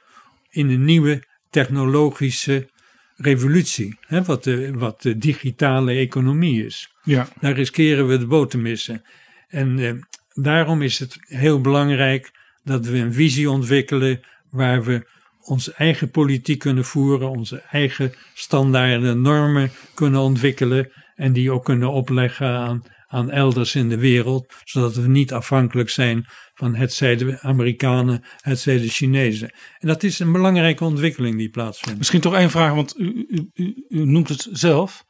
in 0.51 0.69
een 0.69 0.85
nieuwe 0.85 1.25
technologische 1.51 2.69
revolutie. 3.17 3.99
Hè, 4.01 4.23
wat, 4.23 4.45
de, 4.45 4.73
wat 4.73 5.03
de 5.03 5.19
digitale 5.19 5.93
economie 5.93 6.65
is. 6.65 6.95
Ja. 7.03 7.29
Daar 7.41 7.53
riskeren 7.53 8.07
we 8.07 8.19
de 8.19 8.27
boot 8.27 8.51
te 8.51 8.59
missen. 8.59 9.03
En 9.49 9.79
eh, 9.79 9.93
daarom 10.33 10.83
is 10.83 10.99
het 10.99 11.17
heel 11.21 11.61
belangrijk 11.61 12.33
dat 12.65 12.87
we 12.87 12.99
een 12.99 13.13
visie 13.13 13.51
ontwikkelen 13.51 14.21
waar 14.51 14.85
we 14.85 15.07
onze 15.41 15.73
eigen 15.73 16.11
politiek 16.11 16.59
kunnen 16.59 16.85
voeren, 16.85 17.31
onze 17.31 17.63
eigen 17.71 18.13
standaarden, 18.35 19.21
normen 19.21 19.71
kunnen 19.95 20.21
ontwikkelen 20.21 20.93
en 21.15 21.33
die 21.33 21.51
ook 21.51 21.65
kunnen 21.65 21.93
opleggen 21.93 22.49
aan, 22.49 22.83
aan 23.07 23.31
elders 23.31 23.75
in 23.75 23.89
de 23.89 23.99
wereld, 23.99 24.55
zodat 24.65 24.95
we 24.95 25.09
niet 25.09 25.33
afhankelijk 25.33 25.91
zijn 25.91 26.27
van 26.55 26.75
het 26.75 26.93
zij 26.93 27.17
de 27.17 27.41
Amerikanen, 27.41 28.25
het 28.41 28.59
zij 28.59 28.79
de 28.79 28.89
Chinezen. 28.89 29.55
En 29.79 29.89
dat 29.89 30.03
is 30.03 30.19
een 30.19 30.33
belangrijke 30.33 30.85
ontwikkeling 30.85 31.37
die 31.37 31.51
plaatsvindt. 31.51 31.99
Misschien 31.99 32.21
toch 32.21 32.35
één 32.35 32.51
vraag, 32.51 32.75
want 32.75 32.99
u, 32.99 33.27
u, 33.29 33.51
u, 33.55 33.85
u 33.89 34.05
noemt 34.05 34.29
het 34.29 34.49
zelf. 34.53 35.05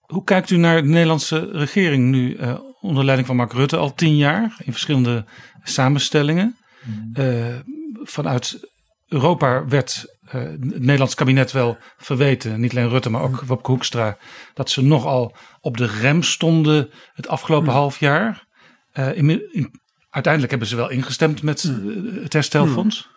Hoe 0.00 0.24
kijkt 0.24 0.50
u 0.50 0.56
naar 0.56 0.82
de 0.82 0.88
Nederlandse 0.88 1.48
regering 1.52 2.10
nu 2.10 2.34
eh, 2.34 2.58
onder 2.80 3.04
leiding 3.04 3.26
van 3.26 3.36
Mark 3.36 3.52
Rutte 3.52 3.76
al 3.76 3.94
tien 3.94 4.16
jaar 4.16 4.56
in 4.64 4.72
verschillende 4.72 5.24
samenstellingen? 5.62 6.56
Eh, 7.12 7.56
vanuit 8.02 8.68
Europa 9.08 9.66
werd 9.66 10.18
eh, 10.22 10.42
het 10.42 10.60
Nederlands 10.60 11.14
kabinet 11.14 11.52
wel 11.52 11.78
verweten, 11.96 12.60
niet 12.60 12.70
alleen 12.70 12.88
Rutte, 12.88 13.10
maar 13.10 13.22
ook 13.22 13.40
Wopke 13.40 13.70
Hoekstra, 13.70 14.16
dat 14.54 14.70
ze 14.70 14.82
nogal 14.82 15.36
op 15.60 15.76
de 15.76 15.86
rem 15.86 16.22
stonden 16.22 16.90
het 17.12 17.28
afgelopen 17.28 17.72
half 17.72 18.00
jaar. 18.00 18.46
Eh, 18.92 19.16
in- 19.16 19.52
in- 19.52 19.80
uiteindelijk 20.10 20.50
hebben 20.52 20.68
ze 20.68 20.76
wel 20.76 20.90
ingestemd 20.90 21.42
met 21.42 21.64
eh, 21.64 22.22
het 22.22 22.32
herstelfonds. 22.32 23.08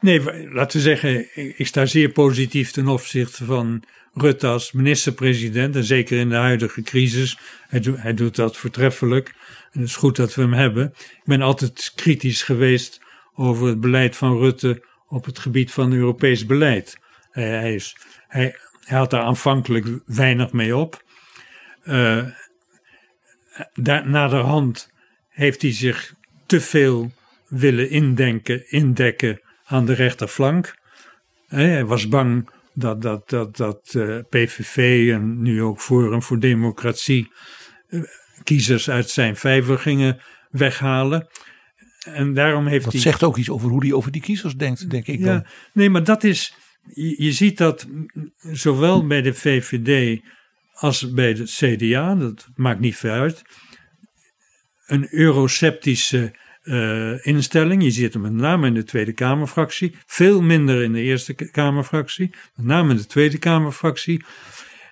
Nee, 0.00 0.22
wa- 0.22 0.52
laten 0.52 0.76
we 0.76 0.82
zeggen, 0.82 1.26
ik 1.58 1.66
sta 1.66 1.86
zeer 1.86 2.08
positief 2.08 2.70
ten 2.70 2.88
opzichte 2.88 3.44
van 3.44 3.82
Rutte 4.12 4.46
als 4.46 4.72
minister-president. 4.72 5.76
En 5.76 5.84
zeker 5.84 6.18
in 6.18 6.28
de 6.28 6.34
huidige 6.34 6.82
crisis. 6.82 7.38
Hij, 7.68 7.80
doet- 7.80 8.02
hij 8.02 8.14
doet 8.14 8.36
dat 8.36 8.56
voortreffelijk. 8.56 9.34
En 9.72 9.80
het 9.80 9.88
is 9.88 9.96
goed 9.96 10.16
dat 10.16 10.34
we 10.34 10.42
hem 10.42 10.52
hebben. 10.52 10.84
Ik 10.96 11.22
ben 11.24 11.42
altijd 11.42 11.92
kritisch 11.94 12.42
geweest 12.42 13.00
over 13.34 13.66
het 13.66 13.80
beleid 13.80 14.16
van 14.16 14.38
Rutte 14.38 14.84
op 15.08 15.24
het 15.24 15.38
gebied 15.38 15.72
van 15.72 15.92
Europees 15.92 16.46
beleid. 16.46 16.98
Hij, 17.30 17.48
hij, 17.48 17.74
is, 17.74 17.96
hij, 18.28 18.56
hij 18.84 18.98
had 18.98 19.10
daar 19.10 19.22
aanvankelijk 19.22 19.86
weinig 20.06 20.52
mee 20.52 20.76
op. 20.76 21.02
Eh, 21.82 22.24
daar, 23.74 24.08
naderhand 24.08 24.92
heeft 25.28 25.62
hij 25.62 25.72
zich 25.72 26.14
te 26.46 26.60
veel 26.60 27.12
willen 27.48 27.90
indenken, 27.90 28.70
indekken 28.70 29.40
aan 29.64 29.86
de 29.86 29.92
rechterflank. 29.92 30.74
Hij 31.46 31.84
was 31.84 32.08
bang 32.08 32.48
dat, 32.74 33.02
dat, 33.02 33.28
dat, 33.28 33.56
dat 33.56 33.94
eh, 33.94 34.18
PVV 34.28 35.08
en 35.12 35.42
nu 35.42 35.62
ook 35.62 35.80
Forum 35.80 36.22
voor 36.22 36.38
Democratie 36.38 37.32
eh, 37.88 38.00
kiezers 38.42 38.90
uit 38.90 39.10
zijn 39.10 39.36
vijver 39.36 39.78
gingen 39.78 40.20
weghalen. 40.50 41.28
En 42.04 42.34
daarom 42.34 42.66
heeft 42.66 42.84
Dat 42.84 42.92
hij. 42.92 43.02
zegt 43.02 43.22
ook 43.22 43.36
iets 43.36 43.50
over 43.50 43.68
hoe 43.68 43.84
hij 43.84 43.92
over 43.92 44.12
die 44.12 44.22
kiezers 44.22 44.54
denkt, 44.56 44.90
denk 44.90 45.06
ik 45.06 45.22
dan. 45.24 45.46
Nee, 45.72 45.90
maar 45.90 46.04
dat 46.04 46.24
is. 46.24 46.54
Je, 46.94 47.22
je 47.22 47.32
ziet 47.32 47.58
dat 47.58 47.86
zowel 48.38 49.06
bij 49.06 49.22
de 49.22 49.34
VVD 49.34 50.20
als 50.72 51.10
bij 51.12 51.34
de 51.34 51.44
CDA, 51.44 52.14
dat 52.14 52.48
maakt 52.54 52.80
niet 52.80 52.96
veel 52.96 53.10
uit, 53.10 53.42
een 54.86 55.06
euroceptische 55.10 56.32
eh, 56.66 57.26
instelling. 57.26 57.82
Je 57.82 57.90
ziet 57.90 58.12
hem 58.12 58.22
met 58.22 58.32
name 58.32 58.66
in 58.66 58.74
de 58.74 58.84
Tweede 58.84 59.12
Kamerfractie, 59.12 59.94
veel 60.06 60.42
minder 60.42 60.82
in 60.82 60.92
de 60.92 61.00
Eerste 61.00 61.34
Kamerfractie, 61.34 62.34
met 62.54 62.66
name 62.66 62.90
in 62.90 62.96
de 62.96 63.06
Tweede 63.06 63.38
Kamerfractie. 63.38 64.24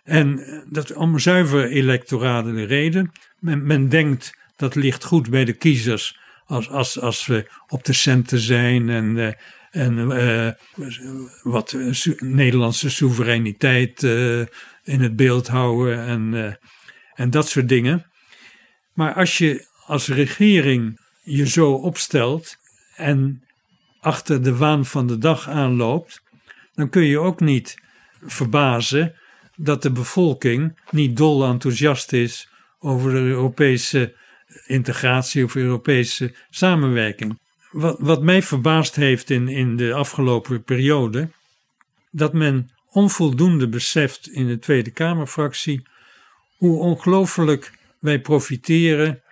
En 0.04 0.38
eh, 0.38 0.58
dat 0.68 0.92
om 0.92 1.18
zuiver 1.18 1.70
electorale 1.70 2.64
reden. 2.64 3.12
Men, 3.38 3.88
denkt 3.88 4.36
dat 4.56 4.74
ligt 4.74 5.04
goed 5.04 5.30
bij 5.30 5.44
de 5.44 5.52
kiezers 5.52 6.18
als, 6.46 6.68
als, 6.68 7.00
als 7.00 7.26
we 7.26 7.50
op 7.68 7.84
de 7.84 7.92
centen 7.92 8.38
zijn 8.38 8.90
en, 8.90 9.18
eh, 9.18 9.32
en 9.70 10.56
wat 11.42 11.76
Nederlandse 12.18 12.90
soevereiniteit 12.90 14.02
in 14.82 15.00
het 15.00 15.16
beeld 15.16 15.48
houden 15.48 15.98
en, 16.06 16.58
en 17.14 17.30
dat 17.30 17.48
soort 17.48 17.68
dingen. 17.68 18.06
Maar 18.92 19.14
als 19.14 19.38
je 19.38 19.66
als 19.86 20.08
regering 20.08 21.00
je 21.22 21.48
zo 21.48 21.72
opstelt 21.72 22.56
en 22.96 23.42
achter 24.00 24.42
de 24.42 24.56
waan 24.56 24.84
van 24.84 25.06
de 25.06 25.18
dag 25.18 25.48
aanloopt, 25.48 26.22
dan 26.74 26.88
kun 26.88 27.04
je 27.04 27.18
ook 27.18 27.40
niet 27.40 27.82
verbazen 28.22 29.14
dat 29.56 29.82
de 29.82 29.90
bevolking 29.90 30.78
niet 30.90 31.16
dol 31.16 31.44
enthousiast 31.44 32.12
is 32.12 32.48
over 32.78 33.10
de 33.10 33.18
Europese 33.18 34.14
integratie 34.66 35.44
of 35.44 35.54
Europese 35.54 36.34
samenwerking. 36.50 37.38
Wat, 37.70 37.96
wat 37.98 38.22
mij 38.22 38.42
verbaasd 38.42 38.94
heeft 38.94 39.30
in, 39.30 39.48
in 39.48 39.76
de 39.76 39.94
afgelopen 39.94 40.62
periode, 40.62 41.30
dat 42.10 42.32
men 42.32 42.70
onvoldoende 42.90 43.68
beseft 43.68 44.28
in 44.28 44.46
de 44.46 44.58
Tweede 44.58 44.90
Kamerfractie 44.90 45.86
hoe 46.56 46.78
ongelooflijk 46.78 47.72
wij 47.98 48.20
profiteren 48.20 49.22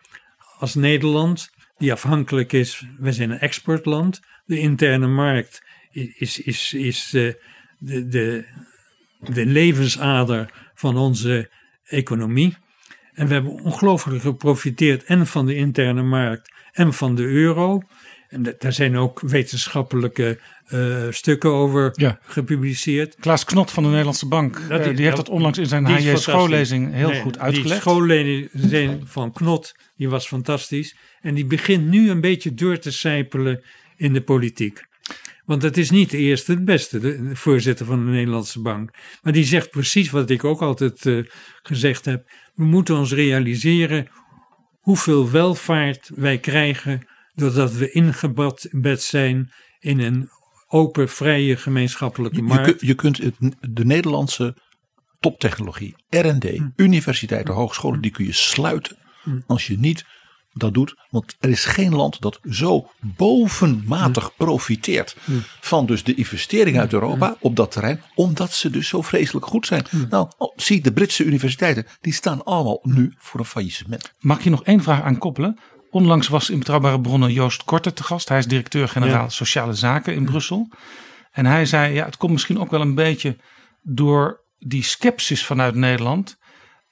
als 0.62 0.74
Nederland, 0.74 1.50
die 1.78 1.92
afhankelijk 1.92 2.52
is, 2.52 2.86
wij 2.98 3.12
zijn 3.12 3.30
een 3.30 3.38
exportland. 3.38 4.20
De 4.44 4.58
interne 4.58 5.06
markt 5.06 5.62
is, 5.90 6.40
is, 6.40 6.72
is 6.72 7.08
de, 7.10 7.42
de, 7.78 8.08
de, 8.08 8.44
de 9.18 9.46
levensader 9.46 10.70
van 10.74 10.96
onze 10.96 11.50
economie. 11.84 12.56
En 13.12 13.26
we 13.26 13.32
hebben 13.32 13.52
ongelooflijk 13.52 14.22
geprofiteerd 14.22 15.04
en 15.04 15.26
van 15.26 15.46
de 15.46 15.54
interne 15.54 16.02
markt 16.02 16.52
en 16.72 16.92
van 16.92 17.14
de 17.14 17.24
euro. 17.24 17.82
En 18.32 18.54
daar 18.58 18.72
zijn 18.72 18.96
ook 18.96 19.20
wetenschappelijke 19.20 20.38
uh, 20.68 21.06
stukken 21.10 21.50
over 21.50 21.92
ja. 21.94 22.18
gepubliceerd. 22.22 23.16
Klaas 23.20 23.44
Knot 23.44 23.70
van 23.70 23.82
de 23.82 23.88
Nederlandse 23.88 24.28
Bank, 24.28 24.68
dat 24.68 24.84
die, 24.84 24.92
die 24.92 25.04
heeft 25.04 25.16
dat 25.16 25.28
onlangs 25.28 25.58
in 25.58 25.66
zijn 25.66 25.86
HJ 25.86 26.16
schoollezing 26.16 26.92
heel 26.92 27.14
goed 27.14 27.38
uitgelegd. 27.38 27.70
Die 27.70 27.80
schoollezing 27.80 29.00
van 29.04 29.32
Knot, 29.32 29.74
die 29.96 30.08
was 30.08 30.26
fantastisch. 30.26 30.96
En 31.20 31.34
die 31.34 31.46
begint 31.46 31.88
nu 31.88 32.10
een 32.10 32.20
beetje 32.20 32.54
door 32.54 32.78
te 32.78 32.92
sijpelen 32.92 33.62
in 33.96 34.12
de 34.12 34.22
politiek. 34.22 34.84
Want 35.44 35.62
het 35.62 35.76
is 35.76 35.90
niet 35.90 36.10
de 36.10 36.18
eerste 36.18 36.52
het 36.52 36.64
beste, 36.64 36.98
de 36.98 37.30
voorzitter 37.32 37.86
van 37.86 38.04
de 38.04 38.10
Nederlandse 38.10 38.60
Bank. 38.60 38.90
Maar 39.22 39.32
die 39.32 39.44
zegt 39.44 39.70
precies 39.70 40.10
wat 40.10 40.30
ik 40.30 40.44
ook 40.44 40.62
altijd 40.62 41.04
uh, 41.04 41.24
gezegd 41.62 42.04
heb. 42.04 42.24
We 42.54 42.64
moeten 42.64 42.96
ons 42.96 43.12
realiseren 43.12 44.08
hoeveel 44.80 45.30
welvaart 45.30 46.10
wij 46.14 46.38
krijgen 46.38 47.06
doordat 47.34 47.72
we 47.72 47.90
ingebed 47.90 49.02
zijn 49.02 49.52
in 49.80 50.00
een 50.00 50.28
open, 50.68 51.08
vrije 51.08 51.56
gemeenschappelijke 51.56 52.42
markt. 52.42 52.80
Je, 52.80 52.86
je 52.86 52.94
kunt 52.94 53.18
het, 53.18 53.34
de 53.60 53.84
Nederlandse 53.84 54.56
toptechnologie, 55.20 55.96
R&D, 56.08 56.44
hm. 56.44 56.68
universiteiten, 56.76 57.54
hogescholen, 57.54 58.00
die 58.00 58.10
kun 58.10 58.24
je 58.24 58.32
sluiten 58.32 58.96
hm. 59.22 59.40
als 59.46 59.66
je 59.66 59.78
niet 59.78 60.04
dat 60.52 60.74
doet. 60.74 60.94
Want 61.10 61.36
er 61.40 61.48
is 61.48 61.64
geen 61.64 61.94
land 61.94 62.20
dat 62.20 62.40
zo 62.50 62.90
bovenmatig 63.00 64.24
hm. 64.24 64.44
profiteert 64.44 65.16
van 65.60 65.86
dus 65.86 66.04
de 66.04 66.14
investering 66.14 66.78
uit 66.78 66.92
Europa 66.92 67.36
op 67.40 67.56
dat 67.56 67.70
terrein. 67.70 68.02
Omdat 68.14 68.52
ze 68.52 68.70
dus 68.70 68.88
zo 68.88 69.02
vreselijk 69.02 69.46
goed 69.46 69.66
zijn. 69.66 69.84
Nou, 70.10 70.30
oh, 70.38 70.56
zie 70.56 70.80
de 70.80 70.92
Britse 70.92 71.24
universiteiten, 71.24 71.86
die 72.00 72.12
staan 72.12 72.44
allemaal 72.44 72.80
nu 72.82 73.14
voor 73.18 73.40
een 73.40 73.46
faillissement. 73.46 74.12
Mag 74.18 74.44
je 74.44 74.50
nog 74.50 74.64
één 74.64 74.82
vraag 74.82 75.02
aan 75.02 75.18
koppelen? 75.18 75.58
Onlangs 75.92 76.28
was 76.28 76.50
in 76.50 76.58
Betrouwbare 76.58 77.00
Bronnen 77.00 77.32
Joost 77.32 77.64
Korte 77.64 77.92
te 77.92 78.02
gast. 78.02 78.28
Hij 78.28 78.38
is 78.38 78.46
directeur-generaal 78.46 79.30
Sociale 79.30 79.74
Zaken 79.74 80.14
in 80.14 80.24
Brussel. 80.24 80.68
En 81.30 81.46
hij 81.46 81.66
zei, 81.66 81.94
ja, 81.94 82.04
het 82.04 82.16
komt 82.16 82.32
misschien 82.32 82.58
ook 82.58 82.70
wel 82.70 82.80
een 82.80 82.94
beetje 82.94 83.36
door 83.82 84.44
die 84.58 84.82
sceptisch 84.82 85.46
vanuit 85.46 85.74
Nederland. 85.74 86.36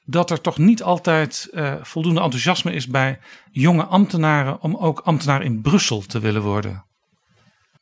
Dat 0.05 0.31
er 0.31 0.41
toch 0.41 0.59
niet 0.59 0.83
altijd 0.83 1.49
uh, 1.53 1.75
voldoende 1.83 2.21
enthousiasme 2.21 2.73
is 2.73 2.87
bij 2.87 3.19
jonge 3.51 3.85
ambtenaren 3.85 4.61
om 4.61 4.77
ook 4.77 5.01
ambtenaar 5.01 5.43
in 5.43 5.61
Brussel 5.61 6.01
te 6.01 6.21
willen 6.21 6.43
worden. 6.43 6.85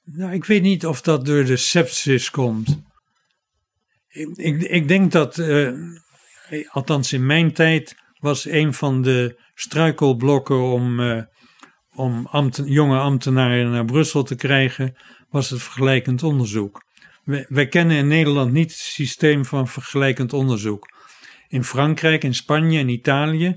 Nou, 0.04 0.32
ik 0.32 0.44
weet 0.44 0.62
niet 0.62 0.86
of 0.86 1.00
dat 1.00 1.26
door 1.26 1.44
de 1.44 1.56
sepsis 1.56 2.30
komt. 2.30 2.82
Ik, 4.08 4.28
ik, 4.36 4.62
ik 4.62 4.88
denk 4.88 5.12
dat, 5.12 5.38
uh, 5.38 5.72
althans 6.70 7.12
in 7.12 7.26
mijn 7.26 7.52
tijd, 7.52 7.96
was 8.18 8.48
een 8.48 8.74
van 8.74 9.02
de 9.02 9.46
struikelblokken 9.60 10.62
om, 10.62 11.01
uh, 11.01 11.22
om 11.94 12.28
jonge 12.64 12.98
ambtenaren 12.98 13.70
naar 13.70 13.85
Brussel 13.85 14.22
te 14.22 14.35
krijgen, 14.35 14.97
was 15.30 15.51
het 15.51 15.62
vergelijkend 15.62 16.22
onderzoek. 16.22 16.82
Wij, 17.48 17.68
kennen 17.68 17.97
in 17.97 18.09
Nederland 18.09 18.52
niet 18.52 18.70
het 18.70 18.80
systeem 18.80 19.44
van 19.44 19.68
vergelijkend 19.68 20.32
onderzoek. 20.32 20.86
In 21.48 21.64
Frankrijk, 21.64 22.24
in 22.24 22.35
Spanje 22.35 22.78
en 22.78 22.89
Italië, 22.89 23.56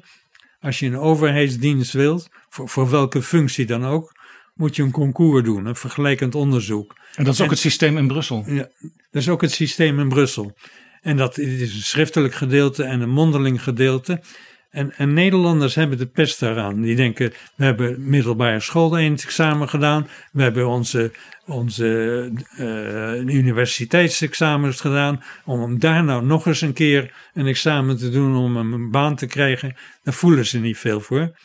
als 0.59 0.79
je 0.79 0.85
een 0.85 0.97
overheidsdienst 0.97 1.93
wilt, 1.93 2.29
voor, 2.49 2.69
voor 2.69 2.89
welke 2.89 3.21
functie 3.21 3.65
dan 3.65 3.85
ook, 3.85 4.11
moet 4.53 4.75
je 4.75 4.83
een 4.83 4.91
concours 4.91 5.43
doen, 5.43 5.65
een 5.65 5.75
vergelijkend 5.75 6.35
onderzoek. 6.35 6.95
En 7.15 7.23
dat 7.23 7.33
is 7.33 7.41
ook 7.41 7.49
het 7.49 7.59
systeem 7.59 7.97
in 7.97 8.07
Brussel? 8.07 8.43
Ja, 8.47 8.67
dat 8.81 9.21
is 9.21 9.29
ook 9.29 9.41
het 9.41 9.51
systeem 9.51 9.99
in 9.99 10.09
Brussel. 10.09 10.57
En 11.01 11.17
dat 11.17 11.37
is 11.37 11.73
een 11.73 11.81
schriftelijk 11.81 12.33
gedeelte 12.33 12.83
en 12.83 13.01
een 13.01 13.09
mondeling 13.09 13.63
gedeelte. 13.63 14.21
En, 14.71 14.93
en, 14.97 15.13
Nederlanders 15.13 15.75
hebben 15.75 15.97
de 15.97 16.05
pest 16.05 16.39
daaraan. 16.39 16.81
Die 16.81 16.95
denken, 16.95 17.33
we 17.55 17.63
hebben 17.63 18.09
middelbare 18.09 18.59
school 18.59 18.97
examen 18.97 19.69
gedaan. 19.69 20.07
We 20.31 20.41
hebben 20.41 20.67
onze, 20.67 21.11
onze 21.45 22.31
uh, 22.59 23.35
universiteitsexamens 23.35 24.81
gedaan. 24.81 25.23
Om 25.45 25.79
daar 25.79 26.03
nou 26.03 26.25
nog 26.25 26.45
eens 26.45 26.61
een 26.61 26.73
keer 26.73 27.13
een 27.33 27.47
examen 27.47 27.97
te 27.97 28.09
doen 28.09 28.35
om 28.35 28.55
een 28.55 28.91
baan 28.91 29.15
te 29.15 29.25
krijgen. 29.25 29.75
Daar 30.03 30.13
voelen 30.13 30.45
ze 30.45 30.59
niet 30.59 30.77
veel 30.77 30.99
voor. 30.99 31.37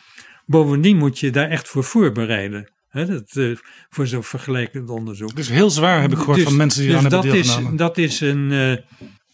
Bovendien 0.45 0.97
moet 0.97 1.19
je 1.19 1.31
daar 1.31 1.49
echt 1.49 1.67
voor 1.67 1.83
voorbereiden. 1.83 2.71
Hè, 2.89 3.05
dat, 3.05 3.35
uh, 3.35 3.57
voor 3.89 4.07
zo'n 4.07 4.23
vergelijkend 4.23 4.89
onderzoek. 4.89 5.35
Dus 5.35 5.49
heel 5.49 5.69
zwaar 5.69 6.01
heb 6.01 6.11
ik 6.11 6.17
gehoord 6.17 6.37
dus, 6.37 6.47
van 6.47 6.55
mensen 6.55 6.81
die 6.81 6.89
dus 6.89 6.97
aan 6.97 7.11
hebben 7.11 7.31
deelgenomen. 7.31 7.71
Is, 7.71 7.77
dat 7.77 7.97
is 7.97 8.21
een, 8.21 8.51
uh, 8.51 8.77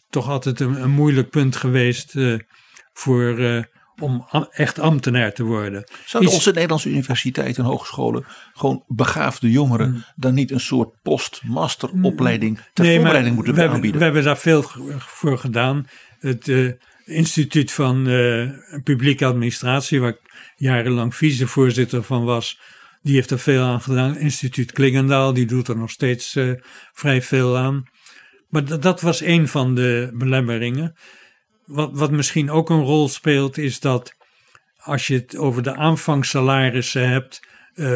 toch 0.10 0.30
altijd 0.30 0.60
een, 0.60 0.84
een, 0.84 0.90
moeilijk 0.90 1.30
punt 1.30 1.56
geweest 1.56 2.14
voor 2.94 3.66
om 4.00 4.28
echt 4.52 4.80
ambtenaar 4.80 5.34
te 5.34 5.44
worden. 5.44 5.84
Zouden 6.06 6.34
onze 6.34 6.52
Nederlandse 6.52 6.90
universiteiten 6.90 7.64
en 7.64 7.70
hogescholen 7.70 8.26
gewoon 8.54 8.84
begaafde 8.88 9.52
jongeren 9.52 9.90
hmm. 9.90 10.04
dan 10.16 10.34
niet 10.34 10.52
een 10.52 10.60
soort 10.60 11.02
post-masteropleiding 11.02 12.60
ter 12.74 12.86
nee, 12.86 12.96
voorbereiding 12.96 13.36
moeten 13.36 13.56
we 13.56 13.62
aanbieden? 13.62 13.82
Hebben, 13.82 14.00
we 14.00 14.04
hebben 14.04 14.24
daar 14.24 14.38
veel 14.38 14.64
voor 14.98 15.38
gedaan. 15.38 15.88
Het 16.20 16.48
uh, 16.48 16.72
instituut 17.06 17.72
van 17.72 18.10
uh, 18.10 18.50
publieke 18.84 19.26
administratie, 19.26 20.00
waar 20.02 20.10
ik 20.10 20.52
jarenlang 20.56 21.16
vicevoorzitter 21.16 22.04
van 22.04 22.24
was, 22.24 22.60
die 23.02 23.16
heeft 23.16 23.32
er 23.32 23.40
veel 23.40 23.64
aan 23.64 23.82
gedaan. 23.82 24.18
Instituut 24.18 24.72
Klingendaal, 24.72 25.34
die 25.34 25.46
doet 25.46 25.68
er 25.68 25.78
nog 25.78 25.90
steeds 25.90 26.36
uh, 26.36 26.54
vrij 26.94 27.22
veel 27.22 27.58
aan. 27.58 27.84
Maar 28.50 28.80
dat 28.80 29.02
was 29.02 29.22
een 29.22 29.48
van 29.48 29.76
de 29.76 30.10
belemmeringen 30.14 30.96
wat, 31.66 31.90
wat 31.94 32.12
misschien 32.12 32.52
ook 32.52 32.70
een 32.70 32.84
rol 32.84 33.10
speelt, 33.10 33.58
is 33.58 33.80
dat 33.80 34.14
als 34.78 35.08
je 35.08 35.14
het 35.16 35.38
over 35.38 35.64
de 35.64 35.76
aanvangssalarissen 35.76 37.10
hebt, 37.10 37.48
uh, 37.76 37.88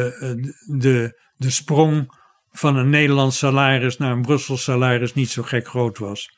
de, 0.66 1.20
de 1.36 1.50
sprong 1.50 2.16
van 2.52 2.76
een 2.76 2.90
Nederlands 2.90 3.38
salaris 3.38 3.96
naar 3.96 4.12
een 4.12 4.22
Brussels 4.22 4.62
salaris 4.62 5.14
niet 5.14 5.30
zo 5.30 5.42
gek 5.42 5.68
groot 5.68 5.98
was. 5.98 6.36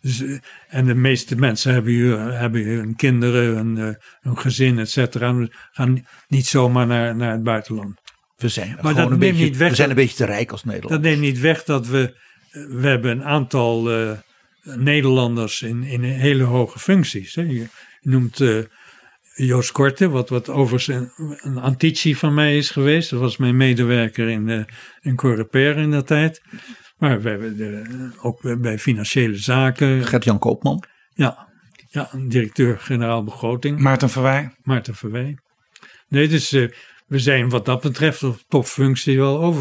Dus, 0.00 0.20
uh, 0.20 0.38
en 0.68 0.86
de 0.86 0.94
meeste 0.94 1.36
mensen 1.36 1.72
hebben, 1.72 1.92
hier, 1.92 2.18
hebben 2.18 2.64
hun 2.64 2.96
kinderen, 2.96 3.56
hun, 3.56 3.76
uh, 3.76 3.94
hun 4.20 4.38
gezin, 4.38 4.78
et 4.78 4.90
cetera. 4.90 5.46
Gaan 5.72 6.06
niet 6.28 6.46
zomaar 6.46 6.86
naar, 6.86 7.16
naar 7.16 7.32
het 7.32 7.42
buitenland. 7.42 8.00
We 8.36 8.48
zijn, 8.48 8.78
maar 8.82 8.94
dat 8.94 9.10
een 9.10 9.18
beetje, 9.18 9.44
niet 9.44 9.56
weg 9.56 9.68
we 9.68 9.74
zijn 9.74 9.90
een 9.90 9.96
beetje 9.96 10.16
te 10.16 10.24
rijk 10.24 10.52
als 10.52 10.64
Nederland. 10.64 10.92
Dat 10.92 11.00
neemt 11.00 11.20
niet 11.20 11.40
weg 11.40 11.64
dat 11.64 11.86
we, 11.86 12.14
we 12.50 12.88
hebben 12.88 13.10
een 13.10 13.24
aantal 13.24 13.90
Nederlanders 14.74 15.62
in, 15.62 15.82
in 15.82 16.02
hele 16.02 16.42
hoge 16.42 16.78
functies. 16.78 17.34
Hè. 17.34 17.42
Je 17.42 17.66
noemt 18.00 18.40
uh, 18.40 18.64
Joost 19.34 19.72
Korte, 19.72 20.08
wat, 20.08 20.28
wat 20.28 20.48
overigens 20.48 20.96
een, 21.16 21.36
een 21.40 21.58
antici 21.58 22.14
van 22.14 22.34
mij 22.34 22.56
is 22.56 22.70
geweest. 22.70 23.10
Dat 23.10 23.20
was 23.20 23.36
mijn 23.36 23.56
medewerker 23.56 24.28
in, 24.28 24.48
uh, 24.48 24.64
in 25.00 25.16
Coreper 25.16 25.76
in 25.76 25.90
dat 25.90 26.06
tijd. 26.06 26.42
Maar 26.98 27.22
we 27.22 27.28
hebben 27.28 27.56
de, 27.56 28.10
ook 28.22 28.60
bij 28.60 28.78
financiële 28.78 29.36
zaken. 29.36 30.04
Gert-Jan 30.04 30.38
Koopman. 30.38 30.82
Ja, 31.14 31.48
ja 31.88 32.10
directeur-generaal 32.28 33.24
begroting. 33.24 33.78
Maarten 33.78 34.10
Verwij. 34.10 34.54
Maarten 34.62 34.94
Verwij. 34.94 35.38
Nee, 36.08 36.28
dus 36.28 36.52
uh, 36.52 36.70
we 37.06 37.18
zijn 37.18 37.48
wat 37.48 37.64
dat 37.64 37.80
betreft 37.80 38.22
op 38.22 38.42
topfunctie 38.48 39.18
wel 39.18 39.56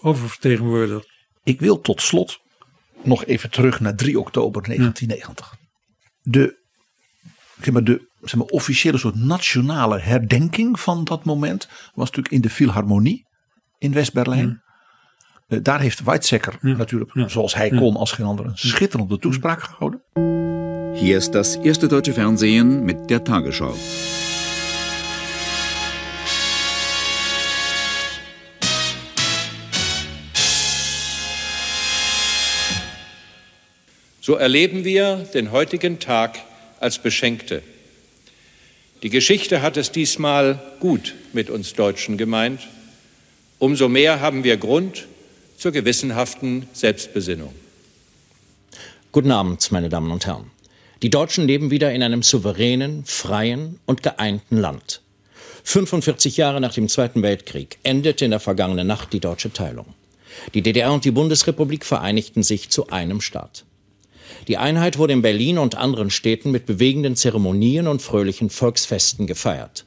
oververtegenwoordigd. 0.00 1.08
Ik 1.44 1.60
wil 1.60 1.80
tot 1.80 2.00
slot 2.00 2.40
nog 3.02 3.24
even 3.24 3.50
terug 3.50 3.80
naar 3.80 3.94
3 3.94 4.20
oktober 4.20 4.62
1990. 4.62 5.56
De, 6.22 6.58
zeg 7.62 7.72
maar, 7.72 7.84
de 7.84 8.08
zeg 8.20 8.34
maar, 8.34 8.46
officiële 8.46 8.98
soort 8.98 9.14
nationale 9.14 9.98
herdenking 9.98 10.80
van 10.80 11.04
dat 11.04 11.24
moment 11.24 11.68
was 11.94 12.06
natuurlijk 12.06 12.34
in 12.34 12.40
de 12.40 12.50
Philharmonie 12.50 13.26
in 13.78 13.92
West-Berlijn. 13.92 14.62
Uh, 15.48 15.58
daar 15.62 15.80
heeft 15.80 16.02
Weizsäcker 16.02 16.58
natuurlijk, 16.60 17.12
zoals 17.26 17.54
hij 17.54 17.70
kon 17.70 17.96
als 17.96 18.12
geen 18.12 18.26
ander, 18.26 18.44
een 18.44 18.58
schitterende 18.58 19.18
toespraak 19.18 19.62
gehouden. 19.62 20.02
Hier 20.94 21.16
is 21.16 21.30
das 21.30 21.56
eerste 21.62 21.86
deutsche 21.86 22.12
Fernsehen 22.12 22.84
mit 22.84 23.08
der 23.08 23.22
Tagesschau. 23.22 23.74
So 34.30 34.36
erleben 34.36 34.84
wir 34.84 35.26
den 35.34 35.50
heutigen 35.50 35.98
Tag 35.98 36.38
als 36.78 37.00
Beschenkte. 37.00 37.64
Die 39.02 39.10
Geschichte 39.10 39.60
hat 39.60 39.76
es 39.76 39.90
diesmal 39.90 40.62
gut 40.78 41.16
mit 41.32 41.50
uns 41.50 41.74
Deutschen 41.74 42.16
gemeint. 42.16 42.60
Umso 43.58 43.88
mehr 43.88 44.20
haben 44.20 44.44
wir 44.44 44.56
Grund 44.56 45.08
zur 45.56 45.72
gewissenhaften 45.72 46.68
Selbstbesinnung. 46.72 47.52
Guten 49.10 49.32
Abend, 49.32 49.72
meine 49.72 49.88
Damen 49.88 50.12
und 50.12 50.26
Herren. 50.26 50.52
Die 51.02 51.10
Deutschen 51.10 51.48
leben 51.48 51.72
wieder 51.72 51.92
in 51.92 52.04
einem 52.04 52.22
souveränen, 52.22 53.04
freien 53.06 53.80
und 53.84 54.04
geeinten 54.04 54.58
Land. 54.58 55.00
45 55.64 56.36
Jahre 56.36 56.60
nach 56.60 56.74
dem 56.74 56.88
Zweiten 56.88 57.24
Weltkrieg 57.24 57.78
endete 57.82 58.26
in 58.26 58.30
der 58.30 58.38
vergangenen 58.38 58.86
Nacht 58.86 59.12
die 59.12 59.18
deutsche 59.18 59.52
Teilung. 59.52 59.86
Die 60.54 60.62
DDR 60.62 60.92
und 60.92 61.04
die 61.04 61.10
Bundesrepublik 61.10 61.84
vereinigten 61.84 62.44
sich 62.44 62.68
zu 62.68 62.90
einem 62.90 63.20
Staat. 63.20 63.64
Die 64.48 64.58
Einheit 64.58 64.98
wurde 64.98 65.12
in 65.12 65.22
Berlin 65.22 65.58
und 65.58 65.76
anderen 65.76 66.10
Städten 66.10 66.50
mit 66.50 66.66
bewegenden 66.66 67.16
Zeremonien 67.16 67.86
und 67.86 68.02
fröhlichen 68.02 68.50
Volksfesten 68.50 69.26
gefeiert. 69.26 69.84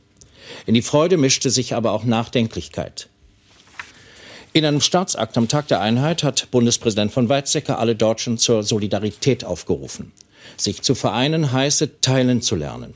In 0.65 0.73
die 0.73 0.81
Freude 0.81 1.17
mischte 1.17 1.49
sich 1.49 1.75
aber 1.75 1.91
auch 1.91 2.03
Nachdenklichkeit. 2.03 3.09
In 4.55 4.65
einem 4.65 4.81
Staatsakt 4.81 5.35
am 5.37 5.47
Tag 5.47 5.67
der 5.67 5.81
Einheit 5.81 6.23
hat 6.23 6.51
Bundespräsident 6.51 7.11
von 7.11 7.27
Weizsäcker 7.27 7.79
alle 7.79 7.95
Deutschen 7.95 8.37
zur 8.37 8.61
Solidarität 8.63 9.43
aufgerufen. 9.43 10.11
Sich 10.57 10.83
zu 10.83 10.93
vereinen 10.93 11.51
heiße, 11.51 12.01
teilen 12.01 12.41
zu 12.41 12.55
lernen. 12.55 12.93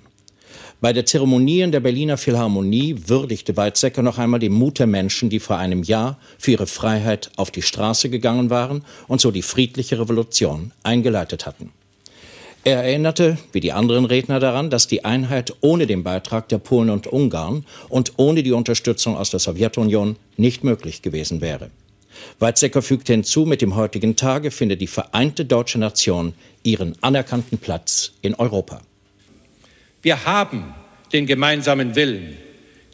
Bei 0.80 0.94
der 0.94 1.08
Zeremonie 1.08 1.62
in 1.62 1.72
der 1.72 1.80
Berliner 1.80 2.18
Philharmonie 2.18 2.96
würdigte 3.08 3.58
Weizsäcker 3.58 4.04
noch 4.04 4.20
einmal 4.20 4.40
den 4.40 4.54
Mut 4.54 4.78
der 4.78 4.86
Menschen, 4.86 5.32
die 5.32 5.40
vor 5.40 5.58
einem 5.58 5.82
Jahr 5.82 6.20
für 6.38 6.52
ihre 6.52 6.68
Freiheit 6.68 7.32
auf 7.36 7.50
die 7.50 7.64
Straße 7.64 8.12
gegangen 8.12 8.52
waren 8.52 8.86
und 9.08 9.20
so 9.20 9.32
die 9.32 9.42
friedliche 9.42 10.00
Revolution 10.00 10.72
eingeleitet 10.84 11.48
hatten. 11.48 11.72
Er 12.64 12.84
erinnerte, 12.84 13.40
wie 13.54 13.60
die 13.60 13.72
anderen 13.72 14.06
Redner, 14.06 14.40
daran, 14.40 14.70
dass 14.70 14.86
die 14.88 15.04
Einheit 15.04 15.56
ohne 15.62 15.88
den 15.88 16.04
Beitrag 16.04 16.48
der 16.50 16.60
Polen 16.60 16.92
und 16.92 17.08
Ungarn 17.08 17.66
und 17.90 18.14
ohne 18.18 18.44
die 18.44 18.52
Unterstützung 18.52 19.18
aus 19.18 19.32
der 19.32 19.40
Sowjetunion 19.40 20.18
nicht 20.36 20.64
möglich 20.64 21.02
gewesen 21.02 21.42
wäre. 21.42 21.72
Weizsäcker 22.38 22.84
fügte 22.84 23.14
hinzu, 23.14 23.46
mit 23.46 23.64
dem 23.64 23.76
heutigen 23.76 24.16
Tage 24.16 24.52
findet 24.52 24.82
die 24.82 24.88
vereinte 24.88 25.46
deutsche 25.46 25.80
Nation 25.80 26.34
ihren 26.62 26.96
anerkannten 27.02 27.58
Platz 27.58 28.12
in 28.22 28.36
Europa. 28.36 28.82
Wir 30.08 30.24
haben 30.24 30.74
den 31.12 31.26
gemeinsamen 31.26 31.96
Willen, 31.96 32.38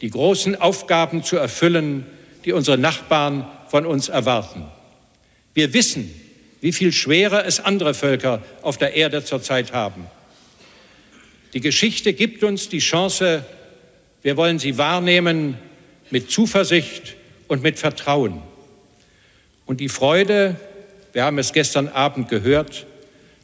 die 0.00 0.10
großen 0.10 0.60
Aufgaben 0.60 1.22
zu 1.22 1.36
erfüllen, 1.36 2.06
die 2.44 2.50
unsere 2.50 2.76
Nachbarn 2.76 3.48
von 3.68 3.86
uns 3.86 4.08
erwarten. 4.08 4.64
Wir 5.54 5.72
wissen, 5.72 6.12
wie 6.60 6.72
viel 6.72 6.90
schwerer 6.90 7.46
es 7.46 7.60
andere 7.60 7.94
Völker 7.94 8.42
auf 8.62 8.78
der 8.78 8.94
Erde 8.94 9.24
zurzeit 9.24 9.72
haben. 9.72 10.08
Die 11.52 11.60
Geschichte 11.60 12.14
gibt 12.14 12.42
uns 12.42 12.68
die 12.68 12.80
Chance, 12.80 13.44
wir 14.24 14.36
wollen 14.36 14.58
sie 14.58 14.76
wahrnehmen 14.76 15.56
mit 16.10 16.32
Zuversicht 16.32 17.14
und 17.46 17.62
mit 17.62 17.78
Vertrauen. 17.78 18.42
Und 19.66 19.78
die 19.78 19.88
Freude, 19.88 20.56
wir 21.12 21.22
haben 21.22 21.38
es 21.38 21.52
gestern 21.52 21.86
Abend 21.86 22.28
gehört, 22.28 22.86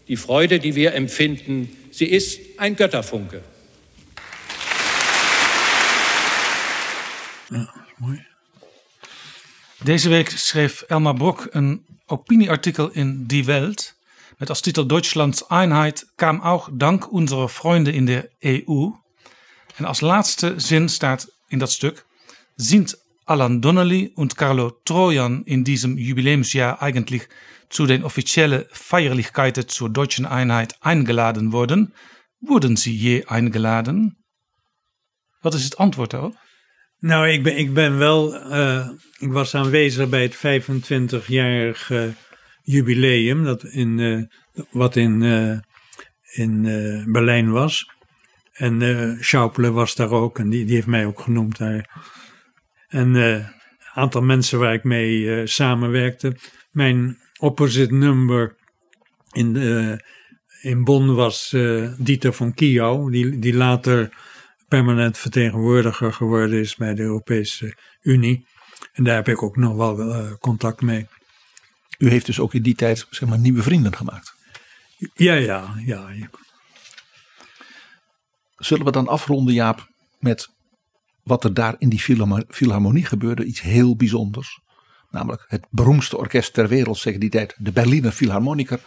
die 0.09 0.17
Freude, 0.17 0.59
die 0.59 0.75
wir 0.75 0.95
empfinden, 0.95 1.71
sie 1.93 2.07
ist 2.07 2.41
ein 2.57 2.75
Götterfunke. 2.75 3.45
Ja, 7.51 7.75
mooi. 7.97 8.27
Deze 9.83 10.09
week 10.09 10.31
schreef 10.31 10.83
Elmar 10.83 11.15
Brok 11.15 11.47
een 11.51 11.87
opinieartikel 12.07 12.91
in 12.91 13.27
Die 13.27 13.45
Welt 13.45 13.97
met 14.39 14.49
als 14.49 14.61
titel 14.61 14.87
Deutschlands 14.87 15.47
Einheit 15.47 16.07
kam 16.17 16.41
auch 16.43 16.69
dank 16.73 17.13
unserer 17.13 17.49
Freunde 17.49 17.93
in 17.93 18.07
der 18.07 18.29
EU. 18.45 18.91
En 19.77 19.85
als 19.85 20.01
laatste 20.01 20.55
zin 20.61 20.89
staat 20.89 21.29
in 21.49 21.59
dat 21.59 21.71
stuk: 21.71 22.07
Sind 22.57 22.99
Alan 23.25 23.61
Donnelly 23.61 24.13
und 24.15 24.35
Carlo 24.35 24.71
Trojan 24.85 25.43
in 25.45 25.65
diesem 25.65 25.99
Jubiläumsjahr 25.99 26.83
eigentlich 26.83 27.29
zu 27.69 27.87
den 27.87 28.05
offiziellen 28.05 28.65
Feierlichkeiten 28.71 29.69
zur 29.69 29.91
deutschen 29.91 30.27
Einheit 30.27 30.77
eingeladen 30.81 31.51
worden? 31.53 31.95
Wurden 32.41 32.77
sie 32.77 32.97
je 32.97 33.27
eingeladen? 33.29 34.25
Wat 35.41 35.55
is 35.55 35.65
het 35.65 35.77
antwoord 35.77 36.11
daarop? 36.11 36.37
Nou, 37.01 37.29
ik 37.29 37.43
ben, 37.43 37.57
ik 37.57 37.75
ben 37.75 37.99
wel, 37.99 38.35
uh, 38.53 38.89
ik 39.19 39.33
was 39.33 39.55
aanwezig 39.55 40.09
bij 40.09 40.23
het 40.23 40.37
25-jarig 40.37 41.91
uh, 41.91 42.03
jubileum, 42.63 43.45
dat 43.45 43.65
in, 43.65 43.99
uh, 43.99 44.23
wat 44.71 44.97
in, 44.97 45.23
in 46.33 46.63
Berlijn 47.13 47.51
was. 47.51 47.91
En 48.53 48.81
uh, 48.81 49.73
was 49.73 49.95
daar 49.95 50.11
ook 50.11 50.39
en 50.39 50.49
die, 50.49 50.65
die 50.65 50.75
heeft 50.75 50.87
mij 50.87 51.07
ook 51.07 51.21
genoemd 51.21 51.59
daar. 51.59 52.03
En 52.89 53.15
een 53.15 53.47
aantal 53.95 54.23
mensen 54.23 54.59
waar 54.59 54.75
ik 54.75 54.85
mee 54.85 55.47
samenwerkte. 55.47 56.37
Mijn 56.71 57.19
opposite 57.39 57.95
number 57.95 58.57
in, 59.33 59.57
in 60.63 60.85
Bonn 60.85 61.15
was 61.15 61.57
Dieter 61.99 62.33
van 62.33 62.55
Kiau, 62.55 63.11
die, 63.11 63.39
die 63.39 63.55
later 63.55 64.11
permanent 64.71 65.19
vertegenwoordiger 65.19 66.13
geworden 66.13 66.61
is 66.61 66.77
bij 66.77 66.95
de 66.95 67.03
Europese 67.03 67.77
Unie. 68.03 68.47
En 68.93 69.05
daar 69.05 69.15
heb 69.15 69.29
ik 69.29 69.43
ook 69.43 69.57
nog 69.57 69.77
wel 69.77 69.99
uh, 69.99 70.33
contact 70.39 70.81
mee. 70.81 71.07
U 71.99 72.09
heeft 72.09 72.27
dus 72.27 72.41
ook 72.41 72.55
in 72.55 72.63
die 72.63 72.75
tijd 72.75 73.07
zeg 73.11 73.29
maar, 73.29 73.39
nieuwe 73.39 73.63
vrienden 73.63 73.97
gemaakt? 73.97 74.35
Ja, 75.15 75.35
ja, 75.35 75.75
ja. 75.85 76.11
Zullen 78.57 78.85
we 78.85 78.93
dan 78.93 79.09
afronden, 79.09 79.55
Jaap, 79.55 79.89
met 80.19 80.49
wat 81.23 81.45
er 81.45 81.55
daar 81.55 81.75
in 81.79 81.89
die 81.89 82.01
filharmonie 82.49 83.05
gebeurde? 83.05 83.45
Iets 83.45 83.61
heel 83.61 83.97
bijzonders. 83.97 84.61
Namelijk 85.11 85.45
het 85.49 85.67
beroemdste 85.71 86.17
orkest 86.17 86.55
ter 86.55 86.69
wereld, 86.69 86.99
zeggen 86.99 87.21
die 87.21 87.31
tijd, 87.31 87.55
de 87.59 87.73
Berliner 87.73 88.13
Philharmoniker 88.13 88.81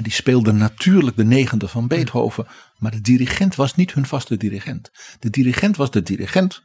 en 0.00 0.06
die 0.06 0.14
speelden 0.14 0.56
natuurlijk 0.56 1.16
de 1.16 1.24
negende 1.24 1.68
van 1.68 1.86
Beethoven. 1.86 2.46
Maar 2.76 2.90
de 2.90 3.00
dirigent 3.00 3.54
was 3.54 3.74
niet 3.74 3.92
hun 3.92 4.06
vaste 4.06 4.36
dirigent. 4.36 4.90
De 5.18 5.30
dirigent 5.30 5.76
was 5.76 5.90
de 5.90 6.02
dirigent 6.02 6.62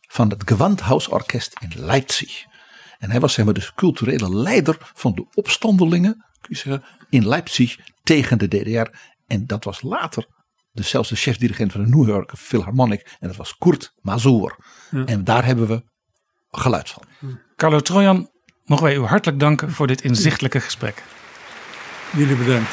van 0.00 0.30
het 0.30 0.42
Gewandhausorkest 0.46 1.56
in 1.60 1.72
Leipzig. 1.74 2.44
En 2.98 3.10
hij 3.10 3.20
was 3.20 3.32
zeg 3.32 3.44
maar 3.44 3.54
de 3.54 3.70
culturele 3.74 4.34
leider 4.34 4.76
van 4.94 5.12
de 5.14 5.26
opstandelingen 5.34 6.12
kun 6.40 6.48
je 6.48 6.56
zeggen, 6.56 6.84
in 7.08 7.28
Leipzig 7.28 7.78
tegen 8.02 8.38
de 8.38 8.48
DDR. 8.48 8.96
En 9.26 9.46
dat 9.46 9.64
was 9.64 9.82
later 9.82 10.26
de, 10.72 10.82
zelfs 10.82 11.08
de 11.08 11.16
chefdirigent 11.16 11.72
van 11.72 11.84
de 11.84 11.88
New 11.88 12.08
York 12.08 12.32
Philharmonic. 12.36 13.16
En 13.20 13.28
dat 13.28 13.36
was 13.36 13.56
Kurt 13.58 13.92
Mazur. 14.00 14.56
Ja. 14.90 15.04
En 15.04 15.24
daar 15.24 15.44
hebben 15.44 15.66
we 15.66 15.82
geluid 16.50 16.90
van. 16.90 17.02
Carlo 17.56 17.80
Trojan, 17.80 18.30
mogen 18.64 18.84
wij 18.84 18.96
u 18.96 19.00
hartelijk 19.04 19.40
danken 19.40 19.70
voor 19.70 19.86
dit 19.86 20.02
inzichtelijke 20.02 20.60
gesprek. 20.60 21.02
Jullie 22.12 22.36
bedankt. 22.36 22.70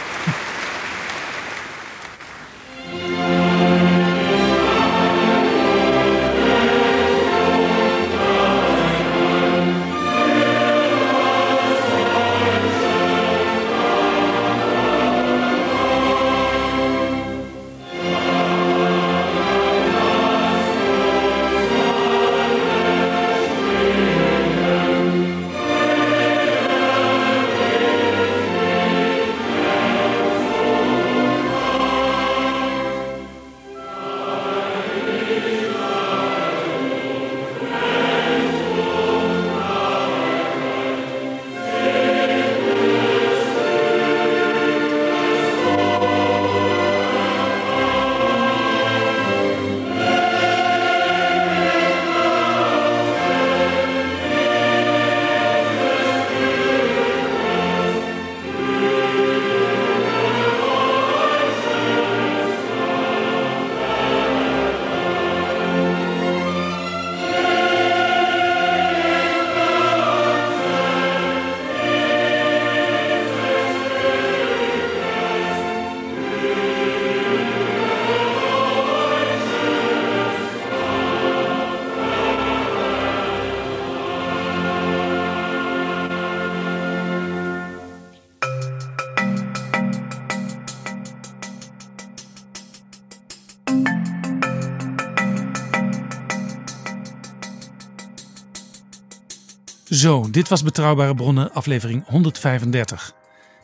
Dit 100.37 100.49
was 100.49 100.63
Betrouwbare 100.63 101.15
Bronnen, 101.15 101.53
aflevering 101.53 102.03
135. 102.07 103.13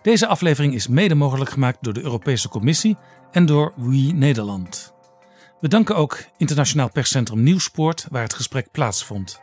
Deze 0.02 0.28
aflevering 0.28 0.74
is 0.74 0.88
mede 0.88 1.16
mogelijk 1.16 1.50
gemaakt 1.50 1.78
door 1.82 1.94
de 1.94 2.04
Europese 2.04 2.50
Commissie 2.50 2.98
en 3.32 3.46
door 3.46 3.74
We 3.76 4.12
Nederland. 4.16 4.94
We 5.60 5.68
danken 5.68 5.96
ook 5.96 6.26
Internationaal 6.38 6.92
Perscentrum 6.92 7.44
Nieuwspoort, 7.44 8.06
waar 8.10 8.22
het 8.22 8.34
gesprek 8.34 8.72
plaatsvond. 8.72 9.42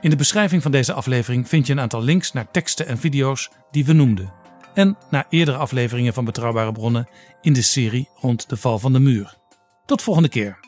In 0.00 0.10
de 0.10 0.16
beschrijving 0.16 0.62
van 0.62 0.70
deze 0.70 0.92
aflevering 0.92 1.48
vind 1.48 1.66
je 1.66 1.72
een 1.72 1.80
aantal 1.80 2.02
links 2.02 2.32
naar 2.32 2.50
teksten 2.50 2.86
en 2.86 2.98
video's 2.98 3.50
die 3.70 3.84
we 3.84 3.92
noemden. 3.92 4.32
En 4.74 4.96
naar 5.10 5.26
eerdere 5.28 5.56
afleveringen 5.56 6.14
van 6.14 6.24
Betrouwbare 6.24 6.72
Bronnen 6.72 7.08
in 7.40 7.52
de 7.52 7.62
serie 7.62 8.08
rond 8.14 8.48
de 8.48 8.56
val 8.56 8.78
van 8.78 8.92
de 8.92 9.00
muur. 9.00 9.36
Tot 9.86 10.02
volgende 10.02 10.28
keer. 10.28 10.58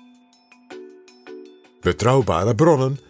Betrouwbare 1.80 2.54
bronnen 2.54 3.09